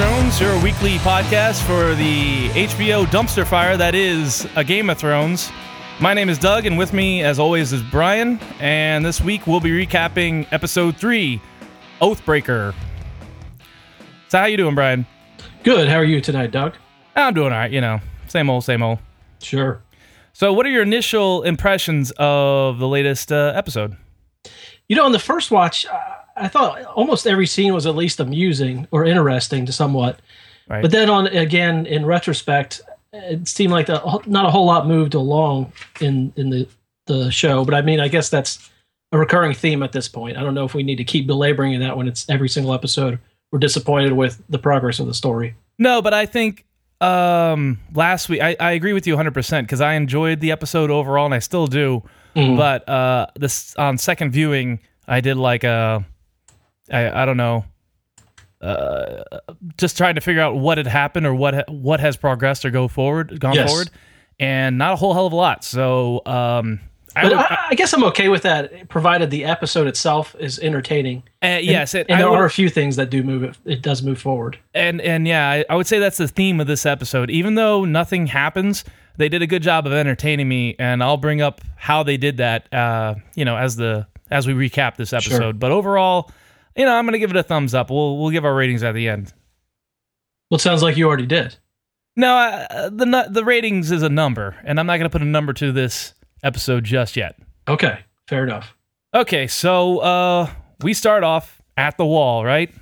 Thrones, 0.00 0.40
your 0.40 0.58
weekly 0.62 0.96
podcast 1.00 1.62
for 1.66 1.94
the 1.94 2.48
HBO 2.48 3.04
dumpster 3.04 3.46
fire 3.46 3.76
that 3.76 3.94
is 3.94 4.48
A 4.56 4.64
Game 4.64 4.88
of 4.88 4.96
Thrones. 4.96 5.50
My 6.00 6.14
name 6.14 6.30
is 6.30 6.38
Doug, 6.38 6.64
and 6.64 6.78
with 6.78 6.94
me, 6.94 7.22
as 7.22 7.38
always, 7.38 7.74
is 7.74 7.82
Brian. 7.82 8.40
And 8.60 9.04
this 9.04 9.20
week 9.20 9.46
we'll 9.46 9.60
be 9.60 9.68
recapping 9.68 10.50
episode 10.52 10.96
three, 10.96 11.42
Oathbreaker. 12.00 12.74
So, 14.28 14.38
how 14.38 14.46
you 14.46 14.56
doing, 14.56 14.74
Brian? 14.74 15.04
Good. 15.64 15.86
How 15.86 15.96
are 15.96 16.04
you 16.04 16.22
tonight, 16.22 16.50
Doug? 16.50 16.76
I'm 17.14 17.34
doing 17.34 17.52
all 17.52 17.58
right. 17.58 17.70
You 17.70 17.82
know, 17.82 18.00
same 18.26 18.48
old, 18.48 18.64
same 18.64 18.82
old. 18.82 19.00
Sure. 19.42 19.82
So, 20.32 20.54
what 20.54 20.64
are 20.64 20.70
your 20.70 20.82
initial 20.82 21.42
impressions 21.42 22.10
of 22.16 22.78
the 22.78 22.88
latest 22.88 23.30
uh, 23.32 23.52
episode? 23.54 23.98
You 24.88 24.96
know, 24.96 25.04
on 25.04 25.12
the 25.12 25.18
first 25.18 25.50
watch, 25.50 25.84
I 26.36 26.48
thought 26.48 26.82
almost 26.84 27.26
every 27.26 27.46
scene 27.46 27.74
was 27.74 27.86
at 27.86 27.94
least 27.96 28.20
amusing 28.20 28.86
or 28.90 29.04
interesting 29.04 29.66
to 29.66 29.72
somewhat. 29.72 30.20
Right. 30.68 30.82
But 30.82 30.90
then 30.90 31.10
on 31.10 31.26
again 31.26 31.86
in 31.86 32.06
retrospect, 32.06 32.80
it 33.12 33.48
seemed 33.48 33.72
like 33.72 33.86
the, 33.86 34.00
not 34.26 34.46
a 34.46 34.50
whole 34.50 34.66
lot 34.66 34.86
moved 34.86 35.14
along 35.14 35.72
in 36.00 36.32
in 36.36 36.50
the 36.50 36.68
the 37.06 37.30
show. 37.30 37.64
But 37.64 37.74
I 37.74 37.82
mean, 37.82 38.00
I 38.00 38.08
guess 38.08 38.28
that's 38.30 38.70
a 39.12 39.18
recurring 39.18 39.54
theme 39.54 39.82
at 39.82 39.90
this 39.92 40.08
point. 40.08 40.36
I 40.36 40.42
don't 40.42 40.54
know 40.54 40.64
if 40.64 40.74
we 40.74 40.82
need 40.84 40.96
to 40.96 41.04
keep 41.04 41.26
belaboring 41.26 41.78
that 41.80 41.96
when 41.96 42.06
it's 42.06 42.28
every 42.30 42.48
single 42.48 42.72
episode 42.72 43.18
we're 43.50 43.58
disappointed 43.58 44.12
with 44.12 44.40
the 44.48 44.58
progress 44.58 45.00
of 45.00 45.06
the 45.08 45.14
story. 45.14 45.56
No, 45.78 46.00
but 46.00 46.14
I 46.14 46.26
think 46.26 46.64
um 47.00 47.80
last 47.94 48.28
week 48.28 48.40
I, 48.42 48.54
I 48.60 48.72
agree 48.72 48.92
with 48.92 49.06
you 49.06 49.16
100% 49.16 49.62
because 49.62 49.80
i 49.80 49.94
enjoyed 49.94 50.38
the 50.40 50.50
episode 50.52 50.90
overall 50.90 51.24
and 51.24 51.32
i 51.34 51.38
still 51.38 51.66
do 51.66 52.02
Mhm. 52.36 52.58
but 52.58 52.86
uh 52.86 53.26
this 53.36 53.74
on 53.76 53.96
second 53.96 54.32
viewing 54.32 54.80
i 55.08 55.20
did 55.22 55.38
like 55.38 55.64
a 55.64 56.04
i 56.90 57.22
i 57.22 57.24
don't 57.24 57.36
know 57.36 57.64
uh 58.60 59.22
just 59.78 59.96
trying 59.96 60.14
to 60.14 60.20
figure 60.20 60.42
out 60.42 60.56
what 60.56 60.76
had 60.78 60.86
happened 60.86 61.26
or 61.26 61.34
what 61.34 61.68
what 61.70 61.98
has 62.00 62.16
progressed 62.16 62.64
or 62.64 62.70
go 62.70 62.88
forward 62.88 63.38
gone 63.40 63.54
Yes. 63.54 63.70
forward 63.70 63.90
and 64.38 64.76
not 64.78 64.92
a 64.92 64.96
whole 64.96 65.14
hell 65.14 65.26
of 65.26 65.32
a 65.32 65.36
lot 65.36 65.64
so 65.64 66.20
um 66.26 66.80
I 67.16 67.24
would, 67.24 67.32
I, 67.32 67.66
I 67.70 67.74
guess 67.74 67.92
I'm 67.92 68.04
okay 68.04 68.28
with 68.28 68.42
that, 68.42 68.88
provided 68.88 69.30
the 69.32 69.44
episode 69.44 69.88
itself 69.88 70.36
is 70.38 70.60
entertaining. 70.60 71.24
uh, 71.42 71.58
yes 71.60 71.92
and, 71.92 72.02
it, 72.02 72.06
and 72.08 72.16
I 72.18 72.22
there 72.22 72.30
would- 72.30 72.38
are 72.38 72.44
a 72.44 72.50
few 72.50 72.68
things 72.68 72.94
that 72.96 73.10
do 73.10 73.24
move 73.24 73.42
it. 73.42 73.58
It 73.64 73.82
does 73.82 74.00
move 74.00 74.20
forward. 74.20 74.58
and 74.74 75.00
and 75.00 75.26
yeah, 75.26 75.50
I, 75.50 75.64
I 75.68 75.74
would 75.74 75.88
say 75.88 75.98
that's 75.98 76.18
the 76.18 76.28
theme 76.28 76.60
of 76.60 76.68
this 76.68 76.86
episode. 76.86 77.28
Even 77.28 77.56
though 77.56 77.84
nothing 77.84 78.28
happens, 78.28 78.84
they 79.16 79.28
did 79.28 79.42
a 79.42 79.48
good 79.48 79.60
job 79.64 79.88
of 79.88 79.92
entertaining 79.92 80.48
me, 80.48 80.76
and 80.78 81.02
I'll 81.02 81.16
bring 81.16 81.42
up 81.42 81.60
how 81.74 82.04
they 82.04 82.16
did 82.16 82.36
that. 82.36 82.72
Uh, 82.72 83.16
you 83.34 83.44
know, 83.44 83.56
as 83.56 83.74
the 83.74 84.06
as 84.30 84.46
we 84.46 84.52
recap 84.52 84.94
this 84.96 85.12
episode. 85.12 85.58
But 85.58 85.72
overall, 85.72 86.30
you 86.76 86.84
know, 86.84 86.94
I'm 86.94 87.04
gonna 87.04 87.18
give 87.18 87.30
it 87.30 87.36
a 87.36 87.42
thumbs 87.42 87.74
up. 87.74 87.90
We'll 87.90 88.18
we'll 88.18 88.30
give 88.30 88.44
our 88.44 88.54
ratings 88.54 88.82
at 88.82 88.94
the 88.94 89.08
end. 89.08 89.32
Well, 90.50 90.56
it 90.56 90.60
sounds 90.60 90.82
like 90.82 90.96
you 90.96 91.06
already 91.06 91.26
did. 91.26 91.56
No, 92.16 92.36
uh, 92.36 92.90
the 92.90 93.28
the 93.30 93.44
ratings 93.44 93.90
is 93.90 94.02
a 94.02 94.08
number, 94.08 94.56
and 94.64 94.78
I'm 94.78 94.86
not 94.86 94.96
gonna 94.96 95.10
put 95.10 95.22
a 95.22 95.26
number 95.26 95.52
to 95.54 95.72
this 95.72 96.14
episode 96.42 96.84
just 96.84 97.16
yet. 97.16 97.38
Okay, 97.68 98.00
fair 98.28 98.44
enough. 98.44 98.74
Okay, 99.14 99.46
so 99.46 99.98
uh, 99.98 100.50
we 100.82 100.94
start 100.94 101.24
off 101.24 101.60
at 101.76 101.96
the 101.96 102.06
wall, 102.06 102.44
right? 102.44 102.72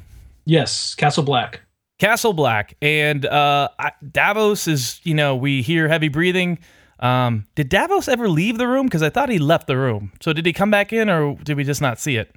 Yes, 0.45 0.95
Castle 0.95 1.23
Black. 1.23 1.61
Castle 1.99 2.33
Black 2.33 2.75
and 2.81 3.27
uh, 3.27 3.69
Davos 4.13 4.69
is, 4.69 5.01
you 5.05 5.15
know, 5.15 5.35
we 5.35 5.63
hear 5.63 5.89
heavy 5.89 6.09
breathing. 6.09 6.59
Um, 7.01 7.47
did 7.55 7.69
Davos 7.69 8.09
ever 8.09 8.29
leave 8.29 8.57
the 8.59 8.69
room? 8.69 8.87
Because 8.87 9.03
I 9.03 9.11
thought 9.11 9.29
he 9.29 9.39
left 9.39 9.67
the 9.67 9.77
room. 9.77 10.13
So 10.21 10.33
did 10.33 10.47
he 10.47 10.53
come 10.53 10.71
back 10.71 10.93
in, 10.93 11.09
or 11.11 11.35
did 11.37 11.57
we 11.57 11.65
just 11.65 11.81
not 11.81 11.99
see 11.99 12.17
it? 12.17 12.35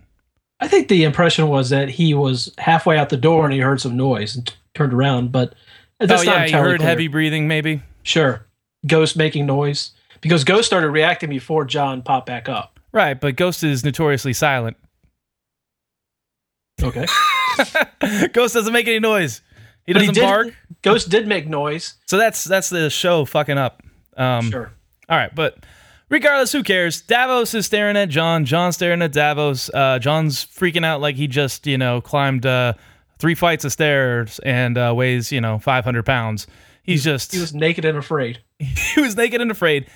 I 0.62 0.68
think 0.68 0.88
the 0.88 1.04
impression 1.04 1.48
was 1.48 1.70
that 1.72 1.90
he 1.90 2.14
was 2.14 2.54
halfway 2.60 2.98
out 2.98 3.10
the 3.10 3.18
door 3.18 3.46
and 3.46 3.54
he 3.54 3.60
heard 3.60 3.82
some 3.82 3.98
noise 3.98 4.36
and 4.36 4.46
t- 4.46 4.54
turned 4.76 4.94
around, 4.94 5.32
but 5.32 5.56
that's 6.00 6.12
oh 6.22 6.26
not 6.26 6.26
yeah, 6.26 6.38
you 6.40 6.46
entirely 6.46 6.70
heard 6.72 6.78
clear. 6.80 6.90
heavy 6.90 7.08
breathing, 7.08 7.48
maybe. 7.48 7.82
Sure, 8.04 8.46
Ghost 8.86 9.18
making 9.18 9.46
noise 9.48 9.92
because 10.22 10.44
Ghost 10.44 10.68
started 10.68 10.90
reacting 10.92 11.30
before 11.30 11.66
Jon 11.66 12.02
popped 12.04 12.28
back 12.28 12.48
up. 12.48 12.80
Right, 12.92 13.20
but 13.20 13.36
Ghost 13.36 13.64
is 13.64 13.84
notoriously 13.84 14.34
silent. 14.34 14.78
Okay, 16.84 17.06
Ghost 18.34 18.54
doesn't 18.54 18.74
make 18.74 18.88
any 18.88 19.00
noise. 19.00 19.42
He 19.86 19.94
doesn't 19.94 20.14
did- 20.16 20.22
bark. 20.24 20.48
Ghost 20.82 21.10
did 21.10 21.28
make 21.28 21.48
noise. 21.48 21.96
So 22.08 22.18
that's 22.18 22.44
that's 22.44 22.70
the 22.70 22.90
show 22.90 23.26
fucking 23.26 23.58
up. 23.58 23.84
Um, 24.18 24.50
Sure. 24.50 24.72
All 25.10 25.18
right, 25.18 25.34
but 25.34 25.58
regardless, 26.12 26.52
who 26.52 26.62
cares? 26.62 27.02
Davos 27.02 27.56
is 27.56 27.66
staring 27.66 27.98
at 27.98 28.10
Jon. 28.10 28.46
Jon's 28.46 28.76
staring 28.76 29.02
at 29.02 29.12
Davos. 29.12 29.72
Uh, 29.74 29.98
Jon's 29.98 30.46
freaking 30.46 30.86
out 30.86 31.02
like 31.02 31.16
he 31.16 31.26
just, 31.26 31.66
you 31.66 31.80
know, 31.80 32.02
climbed 32.02 32.46
uh, 32.46 32.74
three 33.18 33.34
flights 33.34 33.66
of 33.66 33.72
stairs 33.72 34.40
and 34.40 34.78
uh, 34.78 34.94
weighs, 34.96 35.32
you 35.32 35.42
know, 35.42 35.58
500 35.58 36.06
pounds. 36.06 36.46
He's 36.84 37.04
just, 37.04 37.32
He 37.32 37.40
was 37.40 37.56
naked 37.56 37.86
and 37.86 37.98
afraid. 37.98 38.40
he 38.60 39.02
was 39.02 39.16
naked 39.18 39.42
and 39.42 39.50
afraid. 39.50 39.88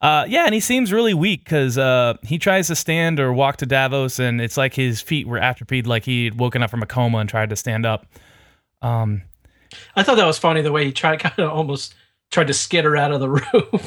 Uh, 0.00 0.24
yeah, 0.28 0.44
and 0.44 0.52
he 0.52 0.60
seems 0.60 0.92
really 0.92 1.14
weak 1.14 1.44
because 1.44 1.78
uh, 1.78 2.14
he 2.22 2.38
tries 2.38 2.66
to 2.68 2.76
stand 2.76 3.18
or 3.18 3.32
walk 3.32 3.56
to 3.56 3.66
Davos, 3.66 4.18
and 4.18 4.40
it's 4.40 4.58
like 4.58 4.74
his 4.74 5.00
feet 5.00 5.26
were 5.26 5.38
atrophied, 5.38 5.86
like 5.86 6.04
he'd 6.04 6.38
woken 6.38 6.62
up 6.62 6.70
from 6.70 6.82
a 6.82 6.86
coma 6.86 7.18
and 7.18 7.28
tried 7.28 7.48
to 7.48 7.56
stand 7.56 7.86
up. 7.86 8.06
Um, 8.82 9.22
I 9.96 10.02
thought 10.02 10.16
that 10.16 10.26
was 10.26 10.38
funny 10.38 10.60
the 10.60 10.72
way 10.72 10.84
he 10.84 10.92
tried, 10.92 11.20
kind 11.20 11.38
of 11.38 11.50
almost 11.50 11.94
tried 12.30 12.48
to 12.48 12.54
skitter 12.54 12.96
out 12.98 13.12
of 13.12 13.20
the 13.20 13.28
room. 13.30 13.80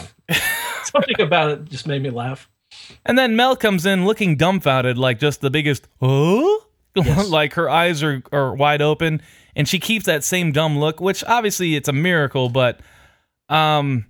Something 0.92 1.22
about 1.22 1.52
it 1.52 1.66
just 1.66 1.88
made 1.88 2.02
me 2.02 2.10
laugh. 2.10 2.50
And 3.06 3.18
then 3.18 3.36
Mel 3.36 3.56
comes 3.56 3.86
in 3.86 4.06
looking 4.06 4.36
dumbfounded, 4.36 4.98
like 4.98 5.20
just 5.20 5.42
the 5.42 5.50
biggest, 5.50 5.88
oh, 6.02 6.64
Yes. 6.96 7.30
like 7.30 7.54
her 7.54 7.70
eyes 7.70 8.04
are, 8.04 8.24
are 8.32 8.56
wide 8.56 8.82
open, 8.82 9.22
and 9.56 9.68
she 9.68 9.80
keeps 9.80 10.06
that 10.06 10.24
same 10.24 10.52
dumb 10.52 10.80
look, 10.80 11.00
which 11.00 11.24
obviously 11.26 11.76
it's 11.76 11.88
a 11.88 11.94
miracle, 11.94 12.50
but, 12.50 12.80
um, 13.50 14.06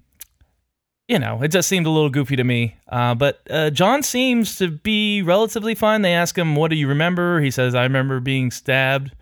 you 1.07 1.19
know, 1.19 1.41
it 1.41 1.49
just 1.49 1.69
seemed 1.69 1.85
a 1.85 1.89
little 1.89 2.09
goofy 2.09 2.35
to 2.35 2.43
me. 2.43 2.77
Uh, 2.87 3.15
but 3.15 3.41
uh, 3.49 3.69
Jon 3.69 4.03
seems 4.03 4.57
to 4.57 4.69
be 4.71 5.21
relatively 5.21 5.75
fine. 5.75 6.01
They 6.01 6.13
ask 6.13 6.37
him, 6.37 6.55
"What 6.55 6.69
do 6.69 6.75
you 6.75 6.87
remember?" 6.89 7.39
He 7.39 7.49
says, 7.49 7.75
"I 7.75 7.83
remember 7.83 8.19
being 8.19 8.51
stabbed." 8.51 9.13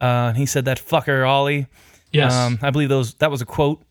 Uh, 0.00 0.32
he 0.32 0.46
said 0.46 0.64
that 0.64 0.78
fucker 0.78 1.28
Olly. 1.28 1.66
Yes. 2.12 2.32
Um, 2.32 2.58
I 2.62 2.70
believe 2.70 2.88
those 2.88 3.12
that 3.14 3.30
was 3.30 3.42
a 3.42 3.44
quote. 3.46 3.82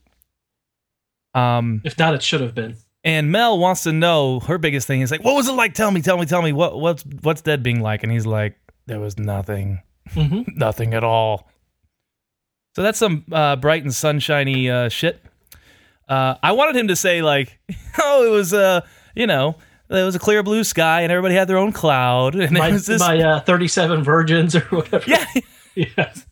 Um, 1.36 1.82
if 1.86 2.00
not, 2.00 2.16
it 2.16 2.24
should 2.24 2.42
have 2.42 2.56
been. 2.56 2.76
And 3.08 3.32
Mel 3.32 3.58
wants 3.58 3.84
to 3.84 3.94
know 3.94 4.42
her 4.42 4.58
biggest 4.58 4.86
thing 4.86 5.00
is 5.02 5.10
like, 5.12 5.24
what 5.24 5.34
was 5.36 5.48
it 5.48 5.54
like? 5.54 5.74
Tell 5.74 5.90
me, 5.90 6.02
tell 6.02 6.18
me, 6.18 6.26
tell 6.26 6.42
me. 6.42 6.52
What 6.52 6.78
what's 6.80 7.04
what's 7.22 7.42
dead 7.42 7.64
being 7.64 7.82
like? 7.82 8.04
And 8.04 8.12
he's 8.12 8.26
like, 8.26 8.56
there 8.86 9.00
was 9.00 9.18
nothing, 9.18 9.82
hmm 10.12 10.42
nothing 10.56 10.94
at 10.94 11.04
all. 11.04 11.48
So 12.76 12.84
that's 12.84 13.00
some 13.00 13.24
uh, 13.32 13.56
bright 13.56 13.84
and 13.84 13.94
sunshiny 13.96 14.70
uh, 14.70 14.90
shit. 14.90 15.20
Uh, 16.08 16.36
I 16.44 16.52
wanted 16.52 16.76
him 16.76 16.90
to 16.90 16.96
say 16.96 17.22
like, 17.22 17.58
oh, 18.00 18.26
it 18.26 18.30
was 18.30 18.54
uh, 18.54 18.82
you 19.16 19.26
know, 19.26 19.56
it 19.90 20.04
was 20.04 20.16
a 20.16 20.20
clear 20.20 20.44
blue 20.44 20.64
sky 20.66 21.02
and 21.02 21.12
everybody 21.12 21.34
had 21.36 21.48
their 21.48 21.58
own 21.58 21.72
cloud 21.72 22.36
and 22.40 22.52
My, 22.52 22.68
it 22.68 22.74
was 22.74 22.86
this. 22.86 23.00
my 23.00 23.18
uh, 23.20 23.40
37 23.40 24.04
virgins 24.04 24.56
or 24.56 24.60
whatever. 24.62 25.04
yeah, 25.10 25.26
Yes. 25.76 26.26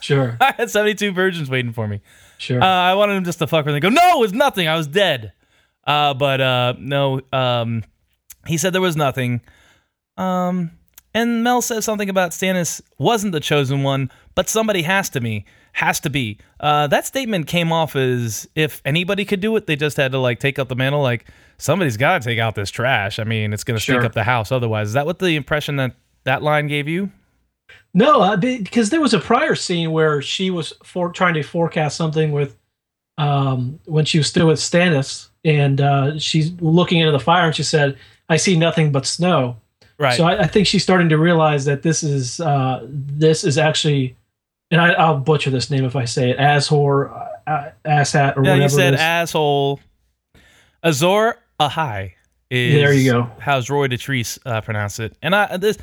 sure. 0.00 0.36
I 0.40 0.52
had 0.58 0.68
seventy 0.70 0.94
two 0.94 1.12
virgins 1.12 1.48
waiting 1.48 1.72
for 1.72 1.88
me. 1.88 2.00
Sure. 2.38 2.60
Uh, 2.62 2.66
I 2.66 2.94
wanted 2.94 3.14
him 3.14 3.24
just 3.24 3.38
to 3.38 3.46
fuck 3.46 3.64
with 3.64 3.74
me. 3.74 3.80
Go, 3.80 3.88
no, 3.88 4.18
it 4.18 4.20
was 4.20 4.32
nothing. 4.34 4.68
I 4.68 4.76
was 4.76 4.86
dead. 4.86 5.32
Uh, 5.86 6.14
but 6.14 6.40
uh, 6.40 6.74
no, 6.78 7.20
um, 7.32 7.84
he 8.46 8.56
said 8.56 8.72
there 8.72 8.80
was 8.80 8.96
nothing. 8.96 9.40
Um, 10.16 10.72
and 11.12 11.44
Mel 11.44 11.62
says 11.62 11.84
something 11.84 12.08
about 12.08 12.30
Stannis 12.32 12.80
wasn't 12.98 13.32
the 13.32 13.40
chosen 13.40 13.82
one, 13.82 14.10
but 14.34 14.48
somebody 14.48 14.82
has 14.82 15.10
to 15.10 15.20
be. 15.20 15.44
Has 15.72 15.98
to 16.00 16.10
be. 16.10 16.38
Uh, 16.60 16.86
that 16.86 17.04
statement 17.04 17.46
came 17.48 17.72
off 17.72 17.96
as 17.96 18.48
if 18.54 18.80
anybody 18.84 19.24
could 19.24 19.40
do 19.40 19.54
it. 19.56 19.66
They 19.66 19.74
just 19.76 19.96
had 19.96 20.12
to 20.12 20.18
like 20.18 20.38
take 20.38 20.58
up 20.58 20.68
the 20.68 20.76
mantle. 20.76 21.02
Like 21.02 21.26
somebody's 21.58 21.96
got 21.96 22.22
to 22.22 22.28
take 22.28 22.38
out 22.38 22.54
this 22.54 22.70
trash. 22.70 23.18
I 23.18 23.24
mean, 23.24 23.52
it's 23.52 23.64
going 23.64 23.76
to 23.76 23.82
stink 23.82 23.98
Sure. 23.98 24.06
up 24.06 24.12
the 24.12 24.22
house 24.22 24.52
otherwise. 24.52 24.88
Is 24.88 24.92
that 24.94 25.04
what 25.06 25.18
the 25.18 25.34
impression 25.36 25.76
that 25.76 25.96
that 26.24 26.42
line 26.42 26.68
gave 26.68 26.86
you? 26.88 27.10
No, 27.92 28.20
uh, 28.20 28.36
because 28.36 28.90
there 28.90 29.00
was 29.00 29.14
a 29.14 29.18
prior 29.20 29.54
scene 29.56 29.90
where 29.90 30.20
she 30.22 30.50
was 30.50 30.72
for 30.84 31.10
trying 31.10 31.34
to 31.34 31.42
forecast 31.42 31.96
something 31.96 32.30
with 32.32 32.56
um, 33.18 33.78
when 33.84 34.04
she 34.04 34.18
was 34.18 34.26
still 34.26 34.48
with 34.48 34.58
Stannis, 34.58 35.28
and 35.44 35.80
uh, 35.80 36.18
she's 36.18 36.52
looking 36.60 37.00
into 37.00 37.12
the 37.12 37.20
fire, 37.20 37.46
and 37.46 37.54
she 37.54 37.62
said, 37.62 37.96
"I 38.28 38.36
see 38.36 38.56
nothing 38.56 38.92
but 38.92 39.06
snow." 39.06 39.56
Right. 39.98 40.16
So 40.16 40.24
I, 40.24 40.42
I 40.42 40.46
think 40.46 40.66
she's 40.66 40.82
starting 40.82 41.08
to 41.10 41.18
realize 41.18 41.64
that 41.66 41.82
this 41.82 42.02
is 42.02 42.40
uh, 42.40 42.80
this 42.88 43.44
is 43.44 43.58
actually, 43.58 44.16
and 44.70 44.80
I, 44.80 44.92
I'll 44.92 45.18
butcher 45.18 45.50
this 45.50 45.70
name 45.70 45.84
if 45.84 45.94
I 45.94 46.04
say 46.04 46.30
it, 46.30 46.38
Azor, 46.38 47.10
uh, 47.46 47.70
Asshat, 47.84 48.36
or 48.36 48.44
yeah, 48.44 48.52
whatever. 48.52 48.62
you 48.62 48.68
said 48.68 48.94
it 48.94 48.96
is. 48.96 49.00
asshole. 49.00 49.80
Azor 50.82 51.38
Ahai 51.60 52.12
is 52.50 52.74
There 52.74 52.92
you 52.92 53.12
go. 53.12 53.30
How's 53.38 53.70
Roy 53.70 53.88
Dotrice 53.88 54.38
uh, 54.44 54.60
pronounce 54.60 54.98
it? 54.98 55.16
And 55.22 55.34
I 55.34 55.56
this 55.56 55.78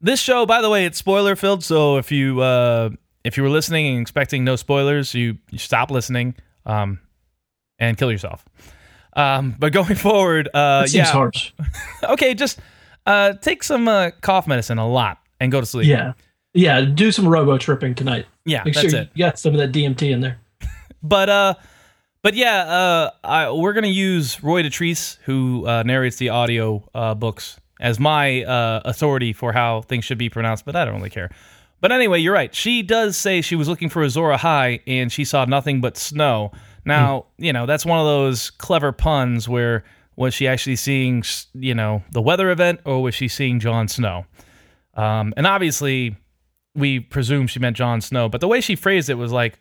this 0.00 0.20
show, 0.20 0.46
by 0.46 0.62
the 0.62 0.70
way, 0.70 0.86
it's 0.86 0.98
spoiler 0.98 1.36
filled. 1.36 1.62
So 1.62 1.98
if 1.98 2.10
you 2.10 2.40
uh, 2.40 2.90
if 3.24 3.36
you 3.36 3.42
were 3.42 3.50
listening 3.50 3.86
and 3.86 4.00
expecting 4.00 4.44
no 4.44 4.56
spoilers, 4.56 5.14
you, 5.14 5.38
you 5.50 5.58
stop 5.58 5.90
listening 5.90 6.34
um, 6.70 7.00
and 7.78 7.96
kill 7.96 8.10
yourself. 8.10 8.44
Um, 9.14 9.54
but 9.58 9.72
going 9.72 9.94
forward, 10.08 10.48
uh, 10.54 10.82
That 10.82 10.88
seems 10.90 11.08
yeah, 11.08 11.12
harsh. 11.12 11.52
okay, 12.04 12.34
just 12.34 12.60
uh, 13.06 13.34
take 13.34 13.62
some 13.62 13.88
uh, 13.88 14.10
cough 14.20 14.46
medicine 14.46 14.78
a 14.78 14.88
lot 14.88 15.18
and 15.40 15.50
go 15.50 15.60
to 15.60 15.66
sleep. 15.66 15.86
Yeah. 15.88 16.12
Yeah, 16.52 16.80
do 16.80 17.12
some 17.12 17.28
robo 17.28 17.58
tripping 17.58 17.94
tonight. 17.94 18.26
Yeah, 18.44 18.64
Make 18.64 18.74
sure 18.74 18.86
it. 18.92 19.10
you 19.14 19.24
got 19.24 19.38
some 19.38 19.54
of 19.54 19.58
that 19.60 19.70
DMT 19.72 20.10
in 20.10 20.20
there. 20.20 20.40
But 21.00 21.28
uh, 21.28 21.54
but 22.22 22.34
yeah, 22.34 22.64
uh, 22.64 23.10
I, 23.22 23.50
we're 23.52 23.72
gonna 23.72 23.86
use 23.86 24.42
Roy 24.42 24.62
Dotrice, 24.64 25.18
who 25.24 25.64
uh, 25.66 25.84
narrates 25.84 26.16
the 26.16 26.30
audio 26.30 26.82
uh, 26.92 27.14
books, 27.14 27.60
as 27.80 28.00
my 28.00 28.42
uh, 28.42 28.80
authority 28.84 29.32
for 29.32 29.52
how 29.52 29.82
things 29.82 30.04
should 30.04 30.18
be 30.18 30.28
pronounced. 30.28 30.64
But 30.64 30.74
I 30.74 30.84
don't 30.84 30.96
really 30.96 31.08
care. 31.10 31.30
But 31.80 31.92
anyway, 31.92 32.20
you're 32.20 32.34
right. 32.34 32.54
She 32.54 32.82
does 32.82 33.16
say 33.16 33.40
she 33.40 33.56
was 33.56 33.68
looking 33.68 33.88
for 33.88 34.02
Azor 34.02 34.32
Ahai 34.32 34.82
and 34.86 35.10
she 35.10 35.24
saw 35.24 35.44
nothing 35.44 35.80
but 35.80 35.96
snow. 35.96 36.52
Now, 36.84 37.26
you 37.38 37.52
know, 37.52 37.66
that's 37.66 37.86
one 37.86 37.98
of 37.98 38.06
those 38.06 38.50
clever 38.50 38.92
puns 38.92 39.48
where 39.48 39.84
was 40.16 40.34
she 40.34 40.46
actually 40.46 40.76
seeing, 40.76 41.22
you 41.54 41.74
know, 41.74 42.02
the 42.12 42.20
weather 42.20 42.50
event 42.50 42.80
or 42.84 43.02
was 43.02 43.14
she 43.14 43.28
seeing 43.28 43.60
Jon 43.60 43.88
Snow? 43.88 44.26
Um, 44.94 45.32
and 45.36 45.46
obviously, 45.46 46.16
we 46.74 47.00
presume 47.00 47.46
she 47.46 47.58
meant 47.58 47.76
Jon 47.76 48.00
Snow, 48.00 48.28
but 48.28 48.40
the 48.40 48.48
way 48.48 48.60
she 48.60 48.76
phrased 48.76 49.08
it 49.08 49.14
was 49.14 49.32
like, 49.32 49.58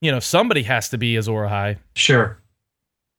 you 0.00 0.10
know, 0.10 0.20
somebody 0.20 0.62
has 0.64 0.88
to 0.90 0.98
be 0.98 1.16
Azor 1.16 1.32
Ahai. 1.32 1.78
Sure. 1.94 2.38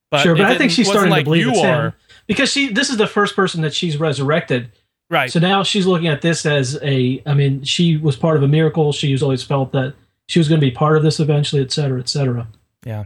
But 0.09 0.23
sure, 0.23 0.35
but 0.35 0.45
I 0.45 0.57
think 0.57 0.71
she's 0.71 0.87
starting 0.87 1.11
like 1.11 1.21
to 1.21 1.25
believe 1.25 1.45
you 1.45 1.51
it's 1.51 1.59
are. 1.59 1.87
him 1.87 1.93
because 2.27 2.49
she. 2.49 2.71
This 2.71 2.89
is 2.89 2.97
the 2.97 3.07
first 3.07 3.35
person 3.35 3.61
that 3.61 3.73
she's 3.73 3.97
resurrected. 3.97 4.71
Right. 5.09 5.31
So 5.31 5.39
now 5.39 5.63
she's 5.63 5.85
looking 5.85 6.07
at 6.07 6.21
this 6.21 6.45
as 6.45 6.77
a. 6.81 7.21
I 7.25 7.33
mean, 7.33 7.63
she 7.63 7.95
was 7.97 8.15
part 8.15 8.35
of 8.37 8.43
a 8.43 8.47
miracle. 8.47 8.91
She's 8.91 9.23
always 9.23 9.41
felt 9.43 9.71
that 9.71 9.93
she 10.27 10.39
was 10.39 10.49
going 10.49 10.59
to 10.59 10.65
be 10.67 10.71
part 10.71 10.97
of 10.97 11.03
this 11.03 11.19
eventually, 11.19 11.61
et 11.61 11.71
cetera, 11.71 11.99
et 11.99 12.09
cetera. 12.09 12.47
Yeah. 12.85 13.05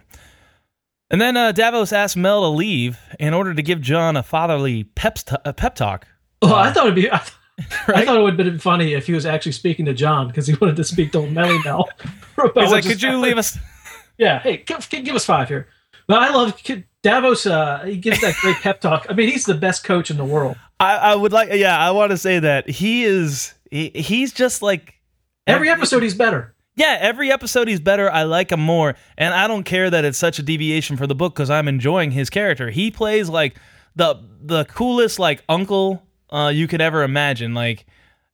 And 1.11 1.21
then 1.21 1.35
uh, 1.37 1.51
Davos 1.51 1.91
asked 1.93 2.15
Mel 2.17 2.41
to 2.41 2.47
leave 2.47 2.97
in 3.19 3.33
order 3.33 3.53
to 3.53 3.61
give 3.61 3.81
Jon 3.81 4.15
a 4.17 4.23
fatherly 4.23 4.85
pep, 4.85 5.19
a 5.45 5.53
pep 5.53 5.75
talk. 5.75 6.07
Oh, 6.41 6.55
I 6.55 6.71
thought 6.71 6.85
it'd 6.85 6.95
be. 6.95 7.11
I, 7.11 7.17
th- 7.17 7.33
I 7.89 8.05
thought 8.05 8.17
it 8.17 8.21
would 8.23 8.39
have 8.39 8.45
been 8.47 8.57
funny 8.59 8.93
if 8.93 9.05
he 9.05 9.13
was 9.13 9.25
actually 9.25 9.51
speaking 9.51 9.85
to 9.85 9.93
Jon 9.93 10.27
because 10.27 10.47
he 10.47 10.55
wanted 10.55 10.77
to 10.77 10.83
speak 10.83 11.11
to 11.11 11.27
Melly 11.29 11.59
Mel. 11.65 11.87
about 12.37 12.57
He's 12.63 12.71
like, 12.71 12.83
could 12.85 13.01
you 13.01 13.09
happened." 13.09 13.21
leave 13.21 13.37
us? 13.37 13.57
Yeah, 14.17 14.37
hey, 14.39 14.57
give, 14.57 14.87
give 14.87 15.15
us 15.15 15.25
five 15.25 15.47
here. 15.47 15.67
But 16.11 16.23
I 16.23 16.33
love 16.33 16.61
Davos. 17.03 17.45
Uh, 17.45 17.85
he 17.85 17.95
gives 17.95 18.19
that 18.19 18.35
great 18.41 18.57
pep 18.57 18.81
talk. 18.81 19.05
I 19.09 19.13
mean, 19.13 19.29
he's 19.29 19.45
the 19.45 19.53
best 19.53 19.85
coach 19.85 20.11
in 20.11 20.17
the 20.17 20.25
world. 20.25 20.57
I, 20.77 20.97
I 20.97 21.15
would 21.15 21.31
like, 21.31 21.53
yeah, 21.53 21.79
I 21.79 21.91
want 21.91 22.09
to 22.09 22.17
say 22.17 22.39
that 22.39 22.69
he 22.69 23.05
is, 23.05 23.53
he, 23.71 23.91
he's 23.95 24.33
just 24.33 24.61
like, 24.61 24.95
Every 25.47 25.69
episode, 25.69 26.03
he's 26.03 26.13
better. 26.13 26.53
yeah, 26.75 26.97
every 26.99 27.31
episode 27.31 27.69
he's 27.69 27.79
better. 27.79 28.11
I 28.11 28.23
like 28.23 28.51
him 28.51 28.59
more. 28.59 28.95
And 29.17 29.33
I 29.33 29.47
don't 29.47 29.63
care 29.63 29.89
that 29.89 30.03
it's 30.03 30.17
such 30.17 30.37
a 30.37 30.43
deviation 30.43 30.97
for 30.97 31.07
the 31.07 31.15
book 31.15 31.33
because 31.33 31.49
I'm 31.49 31.69
enjoying 31.69 32.11
his 32.11 32.29
character. 32.29 32.69
He 32.71 32.91
plays 32.91 33.29
like 33.29 33.55
the, 33.95 34.21
the 34.41 34.65
coolest, 34.65 35.17
like, 35.17 35.45
uncle 35.47 36.03
uh, 36.29 36.51
you 36.53 36.67
could 36.67 36.81
ever 36.81 37.03
imagine. 37.03 37.53
Like, 37.53 37.85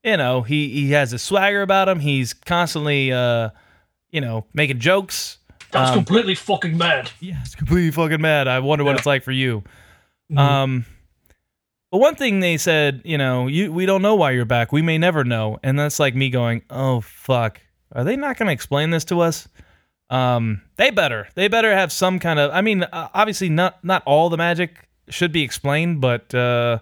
you 0.03 0.17
know, 0.17 0.41
he, 0.41 0.69
he 0.69 0.91
has 0.93 1.13
a 1.13 1.19
swagger 1.19 1.61
about 1.61 1.89
him. 1.89 1.99
He's 1.99 2.33
constantly, 2.33 3.11
uh, 3.13 3.51
you 4.09 4.21
know, 4.21 4.47
making 4.55 4.79
jokes. 4.79 5.36
That's 5.71 5.89
Um, 5.91 5.95
completely 5.95 6.35
fucking 6.35 6.77
mad. 6.77 7.11
Yeah, 7.19 7.35
it's 7.41 7.55
completely 7.55 7.91
fucking 7.91 8.21
mad. 8.21 8.47
I 8.47 8.59
wonder 8.59 8.83
what 8.85 8.91
Yeah. 8.91 8.97
it's 8.97 9.05
like 9.05 9.23
for 9.23 9.31
you. 9.31 9.63
Mhm. 10.31 10.37
Um, 10.37 10.85
but 11.91 11.99
one 11.99 12.15
thing 12.15 12.39
they 12.39 12.57
said, 12.57 13.01
you 13.05 13.17
know, 13.17 13.47
you 13.47 13.71
we 13.71 13.85
don't 13.85 14.01
know 14.01 14.15
why 14.15 14.31
you're 14.31 14.45
back. 14.45 14.71
We 14.71 14.81
may 14.81 14.97
never 14.97 15.23
know, 15.23 15.57
and 15.63 15.77
that's 15.79 15.99
like 15.99 16.15
me 16.15 16.29
going, 16.29 16.61
"Oh 16.69 17.01
fuck, 17.01 17.61
are 17.93 18.03
they 18.03 18.15
not 18.15 18.37
going 18.37 18.47
to 18.47 18.53
explain 18.53 18.89
this 18.91 19.05
to 19.05 19.21
us?" 19.21 19.47
Um, 20.09 20.61
they 20.77 20.89
better. 20.89 21.27
They 21.35 21.47
better 21.49 21.73
have 21.75 21.91
some 21.91 22.19
kind 22.19 22.39
of. 22.39 22.51
I 22.53 22.61
mean, 22.61 22.83
uh, 22.83 23.09
obviously 23.13 23.49
not 23.49 23.83
not 23.83 24.03
all 24.05 24.29
the 24.29 24.37
magic 24.37 24.87
should 25.09 25.31
be 25.31 25.41
explained, 25.43 26.01
but 26.01 26.33
uh, 26.33 26.79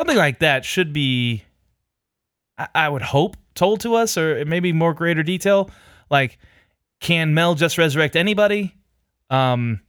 something 0.00 0.16
like 0.16 0.38
that 0.40 0.64
should 0.64 0.92
be. 0.92 1.44
I, 2.58 2.68
I 2.74 2.88
would 2.88 3.02
hope 3.02 3.36
told 3.54 3.80
to 3.80 3.94
us, 3.94 4.16
or 4.18 4.44
maybe 4.44 4.72
more 4.72 4.94
greater 4.94 5.22
detail. 5.22 5.70
Like, 6.10 6.38
can 7.04 7.34
Mel 7.34 7.54
just 7.54 7.76
resurrect 7.76 8.16
anybody? 8.16 8.74
Um, 9.28 9.80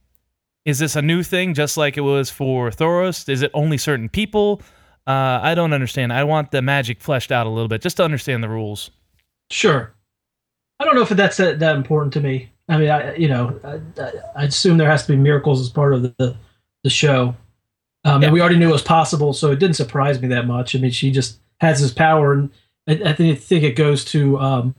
is 0.66 0.78
this 0.78 0.96
a 0.96 1.02
new 1.02 1.22
thing, 1.22 1.54
just 1.54 1.78
like 1.78 1.96
it 1.96 2.02
was 2.02 2.28
for 2.28 2.68
Thoros? 2.68 3.26
Is 3.26 3.40
it 3.40 3.50
only 3.54 3.78
certain 3.78 4.10
people? 4.10 4.60
Uh, 5.06 5.40
I 5.42 5.54
don't 5.54 5.72
understand. 5.72 6.12
I 6.12 6.24
want 6.24 6.50
the 6.50 6.60
magic 6.60 7.00
fleshed 7.00 7.32
out 7.32 7.46
a 7.46 7.48
little 7.48 7.68
bit, 7.68 7.80
just 7.80 7.96
to 7.96 8.04
understand 8.04 8.44
the 8.44 8.50
rules. 8.50 8.90
Sure. 9.50 9.94
I 10.78 10.84
don't 10.84 10.94
know 10.94 11.02
if 11.02 11.08
that's 11.08 11.38
that, 11.38 11.58
that 11.60 11.76
important 11.76 12.12
to 12.14 12.20
me. 12.20 12.50
I 12.68 12.76
mean, 12.76 12.90
I 12.90 13.14
you 13.16 13.28
know, 13.28 13.58
I, 13.64 14.12
I, 14.38 14.44
assume 14.44 14.76
there 14.76 14.90
has 14.90 15.06
to 15.06 15.12
be 15.12 15.16
miracles 15.16 15.60
as 15.62 15.70
part 15.70 15.94
of 15.94 16.02
the 16.02 16.36
the 16.84 16.90
show. 16.90 17.34
Um, 18.04 18.20
Yeah. 18.20 18.26
And 18.26 18.34
we 18.34 18.40
already 18.40 18.58
knew 18.58 18.68
it 18.68 18.72
was 18.72 18.82
possible, 18.82 19.32
so 19.32 19.52
it 19.52 19.58
didn't 19.58 19.76
surprise 19.76 20.20
me 20.20 20.28
that 20.28 20.46
much. 20.46 20.76
I 20.76 20.80
mean, 20.80 20.90
she 20.90 21.10
just 21.10 21.38
has 21.60 21.80
this 21.80 21.94
power, 21.94 22.34
and 22.34 22.50
I, 22.86 23.10
I 23.10 23.12
think 23.14 23.64
it 23.64 23.74
goes 23.74 24.04
to 24.06 24.38
um, 24.38 24.74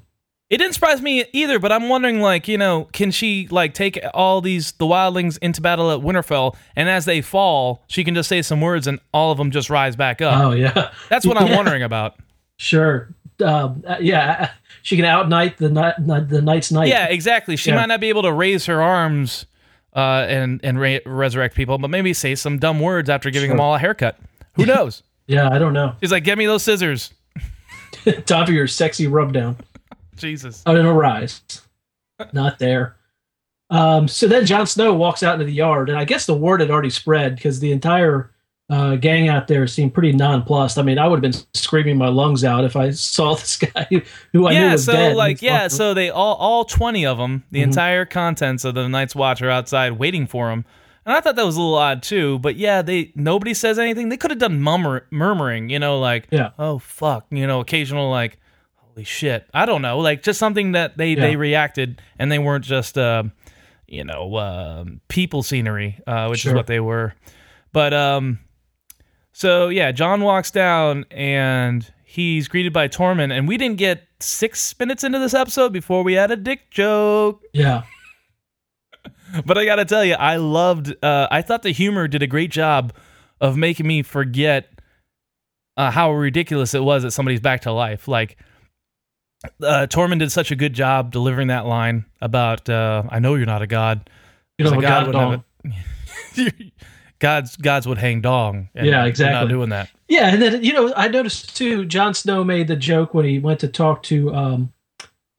It 0.50 0.60
didn't 0.60 0.74
surprise 0.76 1.02
me 1.02 1.26
either, 1.34 1.60
but 1.60 1.74
I'm 1.74 1.90
wondering, 1.90 2.22
like, 2.22 2.48
you 2.48 2.58
know, 2.58 2.88
can 2.94 3.12
she 3.12 3.48
like 3.52 3.74
take 3.74 4.00
all 4.14 4.40
these 4.40 4.72
the 4.74 4.86
wildlings 4.86 5.38
into 5.42 5.60
battle 5.62 5.92
at 5.92 6.00
Winterfell, 6.00 6.56
and 6.76 6.88
as 6.88 7.04
they 7.04 7.20
fall, 7.22 7.84
she 7.88 8.04
can 8.06 8.16
just 8.16 8.30
say 8.30 8.42
some 8.42 8.62
words, 8.62 8.88
and 8.88 9.00
all 9.14 9.32
of 9.32 9.38
them 9.38 9.52
just 9.52 9.70
rise 9.70 9.96
back 9.98 10.22
up. 10.22 10.40
oh 10.42 10.52
yeah, 10.52 10.92
That's 11.10 11.26
what 11.26 11.36
I'm 11.36 11.48
yeah. 11.50 11.56
wondering 11.58 11.84
about. 11.84 12.16
sure, 12.58 13.10
um, 13.44 13.84
uh, 13.86 13.98
yeah, 14.00 14.52
she 14.84 14.96
can 14.96 15.04
outnight 15.04 15.58
the 15.58 15.68
night 15.70 15.96
the 15.98 16.42
night's 16.42 16.72
night. 16.72 16.88
Yeah, 16.88 17.08
exactly. 17.08 17.58
She 17.58 17.70
Yeah. 17.72 17.76
might 17.76 17.88
not 17.88 18.00
be 18.00 18.08
able 18.08 18.22
to 18.24 18.32
raise 18.32 18.68
her 18.68 18.82
arms 18.82 19.48
uh, 19.98 20.26
and 20.30 20.62
and 20.64 20.80
ra- 20.80 21.00
resurrect 21.06 21.56
people, 21.56 21.78
but 21.78 21.90
maybe 21.90 22.14
say 22.14 22.36
some 22.36 22.58
dumb 22.58 22.80
words 22.80 23.10
after 23.10 23.30
giving 23.32 23.50
them 23.50 23.60
all 23.60 23.76
a 23.76 23.80
haircut. 23.80 24.18
Who 24.56 24.66
knows? 24.74 25.04
yeah, 25.28 25.50
I 25.52 25.60
don't 25.60 25.74
know. 25.74 25.94
She's 26.00 26.14
like, 26.14 26.24
"Get 26.24 26.38
me 26.38 26.46
those 26.46 26.64
scissors." 26.64 27.14
Top 28.26 28.48
of 28.48 28.54
your 28.54 28.68
sexy 28.68 29.08
rub 29.08 29.34
down. 29.34 29.58
Jesus. 30.18 30.64
Oh, 30.66 30.74
no, 30.74 30.92
rise. 30.94 31.42
Not 32.34 32.60
there. 32.60 32.96
Um, 33.70 34.08
so 34.08 34.28
then 34.28 34.46
Jon 34.46 34.66
Snow 34.66 34.94
walks 34.94 35.24
out 35.24 35.34
into 35.36 35.46
the 35.46 35.52
yard, 35.54 35.90
and 35.90 35.98
I 35.98 36.06
guess 36.06 36.26
the 36.26 36.34
word 36.34 36.62
had 36.62 36.72
already 36.72 36.90
spread 36.90 37.36
because 37.36 37.60
the 37.60 37.72
entire 37.72 38.32
uh, 38.70 38.96
gang 38.96 39.28
out 39.30 39.48
there 39.48 39.68
seemed 39.68 39.94
pretty 39.94 40.14
nonplussed. 40.14 40.78
I 40.78 40.82
mean, 40.84 40.98
I 40.98 41.08
would 41.08 41.24
have 41.24 41.32
been 41.32 41.42
screaming 41.54 41.98
my 41.98 42.08
lungs 42.08 42.44
out 42.44 42.64
if 42.64 42.76
I 42.76 42.92
saw 42.92 43.34
this 43.36 43.58
guy 43.58 43.88
who 44.34 44.48
I 44.48 44.52
knew 44.54 44.60
yeah, 44.60 44.72
was 44.74 44.86
so 44.86 44.94
dead. 44.94 45.16
like, 45.18 45.42
yeah, 45.42 45.60
fucking- 45.64 45.70
so 45.78 45.94
they 45.94 46.10
all 46.10 46.36
all 46.36 46.64
twenty 46.66 47.06
of 47.06 47.18
them, 47.18 47.44
the 47.52 47.60
Mhm. 47.60 47.64
entire 47.66 48.06
contents 48.06 48.64
of 48.66 48.74
the 48.76 48.88
Night's 48.88 49.16
Watch 49.16 49.42
are 49.42 49.50
outside 49.50 49.94
waiting 49.94 50.28
for 50.28 50.52
him. 50.52 50.64
And 51.06 51.16
I 51.16 51.22
thought 51.22 51.36
that 51.38 51.46
was 51.46 51.56
a 51.56 51.60
little 51.62 51.76
odd 51.76 52.04
too, 52.04 52.40
but 52.40 52.56
yeah, 52.58 52.82
they 52.82 53.12
nobody 53.16 53.54
says 53.54 53.78
anything. 53.80 54.10
They 54.10 54.18
could 54.18 54.32
have 54.32 54.40
done 54.40 54.60
murmur, 54.62 55.08
murmuring, 55.12 55.70
you 55.70 55.80
know, 55.80 56.00
like, 56.00 56.28
Yeah. 56.32 56.50
oh 56.60 56.80
fuck, 56.80 57.26
you 57.32 57.48
know, 57.48 57.60
occasional 57.62 58.10
like, 58.10 58.38
holy 58.98 59.06
shit. 59.06 59.48
I 59.54 59.68
don't 59.68 59.84
know, 59.84 60.00
like 60.00 60.24
just 60.24 60.40
something 60.40 60.72
that 60.72 60.98
they 60.98 61.14
they 61.14 61.36
reacted 61.36 62.02
and 62.18 62.32
they 62.32 62.40
weren't 62.40 62.66
just 62.66 62.98
uh, 62.98 63.24
you 63.86 64.04
know, 64.04 64.36
um 64.38 65.02
people 65.08 65.44
scenery, 65.44 66.00
uh, 66.08 66.28
which 66.28 66.46
is 66.46 66.54
what 66.54 66.66
they 66.68 66.80
were. 66.80 67.14
But 67.72 67.94
um, 67.94 68.40
so 69.34 69.70
yeah, 69.70 69.92
Jon 69.92 70.22
walks 70.22 70.50
down 70.50 71.06
and 71.12 71.86
he's 72.04 72.48
greeted 72.48 72.74
by 72.74 72.88
Tormund, 72.88 73.32
and 73.32 73.48
we 73.48 73.58
didn't 73.58 73.78
get 73.78 74.02
six 74.20 74.74
minutes 74.80 75.04
into 75.04 75.20
this 75.20 75.36
episode 75.36 75.72
before 75.72 76.04
we 76.04 76.14
had 76.14 76.32
a 76.32 76.36
dick 76.36 76.72
joke. 76.72 77.44
yeah, 77.54 77.84
But 79.46 79.60
I 79.60 79.66
gotta 79.66 79.86
tell 79.86 80.04
you, 80.04 80.16
I 80.16 80.38
loved. 80.38 80.96
Uh, 81.04 81.28
I 81.30 81.44
thought 81.44 81.62
the 81.62 81.72
humor 81.72 82.08
did 82.08 82.24
a 82.24 82.28
great 82.28 82.50
job 82.50 82.94
of 83.40 83.58
making 83.58 83.86
me 83.86 84.02
forget 84.02 84.70
uh, 85.76 85.92
how 85.92 86.12
ridiculous 86.14 86.74
it 86.74 86.84
was 86.84 87.04
that 87.04 87.12
somebody's 87.12 87.42
back 87.42 87.62
to 87.62 87.72
life. 87.72 88.08
Like 88.08 88.38
uh, 89.44 89.88
Tormund 89.90 90.20
did 90.20 90.32
such 90.32 90.52
a 90.52 90.56
good 90.56 90.74
job 90.74 91.12
delivering 91.12 91.48
that 91.48 91.66
line 91.66 92.06
about 92.22 92.70
uh, 92.70 93.04
"I 93.10 93.20
know 93.20 93.36
you're 93.36 93.46
not 93.46 93.62
a 93.62 93.68
god." 93.68 94.10
you 94.58 94.66
know, 94.66 94.72
what 94.72 94.82
God 94.82 95.08
wouldn't 95.08 95.44
have 95.66 96.54
gods 97.20 97.56
gods 97.58 97.88
would 97.88 97.98
hang 97.98 98.22
dong. 98.22 98.70
and 98.76 98.86
Yeah, 98.86 98.92
they're 98.92 99.00
Not 99.02 99.08
exactly. 99.08 99.50
doing 99.50 99.70
that. 99.70 99.90
Yeah, 100.08 100.30
and 100.34 100.42
then 100.42 100.64
you 100.64 100.74
know, 100.74 100.94
I 100.96 101.08
noticed 101.08 101.56
too. 101.56 101.86
Jon 101.86 102.14
Snow 102.14 102.44
made 102.44 102.68
the 102.68 102.76
joke 102.76 103.14
when 103.14 103.26
he 103.26 103.40
went 103.40 103.60
to 103.60 103.68
talk 103.68 104.04
to 104.04 104.34
um, 104.34 104.74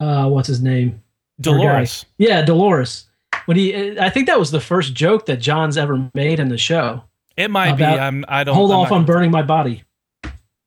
uh, 0.01 0.29
what's 0.29 0.49
his 0.49 0.63
name? 0.63 1.03
Dolorous. 1.41 2.05
Yeah, 2.19 2.43
Dolorous. 2.43 3.07
When 3.47 3.57
he, 3.57 3.99
I 3.99 4.11
think 4.11 4.27
that 4.27 4.39
was 4.39 4.51
the 4.51 4.61
first 4.61 4.95
joke 4.95 5.27
that 5.27 5.39
Jon's 5.39 5.79
ever 5.79 6.11
made 6.15 6.39
in 6.39 6.49
the 6.49 6.59
show. 6.59 7.05
It 7.37 7.51
might 7.51 7.77
be. 7.77 7.85
I'm. 7.85 8.25
I 8.29 8.45
don't. 8.45 8.55
Hold 8.55 8.73
I'm 8.73 8.79
off 8.79 8.93
on 8.93 9.05
burning 9.05 9.31
my 9.31 9.43
body. 9.43 9.85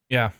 Yeah. 0.08 0.30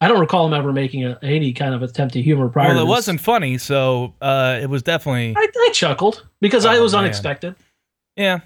I 0.00 0.06
don't 0.08 0.20
recall 0.20 0.46
him 0.46 0.54
ever 0.54 0.72
making 0.72 1.04
a, 1.04 1.18
any 1.22 1.52
kind 1.52 1.74
of 1.74 1.82
attempt 1.82 2.14
to 2.14 2.22
humor 2.22 2.48
prior. 2.48 2.68
Well, 2.68 2.82
it 2.82 2.86
wasn't 2.86 3.20
funny, 3.20 3.58
so 3.58 4.14
uh, 4.20 4.58
it 4.62 4.70
was 4.70 4.82
definitely. 4.82 5.34
I, 5.36 5.48
I 5.56 5.70
chuckled 5.72 6.24
because 6.40 6.64
I 6.64 6.76
Oh, 6.76 6.82
was 6.82 6.92
man. 6.92 7.04
unexpected. 7.04 7.56
Yeah. 8.16 8.40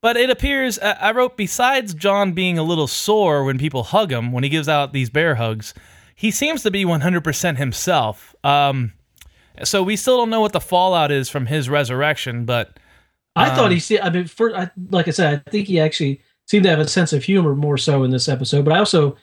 But 0.00 0.16
it 0.16 0.30
appears, 0.30 0.78
uh, 0.78 0.96
I 1.00 1.10
wrote, 1.10 1.36
besides 1.36 1.92
Jon 1.92 2.32
being 2.32 2.56
a 2.56 2.62
little 2.62 2.86
sore 2.86 3.44
when 3.44 3.58
people 3.58 3.82
hug 3.82 4.12
him, 4.12 4.30
when 4.32 4.44
he 4.44 4.48
gives 4.50 4.68
out 4.68 4.92
these 4.92 5.10
bear 5.10 5.34
hugs, 5.34 5.74
he 6.14 6.30
seems 6.30 6.62
to 6.62 6.70
be 6.70 6.84
100% 6.84 7.56
himself. 7.56 8.34
Um, 8.44 8.92
so 9.64 9.82
we 9.82 9.96
still 9.96 10.16
don't 10.18 10.30
know 10.30 10.40
what 10.40 10.52
the 10.52 10.60
fallout 10.60 11.10
is 11.10 11.28
from 11.28 11.46
his 11.46 11.68
resurrection, 11.68 12.44
but 12.44 12.78
I 13.34 13.50
Um, 13.50 13.56
thought 13.56 13.72
he 13.72 13.80
see. 13.80 13.98
I 14.00 14.08
mean, 14.08 14.26
for 14.26 14.56
I, 14.56 14.70
like 14.90 15.08
I 15.08 15.10
said, 15.10 15.42
I 15.46 15.50
think 15.50 15.66
he 15.66 15.80
actually 15.80 16.20
seemed 16.46 16.62
to 16.64 16.70
have 16.70 16.78
a 16.78 16.88
sense 16.88 17.12
of 17.12 17.24
humor 17.24 17.54
more 17.56 17.76
so 17.76 18.04
in 18.04 18.10
this 18.12 18.28
episode. 18.28 18.64
But 18.64 18.74
I 18.74 18.78
also 18.78 19.16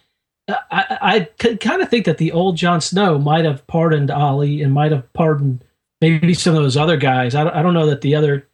I, 0.47 1.27
I 1.41 1.55
kind 1.55 1.81
of 1.81 1.89
think 1.89 2.05
that 2.05 2.17
the 2.19 2.31
old 2.31 2.55
Jon 2.57 2.79
Snow 2.81 3.17
might 3.17 3.45
have 3.45 3.65
pardoned 3.67 4.11
Olly 4.11 4.61
and 4.61 4.73
might 4.73 4.91
have 4.91 5.11
pardoned 5.13 5.63
maybe 6.01 6.33
some 6.33 6.55
of 6.55 6.61
those 6.61 6.77
other 6.77 6.97
guys. 6.97 7.33
I 7.35 7.43
don't, 7.43 7.55
I 7.55 7.61
don't 7.63 7.73
know 7.73 7.87
that 7.87 8.01
the 8.01 8.15
other. 8.15 8.47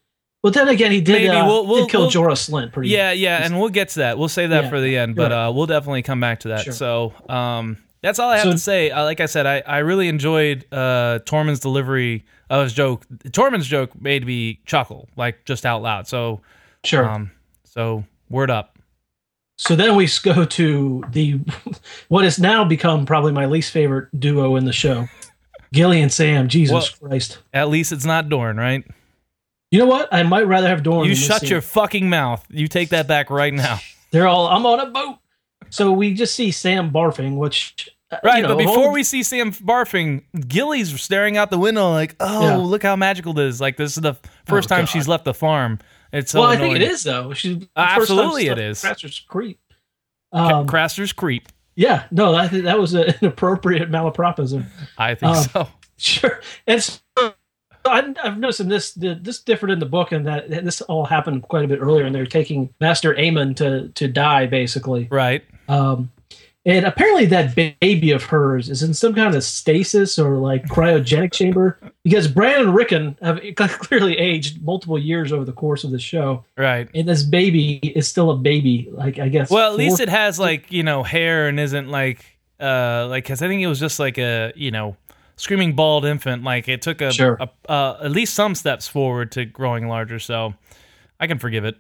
Well, 0.43 0.51
then 0.53 0.69
again, 0.69 0.91
he 0.91 1.01
did, 1.01 1.13
Maybe. 1.13 1.27
uh, 1.29 1.45
We'll- 1.45 1.67
we'll- 1.67 1.81
did 1.85 1.91
kill 1.91 2.01
we'll- 2.01 2.09
Jorah 2.11 2.31
Slynt 2.31 2.71
pretty. 2.71 2.89
Yeah, 2.89 3.11
yeah, 3.11 3.43
and 3.45 3.59
we'll 3.59 3.69
get 3.69 3.89
to 3.89 3.99
that. 3.99 4.17
We'll 4.17 4.29
say 4.29 4.47
that 4.47 4.63
Yeah. 4.65 4.69
for 4.69 4.79
the 4.81 4.97
end, 4.97 5.15
but 5.15 5.31
uh, 5.31 5.51
we'll 5.53 5.67
definitely 5.67 6.01
come 6.01 6.19
back 6.19 6.39
to 6.41 6.47
that. 6.49 6.61
Sure. 6.63 6.73
So, 6.73 7.13
um, 7.29 7.77
that's 8.01 8.17
all 8.19 8.29
I 8.29 8.37
have 8.37 8.45
So- 8.45 8.51
to 8.53 8.57
say. 8.57 8.89
Uh, 8.89 9.03
like 9.03 9.19
I 9.19 9.25
said, 9.27 9.45
I, 9.45 9.61
I 9.67 9.77
really 9.79 10.07
enjoyed 10.07 10.65
uh, 10.71 11.19
Tormund's 11.25 11.59
delivery 11.59 12.25
of 12.49 12.63
his 12.63 12.73
joke. 12.73 13.05
Tormund's 13.25 13.67
joke 13.67 13.99
made 14.01 14.25
me 14.25 14.61
chuckle, 14.65 15.09
like 15.15 15.45
just 15.45 15.65
out 15.65 15.83
loud. 15.83 16.07
So, 16.07 16.41
sure. 16.85 17.07
um, 17.07 17.31
so 17.65 18.03
word 18.29 18.49
up. 18.49 18.70
So 19.61 19.75
then 19.75 19.95
we 19.95 20.09
go 20.23 20.43
to 20.43 21.03
the 21.11 21.39
what 22.07 22.23
has 22.23 22.39
now 22.39 22.65
become 22.65 23.05
probably 23.05 23.31
my 23.31 23.45
least 23.45 23.71
favorite 23.71 24.07
duo 24.19 24.55
in 24.55 24.65
the 24.65 24.73
show, 24.73 25.07
Gilly 25.71 26.01
and 26.01 26.11
Sam. 26.11 26.47
Jesus 26.47 26.89
Christ! 26.89 27.37
At 27.53 27.69
least 27.69 27.91
it's 27.91 28.03
not 28.03 28.27
Dorne, 28.27 28.57
right? 28.57 28.83
You 29.69 29.77
know 29.77 29.85
what? 29.85 30.09
I 30.11 30.23
might 30.23 30.47
rather 30.47 30.67
have 30.67 30.81
Dorne. 30.81 31.07
You 31.07 31.13
shut 31.15 31.47
your 31.47 31.61
fucking 31.61 32.09
mouth. 32.09 32.43
You 32.49 32.67
take 32.67 32.89
that 32.89 33.05
back 33.07 33.29
right 33.29 33.53
now. 33.53 33.77
They're 34.09 34.27
all. 34.27 34.47
I'm 34.47 34.65
on 34.65 34.79
a 34.79 34.87
boat. 34.87 35.17
So 35.69 35.91
we 35.91 36.15
just 36.15 36.33
see 36.33 36.49
Sam 36.49 36.89
barfing, 36.91 37.37
which 37.37 37.87
uh, 38.11 38.17
Right, 38.23 38.37
you 38.37 38.41
know, 38.41 38.49
but 38.49 38.57
before 38.57 38.75
hold- 38.75 38.93
we 38.93 39.03
see 39.03 39.21
Sam 39.21 39.51
barfing, 39.53 40.23
Gilly's 40.47 40.99
staring 40.99 41.37
out 41.37 41.51
the 41.51 41.59
window 41.59 41.91
like, 41.91 42.15
"Oh, 42.19 42.41
Yeah. 42.41 42.55
look 42.55 42.81
how 42.81 42.95
magical 42.95 43.33
this 43.33 43.53
is!" 43.55 43.61
Like 43.61 43.77
this 43.77 43.95
is 43.95 44.01
the 44.01 44.15
first 44.47 44.71
Oh, 44.71 44.75
time 44.75 44.85
God. 44.85 44.89
she's 44.89 45.07
left 45.07 45.23
the 45.23 45.35
farm. 45.35 45.77
It's 46.11 46.31
so 46.31 46.41
well, 46.41 46.49
I 46.49 46.57
think 46.57 46.75
it 46.75 46.81
is 46.81 47.03
though. 47.03 47.33
She's 47.33 47.63
Uh, 47.75 47.85
absolutely 47.97 48.47
it 48.47 48.57
is. 48.57 48.81
Craster's 48.81 49.19
creep. 49.19 49.59
Um, 50.31 50.67
Craster's 50.67 51.13
creep. 51.13 51.49
yeah, 51.75 52.05
no, 52.11 52.35
I 52.35 52.47
think 52.47 52.65
that 52.65 52.79
was 52.79 52.93
an 52.95 53.13
appropriate 53.21 53.89
malapropism. 53.91 54.65
I 54.97 55.15
think 55.15 55.35
um, 55.35 55.43
so. 55.43 55.67
Sure, 55.97 56.41
and 56.65 56.81
so, 56.81 56.99
I, 57.85 58.13
I've 58.23 58.39
noticed 58.39 58.59
in 58.59 58.69
this 58.69 58.93
this 58.93 59.39
different 59.39 59.73
in 59.73 59.79
the 59.79 59.85
book, 59.85 60.11
and 60.11 60.25
that 60.25 60.49
this 60.49 60.81
all 60.81 61.05
happened 61.05 61.43
quite 61.43 61.63
a 61.63 61.67
bit 61.67 61.79
earlier, 61.79 62.05
and 62.05 62.15
they're 62.15 62.25
taking 62.25 62.73
Maester 62.79 63.13
Aemon 63.13 63.55
to 63.57 63.89
to 63.89 64.07
die 64.07 64.47
basically. 64.47 65.07
Right. 65.11 65.43
Um, 65.67 66.11
and 66.65 66.85
apparently 66.85 67.25
that 67.25 67.55
baby 67.55 68.11
of 68.11 68.23
hers 68.23 68.69
is 68.69 68.83
in 68.83 68.93
some 68.93 69.13
kind 69.15 69.33
of 69.35 69.43
stasis 69.43 70.19
or 70.19 70.37
like 70.37 70.65
cryogenic 70.67 71.31
chamber 71.33 71.79
because 72.03 72.27
Brandon 72.27 72.67
and 72.67 72.75
Rickon 72.75 73.17
have 73.21 73.39
clearly 73.79 74.17
aged 74.17 74.63
multiple 74.63 74.99
years 74.99 75.31
over 75.31 75.43
the 75.45 75.51
course 75.53 75.83
of 75.83 75.91
the 75.91 75.99
show, 75.99 76.45
Right. 76.57 76.87
and 76.93 77.07
this 77.07 77.23
baby 77.23 77.77
is 77.95 78.07
still 78.07 78.29
a 78.31 78.37
baby. 78.37 78.89
Like 78.91 79.17
I 79.19 79.27
guess. 79.29 79.49
Well, 79.49 79.71
at 79.71 79.77
least 79.77 79.99
it 79.99 80.09
has 80.09 80.39
like 80.39 80.71
you 80.71 80.83
know 80.83 81.03
hair 81.03 81.47
and 81.47 81.59
isn't 81.59 81.89
like 81.89 82.23
uh 82.59 83.07
like 83.09 83.23
because 83.23 83.41
I 83.41 83.47
think 83.47 83.61
it 83.61 83.67
was 83.67 83.79
just 83.79 83.99
like 83.99 84.17
a 84.19 84.53
you 84.55 84.69
know 84.71 84.95
screaming 85.37 85.73
bald 85.73 86.05
infant. 86.05 86.43
Like 86.43 86.67
it 86.67 86.81
took 86.83 87.01
a, 87.01 87.11
Sure. 87.11 87.37
a 87.39 87.49
uh, 87.71 88.01
at 88.03 88.11
least 88.11 88.35
some 88.35 88.53
steps 88.53 88.87
forward 88.87 89.31
to 89.31 89.45
growing 89.45 89.87
larger. 89.87 90.19
So 90.19 90.53
I 91.19 91.25
can 91.27 91.39
forgive 91.39 91.65
it. 91.65 91.77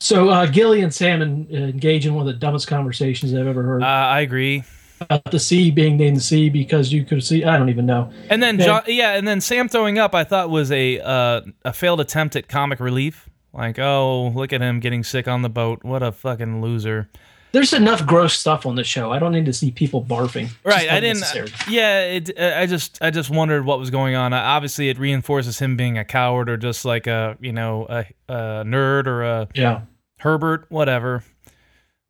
So 0.00 0.28
uh, 0.30 0.46
Gilly 0.46 0.82
and 0.82 0.94
Sam 0.94 1.22
en- 1.22 1.48
engage 1.50 2.06
in 2.06 2.14
one 2.14 2.26
of 2.26 2.32
the 2.32 2.38
dumbest 2.38 2.68
conversations 2.68 3.34
I've 3.34 3.46
ever 3.46 3.62
heard 3.62 3.82
Uh, 3.82 3.86
I 3.86 4.20
agree. 4.20 4.62
about 5.00 5.24
the 5.30 5.38
sea 5.40 5.70
being 5.70 5.96
named 5.96 6.16
the 6.16 6.20
sea 6.20 6.50
because 6.50 6.92
you 6.92 7.04
could 7.04 7.22
see. 7.24 7.44
I 7.44 7.58
don't 7.58 7.68
even 7.68 7.86
know. 7.86 8.10
And 8.30 8.42
then 8.42 8.58
Yeah. 8.58 8.64
John, 8.64 8.82
yeah, 8.86 9.14
and 9.16 9.26
then 9.26 9.40
Sam 9.40 9.68
throwing 9.68 9.98
up, 9.98 10.14
I 10.14 10.24
thought 10.24 10.50
was 10.50 10.70
a 10.72 11.00
uh, 11.00 11.40
a 11.64 11.72
failed 11.72 12.00
attempt 12.00 12.36
at 12.36 12.48
comic 12.48 12.80
relief. 12.80 13.28
Like, 13.52 13.78
oh, 13.78 14.28
look 14.28 14.52
at 14.52 14.60
him 14.60 14.78
getting 14.78 15.02
sick 15.02 15.26
on 15.26 15.42
the 15.42 15.48
boat. 15.48 15.82
What 15.82 16.02
a 16.02 16.12
fucking 16.12 16.60
loser. 16.62 17.08
There's 17.52 17.72
enough 17.72 18.04
gross 18.06 18.34
stuff 18.38 18.66
on 18.66 18.74
the 18.74 18.84
show. 18.84 19.10
I 19.10 19.18
don't 19.18 19.32
need 19.32 19.46
to 19.46 19.52
see 19.52 19.70
people 19.70 20.04
barfing. 20.04 20.50
Right, 20.64 20.90
I 20.90 21.00
didn't. 21.00 21.24
Yeah, 21.68 22.02
it. 22.02 22.38
I 22.38 22.66
just, 22.66 22.98
I 23.00 23.10
just 23.10 23.30
wondered 23.30 23.64
what 23.64 23.78
was 23.78 23.90
going 23.90 24.14
on. 24.14 24.32
Uh, 24.32 24.36
Obviously, 24.38 24.90
it 24.90 24.98
reinforces 24.98 25.58
him 25.58 25.76
being 25.76 25.96
a 25.96 26.04
coward 26.04 26.50
or 26.50 26.56
just 26.56 26.84
like 26.84 27.06
a, 27.06 27.36
you 27.40 27.52
know, 27.52 27.86
a, 27.88 28.04
a 28.28 28.34
nerd 28.64 29.06
or 29.06 29.22
a 29.22 29.48
Yeah. 29.54 29.82
Herbert, 30.18 30.66
whatever. 30.68 31.24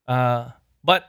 Uh, 0.09 0.49
but 0.83 1.05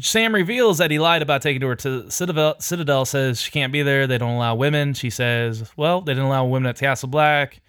Sam 0.00 0.34
reveals 0.34 0.78
that 0.78 0.90
he 0.90 0.98
lied 0.98 1.22
about 1.22 1.42
taking 1.42 1.62
her 1.62 1.74
to 1.76 2.10
Citadel. 2.10 2.56
Citadel 2.60 3.04
says 3.04 3.40
she 3.40 3.50
can't 3.50 3.72
be 3.72 3.82
there. 3.82 4.06
They 4.06 4.18
don't 4.18 4.34
allow 4.34 4.56
women. 4.56 4.92
She 4.94 5.10
says, 5.10 5.70
well, 5.76 6.00
they 6.00 6.12
didn't 6.12 6.26
allow 6.26 6.44
women 6.44 6.68
at 6.68 6.78
Castle 6.78 7.08
Black. 7.08 7.60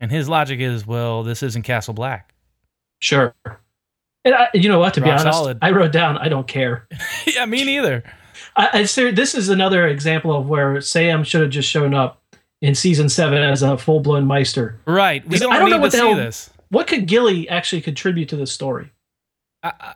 And 0.00 0.10
his 0.10 0.28
logic 0.28 0.60
is, 0.60 0.86
well, 0.86 1.24
this 1.24 1.42
isn't 1.42 1.62
Castle 1.62 1.94
Black. 1.94 2.32
Sure. 3.00 3.34
And 4.24 4.34
I, 4.34 4.48
you 4.54 4.68
know 4.68 4.78
what? 4.78 4.94
To 4.94 5.00
be 5.00 5.10
honest, 5.10 5.24
solid. 5.24 5.58
I 5.62 5.70
wrote 5.70 5.92
down. 5.92 6.18
I 6.18 6.28
don't 6.28 6.46
care. 6.46 6.86
yeah, 7.26 7.44
me 7.46 7.64
neither. 7.64 8.02
I, 8.56 8.80
I 8.80 8.84
ser- 8.84 9.12
this 9.12 9.34
is 9.34 9.48
another 9.48 9.86
example 9.86 10.34
of 10.36 10.48
where 10.48 10.80
Sam 10.80 11.24
should 11.24 11.40
have 11.40 11.50
just 11.50 11.68
shown 11.68 11.94
up 11.94 12.20
in 12.60 12.74
season 12.74 13.08
seven 13.08 13.42
as 13.42 13.62
a 13.62 13.78
full 13.78 14.00
blown 14.00 14.26
Maester. 14.26 14.80
Right. 14.86 15.26
We 15.26 15.38
don't, 15.38 15.52
I 15.52 15.58
don't 15.58 15.70
know 15.70 15.78
what 15.78 15.92
to 15.92 15.96
the 15.96 16.02
hell- 16.02 16.16
this. 16.16 16.50
What 16.70 16.86
could 16.86 17.06
Gilly 17.06 17.48
actually 17.48 17.80
contribute 17.80 18.28
to 18.28 18.36
the 18.36 18.46
story? 18.46 18.90
I, 19.62 19.72
I, 19.80 19.94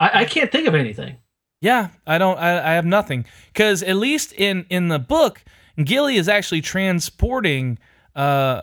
I, 0.00 0.10
I 0.20 0.24
can't 0.24 0.50
think 0.50 0.66
of 0.66 0.74
anything. 0.74 1.16
Yeah, 1.60 1.88
I 2.06 2.18
don't. 2.18 2.38
I, 2.38 2.70
I 2.70 2.74
have 2.74 2.84
nothing 2.86 3.24
because 3.52 3.82
at 3.82 3.96
least 3.96 4.32
in 4.32 4.64
in 4.70 4.88
the 4.88 4.98
book, 5.00 5.42
Gilly 5.82 6.16
is 6.16 6.28
actually 6.28 6.60
transporting 6.60 7.78
uh, 8.14 8.62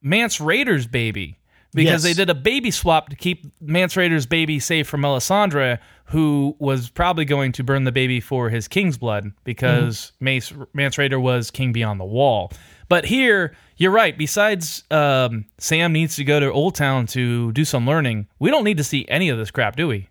Mance 0.00 0.38
Rayder's 0.38 0.86
baby 0.86 1.38
because 1.74 1.92
Yes. 1.92 2.02
they 2.04 2.12
did 2.14 2.30
a 2.30 2.34
baby 2.34 2.70
swap 2.70 3.08
to 3.10 3.16
keep 3.16 3.46
Mance 3.60 3.94
Rayder's 3.94 4.26
baby 4.26 4.58
safe 4.58 4.86
from 4.88 5.02
Melisandre, 5.02 5.78
who 6.06 6.56
was 6.58 6.88
probably 6.88 7.24
going 7.24 7.52
to 7.52 7.64
burn 7.64 7.84
the 7.84 7.92
baby 7.92 8.20
for 8.20 8.48
his 8.48 8.68
king's 8.68 8.96
blood 8.98 9.30
because 9.44 10.12
Mace 10.20 10.52
Mance 10.72 10.96
Rayder 10.96 11.20
was 11.20 11.50
king 11.50 11.72
beyond 11.72 12.00
the 12.00 12.04
wall. 12.04 12.52
But 12.88 13.04
here, 13.04 13.54
you're 13.76 13.90
right. 13.90 14.16
Besides, 14.16 14.84
um, 14.92 15.44
Sam 15.58 15.92
needs 15.92 16.16
to 16.16 16.24
go 16.24 16.38
to 16.38 16.50
Old 16.52 16.76
Town 16.76 17.06
to 17.08 17.50
do 17.52 17.64
some 17.64 17.86
learning. 17.86 18.28
We 18.38 18.50
don't 18.50 18.62
need 18.64 18.76
to 18.76 18.84
see 18.84 19.04
any 19.08 19.28
of 19.28 19.38
this 19.38 19.50
crap, 19.50 19.74
do 19.76 19.88
we? 19.88 20.08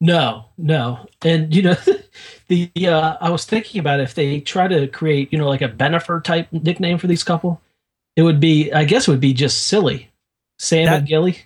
No, 0.00 0.46
no. 0.58 1.06
And 1.22 1.54
you 1.54 1.62
know, 1.62 1.76
the 2.48 2.70
uh, 2.86 3.16
I 3.20 3.30
was 3.30 3.44
thinking 3.44 3.78
about 3.78 4.00
if 4.00 4.14
they 4.14 4.40
try 4.40 4.68
to 4.68 4.86
create, 4.88 5.32
you 5.32 5.38
know, 5.38 5.48
like 5.48 5.62
a 5.62 5.68
Bennifer 5.68 6.22
type 6.22 6.48
nickname 6.52 6.98
for 6.98 7.06
these 7.06 7.24
couple, 7.24 7.60
it 8.16 8.22
would 8.22 8.40
be, 8.40 8.72
I 8.72 8.84
guess, 8.84 9.06
it 9.06 9.10
would 9.10 9.20
be 9.20 9.34
just 9.34 9.64
silly. 9.66 10.10
Sam 10.64 10.86
That- 10.86 10.98
and 11.00 11.08
Gilly. 11.08 11.38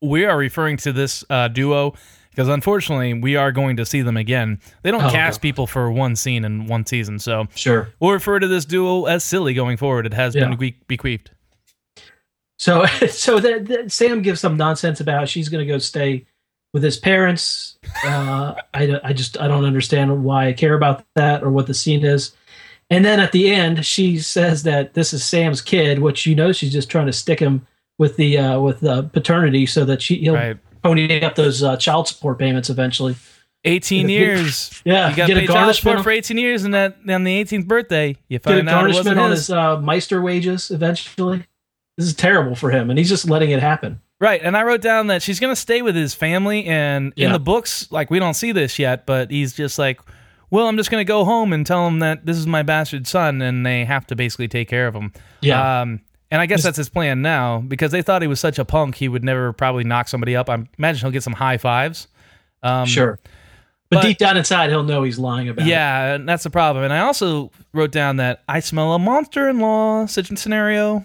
we 0.00 0.24
are 0.24 0.36
referring 0.36 0.76
to 0.78 0.92
this 0.92 1.24
uh, 1.30 1.48
duo 1.48 1.94
because 2.30 2.48
unfortunately 2.48 3.12
we 3.14 3.36
are 3.36 3.52
going 3.52 3.76
to 3.76 3.84
see 3.84 4.00
them 4.02 4.16
again. 4.16 4.58
They 4.82 4.90
don't 4.90 5.04
Oh, 5.04 5.10
cast 5.10 5.38
God. 5.38 5.42
people 5.42 5.66
for 5.66 5.90
one 5.92 6.16
scene 6.16 6.44
in 6.44 6.66
one 6.66 6.86
season, 6.86 7.18
so 7.18 7.46
Sure. 7.54 7.90
we'll 8.00 8.12
refer 8.12 8.38
to 8.38 8.48
this 8.48 8.64
duo 8.64 9.04
as 9.04 9.22
silly 9.22 9.52
going 9.54 9.76
forward. 9.76 10.06
It 10.06 10.14
has 10.14 10.34
Yeah. 10.34 10.48
been 10.54 10.74
bequeathed. 10.88 11.30
So, 12.58 12.86
so 13.10 13.38
that, 13.40 13.66
that 13.66 13.92
Sam 13.92 14.22
gives 14.22 14.40
some 14.40 14.56
nonsense 14.56 15.00
about 15.00 15.28
she's 15.28 15.48
going 15.48 15.66
to 15.66 15.70
go 15.70 15.78
stay 15.78 16.24
with 16.72 16.82
his 16.82 16.96
parents. 16.96 17.76
Uh, 18.04 18.54
I, 18.72 18.98
I 19.04 19.12
just 19.12 19.38
I 19.40 19.46
don't 19.46 19.64
understand 19.66 20.24
why 20.24 20.46
I 20.48 20.52
care 20.54 20.74
about 20.74 21.04
that 21.16 21.42
or 21.42 21.50
what 21.50 21.66
the 21.66 21.74
scene 21.74 22.04
is. 22.04 22.32
And 22.88 23.04
then 23.04 23.20
at 23.20 23.32
the 23.32 23.50
end, 23.52 23.84
she 23.84 24.18
says 24.18 24.62
that 24.64 24.94
this 24.94 25.12
is 25.12 25.22
Sam's 25.24 25.60
kid, 25.60 25.98
which 25.98 26.24
you 26.26 26.34
know 26.34 26.52
she's 26.52 26.72
just 26.72 26.90
trying 26.90 27.06
to 27.06 27.12
stick 27.12 27.40
him 27.40 27.66
with 28.02 28.16
the 28.16 28.36
uh, 28.38 28.60
with 28.60 28.80
the 28.80 29.04
paternity 29.04 29.64
so 29.66 29.84
that 29.84 30.02
she 30.02 30.16
he'll 30.16 30.34
Right, 30.34 30.58
pony 30.82 31.22
up 31.22 31.36
those 31.36 31.62
uh, 31.62 31.76
child 31.76 32.08
support 32.08 32.38
payments 32.38 32.68
eventually. 32.68 33.14
eighteen 33.64 34.08
Get 34.08 34.12
a- 34.14 34.18
years. 34.18 34.82
Yeah, 34.84 35.10
you 35.10 35.16
got 35.16 35.26
get 35.28 35.34
to 35.34 35.38
a 35.38 35.42
pay 35.42 35.46
child 35.46 35.56
garnishment 35.58 35.76
support 35.98 36.04
for 36.04 36.10
eighteen 36.10 36.38
years, 36.38 36.64
and 36.64 36.74
that 36.74 36.96
on 37.08 37.22
the 37.24 37.32
eighteenth 37.32 37.66
birthday, 37.68 38.16
you 38.28 38.38
Get 38.40 38.46
a 38.46 38.56
find 38.56 38.68
out 38.68 38.84
it 38.84 38.88
wasn't 38.88 39.16
garnishment 39.16 39.18
on 39.20 39.30
his. 39.30 39.40
his 39.46 39.50
uh, 39.50 39.80
Maester 39.80 40.20
wages 40.20 40.70
eventually. 40.70 41.46
This 41.96 42.06
is 42.06 42.14
terrible 42.14 42.54
for 42.56 42.70
him, 42.70 42.90
and 42.90 42.98
he's 42.98 43.08
just 43.08 43.28
letting 43.30 43.50
it 43.50 43.60
happen. 43.60 44.00
Right, 44.18 44.40
and 44.42 44.56
I 44.56 44.62
wrote 44.62 44.80
down 44.82 45.08
that 45.08 45.20
she's 45.22 45.40
going 45.40 45.50
to 45.52 45.60
stay 45.60 45.82
with 45.82 45.94
his 45.96 46.14
family, 46.14 46.64
and 46.66 47.12
in 47.16 47.32
the 47.32 47.38
books, 47.40 47.90
like 47.90 48.08
we 48.10 48.18
don't 48.20 48.34
see 48.34 48.52
this 48.52 48.78
yet, 48.78 49.04
but 49.04 49.30
he's 49.32 49.52
just 49.52 49.78
like, 49.80 50.00
well, 50.48 50.68
I'm 50.68 50.76
just 50.76 50.90
going 50.92 51.00
to 51.04 51.08
go 51.08 51.24
home 51.24 51.52
and 51.52 51.66
tell 51.66 51.86
him 51.88 51.98
that 51.98 52.24
this 52.24 52.36
is 52.36 52.46
my 52.46 52.62
bastard 52.62 53.06
son, 53.08 53.42
and 53.42 53.66
they 53.66 53.84
have 53.84 54.06
to 54.06 54.14
basically 54.16 54.46
take 54.48 54.68
care 54.68 54.86
of 54.86 54.94
him. 54.94 55.12
Yeah. 55.40 55.80
Um, 55.82 56.00
and 56.32 56.40
I 56.40 56.46
guess 56.46 56.58
Just- 56.58 56.64
that's 56.64 56.76
his 56.78 56.88
plan 56.88 57.22
now 57.22 57.58
because 57.60 57.92
they 57.92 58.02
thought 58.02 58.22
he 58.22 58.28
was 58.28 58.40
such 58.40 58.58
a 58.58 58.64
punk, 58.64 58.96
he 58.96 59.06
would 59.06 59.22
never 59.22 59.52
probably 59.52 59.84
knock 59.84 60.08
somebody 60.08 60.34
up. 60.34 60.48
I 60.50 60.66
imagine 60.78 61.02
he'll 61.02 61.12
get 61.12 61.22
some 61.22 61.34
high 61.34 61.58
fives. 61.58 62.08
Um, 62.62 62.86
sure. 62.86 63.20
But, 63.90 63.96
but- 63.96 64.02
deep 64.02 64.16
down 64.18 64.36
inside, 64.38 64.70
he'll 64.70 64.82
know 64.82 65.02
he's 65.02 65.18
lying 65.18 65.50
about 65.50 65.66
it. 65.66 65.70
Yeah, 65.70 66.14
and 66.14 66.26
that's 66.28 66.42
the 66.42 66.50
problem. 66.50 66.84
And 66.84 66.92
I 66.92 67.00
also 67.00 67.50
wrote 67.74 67.92
down 67.92 68.16
that 68.16 68.42
I 68.48 68.60
smell 68.60 68.94
a 68.94 68.98
monster 68.98 69.48
in 69.48 69.60
law 69.60 70.06
such 70.06 70.28
scenario 70.38 71.04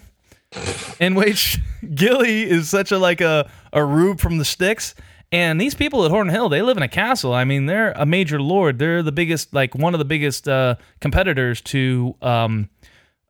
in 0.98 1.14
which 1.14 1.58
Gilly 1.94 2.48
is 2.48 2.70
such 2.70 2.90
a 2.90 2.98
like 2.98 3.20
a, 3.20 3.50
a 3.72 3.84
rube 3.84 4.20
from 4.20 4.38
the 4.38 4.44
sticks. 4.46 4.94
And 5.30 5.60
these 5.60 5.74
people 5.74 6.06
at 6.06 6.10
Horn 6.10 6.30
Hill, 6.30 6.48
they 6.48 6.62
live 6.62 6.78
in 6.78 6.82
a 6.82 6.88
castle. 6.88 7.34
I 7.34 7.44
mean, 7.44 7.66
they're 7.66 7.92
a 7.92 8.06
major 8.06 8.40
lord. 8.40 8.78
They're 8.78 9.02
the 9.02 9.12
biggest, 9.12 9.52
like 9.52 9.74
one 9.74 9.94
of 9.94 9.98
the 9.98 10.06
biggest 10.06 10.48
uh, 10.48 10.76
competitors 11.02 11.60
to 11.62 12.14
um, 12.22 12.70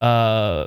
uh, 0.00 0.66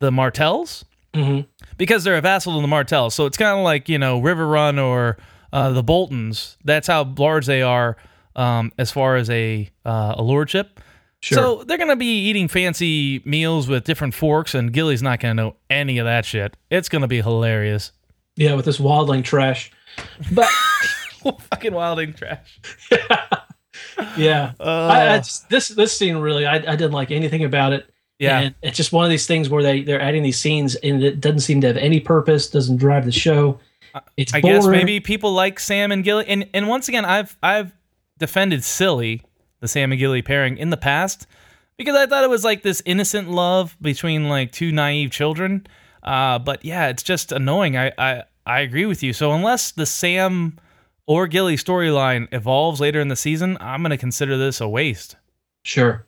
the 0.00 0.10
Martells 0.12 0.84
hmm 1.14 1.40
because 1.78 2.04
they're 2.04 2.16
a 2.16 2.20
vassal 2.20 2.54
to 2.56 2.60
the 2.60 2.66
Martell. 2.68 3.08
So 3.10 3.24
it's 3.26 3.36
kind 3.36 3.56
of 3.58 3.64
like 3.64 3.88
you 3.88 3.98
know 3.98 4.20
Riverrun 4.20 4.82
or 4.82 5.16
uh, 5.52 5.70
the 5.70 5.82
Boltons. 5.82 6.56
That's 6.64 6.86
how 6.86 7.04
large 7.16 7.46
they 7.46 7.62
are 7.62 7.96
um, 8.36 8.72
as 8.78 8.90
far 8.90 9.16
as 9.16 9.30
a 9.30 9.70
uh, 9.84 10.14
a 10.18 10.22
lordship. 10.22 10.80
Sure. 11.20 11.38
So 11.38 11.64
they're 11.64 11.78
gonna 11.78 11.96
be 11.96 12.26
eating 12.28 12.46
fancy 12.48 13.22
meals 13.24 13.68
with 13.68 13.84
different 13.84 14.14
forks, 14.14 14.54
and 14.54 14.72
Gilly's 14.72 15.02
not 15.02 15.20
gonna 15.20 15.34
know 15.34 15.56
any 15.70 15.98
of 15.98 16.04
that 16.04 16.24
shit. 16.24 16.56
It's 16.70 16.88
gonna 16.88 17.08
be 17.08 17.22
hilarious. 17.22 17.92
yeah, 18.36 18.54
with 18.54 18.64
this 18.66 18.78
wildling 18.78 19.24
trash. 19.24 19.70
But 20.32 20.48
Fucking 21.50 21.72
wilding 21.74 22.12
trash. 22.12 22.60
yeah, 24.16 24.52
Uh, 24.60 24.88
I, 24.92 25.14
I 25.14 25.16
just, 25.18 25.48
this 25.48 25.68
this 25.68 25.96
scene 25.96 26.16
really, 26.18 26.46
I, 26.46 26.56
I 26.56 26.76
didn't 26.76 26.92
like 26.92 27.10
anything 27.10 27.44
about 27.44 27.72
it. 27.72 27.88
Yeah. 28.18 28.40
And 28.40 28.54
it's 28.62 28.76
just 28.76 28.92
one 28.92 29.04
of 29.04 29.10
these 29.10 29.26
things 29.26 29.48
where 29.48 29.62
they 29.62 29.82
they're 29.82 30.00
adding 30.00 30.22
these 30.22 30.38
scenes 30.38 30.74
and 30.76 31.02
it 31.02 31.20
doesn't 31.20 31.40
seem 31.40 31.60
to 31.62 31.68
have 31.68 31.76
any 31.76 32.00
purpose. 32.00 32.48
Doesn't 32.50 32.76
drive 32.76 33.04
the 33.04 33.12
show. 33.12 33.60
It's 34.16 34.34
I 34.34 34.40
boring. 34.40 34.56
guess 34.56 34.66
maybe 34.66 35.00
people 35.00 35.32
like 35.32 35.58
Sam 35.60 35.92
and 35.92 36.04
Gilly, 36.04 36.24
and 36.28 36.48
and 36.52 36.68
once 36.68 36.88
again, 36.88 37.04
I've 37.04 37.36
I've 37.42 37.72
defended 38.18 38.64
silly 38.64 39.22
the 39.60 39.68
Sam 39.68 39.92
and 39.92 39.98
Gilly 39.98 40.22
pairing 40.22 40.58
in 40.58 40.70
the 40.70 40.76
past 40.76 41.26
because 41.76 41.96
I 41.96 42.06
thought 42.06 42.24
it 42.24 42.30
was 42.30 42.44
like 42.44 42.62
this 42.62 42.82
innocent 42.84 43.30
love 43.30 43.76
between 43.80 44.28
like 44.28 44.52
two 44.52 44.72
naive 44.72 45.10
children. 45.10 45.66
Uh, 46.02 46.38
but 46.38 46.64
yeah, 46.64 46.88
it's 46.88 47.02
just 47.02 47.32
annoying. 47.32 47.76
I 47.76 47.92
I 47.98 48.22
I 48.46 48.60
agree 48.60 48.86
with 48.86 49.02
you. 49.02 49.12
So 49.12 49.32
unless 49.32 49.70
the 49.72 49.86
Sam 49.86 50.58
or 51.06 51.26
Gilly 51.26 51.56
storyline 51.56 52.28
evolves 52.32 52.80
later 52.80 53.00
in 53.00 53.08
the 53.08 53.16
season, 53.16 53.56
I'm 53.60 53.82
gonna 53.82 53.96
consider 53.96 54.36
this 54.36 54.60
a 54.60 54.68
waste. 54.68 55.16
Sure, 55.64 56.06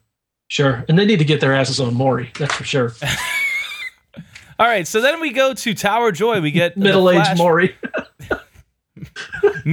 sure, 0.50 0.84
and 0.88 0.98
they 0.98 1.06
need 1.06 1.18
to 1.20 1.24
get 1.24 1.40
their 1.40 1.54
asses 1.54 1.80
on 1.80 1.94
Maury. 1.94 2.30
That's 2.38 2.54
for 2.54 2.64
sure. 2.64 2.92
All 4.58 4.66
right, 4.66 4.86
so 4.86 5.00
then 5.00 5.20
we 5.20 5.32
go 5.32 5.54
to 5.54 5.72
Tower 5.74 6.12
Joy. 6.12 6.42
We 6.42 6.50
get 6.50 6.76
Middle 6.76 7.08
aged 7.10 7.24
Flash- 7.24 7.38
Maury. 7.38 7.74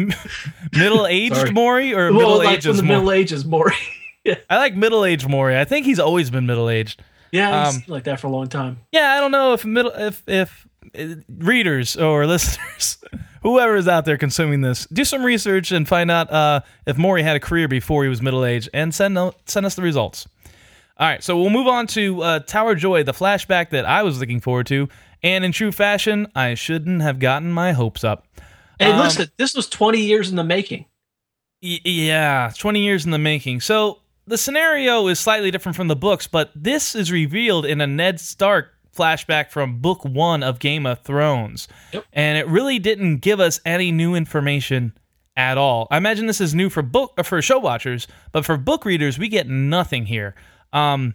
middle-aged. 0.73 1.53
Maury, 1.53 1.93
or 1.93 2.11
well, 2.13 2.39
middle-aged 2.39 2.63
from 2.67 2.77
the 2.77 2.83
Maury. 2.83 2.97
Middle 2.99 3.11
Ages, 3.11 3.45
Maury. 3.45 3.75
I 4.49 4.57
like 4.57 4.75
middle-aged 4.75 5.27
Maury. 5.29 5.57
I 5.57 5.65
think 5.65 5.85
he's 5.85 5.99
always 5.99 6.29
been 6.29 6.45
middle-aged. 6.45 7.01
yeah, 7.31 7.65
he's 7.65 7.77
Um, 7.77 7.83
like 7.87 8.03
that 8.05 8.19
for 8.19 8.27
a 8.27 8.29
long 8.29 8.47
time. 8.47 8.79
Yeah, 8.91 9.13
I 9.13 9.19
don't 9.19 9.31
know 9.31 9.53
if 9.53 9.65
middle 9.65 9.91
if 9.91 10.23
if 10.27 10.67
uh, 10.97 11.15
readers 11.29 11.95
or 11.97 12.25
listeners, 12.25 12.97
whoever 13.41 13.75
is 13.75 13.87
out 13.87 14.05
there 14.05 14.17
consuming 14.17 14.61
this, 14.61 14.85
do 14.91 15.03
some 15.05 15.23
research 15.23 15.71
and 15.71 15.87
find 15.87 16.09
out 16.11 16.31
uh, 16.31 16.61
if 16.85 16.97
Maury 16.97 17.23
had 17.23 17.35
a 17.35 17.39
career 17.39 17.67
before 17.67 18.03
he 18.03 18.09
was 18.09 18.21
middle 18.21 18.45
aged, 18.45 18.69
and 18.73 18.93
send 18.93 19.17
send 19.45 19.65
us 19.65 19.75
the 19.75 19.81
results. 19.81 20.27
All 20.99 21.07
right, 21.07 21.23
so 21.23 21.39
we'll 21.39 21.51
move 21.51 21.67
on 21.67 21.85
to 21.87 22.21
uh, 22.23 22.39
Tower 22.39 22.73
Joy, 22.73 23.03
the 23.03 23.11
flashback 23.11 23.69
that 23.69 23.85
I 23.85 24.01
was 24.01 24.19
looking 24.19 24.39
forward 24.39 24.65
to, 24.67 24.89
and 25.21 25.45
in 25.45 25.51
true 25.51 25.71
fashion, 25.71 26.27
I 26.35 26.55
shouldn't 26.55 27.03
have 27.03 27.19
gotten 27.19 27.51
my 27.51 27.73
hopes 27.73 28.03
up. 28.03 28.27
Hey, 28.79 28.91
um, 28.91 28.99
listen, 28.99 29.29
this 29.37 29.53
was 29.53 29.69
20 29.69 29.99
years 29.99 30.29
in 30.29 30.35
the 30.35 30.43
making. 30.43 30.85
Y- 31.61 31.81
yeah, 31.83 32.51
20 32.57 32.83
years 32.83 33.05
in 33.05 33.11
the 33.11 33.19
making. 33.19 33.61
So 33.61 33.99
the 34.25 34.37
scenario 34.37 35.07
is 35.07 35.19
slightly 35.19 35.51
different 35.51 35.75
from 35.75 35.87
the 35.87 35.95
books, 35.95 36.27
but 36.27 36.51
this 36.55 36.95
is 36.95 37.11
revealed 37.11 37.65
in 37.65 37.79
a 37.79 37.87
Ned 37.87 38.19
Stark 38.19 38.73
flashback 38.95 39.51
from 39.51 39.79
book 39.79 40.03
one 40.03 40.41
of 40.43 40.59
Game 40.59 40.85
of 40.85 41.01
Thrones. 41.03 41.67
Yep. 41.93 42.05
And 42.13 42.37
it 42.37 42.47
really 42.47 42.79
didn't 42.79 43.19
give 43.19 43.39
us 43.39 43.59
any 43.65 43.91
new 43.91 44.15
information 44.15 44.93
at 45.35 45.57
all. 45.57 45.87
I 45.91 45.97
imagine 45.97 46.25
this 46.25 46.41
is 46.41 46.55
new 46.55 46.69
for 46.69 46.81
book 46.81 47.13
uh, 47.17 47.23
for 47.23 47.41
show 47.41 47.59
watchers, 47.59 48.07
but 48.31 48.43
for 48.45 48.57
book 48.57 48.85
readers, 48.85 49.19
we 49.19 49.27
get 49.27 49.47
nothing 49.47 50.07
here. 50.07 50.35
Um, 50.73 51.13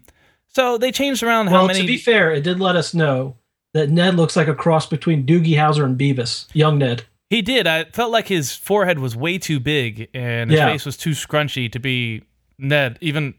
so 0.48 0.76
they 0.78 0.92
changed 0.92 1.22
around 1.22 1.46
how 1.48 1.58
Well, 1.58 1.66
many. 1.68 1.80
to 1.80 1.86
be 1.86 1.96
fair, 1.98 2.30
it 2.32 2.42
did 2.42 2.60
let 2.60 2.76
us 2.76 2.92
know 2.94 3.36
that 3.74 3.88
Ned 3.90 4.16
looks 4.16 4.36
like 4.36 4.48
a 4.48 4.54
cross 4.54 4.86
between 4.86 5.24
Doogie 5.26 5.54
Howser 5.56 5.84
and 5.84 5.98
Beavis, 5.98 6.46
young 6.52 6.78
Ned. 6.78 7.04
he 7.30 7.40
did. 7.40 7.66
I 7.66 7.84
felt 7.84 8.10
like 8.12 8.28
his 8.28 8.54
forehead 8.54 8.98
was 8.98 9.16
way 9.16 9.38
too 9.38 9.58
big 9.60 10.08
and 10.12 10.50
his 10.50 10.58
Yeah. 10.58 10.66
face 10.66 10.84
was 10.84 10.96
too 10.98 11.10
scrunchy 11.12 11.72
to 11.72 11.78
be 11.78 12.22
Ned. 12.58 12.98
Even 13.00 13.34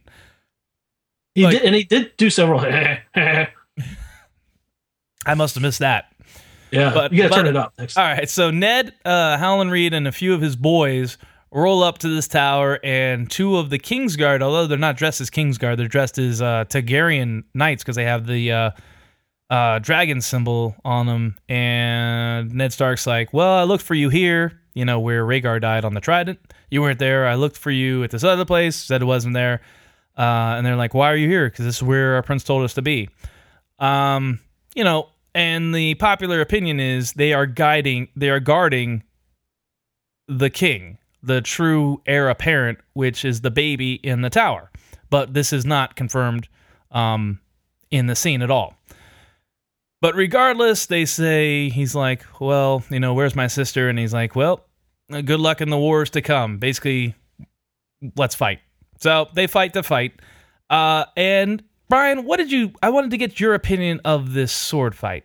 He 1.35 1.43
Like- 1.45 1.53
did, 1.57 1.65
and 1.65 1.75
he 1.75 1.83
did 1.83 2.15
do 2.17 2.29
several. 2.29 2.59
I 3.15 3.47
must 5.35 5.55
have 5.55 5.61
missed 5.61 5.79
that. 5.79 6.11
yeah, 6.71 6.91
But- 6.93 7.11
you 7.13 7.19
got 7.19 7.23
to 7.23 7.29
but- 7.29 7.35
turn 7.37 7.47
it 7.47 7.55
up 7.55 7.73
next. 7.77 7.97
All 7.97 8.03
right, 8.03 8.29
so 8.29 8.51
Ned, 8.51 8.93
uh, 9.05 9.37
Howland 9.37 9.71
Reed, 9.71 9.93
and 9.93 10.07
a 10.07 10.11
few 10.11 10.33
of 10.33 10.41
his 10.41 10.55
boys 10.55 11.17
roll 11.53 11.83
up 11.83 11.99
to 11.99 12.09
this 12.09 12.27
tower, 12.27 12.79
and 12.83 13.29
two 13.29 13.57
of 13.57 13.69
the 13.69 13.79
Kingsguard, 13.79 14.41
although 14.41 14.67
they're 14.67 14.77
not 14.77 14.97
dressed 14.97 15.21
as 15.21 15.29
Kingsguard, 15.29 15.77
they're 15.77 15.87
dressed 15.87 16.17
as 16.17 16.41
uh, 16.41 16.65
Targaryen 16.67 17.43
knights 17.53 17.83
because 17.83 17.95
they 17.95 18.05
have 18.05 18.25
the 18.25 18.51
uh, 18.51 18.71
uh, 19.49 19.79
dragon 19.79 20.19
symbol 20.19 20.75
on 20.83 21.05
them. 21.05 21.37
And 21.47 22.53
Ned 22.53 22.73
Stark's 22.73 23.05
like, 23.05 23.33
"Well, 23.33 23.53
I 23.53 23.63
looked 23.63 23.83
for 23.83 23.93
you 23.93 24.09
here, 24.09 24.59
you 24.73 24.83
know, 24.83 24.99
where 24.99 25.23
Rhaegar 25.25 25.61
died 25.61 25.85
on 25.85 25.93
the 25.93 26.01
Trident. 26.01 26.39
You 26.69 26.81
weren't 26.81 26.99
there. 26.99 27.27
I 27.27 27.35
looked 27.35 27.57
for 27.57 27.71
you 27.71 28.03
at 28.03 28.11
this 28.11 28.23
other 28.23 28.45
place, 28.45 28.75
said 28.75 29.01
it 29.01 29.05
wasn't 29.05 29.35
there." 29.35 29.61
Uh, 30.17 30.55
and 30.57 30.65
they're 30.65 30.75
like, 30.75 30.93
"Why 30.93 31.11
are 31.11 31.15
you 31.15 31.27
here? 31.27 31.49
Because 31.49 31.65
this 31.65 31.77
is 31.77 31.83
where 31.83 32.15
our 32.15 32.23
prince 32.23 32.43
told 32.43 32.63
us 32.63 32.73
to 32.73 32.81
be." 32.81 33.09
Um, 33.79 34.39
you 34.75 34.83
know, 34.83 35.09
and 35.35 35.73
the 35.73 35.95
popular 35.95 36.41
opinion 36.41 36.79
is 36.79 37.13
they 37.13 37.33
are 37.33 37.45
guiding, 37.45 38.07
they 38.15 38.29
are 38.29 38.39
guarding 38.39 39.03
the 40.27 40.49
king, 40.49 40.97
the 41.23 41.41
true 41.41 42.01
heir 42.05 42.29
apparent, 42.29 42.79
which 42.93 43.25
is 43.25 43.41
the 43.41 43.51
baby 43.51 43.93
in 43.93 44.21
the 44.21 44.29
tower. 44.29 44.69
But 45.09 45.33
this 45.33 45.53
is 45.53 45.65
not 45.65 45.95
confirmed 45.95 46.47
um, 46.91 47.39
in 47.89 48.07
the 48.07 48.15
scene 48.15 48.41
at 48.41 48.51
all. 48.51 48.75
But 50.01 50.15
regardless, 50.15 50.87
they 50.87 51.05
say 51.05 51.69
he's 51.69 51.95
like, 51.95 52.23
well, 52.41 52.83
you 52.89 52.99
know, 52.99 53.13
where's 53.13 53.35
my 53.35 53.47
sister? 53.47 53.87
And 53.87 53.97
he's 53.97 54.13
like, 54.13 54.35
well, 54.35 54.65
good 55.09 55.39
luck 55.39 55.61
in 55.61 55.69
the 55.69 55.77
wars 55.77 56.09
to 56.11 56.21
come. 56.21 56.57
Basically, 56.57 57.15
let's 58.17 58.35
fight. 58.35 58.59
So 58.99 59.29
they 59.33 59.47
fight 59.47 59.73
the 59.73 59.81
fight. 59.81 60.13
Uh, 60.69 61.05
and 61.15 61.63
Brian, 61.89 62.25
what 62.25 62.37
did 62.37 62.51
you? 62.51 62.73
I 62.81 62.89
wanted 62.89 63.11
to 63.11 63.17
get 63.17 63.39
your 63.39 63.53
opinion 63.53 64.01
of 64.03 64.33
this 64.33 64.51
sword 64.51 64.93
fight. 64.95 65.23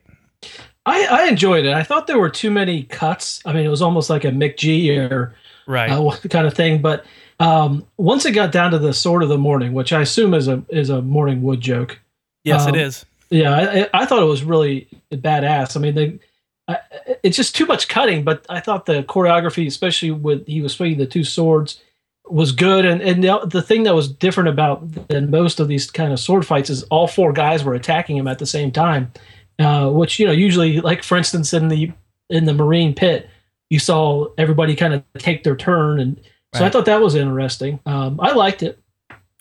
I, 0.87 1.07
I 1.07 1.25
enjoyed 1.29 1.65
it. 1.65 1.75
I 1.75 1.83
thought 1.83 2.07
there 2.07 2.19
were 2.19 2.31
too 2.31 2.51
many 2.51 2.85
cuts. 2.85 3.43
I 3.45 3.53
mean, 3.53 3.65
it 3.65 3.69
was 3.69 3.83
almost 3.83 4.09
like 4.09 4.25
a 4.25 4.31
McG 4.31 5.11
or 5.11 5.35
Right. 5.69 5.91
uh, 5.91 6.17
kind 6.29 6.47
of 6.47 6.55
thing. 6.55 6.83
But 6.83 7.05
um, 7.39 7.87
once 7.99 8.25
it 8.25 8.33
got 8.33 8.51
down 8.51 8.73
to 8.73 8.79
the 8.79 8.93
sword 8.93 9.23
of 9.23 9.29
the 9.29 9.39
morning, 9.39 9.73
which 9.75 9.93
I 9.93 10.01
assume 10.01 10.35
is 10.35 10.49
a 10.49 10.65
is 10.71 10.91
a 10.91 11.01
morning 11.03 11.43
wood 11.43 11.61
joke. 11.61 12.01
yes, 12.43 12.63
um, 12.67 12.75
it 12.75 12.81
is. 12.81 13.05
Yeah, 13.31 13.53
I, 13.93 14.03
I- 14.03 14.07
thought 14.07 14.23
it 14.23 14.27
was 14.27 14.43
really 14.43 14.89
badass. 15.13 15.77
I 15.77 15.81
mean, 15.81 15.95
they, 15.95 16.19
I, 16.67 16.79
it's 17.23 17.37
just 17.37 17.55
too 17.55 17.67
much 17.67 17.87
cutting, 17.89 18.25
but 18.25 18.47
I 18.49 18.61
thought 18.61 18.87
the 18.87 19.03
choreography, 19.03 19.67
especially 19.67 20.11
with 20.11 20.47
he 20.47 20.63
was 20.63 20.73
swinging 20.73 20.97
the 20.97 21.07
two 21.07 21.25
swords, 21.25 21.79
was 22.27 22.53
good. 22.53 22.87
And 22.87 23.03
and 23.03 23.23
the, 23.23 23.39
the 23.47 23.63
thing 23.63 23.83
that 23.83 23.95
was 23.95 24.09
different 24.11 24.49
about 24.49 25.09
than 25.09 25.31
most 25.31 25.61
of 25.61 25.69
these 25.69 25.91
kind 25.91 26.13
of 26.13 26.19
sword 26.19 26.47
fights 26.47 26.71
is 26.71 26.83
all 26.85 27.07
four 27.07 27.35
guys 27.35 27.63
were 27.63 27.75
attacking 27.75 28.17
him 28.17 28.27
at 28.27 28.39
the 28.39 28.47
same 28.47 28.73
time, 28.73 29.13
uh, 29.59 29.91
which 29.91 30.19
you 30.19 30.25
know 30.27 30.33
usually, 30.33 30.81
like 30.81 31.03
for 31.03 31.19
instance, 31.19 31.53
in 31.53 31.69
the 31.69 31.93
in 32.31 32.47
the 32.47 32.53
Meereen 32.53 32.97
pit, 32.97 33.29
you 33.71 33.79
saw 33.79 34.29
everybody 34.39 34.75
kind 34.75 34.95
of 34.95 35.03
take 35.19 35.45
their 35.45 35.57
turn, 35.57 36.01
and 36.01 36.21
so 36.55 36.65
I 36.65 36.71
thought 36.71 36.87
that 36.87 37.01
was 37.01 37.15
interesting. 37.15 37.79
Um, 37.85 38.19
I 38.21 38.33
liked 38.33 38.63
it. 38.63 38.81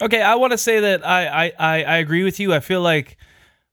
Okay, 0.02 0.22
I 0.22 0.36
want 0.36 0.52
to 0.52 0.58
say 0.58 0.82
that 0.82 1.08
I, 1.08 1.46
I, 1.46 1.54
I, 1.58 1.84
I 1.84 1.98
agree 1.98 2.24
with 2.24 2.40
you. 2.40 2.54
I 2.54 2.60
feel 2.60 2.82
like 2.82 3.18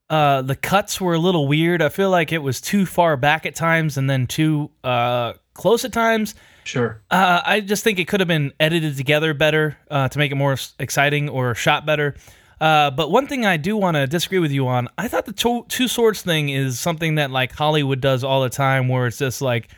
uh, 0.09 0.43
the 0.43 0.57
cuts 0.57 1.01
were 1.01 1.15
a 1.15 1.19
little 1.19 1.47
weird. 1.49 1.83
I 1.83 1.89
feel 1.89 2.11
like 2.11 2.33
it 2.33 2.39
was 2.39 2.61
too 2.61 2.87
far 2.87 3.17
back 3.17 3.45
at 3.45 3.55
times 3.55 3.99
and 3.99 4.09
then 4.09 4.27
too 4.27 4.71
uh, 4.83 5.35
close 5.53 5.85
at 5.85 5.93
times. 5.93 6.35
Sure. 6.65 7.03
Uh, 7.11 7.43
I 7.45 7.61
just 7.61 7.85
think 7.85 7.99
it 7.99 8.09
could 8.09 8.21
have 8.21 8.29
been 8.29 8.53
edited 8.59 8.97
together 8.97 9.35
better 9.35 9.77
uh, 9.91 10.09
to 10.09 10.19
make 10.19 10.33
it 10.33 10.37
more 10.37 10.57
exciting 10.79 11.29
or 11.29 11.55
shot 11.55 11.85
better. 11.85 12.15
Uh, 12.61 12.91
but 12.91 13.11
one 13.11 13.27
thing 13.27 13.45
I 13.45 13.59
do 13.59 13.77
want 13.77 13.97
to 13.97 14.07
disagree 14.07 14.39
with 14.39 14.53
you 14.53 14.67
on, 14.67 14.89
I 14.97 15.09
thought 15.09 15.27
the 15.27 15.33
to- 15.33 15.67
two 15.69 15.89
swords 15.89 16.23
thing 16.23 16.49
is 16.49 16.81
something 16.81 17.17
that 17.17 17.31
like 17.31 17.53
Hollywood 17.53 18.01
does 18.01 18.25
all 18.25 18.43
the 18.43 18.49
time, 18.49 18.89
where 18.89 19.07
it's 19.07 19.19
just 19.19 19.43
like, 19.43 19.69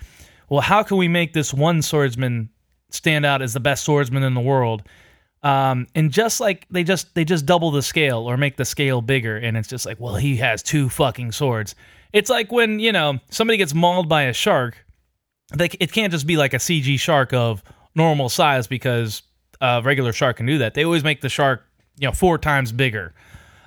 well, 0.49 0.61
how 0.61 0.83
can 0.83 0.97
we 0.97 1.09
make 1.09 1.33
this 1.33 1.53
one 1.53 1.83
swordsman 1.83 2.51
stand 2.91 3.27
out 3.27 3.43
as 3.43 3.53
the 3.53 3.61
best 3.61 3.85
swordsman 3.85 4.23
in 4.23 4.35
the 4.35 4.41
world? 4.41 4.83
Um, 5.43 5.87
and 5.95 6.11
just 6.11 6.41
like 6.41 6.67
they 6.71 6.83
just 6.83 7.15
they 7.15 7.25
just 7.25 7.47
double 7.47 7.71
the 7.71 7.83
scale 7.83 8.19
or 8.19 8.37
make 8.37 8.57
the 8.57 8.65
scale 8.65 9.01
bigger, 9.01 9.37
and 9.37 9.57
it's 9.57 9.69
just 9.69 9.87
like, 9.87 10.01
well, 10.01 10.17
he 10.17 10.37
has 10.37 10.63
two 10.63 10.89
fucking 10.89 11.33
swords. 11.33 11.75
It's 12.13 12.31
like 12.31 12.51
when 12.51 12.81
you 12.81 12.93
know 12.93 13.19
somebody 13.31 13.57
gets 13.57 13.75
mauled 13.75 14.09
by 14.09 14.23
a 14.23 14.33
shark 14.33 14.87
they, 15.55 15.69
it 15.79 15.93
can't 15.93 16.13
just 16.13 16.27
be 16.27 16.37
like 16.37 16.55
a 16.55 16.59
CG 16.59 16.99
shark 16.99 17.33
of 17.33 17.63
normal 17.95 18.29
size 18.29 18.67
because 18.67 19.23
a 19.61 19.81
regular 19.83 20.13
shark 20.13 20.39
can 20.39 20.47
do 20.47 20.59
that. 20.59 20.75
They 20.75 20.85
always 20.85 21.05
make 21.05 21.21
the 21.21 21.29
shark, 21.29 21.65
you 21.99 22.09
know, 22.09 22.13
four 22.13 22.39
times 22.39 22.73
bigger. 22.73 23.15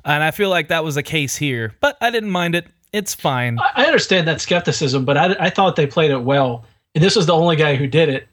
And 0.05 0.23
I 0.23 0.31
feel 0.31 0.49
like 0.49 0.69
that 0.69 0.83
was 0.83 0.95
the 0.95 1.03
case 1.03 1.35
here, 1.35 1.73
but 1.81 1.97
I 2.01 2.11
didn't 2.11 2.29
mind 2.31 2.55
it. 2.55 2.67
It's 2.91 3.13
fine. 3.13 3.59
I 3.75 3.85
understand 3.85 4.27
that 4.27 4.41
skepticism, 4.41 5.05
but 5.05 5.15
I, 5.15 5.35
I 5.39 5.49
thought 5.49 5.75
they 5.75 5.85
played 5.85 6.11
it 6.11 6.23
well. 6.23 6.65
And 6.95 7.03
this 7.03 7.15
was 7.15 7.25
the 7.25 7.35
only 7.35 7.55
guy 7.55 7.75
who 7.75 7.87
did 7.87 8.09
it, 8.09 8.27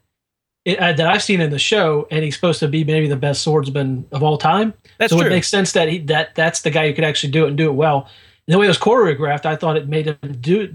it 0.65 0.79
uh, 0.79 0.93
that 0.93 1.07
I've 1.07 1.23
seen 1.23 1.41
in 1.41 1.49
the 1.49 1.59
show, 1.59 2.07
and 2.11 2.23
he's 2.23 2.35
supposed 2.35 2.59
to 2.59 2.67
be 2.67 2.83
maybe 2.83 3.07
the 3.07 3.15
best 3.15 3.43
swordsman 3.43 4.05
of 4.11 4.23
all 4.23 4.37
time. 4.37 4.73
That's 4.97 5.11
so 5.11 5.19
true. 5.19 5.27
it 5.27 5.29
makes 5.29 5.47
sense 5.47 5.73
that 5.73 5.89
he 5.89 5.99
that 5.99 6.35
that's 6.35 6.61
the 6.61 6.71
guy 6.71 6.87
who 6.87 6.93
could 6.93 7.03
actually 7.03 7.31
do 7.31 7.45
it 7.45 7.49
and 7.49 7.57
do 7.57 7.69
it 7.69 7.73
well. 7.73 8.09
And 8.47 8.53
the 8.53 8.57
way 8.57 8.65
it 8.65 8.69
was 8.69 8.77
choreographed, 8.77 9.45
I 9.45 9.55
thought 9.55 9.77
it 9.77 9.87
made 9.87 10.07
him 10.07 10.17
do 10.41 10.73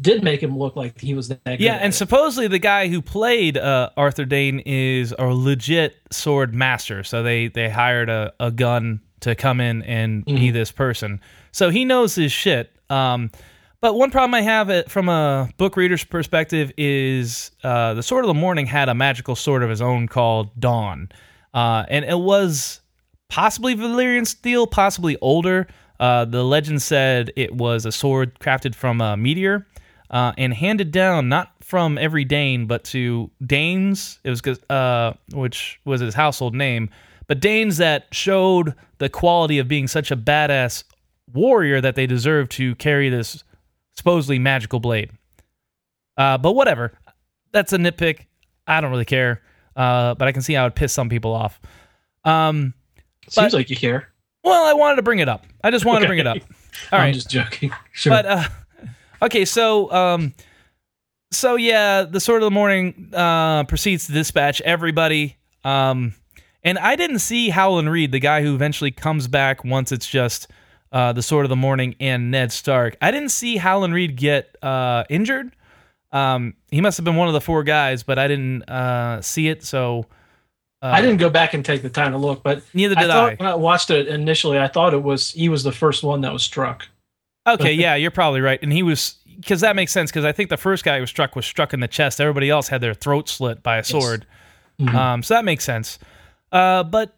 did 0.00 0.22
make 0.22 0.42
him 0.42 0.58
look 0.58 0.76
like 0.76 1.00
he 1.00 1.14
was 1.14 1.28
that. 1.28 1.60
Yeah, 1.60 1.74
and 1.74 1.92
it. 1.92 1.96
supposedly 1.96 2.48
the 2.48 2.58
guy 2.58 2.88
who 2.88 3.02
played 3.02 3.58
uh, 3.58 3.90
Arthur 3.96 4.24
Dayne 4.24 4.60
is 4.60 5.14
a 5.18 5.26
legit 5.26 5.96
sword 6.10 6.54
master. 6.54 7.04
So 7.04 7.22
they 7.22 7.48
they 7.48 7.68
hired 7.68 8.08
a, 8.08 8.32
a 8.40 8.50
gun 8.50 9.00
to 9.20 9.34
come 9.34 9.60
in 9.60 9.82
and 9.82 10.24
be 10.24 10.50
this 10.50 10.70
person. 10.70 11.20
So 11.52 11.70
he 11.70 11.84
knows 11.84 12.14
his 12.14 12.32
shit. 12.32 12.70
Um, 12.90 13.30
but 13.84 13.96
one 13.96 14.10
problem 14.10 14.32
I 14.32 14.40
have 14.40 14.70
uh, 14.70 14.84
from 14.88 15.10
a 15.10 15.50
book 15.58 15.76
reader's 15.76 16.04
perspective 16.04 16.72
is 16.78 17.50
uh, 17.62 17.92
the 17.92 18.02
Sword 18.02 18.24
of 18.24 18.28
the 18.28 18.32
Morning 18.32 18.64
had 18.64 18.88
a 18.88 18.94
magical 18.94 19.36
sword 19.36 19.62
of 19.62 19.68
his 19.68 19.82
own 19.82 20.08
called 20.08 20.58
Dawn, 20.58 21.10
uh, 21.52 21.84
and 21.90 22.02
it 22.02 22.18
was 22.18 22.80
possibly 23.28 23.76
Valyrian 23.76 24.26
steel, 24.26 24.66
possibly 24.66 25.18
older. 25.20 25.66
Uh, 26.00 26.24
the 26.24 26.42
legend 26.42 26.80
said 26.80 27.30
it 27.36 27.54
was 27.54 27.84
a 27.84 27.92
sword 27.92 28.38
crafted 28.38 28.74
from 28.74 29.02
a 29.02 29.18
meteor 29.18 29.66
uh, 30.08 30.32
and 30.38 30.54
handed 30.54 30.90
down 30.90 31.28
not 31.28 31.52
from 31.60 31.98
every 31.98 32.24
Dayne, 32.24 32.64
but 32.64 32.84
to 32.84 33.30
Daynes. 33.44 34.18
It 34.24 34.30
was 34.30 34.40
uh, 34.70 35.12
which 35.34 35.78
was 35.84 36.00
his 36.00 36.14
household 36.14 36.54
name, 36.54 36.88
but 37.26 37.38
Daynes 37.38 37.76
that 37.76 38.06
showed 38.12 38.74
the 38.96 39.10
quality 39.10 39.58
of 39.58 39.68
being 39.68 39.88
such 39.88 40.10
a 40.10 40.16
badass 40.16 40.84
warrior 41.34 41.82
that 41.82 41.96
they 41.96 42.06
deserved 42.06 42.50
to 42.52 42.74
carry 42.76 43.10
this 43.10 43.44
supposedly 43.96 44.38
magical 44.38 44.80
blade. 44.80 45.10
Uh, 46.16 46.38
but 46.38 46.52
whatever, 46.52 46.92
that's 47.52 47.72
a 47.72 47.78
nitpick. 47.78 48.20
I 48.66 48.80
don't 48.80 48.90
really 48.90 49.04
care, 49.04 49.42
uh, 49.76 50.14
but 50.14 50.28
I 50.28 50.32
can 50.32 50.42
see 50.42 50.54
how 50.54 50.62
it 50.62 50.66
would 50.66 50.74
piss 50.76 50.92
some 50.92 51.08
people 51.08 51.32
off. 51.32 51.60
Um, 52.24 52.74
seems 53.28 53.52
but- 53.52 53.52
like 53.58 53.70
you 53.70 53.76
care. 53.76 54.08
well, 54.42 54.64
I 54.64 54.72
wanted 54.74 54.96
to 54.96 55.02
bring 55.02 55.18
it 55.18 55.28
up. 55.28 55.44
I 55.62 55.70
just 55.70 55.84
wanted 55.84 56.00
to 56.02 56.06
bring 56.06 56.18
it 56.20 56.26
up. 56.26 56.36
Okay. 56.36 56.46
All 56.92 56.98
I'm 56.98 57.04
right, 57.06 57.14
just 57.14 57.30
joking. 57.30 57.72
Sure. 57.92 58.10
but 58.10 58.26
uh, 58.26 58.44
okay, 59.22 59.44
so 59.44 59.90
um, 59.92 60.34
so 61.30 61.56
yeah, 61.56 62.02
the 62.02 62.20
sword 62.20 62.42
of 62.42 62.46
the 62.46 62.50
morning 62.54 63.10
uh, 63.12 63.64
proceeds 63.64 64.06
to 64.06 64.12
dispatch 64.12 64.60
everybody. 64.62 65.36
Um, 65.64 66.14
and 66.62 66.78
I 66.78 66.96
didn't 66.96 67.18
see 67.20 67.50
Howland 67.50 67.90
Reed, 67.90 68.10
the 68.12 68.18
guy 68.20 68.42
who 68.42 68.54
eventually 68.54 68.90
comes 68.90 69.28
back 69.28 69.64
once 69.64 69.92
it's 69.92 70.06
just 70.06 70.48
uh, 70.94 71.12
the 71.12 71.22
sword 71.22 71.44
of 71.44 71.50
the 71.50 71.56
morning 71.56 71.96
and 71.98 72.30
Ned 72.30 72.52
Stark. 72.52 72.96
I 73.02 73.10
didn't 73.10 73.30
see 73.30 73.56
Howland 73.56 73.92
Reed 73.92 74.16
get 74.16 74.56
uh, 74.62 75.04
injured. 75.10 75.54
Um, 76.12 76.54
he 76.70 76.80
must 76.80 76.96
have 76.96 77.04
been 77.04 77.16
one 77.16 77.26
of 77.26 77.34
the 77.34 77.40
four 77.40 77.64
guys, 77.64 78.04
but 78.04 78.16
I 78.18 78.28
didn't 78.28 78.62
uh, 78.62 79.20
see 79.20 79.48
it. 79.48 79.64
So 79.64 80.06
uh, 80.80 80.86
I 80.86 81.00
didn't 81.00 81.16
go 81.16 81.28
back 81.28 81.52
and 81.52 81.64
take 81.64 81.82
the 81.82 81.90
time 81.90 82.12
to 82.12 82.18
look, 82.18 82.44
but 82.44 82.62
Neither 82.72 82.96
I 82.96 83.02
did 83.02 83.10
thought 83.10 83.32
I. 83.32 83.34
when 83.34 83.48
I 83.48 83.54
watched 83.56 83.90
it 83.90 84.06
initially, 84.06 84.58
I 84.58 84.68
thought 84.68 84.94
it 84.94 85.02
was 85.02 85.32
he 85.32 85.48
was 85.48 85.64
the 85.64 85.72
first 85.72 86.04
one 86.04 86.20
that 86.20 86.32
was 86.32 86.44
struck. 86.44 86.86
Okay, 87.46 87.72
yeah, 87.72 87.96
you're 87.96 88.12
probably 88.12 88.40
right. 88.40 88.62
And 88.62 88.72
he 88.72 88.84
was 88.84 89.16
because 89.40 89.60
that 89.62 89.74
makes 89.74 89.90
sense 89.90 90.12
because 90.12 90.24
I 90.24 90.30
think 90.30 90.48
the 90.48 90.56
first 90.56 90.84
guy 90.84 90.94
who 90.94 91.00
was 91.00 91.10
struck 91.10 91.34
was 91.34 91.44
struck 91.44 91.74
in 91.74 91.80
the 91.80 91.88
chest. 91.88 92.20
Everybody 92.20 92.48
else 92.48 92.68
had 92.68 92.80
their 92.80 92.94
throat 92.94 93.28
slit 93.28 93.64
by 93.64 93.78
a 93.78 93.84
sword. 93.84 94.24
Mhm. 94.80 94.94
Um, 94.94 95.22
so 95.24 95.34
that 95.34 95.44
makes 95.44 95.64
sense. 95.64 95.98
Uh, 96.52 96.84
but 96.84 97.16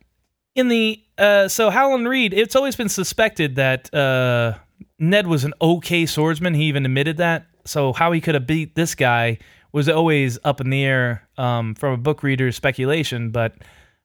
in 0.56 0.68
the 0.68 1.00
uh, 1.18 1.46
so 1.48 1.70
Howland 1.70 2.08
Reed, 2.08 2.34
it's 2.34 2.56
always 2.56 2.74
been 2.74 2.88
suspected 2.88 3.54
that 3.56 3.92
uh, 3.94 4.54
Ned 4.98 5.26
was 5.28 5.44
an 5.44 5.54
okay 5.60 6.06
swordsman. 6.06 6.54
He 6.54 6.64
even 6.64 6.84
admitted 6.84 7.18
that. 7.18 7.46
So 7.64 7.92
how 7.92 8.10
he 8.12 8.20
could 8.20 8.34
have 8.34 8.46
beat 8.46 8.74
this 8.74 8.94
guy 8.94 9.38
was 9.72 9.88
always 9.88 10.38
up 10.44 10.60
in 10.60 10.70
the 10.70 10.82
air 10.84 11.28
um, 11.36 11.74
from 11.74 11.92
a 11.92 11.96
book 11.96 12.22
reader's 12.22 12.56
speculation. 12.56 13.30
But 13.30 13.54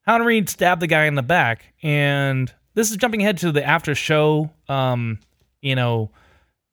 Howland 0.01 0.25
Reed 0.25 0.49
stabbed 0.49 0.81
the 0.81 0.87
guy 0.87 1.05
in 1.05 1.15
the 1.15 1.23
back, 1.23 1.73
and 1.81 2.53
this 2.73 2.91
is 2.91 2.97
jumping 2.97 3.21
ahead 3.21 3.37
to 3.39 3.51
the 3.51 3.63
after 3.65 3.95
show. 3.95 4.51
Um, 4.67 5.19
you 5.61 5.75
know, 5.75 6.11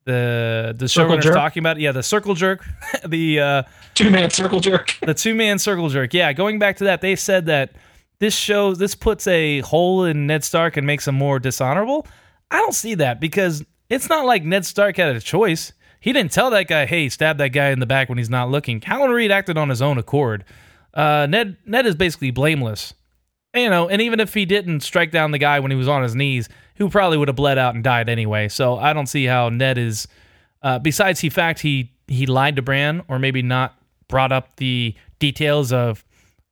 the 0.05 0.75
the 0.77 0.89
Circle 0.89 1.15
showrunner's 1.17 1.23
jerk? 1.25 1.35
talking 1.35 1.61
about 1.61 1.79
yeah 1.79 1.91
the 1.91 2.03
circle 2.03 2.33
jerk, 2.33 2.65
the 3.07 3.39
uh, 3.39 3.63
Two 3.93 4.09
man 4.09 4.29
circle 4.29 4.59
jerk. 4.59 4.97
the 5.01 5.13
two 5.13 5.35
man 5.35 5.59
circle 5.59 5.87
jerk. 5.89 6.13
Yeah, 6.13 6.33
going 6.33 6.59
back 6.59 6.77
to 6.77 6.85
that, 6.85 7.01
they 7.01 7.15
said 7.15 7.45
that 7.45 7.73
this 8.19 8.35
shows 8.35 8.77
this 8.77 8.95
puts 8.95 9.27
a 9.27 9.59
hole 9.61 10.03
in 10.05 10.27
Ned 10.27 10.43
Stark 10.43 10.77
and 10.77 10.85
makes 10.85 11.07
him 11.07 11.15
more 11.15 11.39
dishonorable. 11.39 12.05
I 12.51 12.57
don't 12.57 12.75
see 12.75 12.95
that 12.95 13.19
because 13.19 13.63
it's 13.89 14.09
not 14.09 14.25
like 14.25 14.43
Ned 14.43 14.65
Stark 14.65 14.97
had 14.97 15.15
a 15.15 15.21
choice. 15.21 15.71
He 15.99 16.13
didn't 16.13 16.31
tell 16.31 16.49
that 16.51 16.67
guy, 16.67 16.85
"Hey, 16.85 17.09
stab 17.09 17.37
that 17.37 17.49
guy 17.49 17.69
in 17.69 17.79
the 17.79 17.85
back 17.85 18.09
when 18.09 18.17
he's 18.17 18.29
not 18.29 18.49
looking." 18.49 18.81
Howland 18.81 19.13
Reed 19.13 19.31
acted 19.31 19.57
on 19.57 19.69
his 19.69 19.81
own 19.81 19.97
accord. 19.97 20.45
Uh, 20.93 21.27
Ned 21.29 21.57
Ned 21.65 21.85
is 21.85 21.95
basically 21.95 22.31
blameless, 22.31 22.93
you 23.53 23.69
know. 23.69 23.89
And 23.89 24.01
even 24.01 24.19
if 24.19 24.33
he 24.33 24.45
didn't 24.45 24.81
strike 24.81 25.11
down 25.11 25.31
the 25.31 25.37
guy 25.37 25.59
when 25.59 25.71
he 25.71 25.77
was 25.77 25.87
on 25.87 26.03
his 26.03 26.15
knees, 26.15 26.49
who 26.77 26.89
probably 26.89 27.17
would 27.17 27.27
have 27.27 27.35
bled 27.35 27.57
out 27.57 27.75
and 27.75 27.83
died 27.83 28.09
anyway. 28.09 28.47
So 28.47 28.77
I 28.77 28.93
don't 28.93 29.07
see 29.07 29.25
how 29.25 29.49
Ned 29.49 29.77
is. 29.77 30.07
Uh, 30.61 30.77
besides 30.77 31.21
the 31.21 31.29
fact 31.29 31.59
he 31.59 31.93
he 32.07 32.25
lied 32.25 32.55
to 32.57 32.61
Bran, 32.61 33.01
or 33.07 33.19
maybe 33.19 33.41
not 33.41 33.75
brought 34.07 34.31
up 34.31 34.55
the 34.57 34.95
details 35.19 35.71
of, 35.71 36.03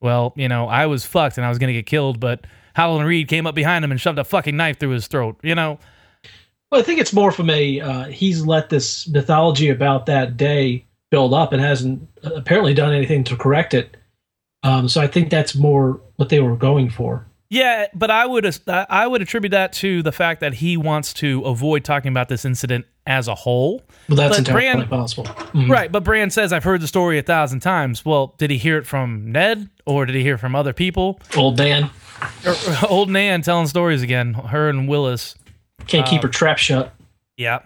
well, 0.02 0.34
you 0.36 0.48
know, 0.48 0.68
I 0.68 0.86
was 0.86 1.06
fucked 1.06 1.38
and 1.38 1.46
I 1.46 1.50
was 1.50 1.58
gonna 1.58 1.74
get 1.74 1.86
killed, 1.86 2.20
but 2.20 2.46
Howland 2.76 3.08
Reed 3.08 3.28
came 3.28 3.48
up 3.48 3.56
behind 3.56 3.84
him 3.84 3.92
and 3.92 4.00
shoved 4.00 4.20
a 4.20 4.24
fucking 4.24 4.56
knife 4.56 4.80
through 4.80 4.92
his 4.92 5.08
throat. 5.08 5.40
You 5.44 5.56
know, 5.56 5.80
Well, 6.72 6.82
I 6.82 6.84
think 6.84 7.00
it's 7.00 7.14
more 7.14 7.32
from 7.32 7.50
a 7.50 7.80
uh, 7.80 8.04
he's 8.06 8.46
let 8.46 8.70
this 8.70 9.08
mythology 9.08 9.70
about 9.70 10.06
that 10.08 10.38
day 10.38 10.86
build 11.10 11.34
up 11.34 11.54
and 11.54 11.62
hasn't 11.62 12.08
uh, 12.24 12.32
apparently 12.36 12.74
done 12.74 12.94
anything 12.94 13.24
to 13.26 13.36
correct 13.36 13.74
it. 13.74 13.98
Um, 14.64 14.90
so 14.90 15.02
I 15.02 15.08
think 15.08 15.30
that's 15.30 15.56
more 15.56 16.02
what 16.18 16.30
they 16.30 16.40
were 16.40 16.56
going 16.56 16.90
for. 16.90 17.26
Yeah, 17.50 17.88
but 17.94 18.12
I 18.12 18.26
would 18.26 18.60
I 18.68 19.08
would 19.08 19.22
attribute 19.22 19.52
that 19.52 19.72
to 19.74 20.04
the 20.04 20.12
fact 20.12 20.42
that 20.42 20.56
he 20.56 20.76
wants 20.76 21.14
to 21.14 21.44
avoid 21.44 21.86
talking 21.86 22.10
about 22.10 22.28
this 22.28 22.44
incident 22.44 22.86
as 23.08 23.28
a 23.28 23.34
whole. 23.36 23.82
Well, 24.10 24.18
that's 24.18 24.38
But 24.38 24.40
entirely 24.48 24.86
Bran- 24.86 24.88
possible. 24.88 25.24
Mhm. 25.26 25.70
Right, 25.70 25.92
but 25.92 26.04
Bran 26.04 26.30
says 26.30 26.54
I've 26.54 26.64
heard 26.64 26.82
the 26.82 26.88
story 26.88 27.18
a 27.18 27.24
thousand 27.24 27.62
times. 27.62 28.06
Well, 28.06 28.36
did 28.38 28.52
he 28.52 28.58
hear 28.58 28.78
it 28.78 28.86
from 28.86 29.32
Ned 29.32 29.70
or 29.86 30.06
did 30.06 30.14
he 30.16 30.22
hear 30.22 30.36
it 30.36 30.40
from 30.40 30.56
other 30.56 30.74
people? 30.74 31.20
Old 31.36 31.58
man 31.58 31.90
Or, 32.46 32.56
old 32.90 33.10
Nan 33.10 33.42
telling 33.42 33.68
stories 33.68 34.02
again. 34.04 34.34
Her 34.34 34.70
and 34.70 34.88
Wylis. 34.90 35.36
can't 35.88 36.06
keep 36.06 36.22
Um, 36.22 36.28
her 36.28 36.32
trap 36.32 36.58
shut. 36.58 36.94
Yeah. 37.38 37.60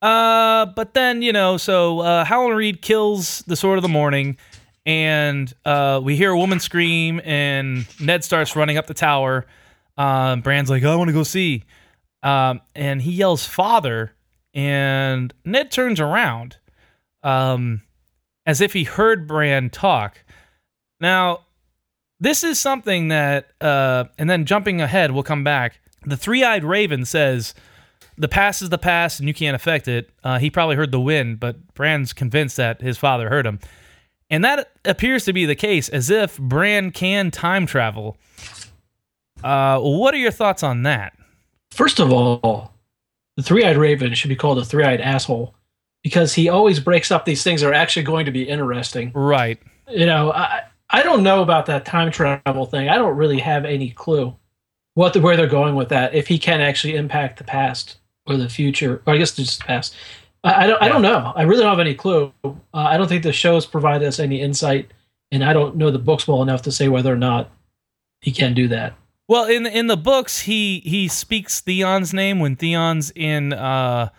Uh, 0.00 0.66
but 0.66 0.94
then 0.94 1.22
you 1.22 1.32
know, 1.32 1.56
so 1.56 2.00
uh, 2.00 2.24
Howland 2.24 2.56
Reed 2.56 2.82
kills 2.82 3.42
the 3.46 3.54
Sword 3.56 3.78
of 3.78 3.82
the 3.82 3.88
Morning, 3.88 4.36
and 4.84 5.52
uh, 5.64 6.00
we 6.02 6.16
hear 6.16 6.30
a 6.32 6.38
woman 6.38 6.58
scream, 6.60 7.20
and 7.24 7.86
Ned 8.00 8.24
starts 8.24 8.56
running 8.56 8.76
up 8.78 8.86
the 8.88 8.94
tower. 8.94 9.46
Um, 9.96 10.40
Bran's 10.40 10.68
like, 10.70 10.82
"I 10.82 10.96
want 10.96 11.08
to 11.08 11.14
go 11.14 11.22
see," 11.22 11.62
um, 12.24 12.60
and 12.74 13.00
he 13.00 13.12
yells, 13.12 13.46
"Father!" 13.46 14.12
And 14.54 15.32
Ned 15.44 15.70
turns 15.70 16.00
around, 16.00 16.58
um, 17.22 17.82
as 18.44 18.60
if 18.60 18.72
he 18.72 18.84
heard 18.84 19.26
Bran 19.26 19.70
talk. 19.70 20.24
Now, 21.00 21.46
this 22.20 22.44
is 22.44 22.58
something 22.58 23.08
that, 23.08 23.50
uh, 23.60 24.04
and 24.18 24.28
then 24.28 24.44
jumping 24.44 24.80
ahead, 24.80 25.10
we'll 25.10 25.22
come 25.22 25.42
back. 25.42 25.80
The 26.04 26.16
three-eyed 26.16 26.64
raven 26.64 27.04
says 27.04 27.54
the 28.16 28.28
past 28.28 28.62
is 28.62 28.68
the 28.68 28.78
past 28.78 29.18
and 29.20 29.28
you 29.28 29.34
can't 29.34 29.54
affect 29.56 29.88
it. 29.88 30.10
Uh, 30.22 30.38
he 30.38 30.50
probably 30.50 30.76
heard 30.76 30.92
the 30.92 31.00
wind, 31.00 31.40
but 31.40 31.74
Bran's 31.74 32.12
convinced 32.12 32.56
that 32.58 32.80
his 32.80 32.98
father 32.98 33.28
heard 33.28 33.46
him. 33.46 33.58
And 34.30 34.44
that 34.44 34.72
appears 34.84 35.24
to 35.26 35.32
be 35.32 35.46
the 35.46 35.54
case, 35.54 35.88
as 35.88 36.08
if 36.10 36.38
Bran 36.38 36.90
can 36.90 37.30
time 37.30 37.66
travel. 37.66 38.16
Uh, 39.42 39.78
what 39.80 40.14
are 40.14 40.18
your 40.18 40.30
thoughts 40.30 40.62
on 40.62 40.84
that? 40.84 41.12
First 41.70 42.00
of 42.00 42.12
all, 42.12 42.71
the 43.36 43.42
three-eyed 43.42 43.76
raven 43.76 44.14
should 44.14 44.28
be 44.28 44.36
called 44.36 44.58
a 44.58 44.64
three-eyed 44.64 45.00
asshole 45.00 45.54
because 46.02 46.34
he 46.34 46.48
always 46.48 46.80
breaks 46.80 47.10
up 47.10 47.24
these 47.24 47.42
things 47.42 47.60
that 47.60 47.68
are 47.68 47.74
actually 47.74 48.02
going 48.02 48.26
to 48.26 48.32
be 48.32 48.48
interesting. 48.48 49.12
Right. 49.12 49.60
You 49.88 50.06
know, 50.06 50.32
I 50.32 50.62
I 50.90 51.02
don't 51.02 51.22
know 51.22 51.42
about 51.42 51.66
that 51.66 51.86
time 51.86 52.10
travel 52.10 52.66
thing. 52.66 52.88
I 52.88 52.96
don't 52.96 53.16
really 53.16 53.38
have 53.40 53.64
any 53.64 53.90
clue 53.90 54.36
what 54.94 55.14
the, 55.14 55.20
where 55.20 55.36
they're 55.36 55.46
going 55.46 55.74
with 55.74 55.88
that. 55.88 56.14
If 56.14 56.28
he 56.28 56.38
can 56.38 56.60
actually 56.60 56.96
impact 56.96 57.38
the 57.38 57.44
past 57.44 57.96
or 58.26 58.36
the 58.36 58.48
future, 58.48 59.02
or 59.06 59.14
I 59.14 59.16
guess 59.16 59.32
just 59.32 59.60
the 59.60 59.64
past. 59.64 59.94
I, 60.44 60.64
I 60.64 60.66
don't. 60.66 60.82
I 60.82 60.88
don't 60.88 61.02
know. 61.02 61.32
I 61.34 61.42
really 61.42 61.62
don't 61.62 61.70
have 61.70 61.80
any 61.80 61.94
clue. 61.94 62.32
Uh, 62.44 62.52
I 62.74 62.96
don't 62.96 63.08
think 63.08 63.22
the 63.22 63.32
shows 63.32 63.64
provide 63.64 64.02
us 64.02 64.18
any 64.18 64.40
insight, 64.40 64.92
and 65.30 65.44
I 65.44 65.52
don't 65.52 65.76
know 65.76 65.90
the 65.90 65.98
books 65.98 66.28
well 66.28 66.42
enough 66.42 66.62
to 66.62 66.72
say 66.72 66.88
whether 66.88 67.12
or 67.12 67.16
not 67.16 67.50
he 68.20 68.32
can 68.32 68.54
do 68.54 68.68
that. 68.68 68.94
Well, 69.32 69.46
in 69.46 69.64
in 69.64 69.86
the 69.86 69.96
books, 69.96 70.40
he 70.40 70.80
he 70.80 71.08
speaks 71.08 71.62
Theon's 71.62 72.12
name 72.12 72.38
when 72.38 72.54
Theon's 72.54 73.10
in 73.16 73.54
uh, 73.54 74.10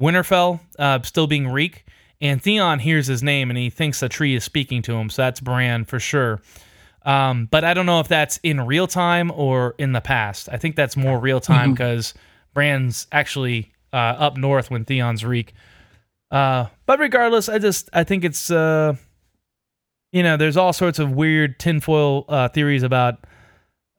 Winterfell, 0.00 0.60
uh, 0.78 1.02
still 1.02 1.26
being 1.26 1.48
Reek, 1.48 1.84
and 2.20 2.40
Theon 2.40 2.78
hears 2.78 3.08
his 3.08 3.20
name 3.20 3.50
and 3.50 3.58
he 3.58 3.68
thinks 3.68 4.00
a 4.00 4.08
tree 4.08 4.36
is 4.36 4.44
speaking 4.44 4.80
to 4.82 4.94
him. 4.94 5.10
So 5.10 5.22
that's 5.22 5.40
Bran 5.40 5.84
for 5.84 5.98
sure. 5.98 6.40
Um, 7.02 7.48
but 7.50 7.64
I 7.64 7.74
don't 7.74 7.84
know 7.84 7.98
if 7.98 8.06
that's 8.06 8.38
in 8.44 8.60
real 8.60 8.86
time 8.86 9.32
or 9.32 9.74
in 9.76 9.90
the 9.90 10.00
past. 10.00 10.48
I 10.48 10.56
think 10.56 10.76
that's 10.76 10.96
more 10.96 11.18
real 11.18 11.40
time 11.40 11.72
because 11.72 12.14
Bran's 12.54 13.08
actually 13.10 13.72
uh, 13.92 13.96
up 13.96 14.36
north 14.36 14.70
when 14.70 14.84
Theon's 14.84 15.24
Reek. 15.24 15.52
Uh, 16.30 16.66
but 16.86 17.00
regardless, 17.00 17.48
I 17.48 17.58
just 17.58 17.90
I 17.92 18.04
think 18.04 18.22
it's 18.22 18.52
uh, 18.52 18.94
you 20.12 20.22
know 20.22 20.36
there's 20.36 20.56
all 20.56 20.72
sorts 20.72 21.00
of 21.00 21.10
weird 21.10 21.58
tinfoil 21.58 22.24
uh, 22.28 22.46
theories 22.50 22.84
about 22.84 23.26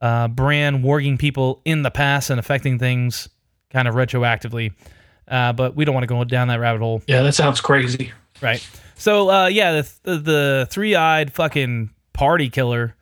uh, 0.06 0.28
Bran 0.28 0.84
warging 0.84 1.18
people 1.18 1.62
in 1.66 1.82
the 1.82 1.90
past 1.90 2.30
and 2.30 2.40
affecting 2.40 2.78
things 2.78 3.28
kind 3.72 3.88
of 3.88 3.96
retroactively. 3.96 4.74
Uh, 5.28 5.52
but 5.54 5.76
we 5.76 5.84
don't 5.86 5.96
want 5.96 6.04
to 6.04 6.08
go 6.08 6.24
down 6.24 6.50
that 6.50 6.60
rabbit 6.60 6.82
hole. 6.82 7.02
Yeah, 7.08 7.24
that 7.24 7.34
sounds 7.34 7.60
crazy. 7.60 8.12
Right. 8.42 8.66
So 8.96 9.30
uh, 9.32 9.48
yeah, 9.48 9.82
the 9.82 9.92
the, 10.04 10.18
the 10.18 10.68
three 10.70 10.94
eyed 10.96 11.34
fucking 11.34 11.90
party 12.14 12.50
killer 12.50 12.96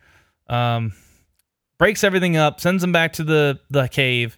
um, 0.48 0.94
breaks 1.78 2.04
everything 2.04 2.38
up, 2.38 2.62
sends 2.62 2.82
them 2.82 2.94
back 2.94 3.14
to 3.14 3.24
the 3.26 3.60
the 3.70 3.88
cave, 3.90 4.38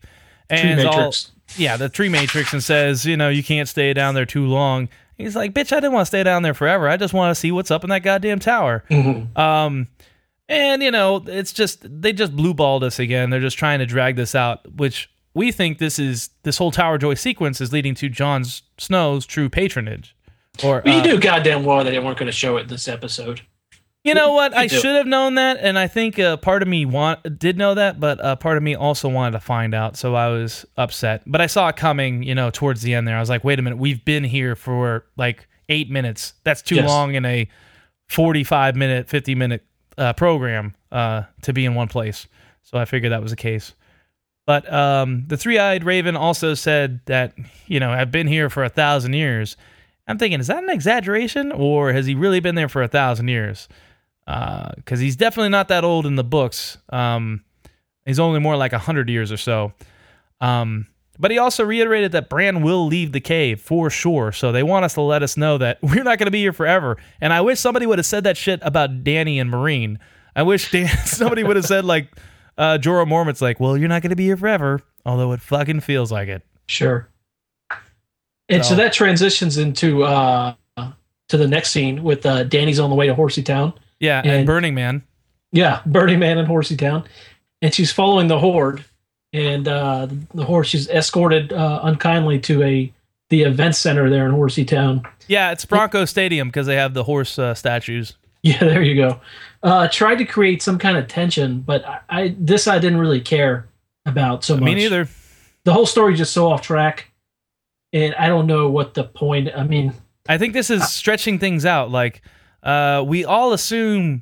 and 0.50 0.80
all 0.88 0.98
Matrix. 0.98 1.32
yeah 1.58 1.78
the 1.78 1.88
tree 1.90 2.10
matrix, 2.10 2.52
and 2.54 2.64
says 2.64 3.06
you 3.06 3.16
know 3.16 3.30
you 3.30 3.44
can't 3.44 3.70
stay 3.70 3.94
down 3.94 4.16
there 4.16 4.26
too 4.26 4.48
long. 4.48 4.90
He's 5.18 5.36
like, 5.36 5.54
bitch, 5.54 5.72
I 5.72 5.78
didn't 5.78 5.94
want 5.94 6.02
to 6.02 6.08
stay 6.08 6.24
down 6.24 6.42
there 6.42 6.54
forever. 6.54 6.90
I 6.90 6.98
just 6.98 7.14
want 7.14 7.34
to 7.34 7.40
see 7.40 7.52
what's 7.52 7.72
up 7.72 7.84
in 7.86 7.90
that 7.92 8.04
goddamn 8.04 8.40
tower. 8.40 8.84
Mhm. 8.90 9.38
Um, 9.38 9.88
and 10.50 10.84
you 10.84 10.92
know, 10.92 11.24
it's 11.28 11.54
just 11.54 11.86
they 12.02 12.14
just 12.14 12.36
blue 12.36 12.54
balled 12.54 12.84
us 12.84 13.00
again. 13.00 13.30
They're 13.30 13.40
just 13.40 13.58
trying 13.58 13.80
to 13.80 13.86
drag 13.86 14.16
this 14.16 14.36
out, 14.36 14.76
which 14.76 15.10
we 15.34 15.52
think 15.52 15.80
this 15.80 16.00
is 16.00 16.30
this 16.44 16.58
whole 16.58 16.72
Tower 16.72 16.98
Joy 16.98 17.14
sequence 17.16 17.60
is 17.62 17.74
leading 17.74 17.96
to 17.96 18.10
Jon 18.10 18.44
Snow's 18.78 19.26
true 19.26 19.50
patronage. 19.50 20.16
Or 20.64 20.82
But 20.82 20.94
you 20.94 21.00
uh, 21.00 21.04
knew 21.04 21.20
goddamn 21.20 21.66
well 21.66 21.84
that 21.84 21.90
they 21.92 22.00
weren't 22.00 22.18
going 22.18 22.28
to 22.28 22.32
show 22.32 22.56
it 22.58 22.70
this 22.70 22.88
episode. 22.88 23.42
you 24.06 24.14
know 24.14 24.32
what? 24.32 24.54
You 24.54 24.58
I 24.60 24.68
do. 24.68 24.80
should 24.80 24.96
have 24.96 25.06
known 25.08 25.36
that, 25.36 25.58
and 25.60 25.78
I 25.78 25.88
think 25.88 26.18
uh, 26.18 26.38
part 26.38 26.62
of 26.62 26.70
me 26.70 26.86
want 26.86 27.38
did 27.40 27.58
know 27.58 27.74
that, 27.74 28.00
but 28.00 28.24
uh, 28.24 28.38
part 28.38 28.56
of 28.56 28.64
me 28.64 28.74
also 28.76 29.10
wanted 29.10 29.32
to 29.32 29.42
find 29.42 29.74
out, 29.74 29.98
so 29.98 30.16
I 30.16 30.30
was 30.30 30.66
upset. 30.78 31.24
But 31.28 31.42
I 31.42 31.48
saw 31.48 31.68
it 31.68 31.76
coming, 31.76 32.24
you 32.24 32.36
know, 32.36 32.52
towards 32.52 32.84
the 32.84 32.94
end 32.94 33.06
there. 33.06 33.18
I 33.18 33.20
was 33.20 33.30
like, 33.30 33.44
wait 33.44 33.60
a 33.60 33.62
minute, 33.62 33.78
we've 33.80 34.06
been 34.06 34.24
here 34.24 34.56
for 34.56 35.06
like 35.18 35.48
eight 35.68 35.90
minutes. 35.92 36.36
That's 36.46 36.62
too 36.62 36.76
Yes. 36.76 36.88
long 36.88 37.16
in 37.16 37.26
a 37.26 37.50
forty-five 38.08 38.76
minute, 38.78 39.10
fifty 39.10 39.36
minute 39.36 39.66
uh, 39.98 40.14
program 40.14 40.76
uh, 40.92 41.24
to 41.44 41.54
be 41.54 41.66
in 41.66 41.76
one 41.76 41.88
place. 41.88 42.28
So 42.64 42.78
I 42.78 42.86
figured 42.86 43.12
that 43.12 43.22
was 43.22 43.32
the 43.32 43.38
case. 43.38 43.74
But 44.46 44.72
um, 44.72 45.26
the 45.28 45.38
three-eyed 45.38 45.84
raven 45.84 46.16
also 46.16 46.54
said 46.54 47.00
that 47.06 47.34
you 47.68 47.80
know 47.80 47.92
I've 47.92 48.12
been 48.12 48.28
here 48.28 48.50
for 48.50 48.64
a 48.64 48.70
thousand 48.70 49.14
years. 49.14 49.58
I'm 50.08 50.20
thinking, 50.20 50.40
is 50.40 50.48
that 50.48 50.64
an 50.64 50.70
exaggeration, 50.70 51.52
or 51.52 51.92
has 51.92 52.06
he 52.06 52.14
really 52.14 52.40
been 52.40 52.54
there 52.54 52.70
for 52.70 52.84
a 52.84 52.88
thousand 52.88 53.28
years? 53.28 53.68
Because 54.26 55.00
he's 55.00 55.16
definitely 55.16 55.50
not 55.50 55.68
that 55.70 55.84
old 55.84 56.06
in 56.06 56.16
the 56.16 56.24
books. 56.24 56.78
Um, 56.90 57.44
he's 58.06 58.20
only 58.20 58.40
more 58.40 58.56
like 58.56 58.74
a 58.74 58.78
hundred 58.78 59.10
years 59.10 59.32
or 59.32 59.38
so. 59.38 59.74
Um, 60.42 60.86
but 61.20 61.32
he 61.32 61.38
also 61.38 61.64
reiterated 61.64 62.12
that 62.14 62.30
Bran 62.30 62.62
will 62.62 62.86
leave 62.86 63.12
the 63.12 63.20
cave 63.20 63.62
for 63.62 63.90
sure. 63.90 64.32
So 64.32 64.52
they 64.52 64.64
want 64.64 64.86
us 64.86 64.94
to 64.96 65.02
let 65.02 65.24
us 65.24 65.38
know 65.38 65.58
that 65.58 65.80
we're 65.82 66.04
not 66.04 66.18
going 66.20 66.28
to 66.28 66.32
be 66.32 66.40
here 66.42 66.54
forever. 66.54 66.98
And 67.22 67.32
I 67.34 67.42
wish 67.42 67.60
somebody 67.60 67.86
would 67.86 68.00
have 68.00 68.06
said 68.06 68.24
that 68.26 68.38
shit 68.38 68.60
about 68.64 69.04
Dany 69.04 69.40
and 69.40 69.52
Meereen. 69.52 69.98
I 70.36 70.44
wish 70.44 70.72
Dan- 70.72 70.88
somebody 71.06 71.44
would 71.44 71.56
have 71.56 71.66
said 71.66 71.86
like 71.86 72.10
uh, 72.58 72.78
Jorah 72.82 73.08
Mormont's 73.08 73.42
like, 73.42 73.60
well, 73.60 73.78
you're 73.78 73.90
not 73.90 74.02
going 74.02 74.10
to 74.12 74.16
be 74.16 74.26
here 74.26 74.38
forever, 74.38 74.82
although 75.06 75.32
it 75.34 75.42
fucking 75.42 75.82
feels 75.82 76.12
like 76.12 76.28
it. 76.28 76.42
Sure. 76.68 77.10
And 78.50 78.64
so, 78.64 78.70
So- 78.72 78.76
that 78.76 78.94
transitions 78.94 79.58
into 79.58 80.04
uh, 80.04 80.54
to 81.30 81.38
the 81.38 81.48
next 81.48 81.72
scene 81.72 82.04
with 82.04 82.26
uh, 82.26 82.44
Dany's 82.44 82.80
on 82.80 82.90
the 82.92 82.96
way 82.96 83.08
to 83.08 83.16
Horsey 83.16 83.42
Town. 83.42 83.74
Yeah, 84.00 84.20
and, 84.20 84.30
And- 84.32 84.46
Burning 84.46 84.76
Man. 84.76 85.04
Yeah, 85.52 85.82
Burning 85.86 86.20
Man 86.20 86.38
and 86.38 86.48
Horsey 86.48 86.76
Town, 86.76 87.06
and 87.62 87.74
she's 87.74 87.90
following 87.92 88.28
the 88.28 88.38
horde, 88.40 88.84
and 89.36 89.68
uh, 89.68 90.08
the 90.34 90.46
horse 90.46 90.74
is 90.74 90.88
escorted 90.90 91.52
uh, 91.52 91.82
unkindly 91.84 92.40
to 92.40 92.64
a 92.64 92.92
the 93.30 93.42
event 93.42 93.76
center 93.76 94.10
there 94.10 94.26
in 94.26 94.32
Horsey 94.32 94.64
Town. 94.64 95.04
Yeah, 95.28 95.52
it's 95.52 95.66
Bronco 95.66 96.06
Stadium 96.06 96.48
because 96.48 96.68
they 96.68 96.76
have 96.76 96.94
the 96.94 97.04
horse 97.04 97.38
uh, 97.38 97.54
statues. 97.54 98.16
Yeah, 98.46 98.60
there 98.60 98.84
you 98.84 98.94
go. 98.96 99.20
Uh, 99.64 99.88
tried 99.88 100.20
to 100.20 100.24
create 100.24 100.62
some 100.62 100.78
kind 100.78 100.98
of 100.98 101.08
tension, 101.08 101.62
but 101.62 101.84
I, 101.84 102.00
I 102.10 102.36
this 102.38 102.68
I 102.68 102.78
didn't 102.78 103.00
really 103.00 103.20
care 103.20 103.68
about 104.06 104.44
so 104.44 104.54
much. 104.54 104.66
Me 104.66 104.76
neither. 104.76 105.08
The 105.64 105.74
whole 105.74 105.88
story 105.88 106.14
just 106.14 106.32
so 106.32 106.52
off 106.52 106.62
track, 106.62 107.12
and 107.92 108.14
I 108.14 108.28
don't 108.28 108.46
know 108.46 108.70
what 108.70 108.94
the 108.94 109.04
point. 109.04 109.50
I 109.58 109.64
mean, 109.64 109.96
I 110.30 110.38
think 110.38 110.54
this 110.54 110.70
is 110.70 110.88
stretching 110.88 111.40
things 111.40 111.66
out. 111.66 111.90
Like, 111.90 112.22
uh, 112.62 113.04
we 113.08 113.26
all 113.26 113.52
assume 113.52 114.22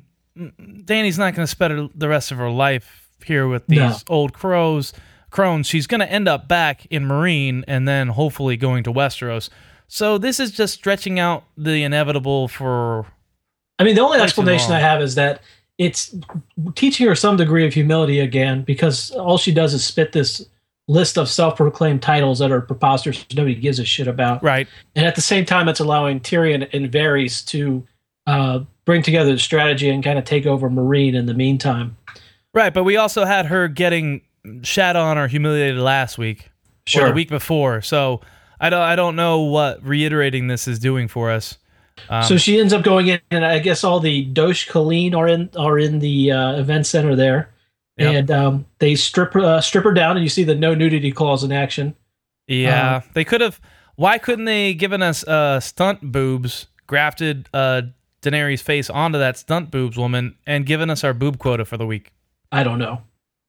Dany's 0.86 1.18
not 1.18 1.34
going 1.34 1.44
to 1.44 1.46
spend 1.46 1.90
the 1.94 2.08
rest 2.08 2.32
of 2.32 2.38
her 2.38 2.50
life 2.50 3.03
here 3.24 3.46
with 3.48 3.66
these 3.66 3.78
No. 3.78 3.96
old 4.08 4.32
crows, 4.32 4.92
crones. 5.30 5.66
She's 5.66 5.86
going 5.86 6.00
to 6.00 6.10
end 6.10 6.28
up 6.28 6.48
back 6.48 6.86
in 6.86 7.04
Meereen 7.06 7.64
and 7.66 7.86
then 7.88 8.08
hopefully 8.08 8.56
going 8.56 8.84
to 8.84 8.92
Westeros. 8.92 9.48
So 9.88 10.16
this 10.18 10.40
is 10.40 10.50
just 10.52 10.74
stretching 10.74 11.18
out 11.18 11.44
the 11.56 11.82
inevitable 11.82 12.48
for. 12.48 13.06
I 13.78 13.84
mean, 13.84 13.94
the 13.96 14.00
only 14.02 14.18
explanation 14.20 14.70
long. 14.70 14.78
I 14.78 14.80
have 14.80 15.02
is 15.02 15.14
that 15.16 15.40
it's 15.78 16.14
teaching 16.76 17.06
her 17.08 17.14
some 17.16 17.36
degree 17.36 17.66
of 17.66 17.74
humility 17.74 18.20
again 18.20 18.62
because 18.62 19.10
all 19.10 19.36
she 19.36 19.52
does 19.52 19.74
is 19.74 19.84
spit 19.84 20.12
this 20.12 20.46
list 20.86 21.18
of 21.18 21.28
self-proclaimed 21.28 22.00
titles 22.02 22.38
that 22.38 22.52
are 22.52 22.60
preposterous 22.60 23.24
nobody 23.34 23.54
gives 23.54 23.78
a 23.78 23.84
shit 23.86 24.06
about 24.06 24.42
Right. 24.42 24.68
and 24.94 25.06
at 25.06 25.14
the 25.14 25.22
same 25.22 25.44
time 25.46 25.66
it's 25.66 25.80
allowing 25.80 26.20
tyrion 26.20 26.68
and 26.74 26.92
varys 26.92 27.44
to 27.46 27.84
uh, 28.26 28.60
bring 28.84 29.02
together 29.02 29.32
the 29.32 29.38
strategy 29.38 29.88
and 29.88 30.04
kind 30.04 30.18
of 30.18 30.24
take 30.26 30.44
over 30.46 30.68
Meereen 30.70 31.14
in 31.14 31.24
the 31.26 31.32
meantime 31.34 31.96
Right. 32.54 32.72
But 32.72 32.84
we 32.84 32.96
also 32.96 33.24
had 33.24 33.46
her 33.46 33.68
getting 33.68 34.22
shat 34.62 34.96
on 34.96 35.18
or 35.18 35.28
humiliated 35.28 35.78
last 35.78 36.16
week. 36.18 36.50
or 36.96 37.08
the 37.08 37.12
week 37.12 37.28
before. 37.28 37.82
So 37.82 38.20
I 38.60 38.70
don't 38.70 38.82
I 38.82 38.96
don't 38.96 39.16
know 39.16 39.40
what 39.40 39.82
reiterating 39.84 40.46
this 40.46 40.68
is 40.68 40.78
doing 40.78 41.08
for 41.08 41.30
us. 41.30 41.58
Um, 42.08 42.22
so 42.24 42.36
she 42.36 42.58
ends 42.58 42.72
up 42.72 42.82
going 42.82 43.06
in 43.06 43.20
and 43.30 43.44
i 43.44 43.60
guess 43.60 43.84
all 43.84 44.00
the 44.00 44.24
dosh 44.24 44.68
khaleen 44.68 45.14
are 45.14 45.28
in 45.28 45.48
are 45.56 45.78
in 45.78 46.00
the 46.00 46.32
uh, 46.32 46.54
event 46.56 46.86
center 46.86 47.14
there 47.14 47.50
Yep. 47.98 48.14
and 48.14 48.30
um, 48.32 48.66
they 48.80 48.96
strip 48.96 49.36
uh, 49.36 49.60
strip 49.60 49.84
her 49.84 49.94
down 49.94 50.16
and 50.16 50.24
you 50.24 50.28
see 50.28 50.42
the 50.42 50.56
no 50.56 50.74
nudity 50.74 51.12
clause 51.12 51.44
in 51.44 51.52
action 51.52 51.94
yeah, 52.46 52.96
uh, 52.96 53.00
they 53.14 53.24
could 53.24 53.40
have. 53.40 53.60
Why 53.96 54.18
couldn't 54.18 54.44
they 54.44 54.74
given 54.74 55.02
us 55.02 55.24
uh, 55.24 55.60
stunt 55.60 56.00
boobs, 56.12 56.66
grafted 56.86 57.48
uh, 57.54 57.82
Daenerys' 58.22 58.60
face 58.60 58.90
onto 58.90 59.18
that 59.18 59.38
stunt 59.38 59.70
boobs 59.70 59.96
woman, 59.96 60.36
and 60.46 60.66
given 60.66 60.90
us 60.90 61.04
our 61.04 61.14
boob 61.14 61.38
quota 61.38 61.64
for 61.64 61.76
the 61.76 61.86
week? 61.86 62.12
I 62.54 62.62
don't 62.62 62.78
know. 62.78 63.02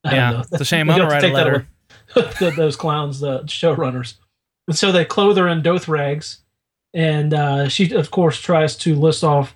I 0.04 0.15
Yeah, 0.15 0.32
don't 0.32 0.39
know. 0.39 0.46
it's 0.52 0.62
a 0.62 0.65
shame. 0.74 0.89
I'm 0.89 0.98
gonna 0.98 1.10
write 1.10 1.24
a 1.24 1.28
letter. 1.34 1.68
those 2.56 2.76
clowns, 2.76 3.20
the 3.20 3.39
showrunners. 3.44 4.15
And 4.68 4.78
so 4.78 4.91
they 4.91 5.06
clothe 5.06 5.38
her 5.38 5.48
in 5.48 5.62
doth 5.62 5.88
rags, 5.88 6.39
and 6.94 7.34
uh, 7.34 7.68
she, 7.70 7.91
of 7.94 8.10
course, 8.12 8.39
tries 8.39 8.76
to 8.78 8.96
list 8.96 9.24
off 9.24 9.56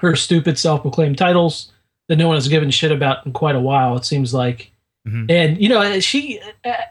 her 0.00 0.16
stupid 0.16 0.58
self-proclaimed 0.58 1.18
titles 1.18 1.70
that 2.08 2.16
no 2.16 2.28
one 2.28 2.36
has 2.36 2.48
given 2.48 2.70
shit 2.70 2.92
about 2.92 3.24
in 3.26 3.32
quite 3.32 3.54
a 3.56 3.60
while. 3.60 3.96
It 3.96 4.04
seems 4.04 4.32
like, 4.34 4.70
Mhm. 5.06 5.30
and 5.30 5.60
you 5.60 5.68
know, 5.68 6.00
she, 6.00 6.40
I, 6.64 6.84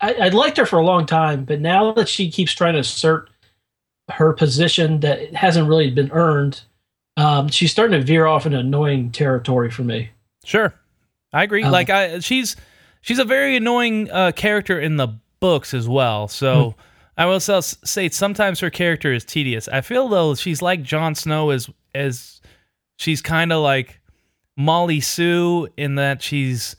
I 0.00 0.28
liked 0.28 0.56
her 0.58 0.66
for 0.66 0.78
a 0.78 0.84
long 0.84 1.06
time, 1.06 1.44
but 1.44 1.60
now 1.60 1.92
that 1.92 2.08
she 2.08 2.30
keeps 2.30 2.52
trying 2.52 2.74
to 2.74 2.80
assert 2.80 3.30
her 4.10 4.32
position 4.34 5.00
that 5.00 5.34
hasn't 5.34 5.68
really 5.68 5.90
been 5.90 6.10
earned, 6.12 6.60
um, 7.16 7.48
she's 7.48 7.70
starting 7.72 7.98
to 7.98 8.06
veer 8.06 8.26
off 8.26 8.44
into 8.46 8.58
annoying 8.58 9.10
territory 9.10 9.70
for 9.70 9.82
me. 9.82 10.10
Sure, 10.44 10.74
I 11.36 11.42
agree. 11.44 11.62
Um, 11.62 11.70
like 11.72 11.90
I, 11.90 12.18
she's 12.20 12.56
she's 13.00 13.18
a 13.18 13.24
very 13.24 13.56
annoying 13.56 14.10
uh, 14.10 14.32
character 14.32 14.78
in 14.80 14.96
the 14.96 15.08
books 15.40 15.74
as 15.74 15.88
well. 15.88 16.28
So 16.28 16.70
Hmm. 16.70 16.80
I 17.18 17.26
will 17.26 17.40
say 17.40 18.08
sometimes 18.10 18.60
her 18.60 18.68
character 18.70 19.12
is 19.12 19.24
tedious. 19.24 19.68
I 19.68 19.80
feel 19.80 20.08
though 20.08 20.34
she's 20.34 20.60
like 20.60 20.82
Jon 20.82 21.14
Snow 21.14 21.50
as 21.50 21.70
as 21.94 22.40
she's 22.98 23.22
kind 23.22 23.52
of 23.52 23.62
like 23.62 24.00
Molly 24.56 25.00
Sue 25.00 25.68
in 25.76 25.94
that 25.96 26.22
she's 26.22 26.76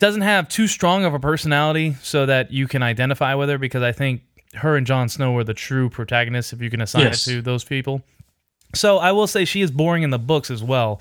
doesn't 0.00 0.22
have 0.22 0.48
too 0.48 0.66
strong 0.66 1.04
of 1.04 1.14
a 1.14 1.20
personality 1.20 1.94
so 2.02 2.26
that 2.26 2.50
you 2.52 2.66
can 2.66 2.82
identify 2.82 3.34
with 3.34 3.48
her 3.48 3.58
because 3.58 3.82
I 3.82 3.92
think 3.92 4.22
her 4.54 4.76
and 4.76 4.86
Jon 4.86 5.08
Snow 5.08 5.36
are 5.36 5.44
the 5.44 5.54
true 5.54 5.88
protagonists 5.88 6.52
if 6.52 6.60
you 6.60 6.70
can 6.70 6.80
assign 6.80 7.02
Yes. 7.02 7.26
it 7.28 7.32
to 7.34 7.42
those 7.42 7.64
people. 7.64 8.02
So 8.74 8.98
I 8.98 9.12
will 9.12 9.26
say 9.26 9.44
she 9.44 9.60
is 9.60 9.70
boring 9.70 10.02
in 10.02 10.10
the 10.10 10.18
books 10.18 10.50
as 10.50 10.62
well. 10.62 11.00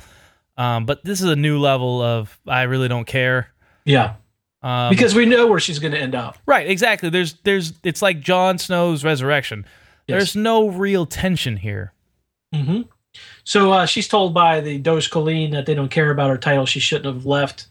Um, 0.57 0.85
but 0.85 1.03
this 1.03 1.21
is 1.21 1.29
a 1.29 1.35
new 1.35 1.59
level 1.59 2.01
of 2.01 2.39
I 2.47 2.63
really 2.63 2.87
don't 2.87 3.07
care. 3.07 3.49
Yeah, 3.85 4.15
Um, 4.61 4.89
because 4.89 5.15
we 5.15 5.25
know 5.25 5.47
where 5.47 5.59
she's 5.59 5.79
going 5.79 5.93
to 5.93 5.99
end 5.99 6.13
up. 6.13 6.37
right, 6.45 6.69
exactly. 6.69 7.09
There's 7.09 7.33
there's 7.43 7.73
it's 7.83 8.01
like 8.01 8.19
Jon 8.19 8.57
Snow's 8.57 9.03
resurrection. 9.03 9.65
There's 10.07 10.35
no 10.35 10.67
real 10.67 11.05
tension 11.05 11.55
here. 11.57 11.93
hmm 12.53 12.81
So 13.45 13.71
uh, 13.71 13.85
she's 13.85 14.07
told 14.09 14.33
by 14.33 14.59
the 14.59 14.77
Dosh 14.77 15.09
Khaleen 15.09 15.51
that 15.51 15.65
they 15.65 15.73
don't 15.73 15.89
care 15.89 16.11
about 16.11 16.29
her 16.29 16.37
title. 16.37 16.65
She 16.65 16.81
shouldn't 16.81 17.05
have 17.15 17.25
left 17.25 17.67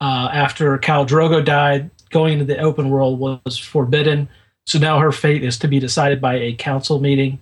uh, 0.00 0.28
after 0.32 0.76
Khal 0.78 1.06
Drogo 1.06 1.44
died. 1.44 1.90
Going 2.10 2.34
into 2.34 2.44
the 2.44 2.58
open 2.58 2.90
world 2.90 3.18
was 3.20 3.56
forbidden. 3.58 4.28
So 4.66 4.78
now 4.78 4.98
her 4.98 5.12
fate 5.12 5.44
is 5.44 5.58
to 5.60 5.68
be 5.68 5.78
decided 5.78 6.20
by 6.20 6.34
a 6.34 6.54
council 6.54 7.00
meeting. 7.00 7.40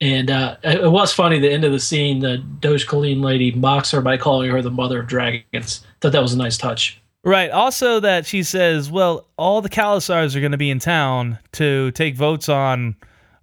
And 0.00 0.30
uh, 0.30 0.56
it 0.62 0.90
was 0.90 1.12
funny. 1.12 1.38
The 1.38 1.52
end 1.52 1.64
of 1.64 1.72
the 1.72 1.80
scene, 1.80 2.20
the 2.20 2.38
Dosh 2.38 2.86
Khaleen 2.86 3.22
lady 3.22 3.50
mocks 3.52 3.90
her 3.90 4.00
by 4.00 4.16
calling 4.16 4.50
her 4.50 4.62
the 4.62 4.70
mother 4.70 5.00
of 5.00 5.06
dragons. 5.08 5.84
Thought 6.00 6.12
that 6.12 6.22
was 6.22 6.32
a 6.32 6.38
nice 6.38 6.56
touch. 6.56 7.00
Right. 7.22 7.50
Also, 7.50 8.00
that 8.00 8.24
she 8.24 8.42
says, 8.42 8.90
well, 8.90 9.26
all 9.36 9.60
the 9.60 9.68
khalasars 9.68 10.34
are 10.34 10.40
going 10.40 10.52
to 10.52 10.58
be 10.58 10.70
in 10.70 10.78
town 10.78 11.38
to 11.52 11.90
take 11.90 12.16
votes 12.16 12.48
on 12.48 12.96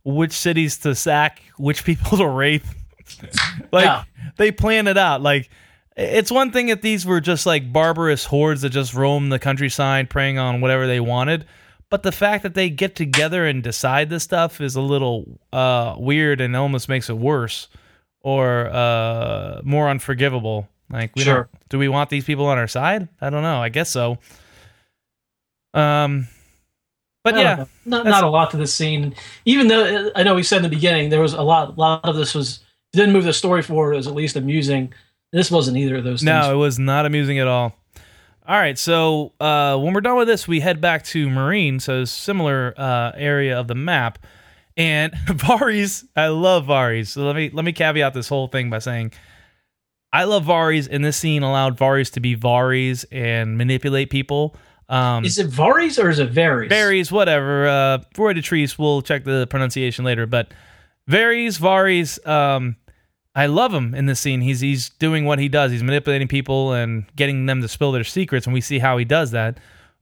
which 0.04 0.32
cities 0.32 0.80
to 0.80 0.96
sack, 0.96 1.42
which 1.58 1.84
people 1.84 2.18
to 2.18 2.28
rape. 2.28 2.64
like 3.72 3.86
Yeah. 3.86 4.04
they 4.38 4.52
plan 4.52 4.88
it 4.88 4.98
out. 4.98 5.22
Like 5.22 5.50
it's 5.96 6.32
one 6.32 6.52
thing 6.52 6.70
if 6.70 6.82
these 6.82 7.06
were 7.06 7.22
just 7.22 7.46
like 7.46 7.72
barbarous 7.72 8.26
hordes 8.26 8.62
that 8.64 8.70
just 8.72 8.96
roam 8.96 9.30
the 9.30 9.38
countryside, 9.40 10.10
preying 10.10 10.40
on 10.40 10.60
whatever 10.60 10.88
they 10.88 11.00
wanted. 11.00 11.46
But 11.90 12.04
the 12.04 12.12
fact 12.12 12.44
that 12.44 12.54
they 12.54 12.70
get 12.70 12.96
together 12.96 13.46
and 13.46 13.64
decide 13.64 14.10
this 14.10 14.24
stuff 14.24 14.60
is 14.60 14.76
a 14.76 14.82
little 14.82 15.40
uh, 15.54 15.96
weird 15.98 16.42
and 16.42 16.56
almost 16.56 16.90
makes 16.90 17.10
it 17.10 17.18
worse 17.18 17.70
or 18.22 18.70
uh, 18.70 19.62
more 19.64 19.90
unforgivable. 19.90 20.68
Like, 20.90 21.16
we 21.16 21.24
Sure. 21.24 21.50
don't, 21.52 21.70
do 21.70 21.80
we 21.80 21.88
want 21.88 22.10
these 22.10 22.26
people 22.26 22.46
on 22.46 22.58
our 22.58 22.68
side? 22.68 23.08
I 23.22 23.30
don't 23.30 23.42
know. 23.42 23.62
I 23.62 23.70
guess 23.70 23.90
so. 23.90 24.18
Um, 25.74 26.28
but 27.24 27.36
yeah, 27.36 27.56
know. 27.56 27.68
not 27.86 28.06
not 28.06 28.24
a 28.24 28.30
lot 28.30 28.52
to 28.52 28.58
this 28.58 28.74
scene. 28.74 29.14
Even 29.46 29.68
though 29.68 30.12
I 30.16 30.24
know 30.24 30.34
we 30.34 30.44
said 30.44 30.58
in 30.58 30.64
the 30.64 30.70
beginning 30.70 31.10
there 31.10 31.22
was 31.22 31.34
a 31.34 31.42
lot, 31.42 31.70
a 31.70 31.80
lot 31.80 32.06
of 32.06 32.16
this 32.16 32.34
was 32.34 32.62
didn't 32.94 33.12
move 33.14 33.26
the 33.26 33.34
story 33.34 33.62
forward. 33.62 33.94
It 33.94 33.98
was 33.98 34.08
at 34.08 34.16
least 34.16 34.38
amusing. 34.38 34.94
This 35.34 35.52
wasn't 35.52 35.76
either 35.78 35.98
of 35.98 36.06
those 36.06 36.22
things. 36.22 36.26
No, 36.26 36.54
it 36.54 36.58
was 36.58 36.80
not 36.80 37.06
amusing 37.06 37.38
at 37.38 37.48
all. 37.48 37.76
All 38.48 38.56
right, 38.58 38.78
so 38.80 39.34
uh, 39.42 39.78
when 39.78 39.94
we're 39.94 40.00
done 40.00 40.16
with 40.16 40.30
this, 40.30 40.48
we 40.48 40.62
head 40.62 40.80
back 40.80 41.04
to 41.06 41.28
Meereen, 41.28 41.82
so 41.82 42.06
similar 42.06 42.74
uh, 42.78 43.12
area 43.14 43.60
of 43.60 43.68
the 43.68 43.76
map. 43.76 44.20
And 44.78 45.12
Varys, 45.26 46.08
I 46.16 46.28
love 46.28 46.66
Varys. 46.66 47.08
So 47.08 47.26
let 47.26 47.36
me 47.36 47.50
let 47.52 47.66
me 47.66 47.74
caveat 47.74 48.14
this 48.14 48.30
whole 48.30 48.48
thing 48.48 48.70
by 48.70 48.80
saying 48.80 49.12
I 50.14 50.24
love 50.24 50.46
Varys, 50.46 50.88
and 50.90 51.04
this 51.04 51.18
scene 51.18 51.44
allowed 51.44 51.78
Varys 51.78 52.12
to 52.14 52.22
be 52.22 52.38
Varys 52.38 53.04
and 53.12 53.58
manipulate 53.58 54.10
people. 54.10 54.56
Um, 54.88 55.26
Is 55.26 55.38
it 55.38 55.48
Varies 55.48 56.00
or 56.00 56.10
is 56.10 56.20
it 56.20 56.30
Varies? 56.30 56.70
Varies, 56.70 57.12
whatever. 57.12 57.68
Uh, 57.68 57.98
Roy 58.18 58.34
Dotrice, 58.34 58.80
we'll 58.80 59.02
check 59.02 59.26
the 59.26 59.46
pronunciation 59.50 60.06
later, 60.06 60.26
but 60.26 60.54
varies, 61.08 61.58
varies. 61.58 62.26
Um, 62.26 62.78
I 63.38 63.46
love 63.46 63.74
him 63.74 63.94
in 63.94 64.08
this 64.08 64.20
scene. 64.20 64.42
He's 64.42 64.60
he's 64.62 64.90
doing 64.90 65.24
what 65.26 65.38
he 65.40 65.48
does. 65.48 65.72
He's 65.72 65.84
manipulating 65.84 66.28
people 66.28 66.74
and 66.74 67.06
getting 67.16 67.46
them 67.46 67.62
to 67.62 67.68
spill 67.68 67.92
their 67.92 68.04
secrets, 68.04 68.48
and 68.48 68.54
we 68.54 68.62
see 68.62 68.80
how 68.80 68.98
he 68.98 69.06
does 69.06 69.32
that. 69.32 69.60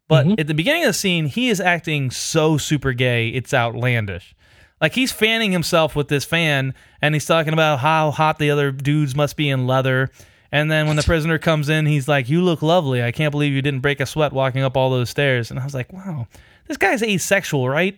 But 0.07 0.25
Mhm. 0.25 0.39
at 0.39 0.47
the 0.47 0.53
beginning 0.53 0.83
of 0.83 0.87
the 0.89 0.93
scene, 0.93 1.25
he 1.25 1.49
is 1.49 1.59
acting 1.59 2.11
so 2.11 2.57
super 2.57 2.93
gay, 2.93 3.27
it's 3.29 3.53
outlandish. 3.53 4.33
Like 4.79 4.93
he's 4.93 5.11
fanning 5.11 5.51
himself 5.51 5.95
with 5.95 6.07
this 6.07 6.23
fan, 6.25 6.73
and 7.01 7.13
he's 7.13 7.25
talking 7.25 7.53
about 7.53 7.79
how 7.79 8.11
hot 8.11 8.39
the 8.39 8.51
other 8.51 8.71
dudes 8.71 9.15
must 9.15 9.35
be 9.35 9.49
in 9.49 9.67
leather. 9.67 10.09
And 10.51 10.71
then 10.71 10.87
when 10.87 10.95
the 10.95 11.03
prisoner 11.03 11.37
comes 11.37 11.67
in, 11.67 11.85
he's 11.87 12.07
like, 12.07 12.29
"You 12.29 12.41
look 12.41 12.61
lovely. 12.61 13.03
I 13.03 13.11
can't 13.11 13.31
believe 13.31 13.51
you 13.51 13.61
didn't 13.61 13.81
break 13.81 13.99
a 13.99 14.05
sweat 14.05 14.31
walking 14.31 14.63
up 14.63 14.77
all 14.77 14.89
those 14.91 15.09
stairs." 15.09 15.51
And 15.51 15.59
I 15.59 15.63
was 15.65 15.73
like, 15.73 15.91
"Wow, 15.91 16.27
this 16.67 16.77
guy's 16.77 17.03
asexual, 17.03 17.67
right?" 17.67 17.97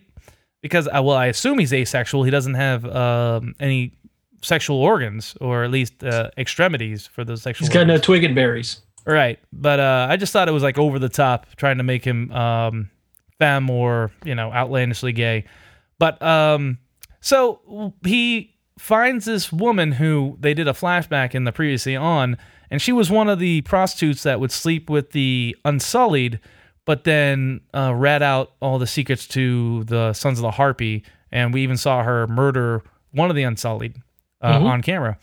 Because 0.62 0.88
uh, 0.88 1.00
well, 1.04 1.16
I 1.16 1.26
assume 1.26 1.58
he's 1.60 1.72
asexual. 1.72 2.24
He 2.24 2.30
doesn't 2.32 2.54
have 2.54 2.84
um, 2.84 3.54
any 3.60 3.92
sexual 4.42 4.78
organs, 4.78 5.36
or 5.40 5.64
at 5.64 5.70
least 5.70 6.02
uh, 6.04 6.30
extremities 6.36 7.06
for 7.06 7.24
those 7.24 7.42
sexual. 7.42 7.66
He's 7.66 7.74
got 7.74 7.86
no 7.86 7.98
twig 7.98 8.24
and 8.24 8.34
berries. 8.34 8.80
Right, 9.06 9.38
but 9.52 9.80
uh, 9.80 10.06
I 10.10 10.16
just 10.16 10.32
thought 10.32 10.48
it 10.48 10.52
was 10.52 10.62
like 10.62 10.78
over 10.78 10.98
the 10.98 11.08
top, 11.08 11.46
trying 11.56 11.78
to 11.78 11.84
make 11.84 12.04
him 12.04 12.30
um, 12.32 12.90
femme 13.38 13.70
or 13.70 14.10
you 14.24 14.34
know 14.34 14.52
outlandishly 14.52 15.12
gay. 15.12 15.44
But 15.98 16.20
um, 16.22 16.78
so 17.20 17.94
he 18.04 18.54
finds 18.78 19.24
this 19.24 19.52
woman 19.52 19.92
who 19.92 20.36
they 20.40 20.54
did 20.54 20.68
a 20.68 20.72
flashback 20.72 21.34
in 21.34 21.44
the 21.44 21.52
previously 21.52 21.96
on, 21.96 22.36
and 22.70 22.82
she 22.82 22.92
was 22.92 23.10
one 23.10 23.28
of 23.28 23.38
the 23.38 23.62
prostitutes 23.62 24.22
that 24.24 24.40
would 24.40 24.52
sleep 24.52 24.90
with 24.90 25.12
the 25.12 25.56
Unsullied, 25.64 26.38
but 26.84 27.04
then 27.04 27.62
uh, 27.74 27.94
rat 27.94 28.22
out 28.22 28.52
all 28.60 28.78
the 28.78 28.86
secrets 28.86 29.26
to 29.28 29.84
the 29.84 30.12
Sons 30.12 30.38
of 30.38 30.42
the 30.42 30.52
Harpy, 30.52 31.02
and 31.32 31.54
we 31.54 31.62
even 31.62 31.76
saw 31.76 32.02
her 32.02 32.26
murder 32.26 32.82
one 33.12 33.30
of 33.30 33.36
the 33.36 33.42
Unsullied 33.42 33.94
uh, 34.40 34.58
Mhm. 34.58 34.64
on 34.64 34.82
camera. 34.82 35.18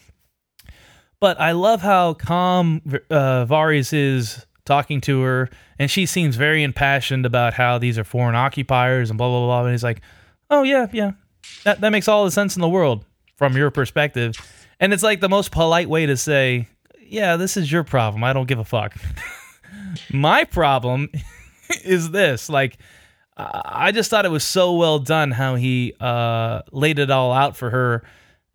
But 1.19 1.39
I 1.39 1.51
love 1.53 1.81
how 1.81 2.13
calm 2.13 2.81
uh, 3.09 3.45
Varys 3.45 3.93
is 3.93 4.45
talking 4.65 4.99
to 5.01 5.21
her, 5.21 5.49
and 5.79 5.89
she 5.89 6.05
seems 6.05 6.35
very 6.35 6.61
impassioned 6.63 7.25
about 7.25 7.53
how 7.53 7.77
these 7.77 7.97
are 7.97 8.03
foreign 8.03 8.35
occupiers 8.35 9.09
and 9.09 9.17
blah 9.17 9.29
blah 9.29 9.45
blah. 9.45 9.63
And 9.63 9.71
he's 9.71 9.83
like, 9.83 10.01
"Oh 10.49 10.63
yeah, 10.63 10.87
yeah, 10.91 11.11
that 11.63 11.81
that 11.81 11.89
makes 11.89 12.07
all 12.07 12.25
the 12.25 12.31
sense 12.31 12.55
in 12.55 12.61
the 12.61 12.69
world 12.69 13.05
from 13.37 13.55
your 13.55 13.71
perspective." 13.71 14.35
And 14.79 14.93
it's 14.93 15.03
like 15.03 15.21
the 15.21 15.29
most 15.29 15.51
polite 15.51 15.87
way 15.89 16.05
to 16.05 16.17
say, 16.17 16.67
"Yeah, 17.01 17.37
this 17.37 17.55
is 17.57 17.71
your 17.71 17.83
problem. 17.83 18.23
I 18.23 18.33
don't 18.33 18.47
give 18.47 18.59
a 18.59 18.65
fuck." 18.65 18.95
My 20.11 20.43
problem 20.43 21.09
is 21.83 22.11
this, 22.11 22.49
like. 22.49 22.77
I 23.37 23.61
I 23.87 23.91
just 23.91 24.09
thought 24.09 24.23
it 24.25 24.31
was 24.31 24.45
so 24.45 24.73
well 24.75 24.97
done 24.99 25.29
how 25.31 25.55
he 25.55 25.93
uh, 25.99 26.61
laid 26.71 26.99
it 26.99 27.11
all 27.11 27.33
out 27.33 27.57
for 27.57 27.69
her, 27.69 28.03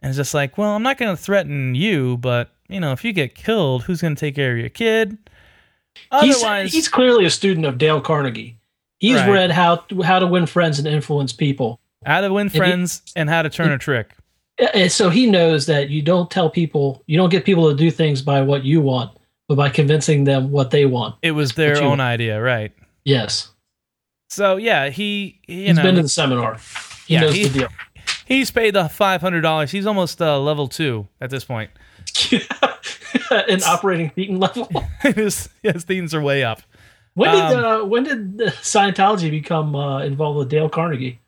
and 0.03 0.11
it's 0.11 0.17
just 0.17 0.35
like, 0.35 0.57
well, 0.59 0.71
I'm 0.77 0.83
not 0.83 0.99
going 0.99 1.15
to 1.15 1.23
threaten 1.23 1.75
you, 1.75 2.17
but 2.19 2.51
you 2.69 2.81
know, 2.81 2.93
if 2.93 3.05
you 3.05 3.13
get 3.13 3.35
killed, 3.35 3.83
who's 3.85 4.01
going 4.01 4.15
to 4.15 4.21
take 4.21 4.35
care 4.37 4.53
of 4.53 4.59
your 4.59 4.69
kid? 4.69 5.19
He's, 6.21 6.37
Otherwise, 6.37 6.73
he's 6.73 6.89
clearly 6.89 7.25
a 7.25 7.31
student 7.31 7.67
of 7.67 7.77
Dale 7.79 8.01
Carnegie. 8.01 8.57
He's 8.99 9.17
Right. 9.17 9.29
read 9.31 9.51
how 9.51 9.85
how 10.05 10.19
to 10.19 10.27
win 10.27 10.47
friends 10.47 10.79
and 10.79 10.87
influence 10.87 11.33
people. 11.33 11.81
how 12.07 12.21
to 12.21 12.33
win 12.33 12.49
he- 12.49 12.59
friends 12.59 13.03
and 13.17 13.29
how 13.29 13.43
to 13.43 13.51
turn 13.51 13.71
a 13.73 13.79
trick. 13.79 14.15
And 14.75 14.93
so 14.93 15.09
he 15.11 15.27
knows 15.27 15.67
that 15.67 15.89
you 15.89 16.03
don't 16.03 16.31
tell 16.31 16.51
people, 16.51 17.03
you 17.07 17.17
don't 17.17 17.31
get 17.31 17.45
people 17.47 17.71
to 17.71 17.77
do 17.77 17.91
things 17.91 18.21
by 18.23 18.43
what 18.43 18.63
you 18.63 18.81
want, 18.83 19.11
but 19.49 19.55
by 19.57 19.71
convincing 19.71 20.25
them 20.25 20.51
what 20.51 20.71
they 20.71 20.85
want. 20.87 21.17
It 21.23 21.31
was 21.33 21.53
their 21.55 21.83
own 21.83 21.99
idea, 21.99 22.41
right? 22.41 22.73
Yes. 23.05 23.49
So 24.29 24.57
yeah, 24.57 24.91
he 24.91 25.41
you 25.49 25.67
He's 25.69 25.77
know 25.77 25.83
been 25.83 25.95
to 25.97 26.03
the 26.03 26.09
seminar. 26.09 26.59
He 27.07 27.15
Yeah, 27.15 27.21
knows 27.23 27.35
he- 27.35 27.45
the 27.49 27.59
deal. 27.61 27.69
He's 28.31 28.51
paid 28.51 28.75
the 28.75 28.88
five 28.88 29.21
hundred 29.21 29.43
dollars. 29.43 29.71
He's 29.73 29.85
almost 29.85 30.23
uh, 30.23 30.40
level 30.40 30.69
two 30.69 31.09
at 31.21 31.29
this 31.29 31.45
point. 31.45 31.71
An 33.31 33.62
operating 33.64 34.11
Thetan 34.11 34.40
level. 34.40 34.85
his 35.14 35.51
his 35.62 35.85
themes 35.85 36.14
are 36.14 36.23
way 36.23 36.43
up. 36.43 36.62
When 37.14 37.31
did 37.31 37.40
Um, 37.40 37.64
uh, 37.64 37.85
when 37.85 38.05
did 38.05 38.38
Scientology 38.38 39.31
become 39.31 39.75
uh, 39.75 40.01
involved 40.03 40.38
with 40.38 40.49
Dale 40.49 40.71
Carnegie? 40.71 41.21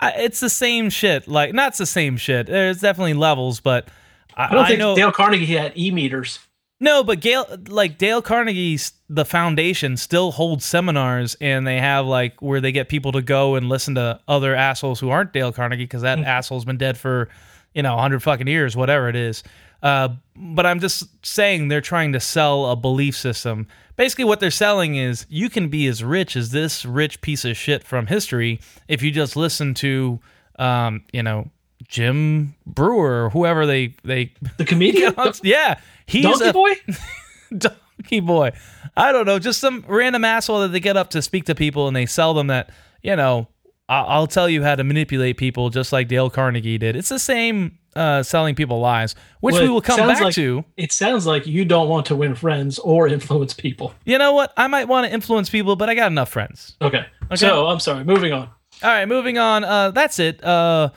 I, 0.00 0.10
it's 0.12 0.40
the 0.40 0.50
same 0.50 0.90
shit. 0.90 1.28
Like 1.28 1.54
not 1.54 1.76
the 1.76 1.86
same 1.86 2.16
shit. 2.16 2.46
There's 2.46 2.80
definitely 2.80 3.14
levels, 3.14 3.60
but 3.60 3.88
I, 4.34 4.46
I 4.46 4.50
don't 4.50 4.64
I 4.64 4.68
think 4.68 4.78
know 4.80 4.96
Dale 4.96 5.12
Carnegie 5.12 5.46
had 5.46 5.72
e 5.76 5.90
meters. 5.90 6.40
No, 6.84 7.02
but 7.02 7.20
Gail, 7.20 7.46
like 7.68 7.96
Dale 7.96 8.20
Carnegie's, 8.20 8.92
the 9.08 9.24
foundation 9.24 9.96
still 9.96 10.32
holds 10.32 10.66
seminars, 10.66 11.34
and 11.40 11.66
they 11.66 11.80
have 11.80 12.04
like 12.04 12.42
where 12.42 12.60
they 12.60 12.72
get 12.72 12.90
people 12.90 13.12
to 13.12 13.22
go 13.22 13.54
and 13.54 13.70
listen 13.70 13.94
to 13.94 14.20
other 14.28 14.54
assholes 14.54 15.00
who 15.00 15.08
aren't 15.08 15.32
Dale 15.32 15.50
Carnegie 15.50 15.84
because 15.84 16.02
that 16.02 16.18
asshole's 16.18 16.66
been 16.66 16.76
dead 16.76 16.98
for, 16.98 17.30
you 17.72 17.82
know, 17.82 17.96
hundred 17.96 18.22
fucking 18.22 18.48
years, 18.48 18.76
whatever 18.76 19.08
it 19.08 19.16
is. 19.16 19.42
Uh, 19.82 20.10
but 20.36 20.66
I'm 20.66 20.78
just 20.78 21.04
saying 21.24 21.68
they're 21.68 21.80
trying 21.80 22.12
to 22.12 22.20
sell 22.20 22.66
a 22.66 22.76
belief 22.76 23.16
system. 23.16 23.66
Basically, 23.96 24.24
what 24.24 24.40
they're 24.40 24.50
selling 24.50 24.96
is 24.96 25.24
you 25.30 25.48
can 25.48 25.68
be 25.68 25.86
as 25.86 26.04
rich 26.04 26.36
as 26.36 26.50
this 26.50 26.84
rich 26.84 27.22
piece 27.22 27.46
of 27.46 27.56
shit 27.56 27.82
from 27.82 28.08
history 28.08 28.60
if 28.88 29.02
you 29.02 29.10
just 29.10 29.36
listen 29.36 29.72
to, 29.72 30.20
um, 30.58 31.02
you 31.14 31.22
know, 31.22 31.48
Jim 31.88 32.54
Breuer 32.66 33.24
or 33.24 33.30
whoever 33.30 33.66
they 33.66 33.94
they. 34.04 34.32
The 34.58 34.64
comedian, 34.64 35.14
yeah, 35.42 35.80
he's 36.06 36.24
Donkey 36.24 36.48
a 36.48 36.52
Boy. 36.52 36.74
donkey 37.58 38.20
boy. 38.20 38.52
I 38.96 39.12
don't 39.12 39.26
know, 39.26 39.38
just 39.38 39.60
some 39.60 39.84
random 39.88 40.24
asshole 40.24 40.60
that 40.60 40.68
they 40.68 40.80
get 40.80 40.96
up 40.96 41.10
to 41.10 41.22
speak 41.22 41.44
to 41.46 41.54
people 41.54 41.86
and 41.88 41.96
they 41.96 42.06
sell 42.06 42.34
them 42.34 42.46
that, 42.48 42.70
you 43.02 43.16
know, 43.16 43.48
I- 43.88 44.00
I'll 44.02 44.26
tell 44.26 44.48
you 44.48 44.62
how 44.62 44.74
to 44.76 44.84
manipulate 44.84 45.36
people 45.36 45.70
just 45.70 45.92
like 45.92 46.08
Dale 46.08 46.30
Carnegie 46.30 46.78
did. 46.78 46.96
It's 46.96 47.08
the 47.08 47.18
same 47.18 47.78
uh, 47.96 48.22
selling 48.22 48.54
people 48.54 48.80
lies, 48.80 49.14
which 49.40 49.54
Well, 49.54 49.62
we 49.64 49.68
will 49.68 49.80
come 49.80 49.98
back 49.98 50.20
like- 50.20 50.34
to. 50.34 50.64
It 50.76 50.90
sounds 50.92 51.26
like 51.26 51.46
you 51.46 51.64
don't 51.64 51.88
want 51.88 52.06
to 52.06 52.16
win 52.16 52.34
friends 52.34 52.78
or 52.80 53.06
influence 53.16 53.52
people. 53.54 53.92
You 54.04 54.18
know 54.18 54.32
what? 54.32 54.52
I 54.56 54.66
might 54.68 54.88
want 54.88 55.06
to 55.06 55.12
influence 55.12 55.48
people, 55.50 55.76
but 55.76 55.88
I 55.90 55.94
got 55.94 56.10
enough 56.10 56.28
friends. 56.30 56.76
Okay. 56.82 57.04
So 57.34 57.66
I'm 57.68 57.80
sorry. 57.80 58.04
Moving 58.04 58.32
on. 58.32 58.48
All 58.82 58.90
right, 58.90 59.06
moving 59.06 59.38
on. 59.38 59.64
Uh, 59.64 59.90
that's 59.92 60.18
it. 60.18 60.42
Uh, 60.42 60.90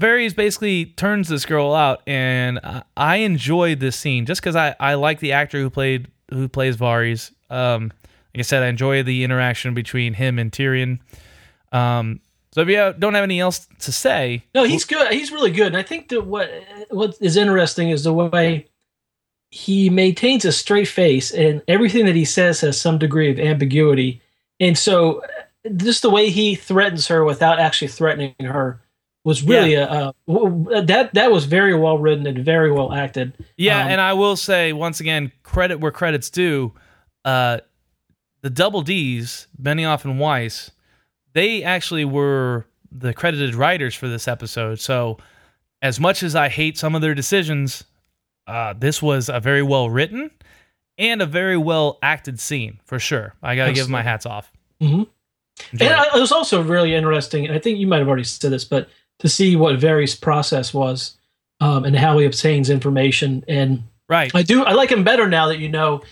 Varys 0.00 0.34
basically 0.34 0.86
turns 0.86 1.28
this 1.28 1.44
girl 1.44 1.74
out, 1.74 2.02
and 2.06 2.58
I, 2.96 3.16
enjoyed 3.16 3.80
this 3.80 3.96
scene 3.96 4.24
just 4.24 4.40
because 4.40 4.56
I, 4.56 4.74
I 4.80 4.94
like 4.94 5.20
the 5.20 5.32
actor 5.32 5.58
who 5.58 5.68
played 5.68 6.08
who 6.30 6.48
plays 6.48 6.78
Varys. 6.78 7.32
Um, 7.50 7.92
like 8.34 8.38
I 8.38 8.42
said, 8.42 8.62
I 8.62 8.68
enjoy 8.68 9.02
the 9.02 9.24
interaction 9.24 9.74
between 9.74 10.14
him 10.14 10.38
and 10.38 10.50
Tyrion. 10.50 11.00
Um, 11.70 12.20
so 12.52 12.62
if 12.62 12.68
you 12.68 12.94
don't 12.98 13.14
have 13.14 13.24
anything 13.24 13.40
else 13.40 13.68
to 13.80 13.92
say, 13.92 14.42
No, 14.54 14.64
he's 14.64 14.86
good. 14.86 15.12
He's 15.12 15.32
really 15.32 15.50
good. 15.50 15.68
And 15.68 15.76
I 15.76 15.82
think 15.82 16.08
that 16.08 16.26
what 16.26 16.50
what 16.88 17.18
is 17.20 17.36
interesting 17.36 17.90
is 17.90 18.04
the 18.04 18.14
way 18.14 18.68
he 19.50 19.90
maintains 19.90 20.46
a 20.46 20.52
straight 20.52 20.88
face, 20.88 21.30
and 21.30 21.60
everything 21.68 22.06
that 22.06 22.16
he 22.16 22.24
says 22.24 22.62
has 22.62 22.80
some 22.80 22.96
degree 22.96 23.30
of 23.30 23.38
ambiguity. 23.38 24.22
And 24.58 24.78
so, 24.78 25.22
just 25.76 26.00
the 26.00 26.10
way 26.10 26.30
he 26.30 26.54
threatens 26.54 27.08
her 27.08 27.22
without 27.22 27.58
actually 27.58 27.88
threatening 27.88 28.34
her 28.40 28.80
was 29.24 29.42
really 29.42 29.74
a, 29.74 29.84
uh 29.86 30.12
w- 30.26 30.82
that 30.86 31.12
that 31.14 31.30
was 31.30 31.44
very 31.44 31.74
well 31.74 31.98
written 31.98 32.26
and 32.26 32.38
very 32.44 32.72
well 32.72 32.92
acted. 32.92 33.32
yeah. 33.56 33.84
Um, 33.84 33.90
and 33.92 34.00
I 34.00 34.12
will 34.14 34.36
say 34.36 34.72
once 34.72 35.00
again, 35.00 35.30
credit 35.42 35.78
where 35.80 35.92
credit's 35.92 36.30
due. 36.30 36.72
Uh, 37.24 37.58
the 38.42 38.48
double 38.50 38.80
D's, 38.82 39.46
Benioff 39.60 40.04
and 40.06 40.18
Weiss, 40.18 40.70
they 41.34 41.62
actually 41.62 42.06
were 42.06 42.66
the 42.90 43.12
credited 43.12 43.54
writers 43.54 43.94
for 43.94 44.08
this 44.08 44.26
episode. 44.26 44.80
So, 44.80 45.18
as 45.82 46.00
much 46.00 46.22
as 46.22 46.34
I 46.34 46.48
hate 46.48 46.78
some 46.78 46.94
of 46.94 47.02
their 47.02 47.14
decisions, 47.14 47.84
uh, 48.46 48.72
this 48.72 49.02
was 49.02 49.28
a 49.28 49.38
very 49.40 49.62
well 49.62 49.90
written 49.90 50.30
and 50.96 51.20
a 51.20 51.26
very 51.26 51.58
well 51.58 51.98
acted 52.02 52.40
scene 52.40 52.80
for 52.86 52.98
sure. 52.98 53.34
I 53.42 53.54
got 53.56 53.66
to 53.66 53.72
give 53.74 53.88
my 53.90 54.02
hats 54.02 54.24
off. 54.24 54.50
Mhm. 54.80 55.06
and 55.72 55.82
it. 55.82 55.92
I, 55.92 56.16
it 56.16 56.20
was 56.20 56.32
also 56.32 56.62
really 56.62 56.94
interesting. 56.94 57.44
and 57.46 57.54
I 57.54 57.58
think 57.58 57.78
you 57.78 57.86
might 57.86 57.98
have 57.98 58.08
already 58.08 58.24
said 58.24 58.50
this, 58.50 58.64
but 58.64 58.88
to 59.20 59.28
see 59.28 59.56
what 59.56 59.78
Varys' 59.78 60.20
process 60.20 60.74
was 60.74 61.16
um, 61.60 61.84
and 61.84 61.96
how 61.96 62.18
he 62.18 62.26
obtains 62.26 62.68
information. 62.68 63.44
And 63.46 63.84
right. 64.08 64.30
I 64.34 64.42
do 64.42 64.64
I 64.64 64.72
like 64.72 64.90
him 64.90 65.04
better 65.04 65.28
now 65.28 65.48
that 65.48 65.58
you 65.58 65.68
know 65.68 66.02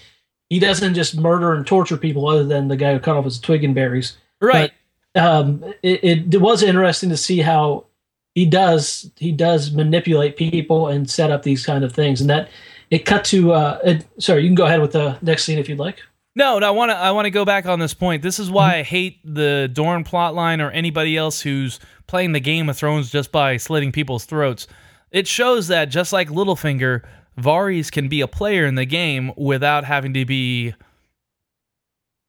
he 0.48 0.58
doesn't 0.58 0.94
just 0.94 1.16
murder 1.16 1.52
and 1.52 1.66
torture 1.66 1.96
people, 1.96 2.28
other 2.28 2.44
than 2.44 2.68
the 2.68 2.76
guy 2.76 2.92
who 2.92 3.00
cut 3.00 3.16
off 3.16 3.24
his 3.24 3.40
twig 3.40 3.64
and 3.64 3.74
berries. 3.74 4.16
Right. 4.40 4.72
Um, 5.14 5.64
it, 5.82 6.04
it, 6.04 6.34
it 6.34 6.40
was 6.40 6.62
interesting 6.62 7.10
to 7.10 7.16
see 7.16 7.40
how 7.40 7.86
he 8.34 8.46
does 8.46 9.10
he 9.16 9.32
does 9.32 9.72
manipulate 9.72 10.36
people 10.36 10.88
and 10.88 11.10
set 11.10 11.30
up 11.30 11.42
these 11.42 11.64
kind 11.64 11.84
of 11.84 11.92
things, 11.92 12.20
and 12.20 12.30
that 12.30 12.50
it 12.90 13.00
cut 13.00 13.24
to. 13.26 13.52
Uh, 13.52 13.78
it, 13.84 14.06
sorry, 14.18 14.42
you 14.42 14.48
can 14.48 14.54
go 14.54 14.66
ahead 14.66 14.80
with 14.80 14.92
the 14.92 15.18
next 15.22 15.44
scene 15.44 15.58
if 15.58 15.68
you'd 15.68 15.78
like. 15.78 16.00
No, 16.36 16.60
no, 16.60 16.68
I 16.68 16.70
want 16.70 16.90
to. 16.90 16.96
I 16.96 17.10
want 17.10 17.24
to 17.24 17.30
go 17.30 17.44
back 17.44 17.66
on 17.66 17.80
this 17.80 17.94
point. 17.94 18.22
This 18.22 18.38
is 18.38 18.50
why 18.50 18.76
I 18.76 18.82
hate 18.82 19.18
the 19.24 19.68
Dorne 19.72 20.04
plotline 20.04 20.64
or 20.64 20.70
anybody 20.70 21.16
else 21.16 21.40
who's 21.40 21.80
playing 22.08 22.32
the 22.32 22.40
Game 22.40 22.68
of 22.68 22.76
Thrones 22.76 23.10
just 23.10 23.30
by 23.30 23.56
slitting 23.56 23.92
people's 23.92 24.24
throats. 24.24 24.66
It 25.12 25.26
shows 25.28 25.68
that 25.68 25.86
just 25.86 26.12
like 26.12 26.28
Littlefinger, 26.28 27.02
Varys 27.38 27.90
can 27.92 28.08
be 28.08 28.20
a 28.20 28.26
player 28.26 28.66
in 28.66 28.74
the 28.74 28.84
game 28.84 29.32
without 29.36 29.84
having 29.84 30.12
to 30.14 30.24
be 30.24 30.74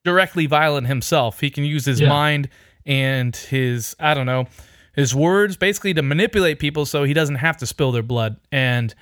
directly 0.05 0.45
violent 0.45 0.87
himself. 0.87 1.39
He 1.39 1.49
can 1.49 1.63
use 1.65 1.85
his 1.85 1.99
Yeah. 1.99 2.09
mind 2.09 2.49
and 2.85 3.35
his 3.35 3.95
I 3.99 4.13
don't 4.13 4.25
know 4.25 4.47
his 4.95 5.13
words 5.13 5.55
basically 5.57 5.93
to 5.93 6.01
manipulate 6.01 6.59
people 6.59 6.85
so 6.85 7.03
he 7.03 7.13
doesn't 7.13 7.35
have 7.35 7.57
to 7.57 7.65
spill 7.65 7.91
their 7.91 8.03
blood 8.03 8.37
and. 8.51 8.93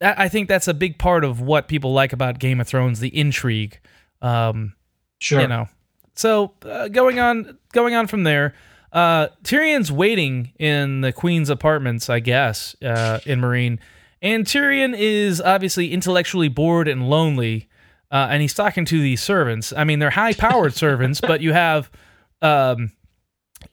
that- 0.00 0.18
I 0.18 0.28
think 0.28 0.48
that's 0.48 0.68
a 0.68 0.74
big 0.74 0.98
part 0.98 1.24
of 1.24 1.40
what 1.40 1.68
people 1.68 1.92
like 1.94 2.12
about 2.12 2.38
Game 2.38 2.60
of 2.60 2.68
Thrones, 2.68 3.00
the 3.00 3.16
intrigue. 3.18 3.80
Um, 4.20 4.74
Sure. 5.20 5.40
you 5.40 5.48
know. 5.48 5.68
So 6.14 6.52
uh, 6.66 6.88
going 6.88 7.18
on, 7.18 7.56
going 7.72 7.94
on 7.94 8.06
from 8.06 8.24
there, 8.24 8.52
uh, 8.92 9.28
Tyrion's 9.42 9.90
waiting 9.92 10.52
in 10.58 11.00
the 11.00 11.12
Queen's 11.12 11.50
apartments, 11.50 12.08
I 12.08 12.20
guess, 12.20 12.76
uh, 12.82 13.20
in 13.26 13.40
Meereen, 13.40 13.78
and 14.22 14.44
Tyrion 14.44 14.94
is 14.96 15.40
obviously 15.40 15.92
intellectually 15.92 16.48
bored 16.48 16.88
and 16.88 17.08
lonely, 17.08 17.68
uh, 18.10 18.28
and 18.30 18.40
he's 18.40 18.54
talking 18.54 18.84
to 18.86 19.00
these 19.00 19.22
servants. 19.22 19.72
I 19.76 19.84
mean, 19.84 19.98
they're 19.98 20.10
high-powered 20.10 20.74
servants, 20.84 21.20
but 21.20 21.40
you 21.40 21.52
have, 21.52 21.90
um, 22.40 22.92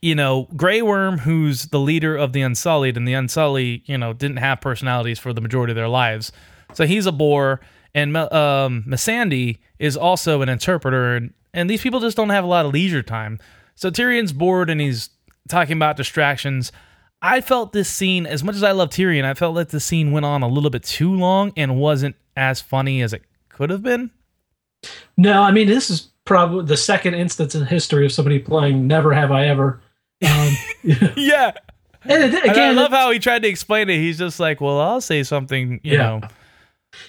you 0.02 0.16
know, 0.16 0.48
Grey 0.56 0.82
Worm, 0.82 1.20
who's 1.20 1.68
the 1.68 1.80
leader 1.80 2.16
of 2.16 2.34
the 2.34 2.42
Unsullied, 2.42 2.98
and 2.98 3.08
the 3.08 3.14
Unsullied, 3.14 3.84
you 3.86 3.98
know, 3.98 4.14
didn't 4.14 4.38
have 4.38 4.62
personalities 4.62 5.20
for 5.20 5.34
the 5.34 5.42
majority 5.42 5.72
of 5.72 5.76
their 5.76 5.88
lives, 5.88 6.32
so 6.74 6.86
he's 6.86 7.06
a 7.06 7.12
bore. 7.12 7.62
And 7.96 8.16
um, 8.18 8.84
Missandei 8.88 9.60
is 9.78 9.96
also 9.96 10.42
an 10.42 10.50
interpreter, 10.50 11.16
and, 11.16 11.34
and 11.54 11.70
these 11.70 11.82
people 11.82 12.00
just 12.00 12.18
don't 12.18 12.32
have 12.32 12.44
a 12.44 12.48
lot 12.48 12.66
of 12.66 12.74
leisure 12.74 13.04
time. 13.04 13.40
So 13.76 13.90
Tyrion's 13.90 14.34
bored 14.34 14.70
and 14.70 14.80
he's 14.80 15.10
talking 15.50 15.78
about 15.78 15.98
distractions. 15.98 16.72
I 17.22 17.42
felt 17.42 17.72
this 17.74 17.90
scene, 17.90 18.26
as 18.26 18.44
much 18.44 18.56
as 18.56 18.64
I 18.64 18.72
love 18.72 18.90
Tyrion, 18.90 19.24
I 19.24 19.34
felt 19.34 19.56
that 19.56 19.70
the 19.70 19.80
scene 19.80 20.12
went 20.12 20.26
on 20.26 20.42
a 20.44 20.48
little 20.48 20.70
bit 20.70 20.84
too 20.84 21.14
long 21.16 21.54
and 21.56 21.78
wasn't 21.78 22.16
as 22.36 22.60
funny 22.62 23.02
as 23.02 23.14
it 23.14 23.24
could 23.50 23.70
have 23.70 23.82
been. 23.84 24.12
No, 25.18 25.42
I 25.42 25.52
mean 25.52 25.68
this 25.68 25.90
is 25.90 26.10
probably 26.26 26.66
the 26.66 26.76
second 26.78 27.14
instance 27.16 27.56
in 27.56 27.66
history 27.66 28.06
of 28.06 28.12
somebody 28.12 28.40
playing 28.40 28.88
"Never 28.88 29.14
Have 29.14 29.32
I 29.32 29.48
Ever." 29.48 29.82
Um, 30.26 30.54
Yeah. 31.16 31.52
and 32.04 32.24
it- 32.34 32.44
And 32.46 32.58
I 32.60 32.72
love 32.72 32.92
how 32.92 33.12
he 33.12 33.20
tried 33.20 33.44
to 33.44 33.48
explain 33.48 33.90
it. 33.90 33.98
He's 33.98 34.18
just 34.18 34.40
like, 34.40 34.60
well, 34.60 34.80
I'll 34.80 35.00
say 35.02 35.24
something, 35.24 35.80
you 35.84 35.94
Yeah. 35.94 35.98
know. 35.98 36.22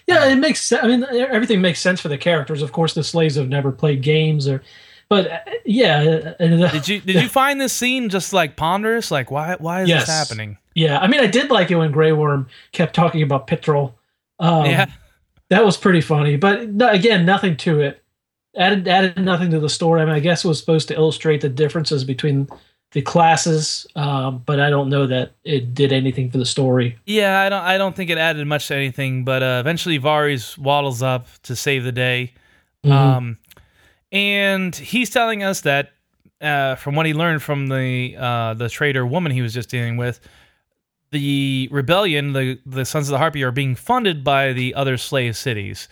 yeah, 0.07 0.27
it 0.27 0.37
makes 0.37 0.61
sense. 0.63 0.85
I 0.85 0.87
mean, 0.89 1.05
everything 1.05 1.61
makes 1.61 1.81
sense 1.81 2.01
for 2.01 2.09
the 2.09 2.19
characters. 2.19 2.63
Of 2.63 2.71
course, 2.73 2.95
the 2.95 3.03
slaves 3.05 3.35
have 3.35 3.49
never 3.49 3.73
played 3.73 4.03
games, 4.03 4.47
or, 4.49 4.63
but 5.09 5.31
uh, 5.31 5.39
yeah, 5.65 6.35
and 6.39 6.61
Did 6.73 6.89
you 6.89 7.01
did 7.01 7.23
you 7.23 7.29
find 7.43 7.61
this 7.61 7.73
scene 7.73 8.09
just 8.09 8.33
like 8.33 8.57
ponderous? 8.57 9.11
Like, 9.11 9.31
why 9.31 9.57
why 9.59 9.83
is 9.83 9.89
Yes. 9.89 10.07
this 10.07 10.15
happening? 10.15 10.59
yeah. 10.75 10.99
I 10.99 11.07
mean, 11.07 11.21
I 11.21 11.27
did 11.27 11.51
like 11.51 11.71
it 11.71 11.77
when 11.77 11.93
Grey 11.93 12.13
Worm 12.13 12.49
kept 12.73 12.95
talking 12.95 13.23
about 13.23 13.47
Pitrol. 13.47 13.93
Um, 14.41 14.67
yeah. 14.67 14.87
that 15.51 15.65
was 15.65 15.77
pretty 15.77 16.01
funny. 16.01 16.37
But 16.37 16.69
no, 16.71 16.89
again, 16.89 17.25
nothing 17.25 17.57
to 17.59 17.81
it. 17.81 18.03
Added 18.57 18.87
added 18.89 19.19
nothing 19.25 19.51
to 19.51 19.61
the 19.61 19.69
story. 19.69 20.01
I 20.01 20.05
mean, 20.05 20.15
I 20.15 20.21
guess 20.21 20.45
it 20.45 20.49
was 20.49 20.59
supposed 20.61 20.89
to 20.89 20.95
illustrate 20.95 21.41
the 21.41 21.49
differences 21.49 22.05
between 22.05 22.49
the 22.93 23.03
classes, 23.03 23.87
um, 23.97 24.43
but 24.47 24.61
I 24.61 24.71
don't 24.71 24.89
know 24.89 25.09
that 25.09 25.33
it 25.43 25.75
did 25.75 25.93
anything 25.93 26.31
for 26.31 26.39
the 26.39 26.47
story. 26.47 26.97
Yeah, 27.07 27.41
I 27.41 27.49
don't. 27.49 27.63
I 27.63 27.77
don't 27.79 27.97
think 27.97 28.11
it 28.11 28.19
added 28.19 28.47
much 28.47 28.69
to 28.69 28.77
anything. 28.77 29.25
But 29.25 29.43
uh, 29.43 29.57
eventually, 29.61 29.99
Varys 29.99 30.57
waddles 30.57 31.03
up 31.03 31.27
to 31.43 31.57
save 31.57 31.83
the 31.83 31.91
day, 31.91 32.33
Mhm. 32.85 32.93
um, 32.93 33.39
and 34.15 34.75
he's 34.75 35.11
telling 35.11 35.43
us 35.43 35.63
that 35.63 35.91
uh, 36.41 36.77
from 36.77 36.95
what 36.95 37.05
he 37.05 37.13
learned 37.13 37.43
from 37.43 37.67
the 37.67 38.17
uh, 38.17 38.55
the 38.55 38.69
traitor 38.69 39.05
woman 39.05 39.33
he 39.33 39.43
was 39.43 39.53
just 39.53 39.69
dealing 39.69 39.97
with, 39.97 40.21
the 41.11 41.69
rebellion, 41.71 42.33
the 42.33 42.59
the 42.65 42.85
Sons 42.85 43.09
of 43.09 43.13
the 43.13 43.19
Harpy, 43.19 43.43
are 43.43 43.51
being 43.51 43.75
funded 43.75 44.23
by 44.25 44.53
the 44.53 44.75
other 44.75 44.97
slave 44.97 45.37
cities. 45.37 45.89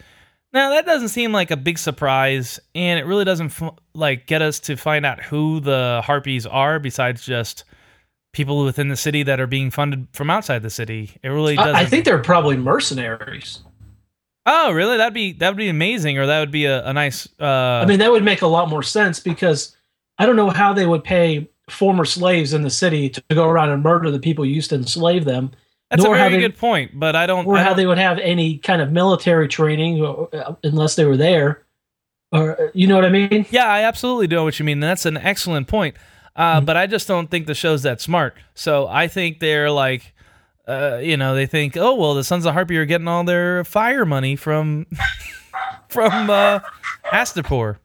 Now 0.53 0.71
that 0.71 0.87
doesn't 0.87 1.09
seem 1.09 1.33
like 1.33 1.51
a 1.51 1.57
big 1.57 1.79
surprise, 1.79 2.61
and 2.75 3.01
it 3.01 3.05
really 3.05 3.25
doesn't 3.25 3.61
f- 3.61 3.75
like 3.95 4.27
get 4.27 4.41
us 4.41 4.61
to 4.61 4.77
find 4.77 5.05
out 5.05 5.21
who 5.21 5.61
the 5.61 6.03
Harpies 6.05 6.47
are, 6.47 6.79
besides 6.79 7.27
just 7.27 7.65
people 8.33 8.65
within 8.65 8.89
the 8.89 8.97
city 8.97 9.23
that 9.25 9.41
are 9.41 9.47
being 9.47 9.71
funded 9.71 10.07
from 10.13 10.31
outside 10.31 10.63
the 10.63 10.71
city. 10.71 11.11
It 11.23 11.29
really 11.29 11.57
doesn't. 11.57 11.75
I, 11.75 11.81
I 11.81 11.87
think 11.87 12.05
they're 12.05 12.23
probably 12.23 12.57
mercenaries. 12.57 13.63
Oh, 14.45 14.73
really? 14.73 14.97
That'd 14.97 15.15
be 15.15 15.33
that 15.35 15.51
would 15.51 15.57
be 15.57 15.69
amazing, 15.69 16.19
or 16.19 16.27
that 16.27 16.41
would 16.41 16.51
be 16.51 16.65
a, 16.65 16.85
a 16.87 16.93
nice. 16.93 17.29
Uh, 17.41 17.45
I 17.47 17.87
mean, 17.87 17.99
that 18.01 18.11
would 18.11 18.25
make 18.25 18.43
a 18.43 18.47
lot 18.47 18.69
more 18.69 18.83
sense 18.83 19.21
because 19.21 19.77
I 20.19 20.27
don't 20.27 20.37
know 20.37 20.51
how 20.51 20.73
they 20.73 20.87
would 20.87 21.05
pay 21.05 21.49
former 21.71 22.05
slaves 22.05 22.53
in 22.53 22.63
the 22.63 22.71
city 22.71 23.09
to 23.09 23.23
go 23.31 23.49
around 23.49 23.71
and 23.71 23.83
murder 23.83 24.11
the 24.11 24.19
people 24.19 24.45
who 24.45 24.51
used 24.51 24.71
to 24.71 24.77
enslave 24.77 25.25
them, 25.25 25.53
that's 25.91 26.05
a 26.05 26.09
very 26.09 26.33
they- 26.35 26.41
good 26.41 26.59
point. 26.59 26.99
But 26.99 27.15
I 27.15 27.27
don't. 27.27 27.47
or 27.47 27.57
I 27.57 27.61
how 27.63 27.69
don't- 27.69 27.77
they 27.77 27.87
would 27.87 27.99
have 27.99 28.19
any 28.19 28.59
kind 28.59 28.83
of 28.83 28.91
military 28.91 29.47
training 29.47 30.05
uh, 30.05 30.55
unless 30.65 30.97
they 30.97 31.05
were 31.05 31.17
there. 31.17 31.65
Or 32.33 32.71
you 32.75 32.87
know 32.87 32.95
what 32.97 33.05
I 33.05 33.11
mean? 33.11 33.45
yeah, 33.51 33.67
I 33.67 33.83
absolutely 33.83 34.27
do 34.27 34.37
know 34.37 34.45
what 34.45 34.59
you 34.59 34.65
mean. 34.65 34.81
That's 34.81 35.05
an 35.07 35.17
excellent 35.19 35.69
point. 35.69 35.97
Uh, 36.35 36.57
Mm-hmm. 36.57 36.65
But 36.65 36.79
I 36.79 36.87
just 36.87 37.07
don't 37.07 37.31
think 37.31 37.47
the 37.47 37.55
show's 37.55 37.83
that 37.83 38.01
smart. 38.01 38.35
So 38.55 38.87
I 38.89 39.07
think 39.07 39.39
they're 39.39 39.71
like, 39.71 40.15
uh, 40.69 41.01
you 41.03 41.17
know, 41.17 41.35
they 41.35 41.47
think, 41.47 41.77
oh 41.77 41.95
well, 41.95 42.15
the 42.15 42.25
Sons 42.25 42.47
of 42.47 42.55
Harpy 42.55 42.77
are 42.79 42.85
getting 42.85 43.09
all 43.09 43.25
their 43.25 43.65
fire 43.65 44.05
money 44.05 44.37
from 44.37 44.87
from 45.89 46.31
uh, 46.31 46.61
Astapor. 47.07 47.77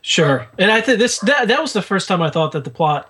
Sure. 0.00 0.46
And 0.58 0.70
I 0.70 0.80
think 0.80 0.98
this 0.98 1.18
that 1.20 1.48
that 1.48 1.60
was 1.60 1.72
the 1.72 1.82
first 1.82 2.08
time 2.08 2.22
I 2.22 2.30
thought 2.30 2.52
that 2.52 2.64
the 2.64 2.70
plot 2.70 3.08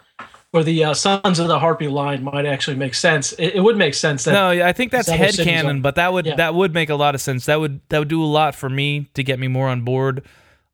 or 0.53 0.63
the 0.63 0.85
uh, 0.85 0.95
Sons 0.95 1.39
of 1.39 1.49
the 1.49 1.59
Harpy 1.59 1.89
line 1.89 2.23
might 2.23 2.45
actually 2.47 2.77
make 2.77 2.95
sense. 2.95 3.33
It, 3.33 3.55
it 3.57 3.61
would 3.61 3.77
make 3.77 3.95
sense 3.95 4.25
that 4.25 4.33
No, 4.33 4.51
yeah, 4.51 4.69
I 4.69 4.73
think 4.73 4.93
that's 4.93 5.09
head 5.09 5.35
canon, 5.37 5.81
but 5.81 5.95
that 5.97 6.13
would 6.13 6.27
Yeah. 6.27 6.37
that 6.37 6.55
would 6.55 6.75
make 6.75 6.91
a 6.91 6.95
lot 6.95 7.15
of 7.15 7.21
sense. 7.21 7.47
That 7.47 7.61
would 7.61 7.81
that 7.89 7.99
would 7.99 8.09
do 8.09 8.23
a 8.23 8.27
lot 8.27 8.55
for 8.55 8.69
me 8.69 9.09
to 9.15 9.23
get 9.23 9.39
me 9.39 9.49
more 9.49 9.69
on 9.69 9.83
board 9.83 10.23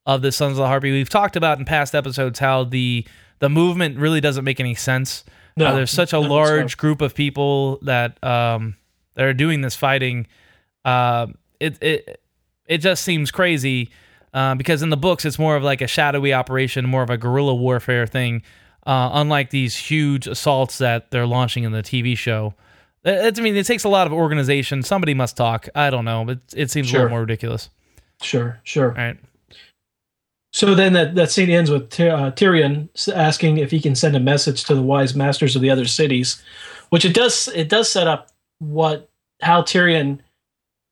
of 0.04 0.22
the 0.22 0.32
Sons 0.32 0.52
of 0.52 0.56
the 0.58 0.66
Harpy. 0.66 0.90
We've 0.90 1.08
talked 1.08 1.36
about 1.36 1.58
in 1.58 1.64
past 1.64 1.94
episodes 1.94 2.38
how 2.38 2.64
the 2.64 3.06
the 3.38 3.48
movement 3.48 3.98
really 3.98 4.20
doesn't 4.20 4.44
make 4.44 4.58
any 4.60 4.74
sense. 4.74 5.24
No, 5.58 5.66
Uh, 5.66 5.74
there's 5.76 5.90
such 5.90 6.12
a 6.12 6.18
large 6.36 6.76
group 6.76 7.00
of 7.00 7.14
people 7.14 7.78
that 7.82 8.22
um 8.24 8.76
that 9.14 9.24
are 9.24 9.34
doing 9.34 9.60
this 9.60 9.74
fighting. 9.76 10.26
Uh, 10.84 11.26
it 11.60 11.82
it 11.82 12.20
it 12.66 12.78
just 12.78 13.02
seems 13.04 13.30
crazy 13.30 13.90
uh, 14.34 14.54
because 14.54 14.82
in 14.82 14.90
the 14.90 14.96
books 14.96 15.24
it's 15.24 15.38
more 15.38 15.56
of 15.56 15.62
like 15.62 15.80
a 15.80 15.86
shadowy 15.86 16.32
operation, 16.32 16.86
more 16.86 17.02
of 17.02 17.10
a 17.10 17.16
guerrilla 17.16 17.54
warfare 17.54 18.06
thing. 18.06 18.42
Uh, 18.86 19.10
unlike 19.14 19.50
these 19.50 19.76
huge 19.76 20.26
assaults 20.26 20.78
that 20.78 21.10
they're 21.10 21.26
launching 21.26 21.64
in 21.64 21.72
the 21.72 21.82
TV 21.82 22.16
show, 22.16 22.54
Uh, 23.04 23.10
it's, 23.28 23.38
I 23.38 23.42
mean, 23.42 23.54
it 23.56 23.66
takes 23.66 23.84
a 23.84 23.88
lot 23.88 24.06
of 24.06 24.12
organization. 24.14 24.82
Somebody 24.82 25.12
must 25.14 25.36
talk. 25.36 25.68
I 25.74 25.90
don't 25.90 26.04
know, 26.06 26.24
but 26.24 26.38
it 26.56 26.70
seems 26.70 26.88
a 26.90 26.92
little 26.94 27.10
more 27.10 27.20
ridiculous. 27.20 27.68
sure, 28.22 28.60
sure. 28.64 28.88
All 28.90 28.94
right. 28.96 29.18
So 30.58 30.74
then 30.74 30.92
that, 30.94 31.14
that 31.14 31.30
scene 31.30 31.50
ends 31.50 31.70
with 31.70 31.84
uh, 32.00 32.32
Tyrion 32.32 32.88
asking 33.14 33.58
if 33.58 33.70
he 33.70 33.78
can 33.78 33.94
send 33.94 34.16
a 34.16 34.20
message 34.20 34.64
to 34.64 34.74
the 34.74 34.82
wise 34.82 35.14
masters 35.14 35.54
of 35.54 35.62
the 35.62 35.70
other 35.70 35.84
cities, 35.84 36.42
which 36.88 37.04
it 37.04 37.14
does 37.14 37.46
it 37.54 37.68
does 37.68 37.88
set 37.88 38.08
up 38.08 38.32
what 38.58 39.08
how 39.40 39.62
Tyrion 39.62 40.18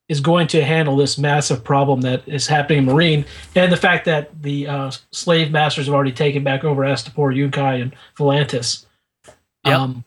is 0.07 0.21
going 0.21 0.47
to 0.47 0.63
handle 0.63 0.95
this 0.95 1.17
massive 1.17 1.65
problem 1.65 1.99
that 1.99 2.25
is 2.29 2.47
happening 2.47 2.77
in 2.77 2.85
Meereen, 2.85 3.27
and 3.55 3.69
the 3.69 3.75
fact 3.75 4.05
that 4.05 4.41
the 4.41 4.67
uh, 4.67 4.91
slave 5.11 5.51
masters 5.51 5.87
have 5.87 5.93
already 5.95 6.13
taken 6.13 6.45
back 6.45 6.63
over 6.63 6.83
Astapor, 6.83 7.35
Yunkai, 7.35 7.81
and 7.81 7.93
Volantis. 8.17 8.85
Yep. 9.65 9.77
Um, 9.77 10.05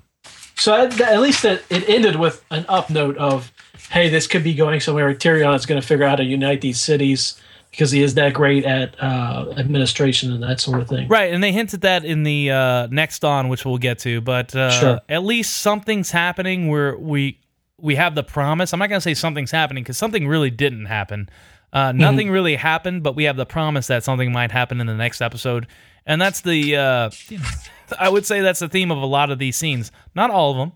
so 0.57 0.73
at, 0.73 0.99
at 1.03 1.21
least 1.21 1.43
that 1.43 1.63
it 1.69 1.87
ended 1.87 2.17
with 2.17 2.43
an 2.51 2.65
up 2.67 2.89
note 2.89 3.19
of, 3.19 3.53
hey, 3.91 4.09
this 4.09 4.27
could 4.27 4.43
be 4.43 4.55
going 4.55 4.81
somewhere. 4.81 5.13
Tyrion 5.13 5.55
is 5.55 5.67
going 5.67 5.79
to 5.79 5.87
figure 5.87 6.07
out 6.07 6.13
how 6.13 6.17
to 6.17 6.25
unite 6.25 6.63
these 6.63 6.81
cities 6.81 7.39
because 7.71 7.91
he 7.91 8.03
is 8.03 8.15
that 8.15 8.35
great 8.35 8.65
at 8.65 8.95
uh, 9.03 9.53
administration 9.57 10.33
and 10.33 10.43
that 10.43 10.61
sort 10.61 10.81
of 10.81 10.89
thing. 10.89 11.09
Right, 11.09 11.33
and 11.33 11.43
they 11.43 11.53
hinted 11.53 11.83
that 11.83 12.05
in 12.05 12.23
the 12.25 12.51
uh, 12.51 12.87
next 12.91 13.25
on, 13.25 13.49
which 13.49 13.65
we'll 13.65 13.79
get 13.79 13.99
to. 14.01 14.21
But 14.21 14.55
uh, 14.55 14.71
Sure. 14.71 15.01
at 15.09 15.25
least 15.25 15.57
something's 15.59 16.11
happening 16.11 16.69
where 16.69 16.97
we 16.97 17.39
we 17.79 17.95
have 17.97 18.15
the 18.15 18.23
promise. 18.23 18.73
I'm 18.73 18.79
not 18.79 18.89
gonna 18.89 19.01
say 19.01 19.15
something's 19.15 19.51
happening 19.51 19.83
because 19.83 19.97
something 19.99 20.27
really 20.29 20.51
didn't 20.51 20.87
happen. 20.87 21.29
Uh, 21.73 21.93
nothing 21.93 22.31
really 22.33 22.57
happened, 22.57 23.03
but 23.05 23.15
we 23.15 23.25
have 23.25 23.37
the 23.37 23.47
promise 23.47 23.87
that 23.87 24.03
something 24.03 24.33
might 24.33 24.51
happen 24.51 24.81
in 24.81 24.87
the 24.89 24.95
next 24.95 25.21
episode, 25.21 25.67
and 26.05 26.21
that's 26.21 26.41
the. 26.41 26.77
Uh, 26.77 27.11
I 27.99 28.09
would 28.09 28.27
say 28.27 28.41
that's 28.41 28.61
the 28.61 28.69
theme 28.69 28.91
of 28.91 28.99
a 28.99 29.07
lot 29.07 29.31
of 29.31 29.39
these 29.39 29.57
scenes. 29.57 29.91
Not 30.15 30.31
all 30.31 30.51
of 30.53 30.57
them, 30.59 30.73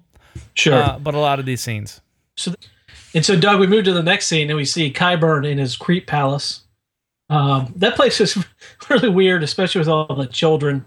Sure. 0.54 0.74
uh, 0.74 0.98
but 0.98 1.14
a 1.14 1.18
lot 1.18 1.38
of 1.38 1.46
these 1.46 1.60
scenes. 1.60 2.00
So, 2.36 2.54
And 3.14 3.24
so, 3.24 3.38
Doug, 3.38 3.60
we 3.60 3.66
move 3.68 3.84
to 3.84 3.92
the 3.92 4.02
next 4.02 4.26
scene, 4.26 4.50
and 4.50 4.56
we 4.56 4.64
see 4.64 4.92
Qyburn 4.92 5.48
in 5.48 5.58
his 5.58 5.76
creep 5.76 6.06
palace. 6.08 6.62
Um, 7.30 7.72
that 7.76 7.96
place 7.96 8.20
is 8.20 8.36
really 8.90 9.08
weird, 9.08 9.42
especially 9.42 9.78
with 9.80 9.88
all 9.88 10.14
the 10.14 10.26
children. 10.26 10.86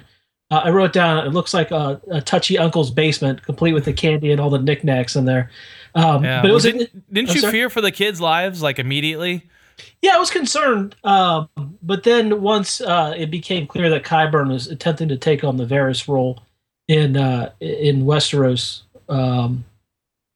Uh, 0.49 0.61
I 0.65 0.69
wrote 0.69 0.93
down 0.93 1.25
it 1.27 1.31
looks 1.33 1.53
like 1.53 1.71
a, 1.71 2.01
a 2.09 2.21
touchy 2.21 2.57
uncle's 2.57 2.91
basement, 2.91 3.43
complete 3.43 3.73
with 3.73 3.85
the 3.85 3.93
candy 3.93 4.31
and 4.31 4.39
all 4.39 4.49
the 4.49 4.59
knickknacks 4.59 5.15
in 5.15 5.25
there. 5.25 5.49
Um, 5.95 6.23
Yeah, 6.23 6.41
but 6.41 6.49
it 6.51 6.53
was 6.53 6.63
Well, 6.65 6.73
didn't, 6.73 7.13
didn't 7.13 7.33
you 7.35 7.41
sorry? 7.41 7.51
fear 7.51 7.69
for 7.69 7.81
the 7.81 7.91
kids' 7.91 8.21
lives 8.21 8.61
like 8.61 8.79
immediately? 8.79 9.49
yeah, 10.01 10.15
I 10.15 10.19
was 10.19 10.31
concerned. 10.31 10.95
Um, 11.03 11.49
but 11.83 12.03
then 12.03 12.41
once 12.41 12.81
uh, 12.81 13.13
it 13.17 13.29
became 13.29 13.67
clear 13.67 13.89
that 13.89 14.03
Qyburn 14.03 14.49
was 14.51 14.67
attempting 14.67 15.09
to 15.09 15.17
take 15.17 15.43
on 15.43 15.57
the 15.57 15.65
Varys 15.65 16.07
role 16.07 16.41
in 16.87 17.17
uh, 17.17 17.51
in 17.59 18.03
Westeros, 18.05 18.83
um, 19.09 19.65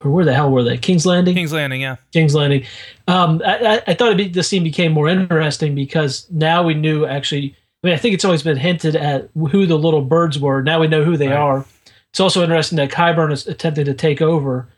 or 0.04 0.10
where 0.10 0.24
the 0.24 0.34
hell 0.34 0.50
were 0.50 0.62
they? 0.62 0.76
King's 0.76 1.06
Landing. 1.06 1.34
King's 1.34 1.52
Landing, 1.52 1.80
yeah. 1.80 1.96
King's 2.12 2.34
Landing. 2.34 2.64
Um, 3.08 3.40
I, 3.44 3.76
I, 3.76 3.82
I 3.88 3.94
thought 3.94 4.16
be, 4.16 4.28
the 4.28 4.42
scene 4.42 4.62
became 4.64 4.92
more 4.92 5.08
interesting 5.08 5.74
because 5.74 6.26
now 6.30 6.62
we 6.62 6.74
knew 6.74 7.06
actually. 7.06 7.56
I 7.84 7.88
mean, 7.88 7.94
I 7.94 7.98
think 7.98 8.14
it's 8.14 8.24
always 8.24 8.44
been 8.44 8.56
hinted 8.56 8.94
at 8.94 9.28
who 9.34 9.66
the 9.66 9.76
little 9.76 10.02
birds 10.02 10.38
were. 10.38 10.62
Now 10.62 10.78
we 10.80 10.86
know 10.86 11.02
who 11.04 11.16
they 11.16 11.26
Right. 11.28 11.36
are. 11.36 11.66
It's 12.10 12.20
also 12.20 12.42
interesting 12.42 12.76
that 12.76 12.90
Qyburn 12.90 13.32
is 13.32 13.46
attempting 13.48 13.86
to 13.86 13.94
take 13.94 14.22
over. 14.22 14.68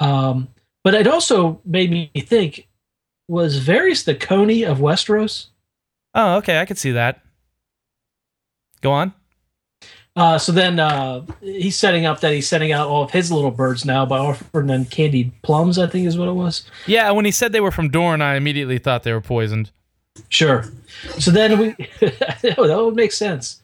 Um, 0.00 0.48
but 0.82 0.94
it 0.94 1.06
also 1.06 1.60
made 1.64 1.90
me 1.90 2.10
think: 2.18 2.66
was 3.28 3.60
Varys 3.60 4.04
the 4.04 4.14
Kony 4.14 4.68
of 4.68 4.78
Westeros? 4.78 5.46
Oh, 6.14 6.36
okay, 6.38 6.60
I 6.60 6.64
could 6.64 6.78
see 6.78 6.92
that. 6.92 7.20
Go 8.80 8.90
on. 8.92 9.12
Uh, 10.18 10.36
so 10.36 10.50
then 10.50 10.80
uh, 10.80 11.24
he's 11.40 11.76
setting 11.76 12.04
up 12.04 12.18
that 12.18 12.32
he's 12.32 12.48
sending 12.48 12.72
out 12.72 12.88
all 12.88 13.04
of 13.04 13.12
his 13.12 13.30
little 13.30 13.52
birds 13.52 13.84
now 13.84 14.04
by 14.04 14.18
offering 14.18 14.66
them 14.66 14.84
candied 14.84 15.30
plums. 15.42 15.78
I 15.78 15.86
think 15.86 16.08
is 16.08 16.18
what 16.18 16.26
it 16.26 16.32
was. 16.32 16.68
Yeah, 16.88 17.08
when 17.12 17.24
he 17.24 17.30
said 17.30 17.52
they 17.52 17.60
were 17.60 17.70
from 17.70 17.88
Dorne, 17.88 18.20
I 18.20 18.34
immediately 18.34 18.78
thought 18.78 19.04
they 19.04 19.12
were 19.12 19.20
poisoned. 19.20 19.70
Sure. 20.28 20.64
So 21.20 21.30
then 21.30 21.56
we 21.56 21.68
that 22.00 22.56
would 22.58 22.96
make 22.96 23.12
sense. 23.12 23.62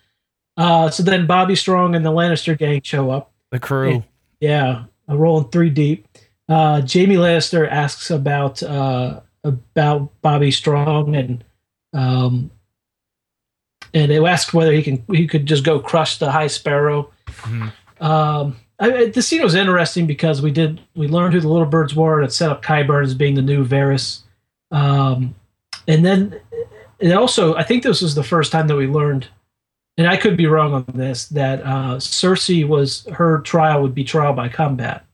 Uh, 0.57 0.91
so 0.91 1.03
then 1.03 1.27
Bobby 1.27 1.57
Strong 1.57 1.97
and 1.97 2.07
the 2.07 2.13
Lannister 2.13 2.57
gang 2.57 2.83
show 2.83 3.11
up. 3.11 3.33
The 3.51 3.59
crew. 3.59 4.05
Yeah, 4.39 4.85
uh, 5.09 5.17
rolling 5.17 5.49
three 5.49 5.71
deep. 5.71 6.07
Uh, 6.49 6.83
Jaime 6.83 7.17
Lannister 7.17 7.69
asks 7.69 8.13
about 8.13 8.63
uh, 8.63 9.23
about 9.43 10.09
Bobby 10.23 10.53
Strong 10.53 11.17
and 11.17 11.43
um, 11.93 12.53
and 13.95 14.11
they 14.11 14.19
asked 14.25 14.53
whether 14.53 14.73
he 14.73 14.83
can 14.83 15.03
he 15.13 15.27
could 15.27 15.47
just 15.47 15.65
go 15.65 15.79
crush 15.81 16.19
the 16.19 16.31
High 16.31 16.49
Sparrow. 16.49 17.11
Mhm. 17.43 17.73
Um, 18.01 18.57
I, 18.81 18.93
I- 18.93 19.09
the 19.11 19.23
scene 19.23 19.43
was 19.43 19.55
interesting 19.55 20.07
because 20.07 20.43
we 20.43 20.51
did 20.51 20.81
we 20.95 21.09
learned 21.09 21.33
who 21.35 21.41
the 21.41 21.49
little 21.49 21.67
birds 21.67 21.95
were 21.95 22.19
and 22.21 22.29
it 22.29 22.33
set 22.33 22.51
up 22.51 22.63
Qyburn 22.63 23.05
as 23.05 23.15
being 23.15 23.35
the 23.35 23.43
new 23.43 23.65
Varys. 23.65 24.21
Um, 24.71 25.35
and 25.89 26.05
then 26.05 26.39
it 26.99 27.13
also 27.13 27.55
I 27.55 27.63
think 27.63 27.83
this 27.83 28.03
was 28.03 28.15
the 28.15 28.25
first 28.25 28.51
time 28.53 28.67
that 28.69 28.77
we 28.77 28.87
learned, 28.87 29.29
and 29.97 30.07
I 30.09 30.17
could 30.17 30.37
be 30.37 30.47
wrong 30.47 30.73
on 30.75 30.85
this, 30.95 31.27
that 31.29 31.61
uh, 31.63 31.97
Cersei 31.99 32.67
was 32.67 33.07
her 33.13 33.41
trial 33.43 33.83
would 33.83 33.95
be 33.95 34.05
trial 34.05 34.33
by 34.33 34.49
combat. 34.49 35.05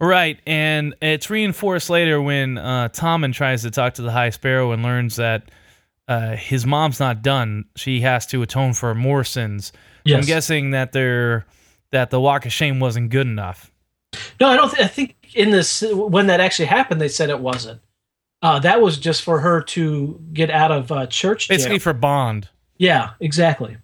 Right, 0.00 0.40
and 0.48 0.94
it's 1.00 1.30
reinforced 1.30 1.88
later 1.88 2.20
when 2.20 2.58
uh, 2.58 2.88
Tommen 2.88 3.32
tries 3.32 3.62
to 3.62 3.70
talk 3.70 3.94
to 3.94 4.02
the 4.02 4.10
High 4.10 4.30
Sparrow 4.30 4.72
and 4.72 4.82
learns 4.82 5.14
that 5.16 5.44
uh, 6.12 6.36
his 6.36 6.66
mom's 6.66 7.00
not 7.00 7.22
done. 7.22 7.64
She 7.76 8.00
has 8.00 8.26
to 8.26 8.42
atone 8.42 8.74
for 8.74 8.94
more 8.94 9.24
sins. 9.24 9.72
Yes. 10.04 10.18
I'm 10.18 10.26
guessing 10.26 10.70
that 10.72 10.92
they're 10.92 11.46
that 11.90 12.10
the 12.10 12.20
walk 12.20 12.44
of 12.44 12.52
shame 12.52 12.80
wasn't 12.80 13.10
good 13.10 13.26
enough. 13.26 13.70
No, 14.40 14.48
I 14.48 14.56
don't. 14.56 14.70
Th- 14.70 14.84
I 14.84 14.88
think 14.88 15.16
in 15.34 15.50
this 15.50 15.82
when 15.82 16.26
that 16.26 16.40
actually 16.40 16.66
happened, 16.66 17.00
they 17.00 17.08
said 17.08 17.30
it 17.30 17.40
wasn't. 17.40 17.80
Uh, 18.42 18.58
that 18.58 18.82
was 18.82 18.98
just 18.98 19.22
for 19.22 19.40
her 19.40 19.62
to 19.62 20.20
get 20.32 20.50
out 20.50 20.72
of 20.72 20.92
uh, 20.92 21.06
church 21.06 21.48
jail. 21.48 21.56
Basically 21.56 21.78
for 21.78 21.92
Bond. 21.92 22.48
Yeah, 22.76 23.10
exactly, 23.20 23.76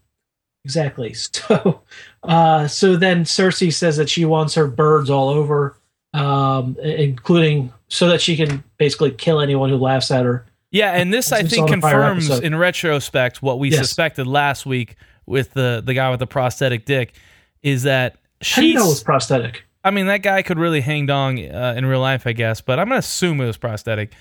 exactly. 0.64 1.14
So, 1.32 1.82
uh, 2.24 2.66
so 2.66 2.96
then 2.96 3.24
Cersei 3.24 3.72
says 3.72 3.96
that 3.96 4.10
she 4.10 4.24
wants 4.24 4.54
her 4.54 4.66
birds 4.66 5.08
all 5.08 5.28
over, 5.28 5.76
um, 6.12 6.76
including 6.82 7.72
so 7.88 8.08
that 8.08 8.20
she 8.20 8.36
can 8.36 8.64
basically 8.76 9.12
kill 9.12 9.40
anyone 9.40 9.70
who 9.70 9.76
laughs 9.76 10.10
at 10.10 10.24
her. 10.24 10.44
Yeah, 10.70 10.92
and 10.92 11.12
this 11.12 11.32
I 11.32 11.42
think 11.42 11.68
saw 11.68 11.72
in 11.72 11.80
the 11.80 11.88
prior 11.88 12.14
confirms 12.14 12.40
in 12.40 12.54
retrospect 12.54 13.42
what 13.42 13.58
we 13.58 13.70
Yes. 13.70 13.78
suspected 13.80 14.26
last 14.26 14.66
week 14.66 14.96
with 15.26 15.52
the 15.54 15.82
the 15.84 15.94
guy 15.94 16.10
with 16.10 16.20
the 16.20 16.26
prosthetic 16.26 16.84
dick 16.84 17.14
is 17.62 17.82
that 17.84 18.16
she 18.42 18.60
do 18.60 18.66
you 18.68 18.74
know 18.74 18.88
she's 18.88 19.02
prosthetic? 19.02 19.64
I 19.84 19.90
mean, 19.90 20.06
that 20.06 20.22
guy 20.22 20.42
could 20.42 20.58
really 20.58 20.80
hang 20.80 21.06
dong 21.06 21.38
uh, 21.38 21.74
in 21.76 21.86
real 21.86 22.00
life, 22.00 22.26
I 22.26 22.32
guess, 22.32 22.60
but 22.60 22.78
I'm 22.78 22.88
gonna 22.88 22.98
assume 22.98 23.40
it 23.40 23.46
was 23.46 23.56
prosthetic. 23.56 24.12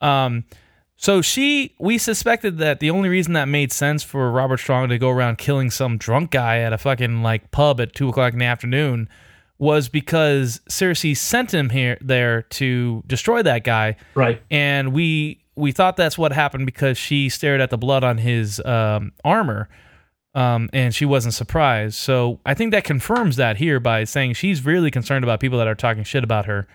Um, 0.00 0.44
so 0.96 1.22
she, 1.22 1.74
we 1.80 1.98
suspected 1.98 2.58
that 2.58 2.78
the 2.80 2.90
only 2.90 3.08
reason 3.08 3.32
that 3.32 3.46
made 3.46 3.72
sense 3.72 4.02
for 4.04 4.30
Robert 4.30 4.58
Strong 4.58 4.90
to 4.90 4.98
go 4.98 5.10
around 5.10 5.38
killing 5.38 5.70
some 5.70 5.96
drunk 5.98 6.30
guy 6.30 6.58
at 6.58 6.72
a 6.72 6.78
fucking 6.78 7.22
like 7.22 7.50
pub 7.50 7.80
at 7.80 7.94
two 7.94 8.08
o'clock 8.08 8.32
in 8.32 8.38
the 8.38 8.44
afternoon 8.44 9.08
was 9.58 9.88
because 9.88 10.60
Cersei 10.68 11.16
sent 11.16 11.52
him 11.54 11.70
here 11.70 11.96
there 12.00 12.42
to 12.42 13.02
destroy 13.06 13.42
that 13.42 13.64
guy, 13.64 13.96
Right. 14.14 14.42
and 14.50 14.92
we 14.92 15.40
we 15.56 15.72
thought 15.72 15.96
that's 15.96 16.18
what 16.18 16.32
happened 16.32 16.66
because 16.66 16.98
she 16.98 17.28
stared 17.28 17.60
at 17.60 17.70
the 17.70 17.78
blood 17.78 18.04
on 18.04 18.18
his 18.18 18.60
um, 18.64 19.12
armor, 19.24 19.68
um, 20.34 20.68
and 20.72 20.94
she 20.94 21.04
wasn't 21.04 21.34
surprised. 21.34 21.94
So 21.94 22.40
I 22.44 22.54
think 22.54 22.72
that 22.72 22.84
confirms 22.84 23.36
that 23.36 23.56
here 23.56 23.80
by 23.80 24.04
saying 24.04 24.34
she's 24.34 24.64
really 24.64 24.90
concerned 24.90 25.24
about 25.24 25.40
people 25.40 25.58
that 25.58 25.68
are 25.68 25.74
talking 25.74 26.04
shit 26.04 26.24
about 26.24 26.46
her. 26.46 26.66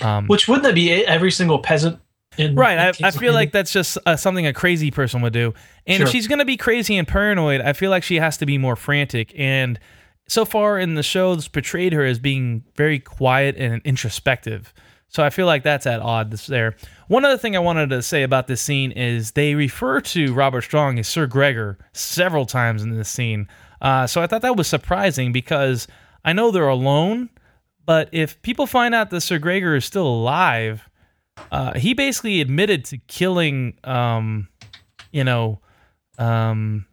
Um, 0.00 0.26
Which 0.26 0.46
wouldn't 0.46 0.64
that 0.64 0.74
be 0.74 0.92
every 0.92 1.30
single 1.30 1.58
peasant? 1.58 2.00
In 2.36 2.54
right, 2.54 2.78
I, 2.78 3.08
I 3.08 3.10
feel 3.10 3.32
like 3.32 3.50
that's 3.50 3.72
just 3.72 3.98
uh, 4.06 4.14
something 4.14 4.46
a 4.46 4.52
crazy 4.52 4.92
person 4.92 5.22
would 5.22 5.32
do. 5.32 5.54
And 5.88 6.02
if 6.02 6.10
she's 6.10 6.28
gonna 6.28 6.44
be 6.44 6.56
crazy 6.56 6.96
and 6.96 7.08
paranoid, 7.08 7.60
I 7.60 7.72
feel 7.72 7.90
like 7.90 8.04
she 8.04 8.16
has 8.16 8.36
to 8.36 8.46
be 8.46 8.58
more 8.58 8.76
frantic. 8.76 9.32
And 9.36 9.80
so 10.28 10.44
far 10.44 10.78
in 10.78 10.94
the 10.94 11.02
show, 11.02 11.32
it's 11.32 11.48
portrayed 11.48 11.92
her 11.94 12.04
as 12.04 12.20
being 12.20 12.62
very 12.76 13.00
quiet 13.00 13.56
and 13.56 13.82
introspective. 13.84 14.72
So 15.08 15.24
I 15.24 15.30
feel 15.30 15.46
like 15.46 15.62
that's 15.62 15.86
at 15.86 16.00
odds 16.00 16.46
there. 16.46 16.76
One 17.08 17.24
other 17.24 17.38
thing 17.38 17.56
I 17.56 17.60
wanted 17.60 17.90
to 17.90 18.02
say 18.02 18.22
about 18.22 18.46
this 18.46 18.60
scene 18.60 18.92
is 18.92 19.32
they 19.32 19.54
refer 19.54 20.00
to 20.02 20.34
Robert 20.34 20.62
Strong 20.62 20.98
as 20.98 21.08
Sir 21.08 21.26
Gregor 21.26 21.78
several 21.92 22.44
times 22.44 22.82
in 22.82 22.90
this 22.90 23.08
scene. 23.08 23.48
Uh, 23.80 24.06
so 24.06 24.20
I 24.20 24.26
thought 24.26 24.42
that 24.42 24.56
was 24.56 24.66
surprising 24.66 25.32
because 25.32 25.88
I 26.24 26.34
know 26.34 26.50
they're 26.50 26.68
alone, 26.68 27.30
but 27.86 28.10
if 28.12 28.40
people 28.42 28.66
find 28.66 28.94
out 28.94 29.08
that 29.10 29.22
Sir 29.22 29.38
Gregor 29.38 29.76
is 29.76 29.84
still 29.84 30.06
alive, 30.06 30.88
uh, 31.50 31.78
he 31.78 31.94
basically 31.94 32.40
admitted 32.42 32.84
to 32.86 32.98
killing, 32.98 33.78
um, 33.84 34.48
you 35.10 35.24
know, 35.24 35.60
um, 36.18 36.84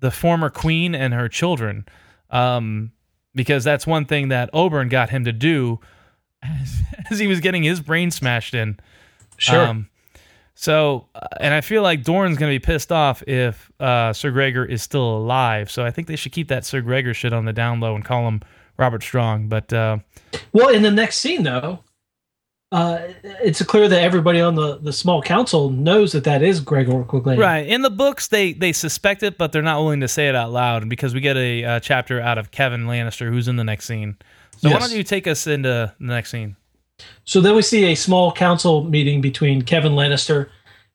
the 0.00 0.10
former 0.10 0.48
queen 0.48 0.94
and 0.94 1.12
her 1.12 1.28
children, 1.28 1.84
um, 2.30 2.92
because 3.34 3.64
that's 3.64 3.86
one 3.86 4.06
thing 4.06 4.28
that 4.28 4.50
Oberyn 4.52 4.88
got 4.88 5.10
him 5.10 5.24
to 5.24 5.32
do 5.32 5.80
as, 6.42 6.80
as 7.10 7.18
he 7.18 7.26
was 7.26 7.40
getting 7.40 7.62
his 7.62 7.80
brain 7.80 8.10
smashed 8.10 8.54
in. 8.54 8.78
sure. 9.36 9.66
Um, 9.66 9.88
so, 10.54 11.06
uh, 11.14 11.20
and 11.40 11.54
I 11.54 11.60
feel 11.60 11.82
like 11.82 12.02
Dorne's 12.02 12.36
going 12.36 12.52
to 12.52 12.58
be 12.58 12.64
pissed 12.64 12.90
off 12.90 13.22
if 13.28 13.70
uh, 13.78 14.12
Sir 14.12 14.32
Gregor 14.32 14.64
is 14.64 14.82
still 14.82 15.16
alive. 15.16 15.70
So 15.70 15.84
I 15.84 15.92
think 15.92 16.08
they 16.08 16.16
should 16.16 16.32
keep 16.32 16.48
that 16.48 16.64
Sir 16.64 16.80
Gregor 16.80 17.14
shit 17.14 17.32
on 17.32 17.44
the 17.44 17.52
down 17.52 17.78
low 17.78 17.94
and 17.94 18.04
call 18.04 18.26
him 18.26 18.42
Robert 18.76 19.04
Strong. 19.04 19.46
But 19.48 19.72
uh, 19.72 19.98
Well, 20.52 20.70
in 20.70 20.82
the 20.82 20.90
next 20.90 21.18
scene, 21.18 21.44
though, 21.44 21.84
uh, 22.72 22.98
it's 23.22 23.62
clear 23.62 23.88
that 23.88 24.02
everybody 24.02 24.40
on 24.40 24.56
the, 24.56 24.78
the 24.78 24.92
small 24.92 25.22
council 25.22 25.70
knows 25.70 26.10
that 26.10 26.24
that 26.24 26.42
is 26.42 26.60
Gregor 26.60 27.04
Clegane. 27.04 27.38
Right. 27.38 27.66
In 27.66 27.82
the 27.82 27.90
books, 27.90 28.26
they 28.26 28.52
they 28.52 28.72
suspect 28.72 29.22
it, 29.22 29.38
but 29.38 29.52
they're 29.52 29.62
not 29.62 29.78
willing 29.78 30.00
to 30.00 30.08
say 30.08 30.28
it 30.28 30.34
out 30.34 30.50
loud 30.50 30.88
because 30.88 31.14
we 31.14 31.20
get 31.20 31.36
a 31.36 31.64
uh, 31.64 31.80
chapter 31.80 32.20
out 32.20 32.36
of 32.36 32.50
Kevan 32.50 32.86
Lannister, 32.86 33.28
who's 33.30 33.48
in 33.48 33.54
the 33.54 33.64
next 33.64 33.86
scene. 33.86 34.16
So 34.58 34.70
why 34.70 34.78
don't 34.78 34.92
you 34.92 35.04
take 35.04 35.26
us 35.26 35.46
into 35.46 35.94
the 35.98 36.04
next 36.04 36.30
scene? 36.30 36.56
So 37.24 37.40
then 37.40 37.54
we 37.54 37.62
see 37.62 37.84
a 37.86 37.94
small 37.94 38.32
council 38.32 38.84
meeting 38.84 39.20
between 39.20 39.62
Kevan 39.62 39.92
Lannister, 39.92 40.48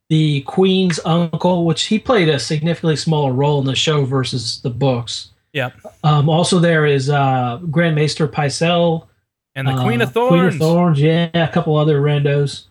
the 0.09 0.41
Queen's 0.41 0.99
uncle, 1.05 1.65
which 1.65 1.85
he 1.85 1.97
played 1.97 2.27
a 2.27 2.39
significantly 2.39 2.95
smaller 2.95 3.31
role 3.31 3.59
in 3.59 3.65
the 3.65 3.75
show 3.75 4.03
versus 4.05 4.61
the 4.61 4.69
books. 4.69 5.29
Yeah. 5.53 5.69
Um, 6.03 6.27
also, 6.29 6.59
there 6.59 6.85
is 6.85 7.09
uh, 7.09 7.59
Grand 7.69 7.95
Maester 7.95 8.27
Pycelle, 8.27 9.07
And 9.55 9.67
the 9.67 9.81
Queen 9.81 10.01
uh, 10.01 10.05
of 10.05 10.13
Thorns. 10.13 10.31
Queen 10.31 10.45
of 10.47 10.55
Thorns, 10.55 10.99
yeah, 10.99 11.29
a 11.33 11.47
couple 11.51 11.77
other 11.77 12.01
randos. 12.01 12.65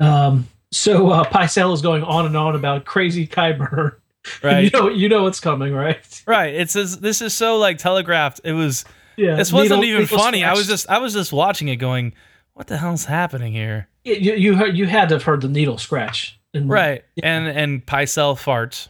Um, 0.00 0.46
so 0.72 1.10
uh, 1.10 1.24
Pycelle 1.24 1.72
is 1.72 1.80
going 1.80 2.02
on 2.02 2.26
and 2.26 2.36
on 2.36 2.54
about 2.54 2.84
crazy 2.84 3.26
Qyburn. 3.26 3.94
Right. 4.42 4.64
you 4.64 4.70
know, 4.70 4.88
you 4.88 5.10
know 5.10 5.24
what's 5.24 5.38
coming, 5.38 5.74
right? 5.74 6.22
Right. 6.26 6.54
It 6.54 6.70
says 6.70 7.00
this 7.00 7.20
is 7.20 7.34
so 7.34 7.58
like 7.58 7.76
telegraphed. 7.76 8.40
It 8.42 8.52
was. 8.54 8.86
Yeah, 9.16 9.36
This 9.36 9.52
wasn't 9.52 9.80
needle- 9.80 9.84
even 9.90 10.02
needle 10.02 10.18
funny. 10.18 10.44
I 10.44 10.52
was 10.54 10.66
just 10.66 10.88
I 10.88 10.98
was 10.98 11.12
just 11.12 11.32
watching 11.32 11.68
it, 11.68 11.76
going, 11.76 12.12
"What 12.54 12.66
the 12.66 12.76
hell's 12.78 13.04
happening 13.04 13.52
here?" 13.52 13.88
you 14.04 14.34
you 14.34 14.54
heard, 14.56 14.76
you 14.76 14.86
had 14.86 15.08
to 15.08 15.14
have 15.16 15.22
heard 15.22 15.40
the 15.40 15.48
needle 15.48 15.78
scratch. 15.78 16.38
And 16.52 16.68
right. 16.68 17.02
and 17.22 17.48
and 17.48 17.84
Pycelle 17.86 18.36
farts. 18.36 18.88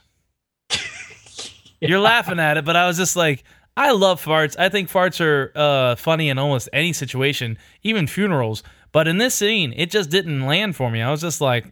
You're 1.80 2.00
laughing 2.00 2.38
at 2.40 2.56
it 2.56 2.64
but 2.64 2.76
i 2.76 2.86
was 2.86 2.96
just 2.96 3.14
like 3.16 3.44
i 3.76 3.90
love 3.90 4.24
farts. 4.24 4.56
I 4.58 4.68
think 4.70 4.90
farts 4.90 5.20
are 5.20 5.52
uh, 5.54 5.96
funny 5.96 6.28
in 6.30 6.38
almost 6.38 6.68
any 6.72 6.92
situation 6.92 7.58
even 7.82 8.06
funerals. 8.06 8.62
But 8.92 9.08
in 9.08 9.18
this 9.18 9.34
scene 9.34 9.72
it 9.76 9.90
just 9.90 10.10
didn't 10.10 10.46
land 10.46 10.76
for 10.76 10.90
me. 10.90 11.02
I 11.02 11.10
was 11.10 11.20
just 11.20 11.40
like 11.40 11.66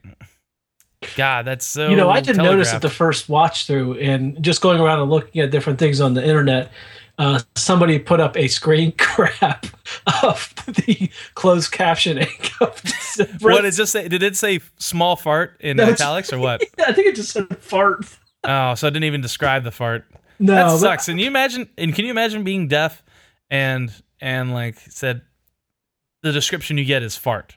god 1.17 1.45
that's 1.45 1.67
so 1.67 1.89
you 1.89 1.97
know, 1.97 2.09
I 2.11 2.21
didn't 2.21 2.39
notice 2.43 2.69
telegraphed. 2.71 2.83
the 2.83 2.91
first 2.91 3.29
watch 3.29 3.67
through, 3.67 3.99
and 3.99 4.43
just 4.43 4.61
going 4.61 4.81
around 4.81 5.01
and 5.01 5.11
looking 5.11 5.41
at 5.43 5.51
different 5.51 5.79
things 5.79 6.01
on 6.01 6.15
the 6.15 6.23
internet. 6.25 6.71
Uh, 7.19 7.39
somebody 7.57 7.99
put 7.99 8.21
up 8.21 8.37
a 8.39 8.49
screen 8.49 8.93
grab 8.97 9.67
of 10.25 10.53
the 10.67 11.11
closed 11.35 11.73
captioning. 11.73 12.29
Of 13.21 13.43
what 13.43 13.57
did 13.57 13.67
it 13.67 13.73
just 13.77 13.93
say 13.93 14.09
did 14.09 14.23
it 14.23 14.37
say 14.37 14.61
small 14.79 15.17
fart 15.17 15.59
in 15.61 15.77
No, 15.77 15.85
italics 15.85 16.33
or 16.33 16.39
what 16.39 16.63
I 16.79 16.93
think 16.95 17.09
it 17.09 17.15
just 17.17 17.31
said 17.33 17.59
fart. 17.59 18.07
oh 18.45 18.75
so 18.75 18.87
it 18.87 18.93
didn't 18.93 19.05
even 19.05 19.21
describe 19.21 19.65
the 19.65 19.71
fart 19.71 20.07
No, 20.39 20.55
that 20.55 20.65
but- 20.65 20.79
sucks 20.79 21.09
and 21.09 21.21
you 21.21 21.27
imagine 21.27 21.69
and 21.77 21.95
can 21.95 22.07
you 22.07 22.11
imagine 22.11 22.43
being 22.43 22.69
deaf 22.69 23.03
and 23.51 23.93
and 24.23 24.55
like 24.55 24.79
said 24.79 25.21
the 26.23 26.33
description 26.33 26.79
you 26.79 26.87
get 26.87 27.03
is 27.03 27.15
fart 27.19 27.57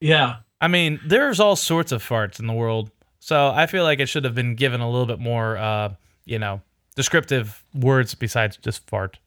Yeah, 0.00 0.36
I 0.60 0.68
mean, 0.68 1.00
there's 1.06 1.40
all 1.40 1.56
sorts 1.56 1.92
of 1.92 2.02
farts 2.06 2.40
in 2.40 2.46
the 2.46 2.52
world. 2.52 2.90
So 3.20 3.48
I 3.48 3.66
feel 3.66 3.84
like 3.84 4.00
it 4.00 4.06
should 4.06 4.24
have 4.24 4.34
been 4.34 4.54
given 4.54 4.80
a 4.80 4.88
little 4.90 5.06
bit 5.06 5.18
more, 5.20 5.56
uh, 5.56 5.94
you 6.24 6.38
know, 6.38 6.62
descriptive 6.96 7.62
words 7.74 8.14
besides 8.14 8.56
just 8.56 8.86
fart. 8.88 9.18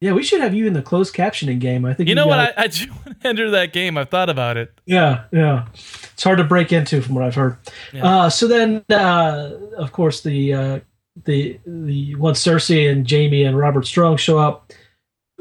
yeah. 0.00 0.12
We 0.12 0.22
should 0.22 0.40
have 0.40 0.54
you 0.54 0.66
in 0.66 0.72
the 0.72 0.82
closed 0.82 1.14
captioning 1.14 1.58
game. 1.58 1.84
I 1.84 1.94
think 1.94 2.08
You 2.08 2.14
know 2.14 2.26
what? 2.26 2.38
I, 2.40 2.64
I 2.64 2.66
do 2.66 2.86
want 3.06 3.20
to 3.20 3.28
enter 3.28 3.50
that 3.50 3.72
game. 3.72 3.96
I've 3.98 4.08
thought 4.08 4.28
about 4.30 4.56
it. 4.56 4.72
Yeah, 4.86 5.24
yeah. 5.32 5.66
It's 5.74 6.22
hard 6.24 6.38
to 6.38 6.44
break 6.44 6.72
into 6.72 7.00
from 7.02 7.14
what 7.14 7.24
I've 7.24 7.34
heard. 7.34 7.56
Yeah. 7.92 8.04
Uh, 8.06 8.30
so 8.30 8.46
then, 8.48 8.84
uh, 8.90 9.50
of 9.76 9.92
course, 9.92 10.22
the 10.22 10.52
uh, 10.54 10.80
the 11.24 11.58
the 11.66 12.14
once 12.16 12.42
Cersei 12.44 12.90
and 12.90 13.08
Jaime 13.10 13.44
and 13.44 13.56
Robert 13.56 13.86
Strong 13.86 14.16
show 14.18 14.38
up. 14.38 14.72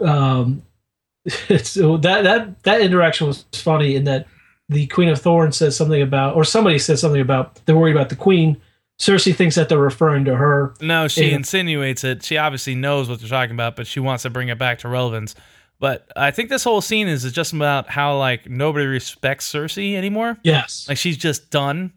Um, 0.02 0.64
it's 1.50 1.70
so 1.72 1.98
that 1.98 2.24
that 2.24 2.64
that 2.64 2.82
interaction 2.82 3.28
was 3.28 3.46
funny 3.54 3.96
in 3.96 4.04
that 4.06 4.28
the 4.70 4.88
Queen 4.88 5.10
of 5.10 5.20
Thorns 5.20 5.58
says 5.58 5.76
something 5.76 6.02
about, 6.02 6.36
or 6.36 6.44
somebody 6.44 6.80
says 6.80 7.02
something 7.02 7.22
about 7.22 7.60
they're 7.66 7.76
worried 7.76 7.96
about 7.96 8.10
the 8.10 8.16
Queen. 8.16 8.58
Cersei 9.00 9.34
thinks 9.34 9.56
that 9.56 9.70
they're 9.70 9.78
referring 9.78 10.26
to 10.26 10.36
her. 10.36 10.74
No, 10.82 11.08
she 11.08 11.28
Yeah. 11.30 11.36
insinuates 11.38 12.04
it. 12.04 12.24
She 12.24 12.38
obviously 12.38 12.76
knows 12.76 13.08
what 13.10 13.20
they're 13.22 13.30
talking 13.30 13.56
about, 13.56 13.76
but 13.78 13.88
she 13.88 14.00
wants 14.02 14.24
to 14.24 14.30
bring 14.30 14.50
it 14.50 14.58
back 14.58 14.80
to 14.80 14.90
relevance. 14.90 15.36
But 15.80 16.12
I 16.18 16.32
think 16.32 16.50
this 16.50 16.66
whole 16.66 16.82
scene 16.82 17.08
is 17.08 17.30
just 17.32 17.54
about 17.54 17.90
how 17.90 18.18
like 18.18 18.50
nobody 18.50 18.86
respects 18.86 19.50
Cersei 19.52 19.96
anymore. 19.96 20.38
Yes. 20.44 20.86
Like 20.90 20.98
she's 20.98 21.16
just 21.18 21.50
done, 21.50 21.94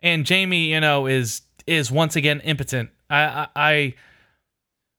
and 0.00 0.26
Jaime, 0.26 0.72
you 0.72 0.80
know, 0.80 1.06
is 1.06 1.42
is 1.66 1.90
once 1.90 2.16
again 2.16 2.40
impotent. 2.40 2.88
I 3.10 3.18
I 3.24 3.48
I, 3.54 3.94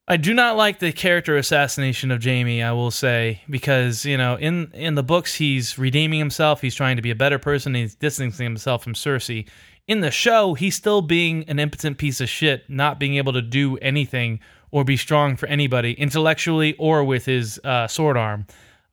I 0.09 0.15
do 0.15 0.33
not 0.33 0.55
like 0.55 0.79
the 0.79 0.93
character 0.93 1.35
assassination 1.35 2.11
of 2.11 2.23
Jaime. 2.23 2.63
I 2.63 2.71
will 2.71 2.91
say 2.91 3.41
because 3.49 4.05
you 4.05 4.17
know 4.17 4.35
in 4.35 4.71
in 4.73 4.95
the 4.95 5.03
books 5.03 5.35
he's 5.35 5.77
redeeming 5.77 6.19
himself. 6.19 6.61
He's 6.61 6.75
trying 6.75 6.95
to 6.95 7.01
be 7.01 7.11
a 7.11 7.15
better 7.15 7.37
person. 7.39 7.73
He's 7.75 7.95
distancing 7.95 8.45
himself 8.45 8.83
from 8.83 8.93
Cersei. 8.93 9.47
In 9.87 10.01
the 10.01 10.11
show, 10.11 10.53
he's 10.53 10.75
still 10.75 11.01
being 11.01 11.43
an 11.49 11.59
impotent 11.59 11.97
piece 11.97 12.19
of 12.19 12.27
shit, 12.29 12.69
not 12.69 12.99
being 12.99 13.15
able 13.15 13.33
to 13.33 13.41
do 13.41 13.77
anything 13.77 14.39
or 14.71 14.83
be 14.83 14.97
strong 14.97 15.37
for 15.37 15.47
anybody 15.47 15.93
intellectually 15.93 16.73
or 16.77 17.03
with 17.03 17.25
his 17.25 17.59
uh, 17.63 17.87
sword 17.87 18.17
arm. 18.17 18.45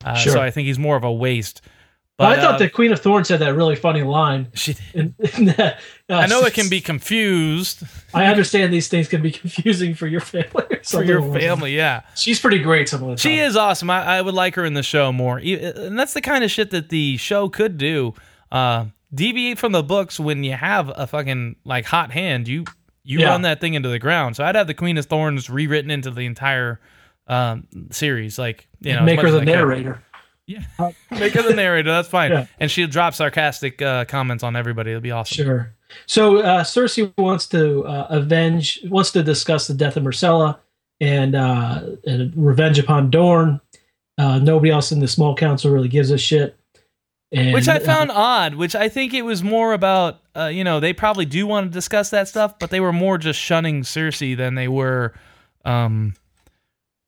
Uh, 0.03 0.15
Sure. 0.15 0.33
So 0.33 0.41
I 0.41 0.51
think 0.51 0.67
he's 0.67 0.79
more 0.79 0.95
of 0.95 1.03
a 1.03 1.11
waste. 1.11 1.61
Well, 2.17 2.29
I 2.29 2.37
thought 2.37 2.55
uh, 2.55 2.57
the 2.59 2.69
Queen 2.69 2.93
of 2.93 3.01
Thorns 3.01 3.27
had 3.27 3.41
that 3.41 3.55
really 3.55 3.75
funny 3.75 4.01
line. 4.03 4.47
she 4.53 4.75
In, 4.93 5.13
in 5.37 5.45
that, 5.45 5.79
uh, 6.09 6.13
I 6.13 6.27
know 6.27 6.41
it 6.43 6.53
can 6.53 6.69
be 6.69 6.79
confused 6.79 7.83
I 8.13 8.27
understand 8.27 8.71
these 8.71 8.87
things 8.87 9.09
can 9.09 9.21
be 9.21 9.31
confusing 9.31 9.93
for 9.95 10.07
your 10.07 10.21
family. 10.21 10.63
Or 10.93 10.99
for 10.99 11.03
your 11.03 11.21
family. 11.33 11.75
Yeah. 11.75 12.01
She's 12.15 12.39
pretty 12.39 12.59
great 12.59 12.87
some 12.87 13.01
of 13.01 13.07
the 13.09 13.15
time. 13.15 13.17
she 13.17 13.39
is 13.39 13.57
awesome. 13.57 13.89
I, 13.89 14.03
I 14.17 14.21
would 14.21 14.35
like 14.35 14.53
her 14.55 14.63
in 14.63 14.75
the 14.75 14.83
show 14.83 15.11
more, 15.11 15.39
E- 15.39 15.55
and 15.61 15.97
that's 15.97 16.13
the 16.13 16.21
kind 16.21 16.43
of 16.43 16.51
shit 16.51 16.69
that 16.71 16.89
the 16.89 17.17
show 17.17 17.49
could 17.49 17.77
do. 17.79 18.13
Uh, 18.51 18.85
deviate 19.13 19.57
from 19.57 19.71
the 19.71 19.81
books 19.83 20.19
when 20.19 20.43
you 20.43 20.53
have 20.53 20.91
a 20.95 21.07
fucking 21.07 21.55
like 21.65 21.85
hot 21.85 22.11
hand. 22.11 22.47
You 22.47 22.65
you 23.03 23.19
Yeah. 23.21 23.29
run 23.29 23.41
that 23.41 23.59
thing 23.59 23.73
into 23.73 23.89
the 23.89 23.97
ground. 23.99 24.35
So 24.35 24.43
I'd 24.45 24.55
have 24.55 24.67
the 24.67 24.73
Queen 24.75 24.97
of 24.99 25.05
Thorns 25.07 25.49
rewritten 25.49 25.89
into 25.89 26.11
the 26.11 26.25
entire 26.27 26.79
um, 27.27 27.67
series. 27.91 28.37
Like 28.37 28.67
you 28.79 28.93
know, 28.93 29.01
Make 29.01 29.19
her 29.21 29.31
the 29.31 29.37
as 29.37 29.41
I 29.41 29.45
narrator. 29.45 30.03
Yeah, 30.47 30.63
make 31.11 31.33
her 31.33 31.41
the 31.41 31.55
narrator. 31.55 31.89
That's 31.91 32.07
fine. 32.07 32.31
Yeah. 32.31 32.45
And 32.59 32.69
she'll 32.69 32.87
drop 32.87 33.15
sarcastic 33.15 33.81
uh, 33.81 34.05
comments 34.05 34.43
on 34.43 34.55
everybody. 34.55 34.91
It'll 34.91 35.01
be 35.01 35.11
awesome. 35.11 35.43
Sure. 35.43 35.75
So 36.05 36.37
uh, 36.39 36.63
Cersei 36.63 37.11
wants 37.17 37.47
to 37.47 37.83
uh, 37.85 38.07
avenge, 38.09 38.81
wants 38.85 39.11
to 39.11 39.23
discuss 39.23 39.67
the 39.67 39.73
death 39.73 39.97
of 39.97 40.03
Myrcella 40.03 40.59
and 40.99 41.35
uh, 41.35 41.81
and 42.05 42.33
revenge 42.35 42.79
upon 42.79 43.09
Dorne. 43.09 43.59
Uh, 44.17 44.39
nobody 44.39 44.71
else 44.71 44.91
in 44.91 44.99
the 44.99 45.07
small 45.07 45.35
council 45.35 45.71
really 45.71 45.89
gives 45.89 46.11
a 46.11 46.17
shit. 46.17 46.57
And, 47.31 47.53
which 47.53 47.67
I 47.67 47.77
uh, 47.77 47.79
found 47.81 48.11
odd. 48.11 48.55
Which 48.55 48.75
I 48.75 48.87
think 48.87 49.13
it 49.13 49.23
was 49.23 49.43
more 49.43 49.73
about, 49.73 50.21
uh, 50.35 50.45
you 50.45 50.63
know, 50.63 50.79
they 50.79 50.93
probably 50.93 51.25
do 51.25 51.47
want 51.47 51.65
to 51.65 51.71
discuss 51.71 52.11
that 52.11 52.27
stuff, 52.27 52.59
but 52.59 52.69
they 52.69 52.79
were 52.79 52.93
more 52.93 53.17
just 53.17 53.39
shunning 53.39 53.81
Cersei 53.81 54.37
than 54.37 54.55
they 54.55 54.67
were 54.67 55.13
um, 55.65 56.13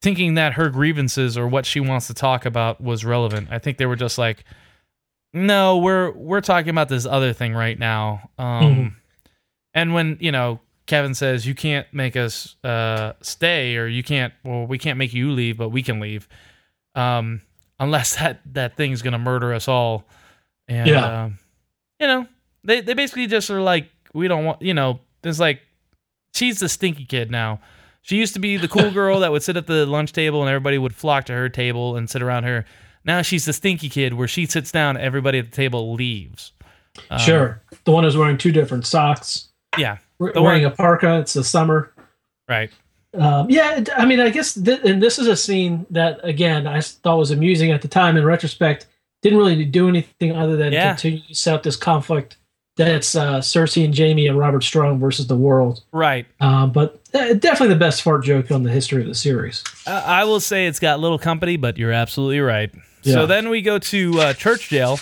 thinking 0.01 0.35
that 0.35 0.53
her 0.53 0.69
grievances 0.69 1.37
or 1.37 1.47
what 1.47 1.65
she 1.65 1.79
wants 1.79 2.07
to 2.07 2.13
talk 2.13 2.45
about 2.45 2.79
was 2.81 3.03
relevant. 3.05 3.47
I 3.51 3.59
think 3.59 3.77
they 3.77 3.85
were 3.85 3.95
just 3.95 4.17
like, 4.17 4.43
no, 5.33 5.77
we're 5.77 6.11
we're 6.11 6.41
talking 6.41 6.69
about 6.69 6.89
this 6.89 7.05
other 7.05 7.33
thing 7.33 7.53
right 7.53 7.77
now. 7.77 8.29
Um, 8.37 8.63
Mhm. 8.63 8.93
And 9.73 9.93
when 9.93 10.17
you 10.19 10.31
know 10.31 10.59
Kevan 10.87 11.13
says 11.13 11.45
you 11.45 11.53
can't 11.53 11.85
make 11.93 12.15
us 12.15 12.55
uh, 12.63 13.13
stay 13.21 13.75
or 13.77 13.87
you 13.87 14.03
can't, 14.03 14.33
well, 14.43 14.65
we 14.65 14.77
can't 14.77 14.97
make 14.97 15.13
you 15.13 15.31
leave, 15.31 15.57
but 15.57 15.69
we 15.69 15.83
can 15.83 15.99
leave. 15.99 16.27
Um, 16.95 17.41
unless 17.79 18.15
that 18.15 18.39
that 18.53 18.75
thing's 18.77 19.01
gonna 19.01 19.19
murder 19.19 19.53
us 19.53 19.67
all. 19.67 20.05
And 20.67 20.87
Yeah. 20.89 21.23
um, 21.23 21.39
you 21.99 22.07
know, 22.07 22.27
they 22.63 22.81
they 22.81 22.93
basically 22.93 23.27
just 23.27 23.49
are 23.51 23.61
like, 23.61 23.89
we 24.13 24.27
don't 24.27 24.45
want, 24.45 24.61
you 24.61 24.73
know, 24.73 24.99
there's 25.21 25.39
like, 25.39 25.61
she's 26.33 26.59
the 26.59 26.69
stinky 26.69 27.05
kid 27.05 27.29
now. 27.29 27.59
She 28.07 28.15
used 28.15 28.33
to 28.35 28.39
be 28.39 28.55
the 28.55 28.69
cool 28.69 28.89
girl 28.89 29.19
that 29.19 29.33
would 29.33 29.43
sit 29.43 29.57
at 29.57 29.67
the 29.67 29.85
lunch 29.85 30.13
table 30.13 30.39
and 30.41 30.47
everybody 30.49 30.77
would 30.77 30.95
flock 30.95 31.25
to 31.25 31.33
her 31.33 31.49
table 31.49 31.97
and 31.97 32.09
sit 32.09 32.21
around 32.21 32.45
her. 32.45 32.63
Now 33.03 33.21
she's 33.21 33.43
the 33.43 33.51
stinky 33.51 33.89
kid 33.89 34.13
where 34.13 34.29
she 34.29 34.45
sits 34.45 34.71
down, 34.71 34.95
everybody 34.95 35.39
at 35.39 35.51
the 35.51 35.55
table 35.55 35.93
leaves. 35.93 36.53
Um, 37.09 37.19
Sure. 37.19 37.61
The 37.83 37.91
one 37.91 38.05
who's 38.05 38.15
wearing 38.15 38.37
two 38.37 38.53
different 38.53 38.85
socks, 38.87 39.49
Yeah. 39.77 39.97
wearing 40.19 40.41
one- 40.41 40.63
a 40.63 40.69
parka. 40.71 41.19
It's 41.19 41.33
the 41.33 41.43
summer. 41.43 41.91
Right. 42.47 42.71
Um, 43.13 43.49
yeah, 43.49 43.83
I 43.97 44.05
mean, 44.05 44.21
I 44.21 44.29
guess, 44.29 44.53
th- 44.53 44.79
and 44.85 45.03
this 45.03 45.19
is 45.19 45.27
a 45.27 45.35
scene 45.35 45.85
that 45.89 46.21
again 46.23 46.65
I 46.65 46.79
thought 46.79 47.17
was 47.17 47.31
amusing 47.31 47.71
at 47.71 47.81
the 47.81 47.87
time. 47.89 48.15
In 48.15 48.23
retrospect, 48.23 48.85
didn't 49.21 49.37
really 49.37 49.65
do 49.65 49.89
anything 49.89 50.33
other 50.33 50.55
than 50.55 50.71
Yeah. 50.71 50.91
continue 50.93 51.19
to 51.27 51.35
set 51.35 51.55
up 51.55 51.63
this 51.63 51.75
conflict 51.75 52.37
that's 52.78 53.15
uh, 53.15 53.39
Cersei 53.39 53.84
and 53.84 53.97
Jaime 53.97 54.28
and 54.28 54.38
Robert 54.38 54.63
Strong 54.63 54.99
versus 54.99 55.28
the 55.28 55.36
world. 55.36 55.82
Right. 55.91 56.25
Um, 56.39 56.71
but 56.71 57.01
uh, 57.13 57.34
definitely 57.34 57.69
the 57.69 57.80
best 57.80 58.01
fart 58.01 58.23
joke 58.23 58.51
on 58.51 58.63
the 58.63 58.71
history 58.71 59.01
of 59.01 59.07
the 59.07 59.15
series. 59.15 59.63
I 59.86 60.21
I 60.21 60.23
will 60.23 60.39
say 60.39 60.67
it's 60.67 60.80
got 60.80 60.99
little 60.99 61.19
company, 61.19 61.57
but 61.57 61.78
you're 61.78 61.91
absolutely 61.91 62.39
right. 62.39 62.71
So 63.03 63.25
then 63.25 63.49
we 63.49 63.61
go 63.61 63.80
to 63.80 64.19
uh, 64.19 64.34
Church 64.34 64.69
Jail. 64.69 64.99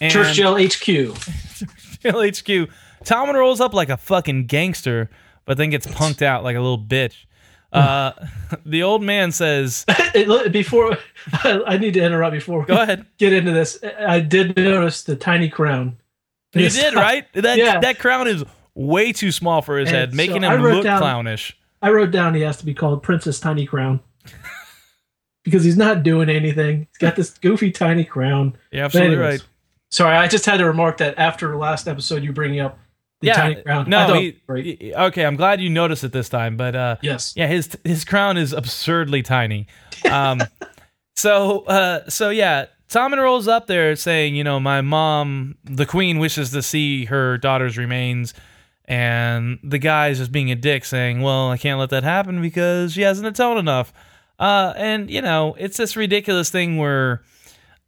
And 0.00 0.12
Church 0.12 0.34
Jail 0.34 0.56
HQ. 0.56 0.84
Jail 2.00 2.20
HQ. 2.20 2.68
Tommen 3.04 3.34
rolls 3.34 3.60
up 3.60 3.74
like 3.74 3.90
a 3.90 3.96
fucking 3.96 4.46
gangster, 4.46 5.08
but 5.44 5.56
then 5.56 5.70
gets 5.70 5.86
punked 5.86 6.22
out 6.22 6.42
like 6.42 6.56
a 6.56 6.60
little 6.60 6.78
bitch. 6.78 7.14
Uh, 7.72 8.12
the 8.66 8.82
old 8.82 9.02
man 9.02 9.30
says, 9.30 9.84
before 10.50 10.96
I 11.42 11.76
need 11.78 11.94
to 11.94 12.02
interrupt 12.02 12.32
before 12.32 12.60
we 12.60 12.66
"Go 12.66 12.80
ahead." 12.80 13.06
get 13.18 13.32
into 13.32 13.52
this. 13.52 13.78
I 13.98 14.20
did 14.20 14.56
notice 14.56 15.02
the 15.02 15.16
tiny 15.16 15.48
crown. 15.48 15.96
You 16.54 16.62
Yes. 16.62 16.74
did 16.74 16.94
right. 16.94 17.26
That 17.34 17.58
Yeah. 17.58 17.80
that 17.80 17.98
crown 17.98 18.28
is 18.28 18.44
way 18.74 19.12
too 19.12 19.30
small 19.32 19.62
for 19.62 19.78
his 19.78 19.88
And 19.88 19.96
head, 19.96 20.14
making 20.14 20.44
I 20.44 20.54
him 20.54 20.62
look 20.62 20.84
down- 20.84 21.00
clownish. 21.00 21.56
I 21.82 21.90
wrote 21.90 22.10
down 22.10 22.34
he 22.34 22.40
has 22.42 22.56
to 22.58 22.64
be 22.64 22.72
called 22.74 23.02
Princess 23.02 23.38
Tiny 23.40 23.66
Crown 23.66 24.00
because 25.44 25.64
he's 25.64 25.76
not 25.76 26.02
doing 26.02 26.28
anything. 26.30 26.86
He's 26.90 26.98
got 26.98 27.16
this 27.16 27.30
goofy 27.38 27.70
tiny 27.70 28.04
crown. 28.04 28.56
You're 28.72 28.84
absolutely 28.84 29.16
anyways, 29.16 29.40
right. 29.40 29.48
Sorry, 29.90 30.16
I 30.16 30.26
just 30.26 30.46
had 30.46 30.56
to 30.58 30.64
remark 30.64 30.96
that 30.98 31.18
after 31.18 31.50
the 31.50 31.56
last 31.56 31.86
episode, 31.86 32.22
you 32.24 32.32
bringing 32.32 32.60
up 32.60 32.78
the 33.20 33.28
Yeah, 33.28 33.34
tiny 33.34 33.62
crown. 33.62 33.88
No, 33.88 34.14
he- 34.14 34.28
it 34.28 34.34
was 34.34 34.42
great. 34.64 34.82
y- 34.94 35.04
okay. 35.06 35.24
I'm 35.24 35.36
glad 35.36 35.60
you 35.60 35.68
noticed 35.70 36.02
it 36.04 36.12
this 36.12 36.28
time, 36.28 36.56
but 36.56 36.74
uh, 36.74 36.96
yes. 37.02 37.32
Yeah, 37.36 37.46
his 37.46 37.76
his 37.84 38.04
crown 38.04 38.36
is 38.36 38.52
absurdly 38.52 39.22
tiny. 39.22 39.66
Um, 40.10 40.40
so 41.16 41.64
uh, 41.66 42.08
so 42.08 42.30
yeah, 42.30 42.66
Tommen 42.88 43.18
rolls 43.18 43.48
up 43.48 43.66
there 43.66 43.96
saying, 43.96 44.34
you 44.34 44.44
know, 44.44 44.60
my 44.60 44.80
mom, 44.80 45.56
the 45.64 45.86
queen, 45.86 46.18
wishes 46.18 46.50
to 46.52 46.62
see 46.62 47.06
her 47.06 47.38
daughter's 47.38 47.78
remains, 47.78 48.34
and 48.84 49.58
the 49.62 49.78
guy's 49.78 50.18
just 50.18 50.32
being 50.32 50.50
a 50.50 50.54
dick, 50.54 50.84
saying, 50.84 51.22
well, 51.22 51.50
I 51.50 51.56
can't 51.56 51.80
let 51.80 51.90
that 51.90 52.04
happen 52.04 52.42
because 52.42 52.92
she 52.92 53.02
hasn't 53.02 53.26
atoned 53.26 53.58
enough. 53.58 53.92
Uh, 54.38 54.74
and 54.76 55.10
you 55.10 55.22
know, 55.22 55.54
it's 55.58 55.76
this 55.76 55.96
ridiculous 55.96 56.50
thing 56.50 56.76
where, 56.76 57.22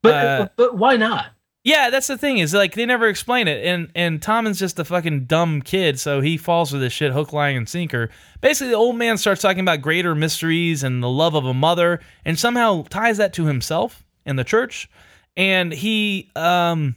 But 0.02 0.14
uh, 0.14 0.48
but 0.56 0.76
why 0.76 0.96
not? 0.96 1.26
Yeah, 1.64 1.90
that's 1.90 2.06
the 2.06 2.16
thing 2.16 2.38
is 2.38 2.54
like 2.54 2.74
they 2.74 2.86
never 2.86 3.08
explain 3.08 3.48
it, 3.48 3.66
and 3.66 3.90
and 3.96 4.20
Tommen's 4.20 4.60
just 4.60 4.78
a 4.78 4.84
fucking 4.84 5.24
dumb 5.24 5.60
kid, 5.60 5.98
so 5.98 6.20
he 6.20 6.36
falls 6.36 6.70
for 6.70 6.78
this 6.78 6.92
shit 6.92 7.12
hook, 7.12 7.32
line, 7.32 7.56
and 7.56 7.68
sinker. 7.68 8.08
Basically, 8.40 8.68
the 8.68 8.76
old 8.76 8.96
man 8.96 9.18
starts 9.18 9.42
talking 9.42 9.60
about 9.60 9.82
greater 9.82 10.14
mysteries 10.14 10.84
and 10.84 11.02
the 11.02 11.08
love 11.08 11.34
of 11.34 11.44
a 11.44 11.52
mother, 11.52 12.00
and 12.24 12.38
somehow 12.38 12.84
ties 12.88 13.16
that 13.16 13.32
to 13.32 13.46
himself 13.46 14.05
and 14.26 14.38
the 14.38 14.44
church, 14.44 14.90
and 15.36 15.72
he 15.72 16.30
um. 16.36 16.96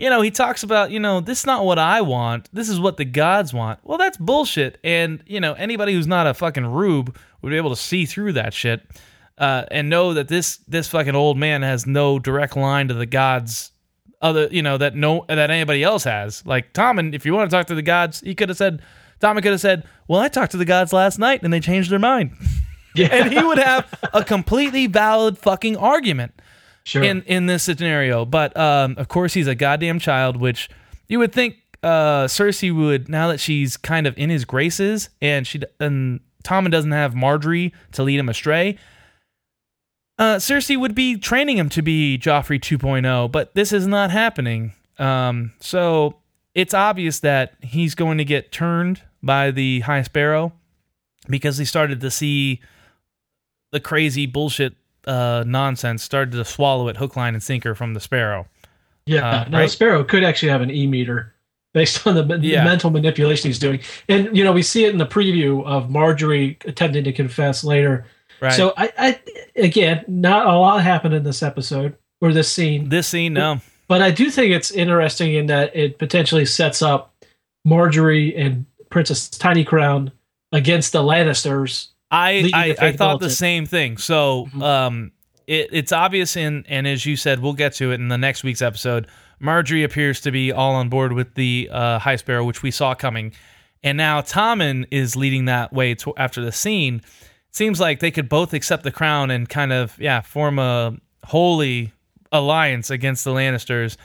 You 0.00 0.10
know, 0.10 0.20
he 0.20 0.30
talks 0.30 0.62
about, 0.62 0.92
you 0.92 1.00
know, 1.00 1.18
this 1.18 1.40
is 1.40 1.46
not 1.46 1.64
what 1.64 1.76
I 1.76 2.02
want. 2.02 2.48
This 2.52 2.68
is 2.68 2.78
what 2.78 2.98
the 2.98 3.04
gods 3.04 3.52
want. 3.52 3.80
Well, 3.82 3.98
that's 3.98 4.16
bullshit. 4.16 4.78
And, 4.84 5.24
you 5.26 5.40
know, 5.40 5.54
anybody 5.54 5.92
who's 5.92 6.06
not 6.06 6.28
a 6.28 6.34
fucking 6.34 6.66
rube 6.66 7.18
would 7.42 7.50
be 7.50 7.56
able 7.56 7.70
to 7.70 7.76
see 7.76 8.06
through 8.06 8.34
that 8.34 8.54
shit 8.54 8.86
uh, 9.38 9.64
and 9.70 9.88
know 9.88 10.14
that 10.14 10.28
this 10.28 10.58
this 10.68 10.88
fucking 10.88 11.14
old 11.14 11.36
man 11.36 11.62
has 11.62 11.86
no 11.86 12.18
direct 12.18 12.56
line 12.56 12.88
to 12.88 12.94
the 12.94 13.06
gods 13.06 13.72
other 14.20 14.48
you 14.50 14.62
know 14.62 14.76
that 14.76 14.96
no 14.96 15.24
that 15.28 15.50
anybody 15.50 15.82
else 15.82 16.04
has. 16.04 16.44
Like 16.44 16.72
Tommen, 16.72 17.14
if 17.14 17.24
you 17.24 17.34
want 17.34 17.50
to 17.50 17.56
talk 17.56 17.66
to 17.68 17.74
the 17.74 17.82
gods, 17.82 18.20
he 18.20 18.34
could 18.34 18.48
have 18.48 18.58
said 18.58 18.82
Tommen 19.20 19.42
could 19.42 19.52
have 19.52 19.60
said, 19.60 19.84
"Well, 20.08 20.20
I 20.20 20.28
talked 20.28 20.52
to 20.52 20.56
the 20.56 20.64
gods 20.64 20.92
last 20.92 21.18
night 21.18 21.42
and 21.42 21.52
they 21.52 21.60
changed 21.60 21.90
their 21.90 21.98
mind." 21.98 22.32
Yeah. 22.94 23.08
and 23.12 23.32
he 23.32 23.40
would 23.40 23.58
have 23.58 23.86
a 24.12 24.24
completely 24.24 24.88
valid 24.88 25.38
fucking 25.38 25.76
argument 25.76 26.32
Sure. 26.88 27.02
in 27.02 27.22
in 27.24 27.44
this 27.44 27.64
scenario. 27.64 28.24
But 28.24 28.56
um, 28.56 28.94
of 28.96 29.08
course, 29.08 29.34
he's 29.34 29.46
a 29.46 29.54
goddamn 29.54 29.98
child, 29.98 30.38
which 30.38 30.70
you 31.06 31.18
would 31.18 31.34
think 31.34 31.56
uh, 31.82 32.24
Cersei 32.24 32.74
would 32.74 33.10
now 33.10 33.28
that 33.28 33.40
she's 33.40 33.76
kind 33.76 34.06
of 34.06 34.16
in 34.16 34.30
his 34.30 34.46
graces 34.46 35.10
and 35.20 35.46
she 35.46 35.60
and 35.78 36.20
Tommen 36.44 36.70
doesn't 36.70 36.92
have 36.92 37.12
Margaery 37.12 37.72
to 37.92 38.02
lead 38.02 38.18
him 38.18 38.30
astray. 38.30 38.78
Uh, 40.18 40.36
Cersei 40.36 40.78
would 40.78 40.94
be 40.94 41.18
training 41.18 41.58
him 41.58 41.68
to 41.68 41.82
be 41.82 42.18
Joffrey 42.18 42.58
2.0, 42.58 43.30
but 43.30 43.54
this 43.54 43.70
is 43.70 43.86
not 43.86 44.10
happening. 44.10 44.72
Um, 44.98 45.52
so 45.60 46.16
it's 46.54 46.72
obvious 46.72 47.20
that 47.20 47.54
he's 47.62 47.94
going 47.94 48.16
to 48.16 48.24
get 48.24 48.50
turned 48.50 49.02
by 49.22 49.50
the 49.50 49.80
High 49.80 50.02
Sparrow 50.02 50.54
because 51.28 51.58
he 51.58 51.66
started 51.66 52.00
to 52.00 52.10
see 52.10 52.60
the 53.72 53.78
crazy 53.78 54.24
bullshit 54.24 54.74
uh, 55.08 55.44
nonsense, 55.46 56.02
started 56.02 56.32
to 56.32 56.44
swallow 56.44 56.88
it 56.88 56.96
hook, 56.98 57.16
line, 57.16 57.34
and 57.34 57.42
sinker 57.42 57.74
from 57.74 57.94
the 57.94 58.00
Sparrow. 58.00 58.46
yeah. 59.06 59.28
uh, 59.28 59.48
now, 59.48 59.58
right? 59.60 59.70
Sparrow 59.70 60.04
could 60.04 60.22
actually 60.22 60.50
have 60.50 60.60
an 60.60 60.70
E 60.70 60.86
meter 60.86 61.34
based 61.74 62.06
on 62.06 62.14
the, 62.14 62.38
Yeah. 62.40 62.64
mental 62.64 62.90
manipulation 62.90 63.48
he's 63.48 63.58
doing. 63.58 63.80
And, 64.08 64.36
you 64.36 64.44
know, 64.44 64.52
we 64.52 64.62
see 64.62 64.84
it 64.84 64.90
in 64.92 64.98
the 64.98 65.06
preview 65.06 65.64
of 65.66 65.88
Margaery 65.88 66.62
attempting 66.66 67.04
to 67.04 67.12
confess 67.12 67.62
later. 67.64 68.06
Right. 68.40 68.52
So, 68.52 68.72
I, 68.76 68.92
I, 68.98 69.20
again, 69.56 70.04
not 70.08 70.46
a 70.46 70.56
lot 70.58 70.82
happened 70.82 71.14
in 71.14 71.24
this 71.24 71.42
episode 71.42 71.96
or 72.20 72.32
this 72.32 72.52
scene. 72.52 72.88
this 72.88 73.06
scene, 73.08 73.32
no. 73.34 73.60
But 73.88 74.02
I 74.02 74.10
do 74.10 74.30
think 74.30 74.52
it's 74.52 74.70
interesting 74.70 75.34
in 75.34 75.46
that 75.46 75.74
it 75.74 75.98
potentially 75.98 76.44
sets 76.46 76.82
up 76.82 77.14
Margaery 77.66 78.34
and 78.38 78.66
Princess 78.90 79.28
Tiny 79.28 79.64
Crown 79.64 80.12
against 80.52 80.92
the 80.92 81.02
Lannisters. 81.02 81.88
I 82.10 82.50
I, 82.54 82.76
I 82.88 82.92
thought 82.92 83.20
the 83.20 83.30
same 83.30 83.66
thing. 83.66 83.96
So 83.98 84.48
Mhm. 84.54 84.62
um, 84.62 85.12
it, 85.46 85.68
it's 85.72 85.92
obvious 85.92 86.36
in 86.36 86.64
and 86.68 86.86
as 86.86 87.04
you 87.06 87.16
said, 87.16 87.40
we'll 87.40 87.52
get 87.54 87.74
to 87.74 87.90
it 87.92 87.94
in 88.00 88.08
the 88.08 88.18
next 88.18 88.44
week's 88.44 88.62
episode. 88.62 89.06
Margaery 89.42 89.84
appears 89.84 90.20
to 90.22 90.30
be 90.32 90.50
all 90.52 90.74
on 90.74 90.88
board 90.88 91.12
with 91.12 91.34
the 91.34 91.68
uh, 91.72 91.98
High 92.00 92.16
Sparrow, 92.16 92.44
which 92.44 92.62
we 92.62 92.70
saw 92.70 92.94
coming, 92.94 93.32
and 93.84 93.96
now 93.96 94.20
Tommen 94.20 94.84
is 94.90 95.14
leading 95.14 95.44
that 95.44 95.72
way 95.72 95.94
to, 95.96 96.12
after 96.16 96.44
the 96.44 96.50
scene. 96.52 97.02
Seems 97.50 97.78
like 97.80 98.00
they 98.00 98.10
could 98.10 98.28
both 98.28 98.52
accept 98.52 98.82
the 98.82 98.90
crown 98.90 99.30
and 99.30 99.48
kind 99.48 99.72
of 99.72 99.96
yeah 99.98 100.20
form 100.22 100.58
a 100.58 100.96
holy 101.24 101.92
alliance 102.32 102.90
against 102.90 103.24
the 103.24 103.30
Lannisters. 103.32 103.96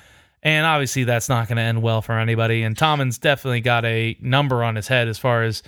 And 0.43 0.65
obviously, 0.65 1.03
that's 1.05 1.29
not 1.29 1.47
going 1.47 1.55
to 1.55 1.61
end 1.63 1.81
well 1.81 2.01
for 2.01 2.19
anybody. 2.19 2.63
And 2.63 2.75
Tommen's 2.75 3.17
definitely 3.17 3.61
got 3.61 3.85
a 3.85 4.17
number 4.21 4.61
on 4.63 4.75
his 4.75 4.87
head 4.89 5.07
as 5.07 5.17
far 5.17 5.43
as 5.43 5.63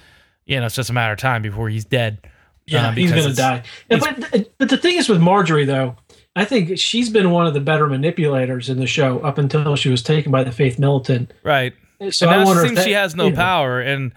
you 0.45 0.59
know, 0.59 0.65
it's 0.65 0.75
just 0.75 0.89
a 0.89 0.93
matter 0.93 1.13
of 1.13 1.19
time 1.19 1.41
before 1.41 1.69
he's 1.69 1.85
dead. 1.85 2.19
Yeah, 2.67 2.87
Uh, 2.89 2.91
he's 2.93 3.11
going 3.11 3.29
to 3.29 3.35
die. 3.35 3.63
But 3.89 4.49
but 4.57 4.69
the 4.69 4.77
thing 4.77 4.97
is 4.97 5.07
with 5.07 5.21
Margaery 5.21 5.65
though, 5.67 5.95
I 6.35 6.45
think 6.45 6.77
she's 6.79 7.09
been 7.09 7.31
one 7.31 7.45
of 7.47 7.53
the 7.53 7.59
better 7.59 7.87
manipulators 7.87 8.69
in 8.69 8.79
the 8.79 8.87
show 8.87 9.19
up 9.19 9.37
until 9.37 9.75
she 9.75 9.89
was 9.89 10.01
taken 10.01 10.31
by 10.31 10.43
the 10.43 10.51
Faith 10.51 10.79
Militant. 10.79 11.31
Right. 11.43 11.73
So 12.09 12.25
and 12.27 12.35
I 12.35 12.39
now 12.39 12.45
wonder 12.45 12.61
it 12.61 12.65
if 12.65 12.69
seems 12.69 12.77
that- 12.79 12.85
she 12.85 12.91
has 12.93 13.15
no 13.15 13.25
you 13.25 13.29
know, 13.31 13.35
power, 13.37 13.79
and 13.81 14.11